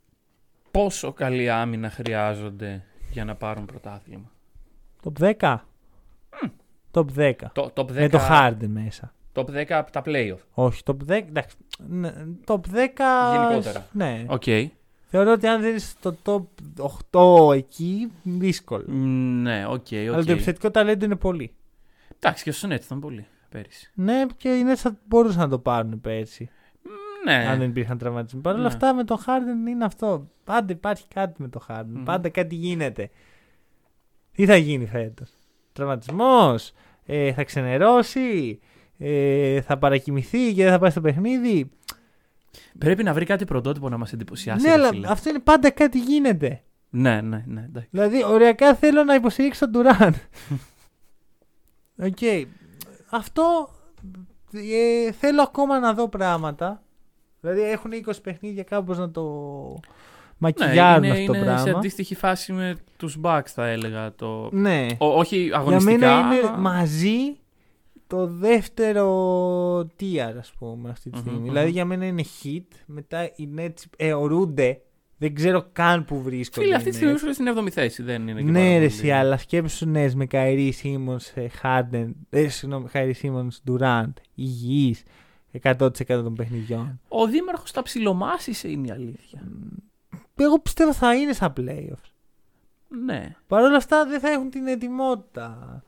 Πόσο 0.71 1.13
καλή 1.13 1.49
άμυνα 1.49 1.89
χρειάζονται 1.89 2.83
για 3.11 3.25
να 3.25 3.35
πάρουν 3.35 3.65
πρωτάθλημα; 3.65 4.31
Top 5.03 5.33
10. 5.39 5.57
Top 6.91 7.05
10. 7.17 7.33
Το, 7.53 7.71
top 7.75 7.81
10, 7.81 7.91
Με 7.93 8.09
το 8.09 8.19
Harden 8.29 8.67
μέσα. 8.67 9.13
Top 9.33 9.45
10 9.45 9.65
από 9.69 9.91
τα 9.91 10.01
playoff. 10.05 10.37
Όχι, 10.53 10.81
top 10.85 10.95
10. 11.07 11.09
Εντάξει. 11.09 11.55
ναι, 11.87 12.13
Top 12.45 12.53
10. 12.55 12.59
Γενικότερα. 13.33 13.85
Ναι. 13.91 14.25
Οκ. 14.29 14.43
Θεωρώ 15.09 15.31
ότι 15.31 15.47
αν 15.47 15.61
δεν 15.61 15.75
είσαι 15.75 15.87
στο 15.99 16.15
top 16.25 16.43
8 17.49 17.55
εκεί, 17.55 18.11
δύσκολο. 18.23 18.85
Ναι, 19.41 19.65
οκ, 19.65 19.73
οκ. 19.73 19.93
Αλλά 19.93 20.23
το 20.23 20.31
επιθετικό 20.31 20.71
ταλέντο 20.71 21.05
είναι 21.05 21.15
πολύ. 21.15 21.53
Εντάξει, 22.19 22.43
και 22.43 22.49
οι 22.49 22.69
Nets 22.69 22.83
ήταν 22.85 22.99
πολύ 22.99 23.25
πέρυσι. 23.49 23.91
Ναι, 23.93 24.25
και 24.37 24.49
οι 24.49 24.63
Nets 24.71 24.75
θα 24.75 24.97
μπορούσαν 25.07 25.39
να 25.41 25.47
το 25.49 25.59
πάρουν 25.59 26.01
πέρσι. 26.01 26.49
Ναι. 27.25 27.33
Αν 27.47 27.59
δεν 27.59 27.69
υπήρχαν 27.69 27.97
τραυματισμοί. 27.97 28.41
Παρ' 28.41 28.53
όλα 28.53 28.61
Ναι. 28.61 28.67
αυτά 28.67 28.93
με 28.93 29.03
τον 29.03 29.17
Harden 29.17 29.67
είναι 29.69 29.85
αυτό. 29.85 30.27
Πάντα 30.43 30.73
υπάρχει 30.73 31.05
κάτι 31.13 31.41
με 31.41 31.47
τον 31.47 31.61
Harden. 31.67 31.85
Μμμ. 31.87 32.03
Πάντα 32.03 32.29
κάτι 32.29 32.55
γίνεται. 32.55 33.09
Τι 34.37 34.45
θα 34.45 34.55
γίνει 34.55 34.85
φέτο. 34.85 35.23
Τραυματισμός. 35.73 36.71
Ε, 37.05 37.33
θα 37.33 37.43
ξενερώσει. 37.43 38.59
Ε, 38.97 39.61
θα 39.61 39.77
παρακοιμηθεί 39.77 40.53
και 40.53 40.63
δεν 40.63 40.71
θα 40.71 40.79
πάει 40.79 40.89
στο 40.89 41.01
παιχνίδι. 41.01 41.69
Πρέπει 42.77 43.03
να 43.03 43.13
βρει 43.13 43.25
κάτι 43.25 43.45
πρωτότυπο 43.45 43.89
να 43.89 43.97
μας 43.97 44.13
εντυπωσιάσει. 44.13 44.67
ναι, 44.67 44.69
ρε 44.69 44.73
αλλά 44.81 44.89
φίλε. 44.89 45.07
αυτό 45.09 45.29
είναι 45.29 45.39
πάντα 45.39 45.69
κάτι 45.69 45.99
γίνεται. 45.99 46.63
Ναι, 46.89 47.21
ναι, 47.21 47.43
ναι. 47.47 47.63
εντάξει. 47.63 47.87
Δηλαδή, 47.91 48.23
οριακά 48.23 48.75
θέλω 48.75 49.03
να 49.03 49.13
υποστηρίξω 49.13 49.69
τον 49.69 49.71
Ντουράν. 49.71 50.15
Οκ. 52.07 52.47
Αυτό 53.09 53.69
ε, 54.51 55.11
θέλω 55.11 55.41
ακόμα 55.41 55.79
να 55.79 55.93
δω 55.93 56.09
πράγματα. 56.09 56.83
Δηλαδή 57.39 57.61
έχουν 57.61 57.91
20 58.05 58.11
παιχνίδια 58.23 58.63
κάπως 58.63 58.97
να 58.97 59.11
το 59.11 59.23
Ναι, 60.39 60.49
μακιγιάρουν 60.59 61.03
είναι, 61.03 61.13
αυτό 61.13 61.25
το 61.31 61.37
είναι 61.37 61.47
σε 61.47 61.53
πράγμα. 61.63 61.77
αντίστοιχη 61.77 62.15
φάση 62.15 62.53
με 62.53 62.75
τους 62.97 63.17
Bucks 63.23 63.41
θα 63.45 63.67
έλεγα. 63.67 64.15
Το... 64.15 64.49
Ναι. 64.51 64.85
Ο- 64.97 65.05
όχι 65.19 65.37
Για 65.37 65.57
αγωνιστικά. 65.57 65.97
μένα 65.97 66.11
είναι 66.35 66.47
αλλά- 66.47 66.57
μαζί 66.57 67.37
το 68.07 68.27
δεύτερο 68.27 69.79
tier 69.99 70.35
ας 70.39 70.51
πούμε 70.59 70.89
αυτή 70.89 71.09
τη 71.09 71.15
Μμμ, 71.15 71.21
στιγμή. 71.23 71.39
μμμ. 71.39 71.47
Δηλαδή 71.47 71.69
για 71.69 71.85
μένα 71.85 72.05
είναι 72.05 72.23
Heat, 72.43 72.65
μετά 72.85 73.23
οι 73.35 73.49
Nets 73.57 73.83
αιωρούνται, 73.97 74.81
δεν 75.17 75.33
ξέρω 75.35 75.69
καν 75.71 76.05
που 76.05 76.21
βρίσκονται. 76.21 76.61
Φίλε, 76.65 76.73
οι 76.73 76.77
αυτή 76.77 76.89
τη 76.89 76.95
Nets. 76.95 76.95
στιγμή 76.99 77.13
βρίσκονται 77.19 77.33
στην 77.53 77.65
7η 77.67 77.69
θέση. 77.71 78.03
Δεν 78.03 78.27
είναι 78.27 78.41
και 78.41 78.51
πάρα 78.51 78.59
Ναι, 78.59 78.67
ρε, 78.69 78.73
πολύ. 78.73 78.85
εσύ, 78.85 79.11
αλλά 79.11 79.37
σκέψου 79.37 79.89
ναι, 79.89 80.07
με 80.15 80.25
Καϊρή 80.25 80.71
Σίμον, 80.71 81.19
Χάρντεν, 81.59 82.15
ε, 82.29 82.47
συγγνώμη, 82.47 82.87
Καϊρή 82.89 83.13
Σίμον, 83.13 83.51
Ντουράντ, 83.63 84.17
υγιή 84.35 84.95
100% 85.61 85.89
των 86.07 86.33
παιχνιδιών. 86.35 86.99
Ο 87.07 87.25
Δήμαρχος 87.27 87.71
τα 87.71 87.81
ψιλομάσησε 87.81 88.69
είναι 88.69 88.87
η 88.87 88.91
αλήθεια. 88.91 89.41
Εγώ 90.35 90.59
πιστεύω 90.59 90.93
θα 90.93 91.15
είναι 91.15 91.33
στα 91.33 91.53
playoffs. 91.57 92.11
Ναι. 93.05 93.35
Παρ' 93.47 93.63
όλα 93.63 93.77
αυτά 93.77 94.05
δεν 94.05 94.19
θα 94.19 94.29
έχουν 94.29 94.49
την 94.49 94.67
ετοιμότητα. 94.67 95.81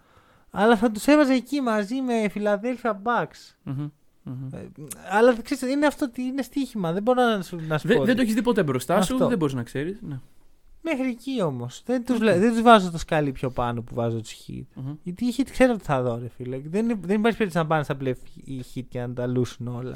Αλλά 0.51 0.77
θα 0.77 0.91
τους 0.91 1.05
έβαζε 1.07 1.33
εκεί 1.33 1.61
μαζί 1.61 2.01
με 2.01 2.13
Philadelphia 2.35 2.91
Bucks. 3.03 3.55
Μμμ, 3.63 3.89
μμμ. 4.23 4.47
Ε, 4.53 4.69
αλλά 5.09 5.41
ξέρεις, 5.41 5.73
είναι 5.73 5.85
αυτό 5.85 6.05
ότι 6.05 6.21
είναι 6.21 6.41
στοίχημα. 6.41 6.91
Δεν 6.93 7.03
μπορώ 7.03 7.23
να 7.23 7.41
σου, 7.41 7.59
να 7.67 7.77
σου 7.77 7.87
Δε- 7.87 7.95
πω. 7.95 8.03
δεν 8.03 8.15
το 8.15 8.21
έχεις 8.21 8.33
δει 8.33 8.41
ποτέ 8.41 8.63
μπροστά 8.63 9.01
σου, 9.01 9.13
Αυτό. 9.13 9.27
δεν 9.27 9.37
μπορείς 9.37 9.53
να 9.53 9.63
ξέρεις. 9.63 9.99
Ναι. 10.01 10.19
Μέχρι 10.81 11.07
εκεί 11.09 11.41
όμως. 11.41 11.81
Δεν 11.85 12.05
τους 12.05 12.17
δεν 12.19 12.51
τους 12.51 12.61
βάζω 12.61 12.91
το 12.91 12.97
σκάλι 12.97 13.31
πιο 13.31 13.49
πάνω 13.49 13.81
που 13.81 13.95
βάζω 13.95 14.19
τους 14.19 14.31
hit. 14.47 14.63
Μμμ. 14.75 14.93
Γιατί 15.03 15.25
οι 15.25 15.33
hit 15.37 15.47
ξέρω 15.51 15.75
τι 15.75 15.83
θα 15.83 16.01
δω, 16.01 16.17
ρε 16.17 16.27
φίλε. 16.27 16.57
Δεν, 16.59 16.85
δεν 16.87 17.19
υπάρχει 17.19 17.37
περίπτωση 17.37 17.57
να 17.57 17.65
πάνε 17.67 17.83
στα 17.83 17.95
πλευρά 17.95 18.23
οι 18.43 18.61
hit 18.75 18.83
και 18.89 18.99
να 18.99 19.13
τα 19.13 19.27
λούσουν 19.27 19.67
όλα. 19.67 19.95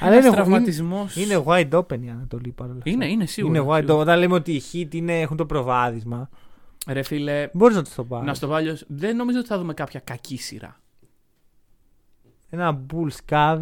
Αλλά 0.00 0.12
Ένας 0.12 0.24
είναι, 0.24 0.34
τραυματισμός. 0.34 1.16
είναι, 1.16 1.34
είναι 1.34 1.42
wide 1.46 1.70
open 1.70 2.02
η 2.02 2.08
Ανατολή 2.08 2.50
παρόλα 2.52 2.78
αυτά. 2.78 2.90
Είναι, 2.90 3.06
είναι 3.06 3.26
σίγουρα. 3.26 3.58
Είναι 3.58 3.68
wide 3.70 3.74
σίγουρα. 3.78 3.94
open. 3.94 4.00
Όταν 4.00 4.18
λέμε 4.18 4.34
ότι 4.34 4.52
οι 4.52 4.62
hit 4.72 4.94
είναι, 4.94 5.20
έχουν 5.20 5.36
το 5.36 5.46
προβάδισμα, 5.46 6.28
Ρε 6.88 7.02
φίλε, 7.02 7.48
μπορείς 7.52 7.76
να 7.76 7.82
τους 7.82 7.94
το 7.94 8.04
πάρεις. 8.04 8.26
να 8.26 8.34
στο 8.34 8.46
βάλω. 8.46 8.78
Δεν 8.88 9.16
νομίζω 9.16 9.38
ότι 9.38 9.48
θα 9.48 9.58
δούμε 9.58 9.74
κάποια 9.74 10.00
κακή 10.00 10.36
σειρά. 10.36 10.80
Ένα 12.50 12.80
Bulls 12.92 13.32
Cavs. 13.34 13.60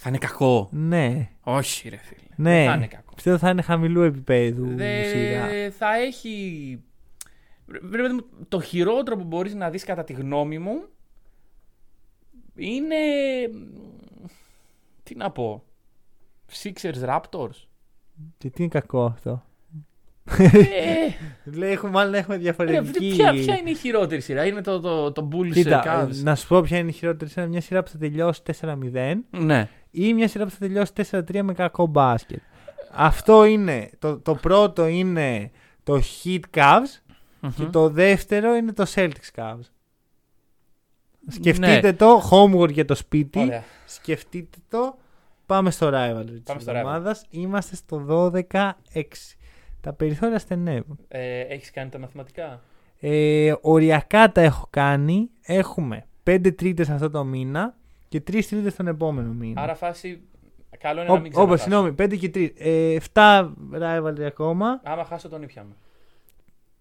Θα 0.00 0.08
είναι 0.08 0.18
κακό. 0.18 0.68
Ναι. 0.72 1.28
Όχι, 1.40 1.88
ρε 1.88 1.96
φίλε. 1.96 2.20
Ναι. 2.36 2.50
Δεν 2.58 2.66
θα 2.68 2.74
είναι 2.74 2.86
κακό. 2.86 3.12
Πιστεύω 3.14 3.38
θα 3.38 3.50
είναι 3.50 3.62
χαμηλού 3.62 4.02
επίπεδου 4.02 4.66
Δε- 4.74 5.04
σειρά. 5.08 5.70
θα 5.70 5.96
έχει. 5.96 6.78
Ρε 7.92 8.02
παιδί 8.02 8.14
μου, 8.14 8.24
το 8.48 8.60
χειρότερο 8.60 9.16
που 9.16 9.24
μπορείς 9.24 9.54
να 9.54 9.70
δεις 9.70 9.84
κατά 9.84 10.04
τη 10.04 10.12
γνώμη 10.12 10.58
μου 10.58 10.82
είναι. 12.54 12.96
Τι 15.12 15.18
να 15.18 15.30
πω. 15.30 15.62
Sixers 16.62 17.04
Raptors. 17.08 17.56
Και 18.38 18.50
τι 18.50 18.62
είναι 18.62 18.68
κακό 18.68 19.04
αυτό. 19.04 19.42
ε, 20.38 20.50
Λέει, 21.44 21.70
έχουμε, 21.70 21.90
μάλλον 21.92 22.14
έχουμε 22.14 22.34
ρε, 22.36 22.40
διαφορετική. 22.42 23.08
ποια, 23.16 23.32
ποια 23.32 23.56
είναι 23.56 23.70
η 23.70 23.74
χειρότερη 23.74 24.20
σειρά, 24.20 24.46
είναι 24.46 24.60
το, 24.60 24.80
το, 24.80 25.12
το 25.12 25.28
Bulls 25.32 25.50
Κοίτα, 25.52 25.82
Cavs. 25.86 26.14
να 26.22 26.34
σου 26.34 26.48
πω 26.48 26.60
ποια 26.60 26.78
είναι 26.78 26.88
η 26.88 26.92
χειρότερη 26.92 27.30
σειρά. 27.30 27.46
Μια 27.46 27.60
σειρά 27.60 27.82
που 27.82 27.90
θα 27.90 27.98
τελειώσει 27.98 28.42
4-0 28.60 29.14
Ναι. 29.30 29.68
ή 29.90 30.14
μια 30.14 30.28
σειρά 30.28 30.44
που 30.44 30.50
θα 30.50 30.56
τελειώσει 30.58 30.92
4-3 31.10 31.40
με 31.42 31.52
κακό 31.54 31.86
μπάσκετ. 31.86 32.40
Αυτό 32.92 33.44
είναι. 33.44 33.90
Το, 33.98 34.18
το 34.18 34.34
πρώτο 34.34 34.86
είναι 34.86 35.50
το 35.82 36.00
Heat 36.24 36.40
Cavs 36.54 37.14
και 37.40 37.62
Μμμ. 37.62 37.70
το 37.70 37.88
δεύτερο 37.88 38.54
είναι 38.54 38.72
το 38.72 38.86
Celtics 38.94 39.30
Cavs. 39.34 39.64
Σκεφτείτε 41.28 41.80
Ναι. 41.80 41.92
το 41.92 42.22
homework 42.30 42.72
για 42.72 42.84
το 42.84 42.94
σπίτι. 42.94 43.38
Ωραία. 43.40 43.64
Σκεφτείτε 43.86 44.58
το. 44.68 44.98
Πάμε 45.52 45.70
στο 45.70 45.88
rivalry 45.88 46.26
της 46.26 46.42
Πάμε 46.42 46.60
στο 46.60 46.70
εβδομάδας. 46.70 47.24
Είμαστε 47.30 47.76
στο 47.76 48.04
12-6. 48.08 48.72
Τα 49.80 49.92
περιθώρια 49.92 50.38
στενεύουν. 50.38 50.98
Ε, 51.08 51.40
Έχεις 51.40 51.70
κάνει 51.70 51.90
τα 51.90 51.98
μαθηματικά; 51.98 52.60
Ε, 53.00 53.52
οριακά 53.60 54.32
τα 54.32 54.40
έχω 54.40 54.66
κάνει. 54.70 55.30
Έχουμε 55.42 56.06
5 56.24 56.54
τρίτες 56.56 56.88
αυτό 56.90 57.10
το 57.10 57.24
μήνα 57.24 57.74
και 58.08 58.18
3 58.18 58.44
τρίτες 58.48 58.74
τον 58.74 58.86
επόμενο 58.86 59.32
μήνα. 59.32 59.60
Άρα 59.62 59.74
φάση. 59.74 60.20
Καλό 60.78 61.00
είναι 61.00 61.12
να 61.12 61.20
μην 61.20 61.32
Όπως, 61.34 61.60
ξαναχάσω. 61.60 61.62
συγγνώμη, 61.62 62.14
5 62.14 62.16
και 62.18 62.30
3. 62.34 62.50
Ε, 62.56 62.96
7 63.12 63.52
rivalry 63.80 64.22
ακόμα. 64.22 64.80
Άμα 64.84 65.04
χάσω 65.04 65.28
τον 65.28 65.42
ήπιαμε. 65.42 65.72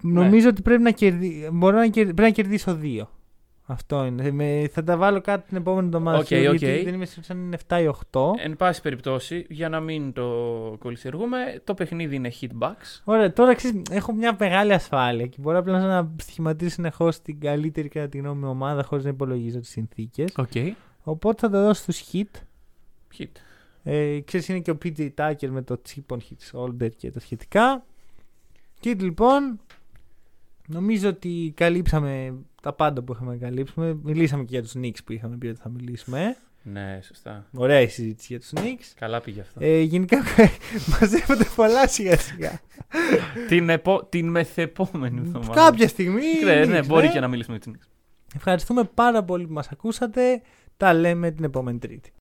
Νομίζω 0.02 0.50
ότι 0.50 0.62
πρέπει 0.62 0.82
να, 0.82 0.92
κερδί... 0.92 1.50
Μπορώ 1.52 1.78
να, 1.78 1.88
κερ... 1.88 2.04
πρέπει 2.04 2.22
να 2.22 2.30
κερδίσω 2.30 2.80
2. 2.82 3.02
Αυτό 3.66 4.06
είναι. 4.06 4.32
Με... 4.32 4.70
Θα 4.72 4.84
τα 4.84 4.98
βάλω 4.98 5.22
κάτω 5.22 5.48
την 5.48 5.58
επόμενη 5.58 5.86
εβδομάδα. 5.86 6.18
Οκ, 6.18 6.26
σίγουρα, 6.26 6.50
οκ. 6.50 6.58
Γιατί 6.58 6.84
δεν 6.84 6.94
είμαι 6.94 7.06
σίγουρος 7.06 7.30
αν 7.30 7.38
είναι 7.38 7.58
7 7.68 7.82
ή 7.82 7.96
8. 8.12 8.22
Εν 8.44 8.56
πάση 8.56 8.82
περιπτώσει, 8.82 9.46
για 9.50 9.70
να 9.70 9.80
μην 9.80 10.14
το 10.14 10.26
κωλυσιεργούμε, 10.80 11.62
το 11.64 11.74
παιχνίδι 11.74 12.16
είναι 12.16 12.32
Heat-Bucks. 12.42 13.02
Ωραία, 13.04 13.34
τώρα 13.34 13.54
ξέρεις, 13.54 13.82
έχω 13.92 14.14
μια 14.14 14.36
μεγάλη 14.40 14.74
ασφάλεια 14.74 15.28
και 15.28 15.38
μπορώ 15.40 15.58
απλά 15.58 15.80
να 15.80 16.12
στοιχηματίσω 16.18 16.70
συνεχώς 16.70 17.22
την 17.22 17.40
καλύτερη 17.40 17.88
κατά 17.88 18.08
τη 18.08 18.18
γνώμη 18.18 18.44
μου 18.44 18.50
ομάδα 18.50 18.84
χωρίς 18.84 19.04
να 19.04 19.10
υπολογίζω 19.10 19.60
τις 19.60 19.70
συνθήκες. 19.70 20.34
Οκ. 20.38 20.76
Οπότε 21.04 21.40
θα 21.40 21.50
το 21.50 21.64
δώσω 21.64 21.82
στους 21.82 22.04
Heat. 22.14 22.40
Heat. 23.18 23.32
Ε, 23.84 24.20
ξέρεις, 24.26 24.48
είναι 24.48 24.60
και 24.60 24.72
ο 24.72 24.78
PJ 24.84 25.10
Tucker 25.16 25.48
με 25.50 25.62
το 25.62 25.82
chip 25.90 26.16
on 26.16 26.18
his 26.18 26.66
shoulder 26.66 26.90
και 26.98 27.12
τα 27.12 27.20
σχετικά. 27.20 27.86
Και 28.80 28.94
λοιπόν, 29.00 29.60
νομίζω 30.72 31.10
ότι 31.10 31.54
καλύψαμε 31.56 32.34
τα 32.62 32.74
πάντα 32.74 33.02
που 33.02 33.14
είχαμε 33.14 33.32
να 33.32 33.38
καλύψουμε. 33.38 33.98
Μιλήσαμε 34.04 34.44
και 34.44 34.50
για 34.52 34.62
τους 34.62 34.74
Knicks 34.78 35.04
που 35.06 35.12
είχαμε 35.12 35.38
πει 35.38 35.48
ότι 35.48 35.60
θα 35.60 35.70
μιλήσουμε. 35.70 36.38
Ναι, 36.64 37.00
σωστά. 37.04 37.48
Ωραία 37.54 37.82
η 37.82 37.88
συζήτηση 37.88 38.28
για 38.30 38.40
τους 38.40 38.52
Knicks. 38.56 38.94
Καλά 38.96 39.22
πήγε 39.22 39.42
αυτό. 39.42 39.60
Ε, 39.64 39.82
γενικά 39.82 40.24
μαζεύονται 41.00 41.46
πολλά 41.56 41.88
σιγά 41.88 42.18
σιγά. 42.18 42.62
την, 43.48 43.70
επο... 43.70 44.06
την 44.06 44.30
μεθεπόμενη 44.30 45.20
εβδομάδα. 45.20 45.54
Κάποια 45.54 45.88
στιγμή. 45.88 46.44
Ναι, 46.44 46.66
ναι, 46.66 46.80
Knicks, 46.80 46.86
μπορεί 46.88 47.08
ναι. 47.08 47.14
και 47.14 47.20
να 47.20 47.28
μιλήσουμε 47.28 47.58
για 47.58 47.72
την 47.72 47.82
Ευχαριστούμε 48.36 48.84
πάρα 48.84 49.24
πολύ 49.24 49.48
που 49.48 49.54
μας 49.54 49.68
ακούσατε. 49.68 50.42
Τα 50.78 50.94
λέμε 50.94 51.32
την 51.32 51.44
επόμενη 51.44 51.78
Τρίτη. 51.78 52.10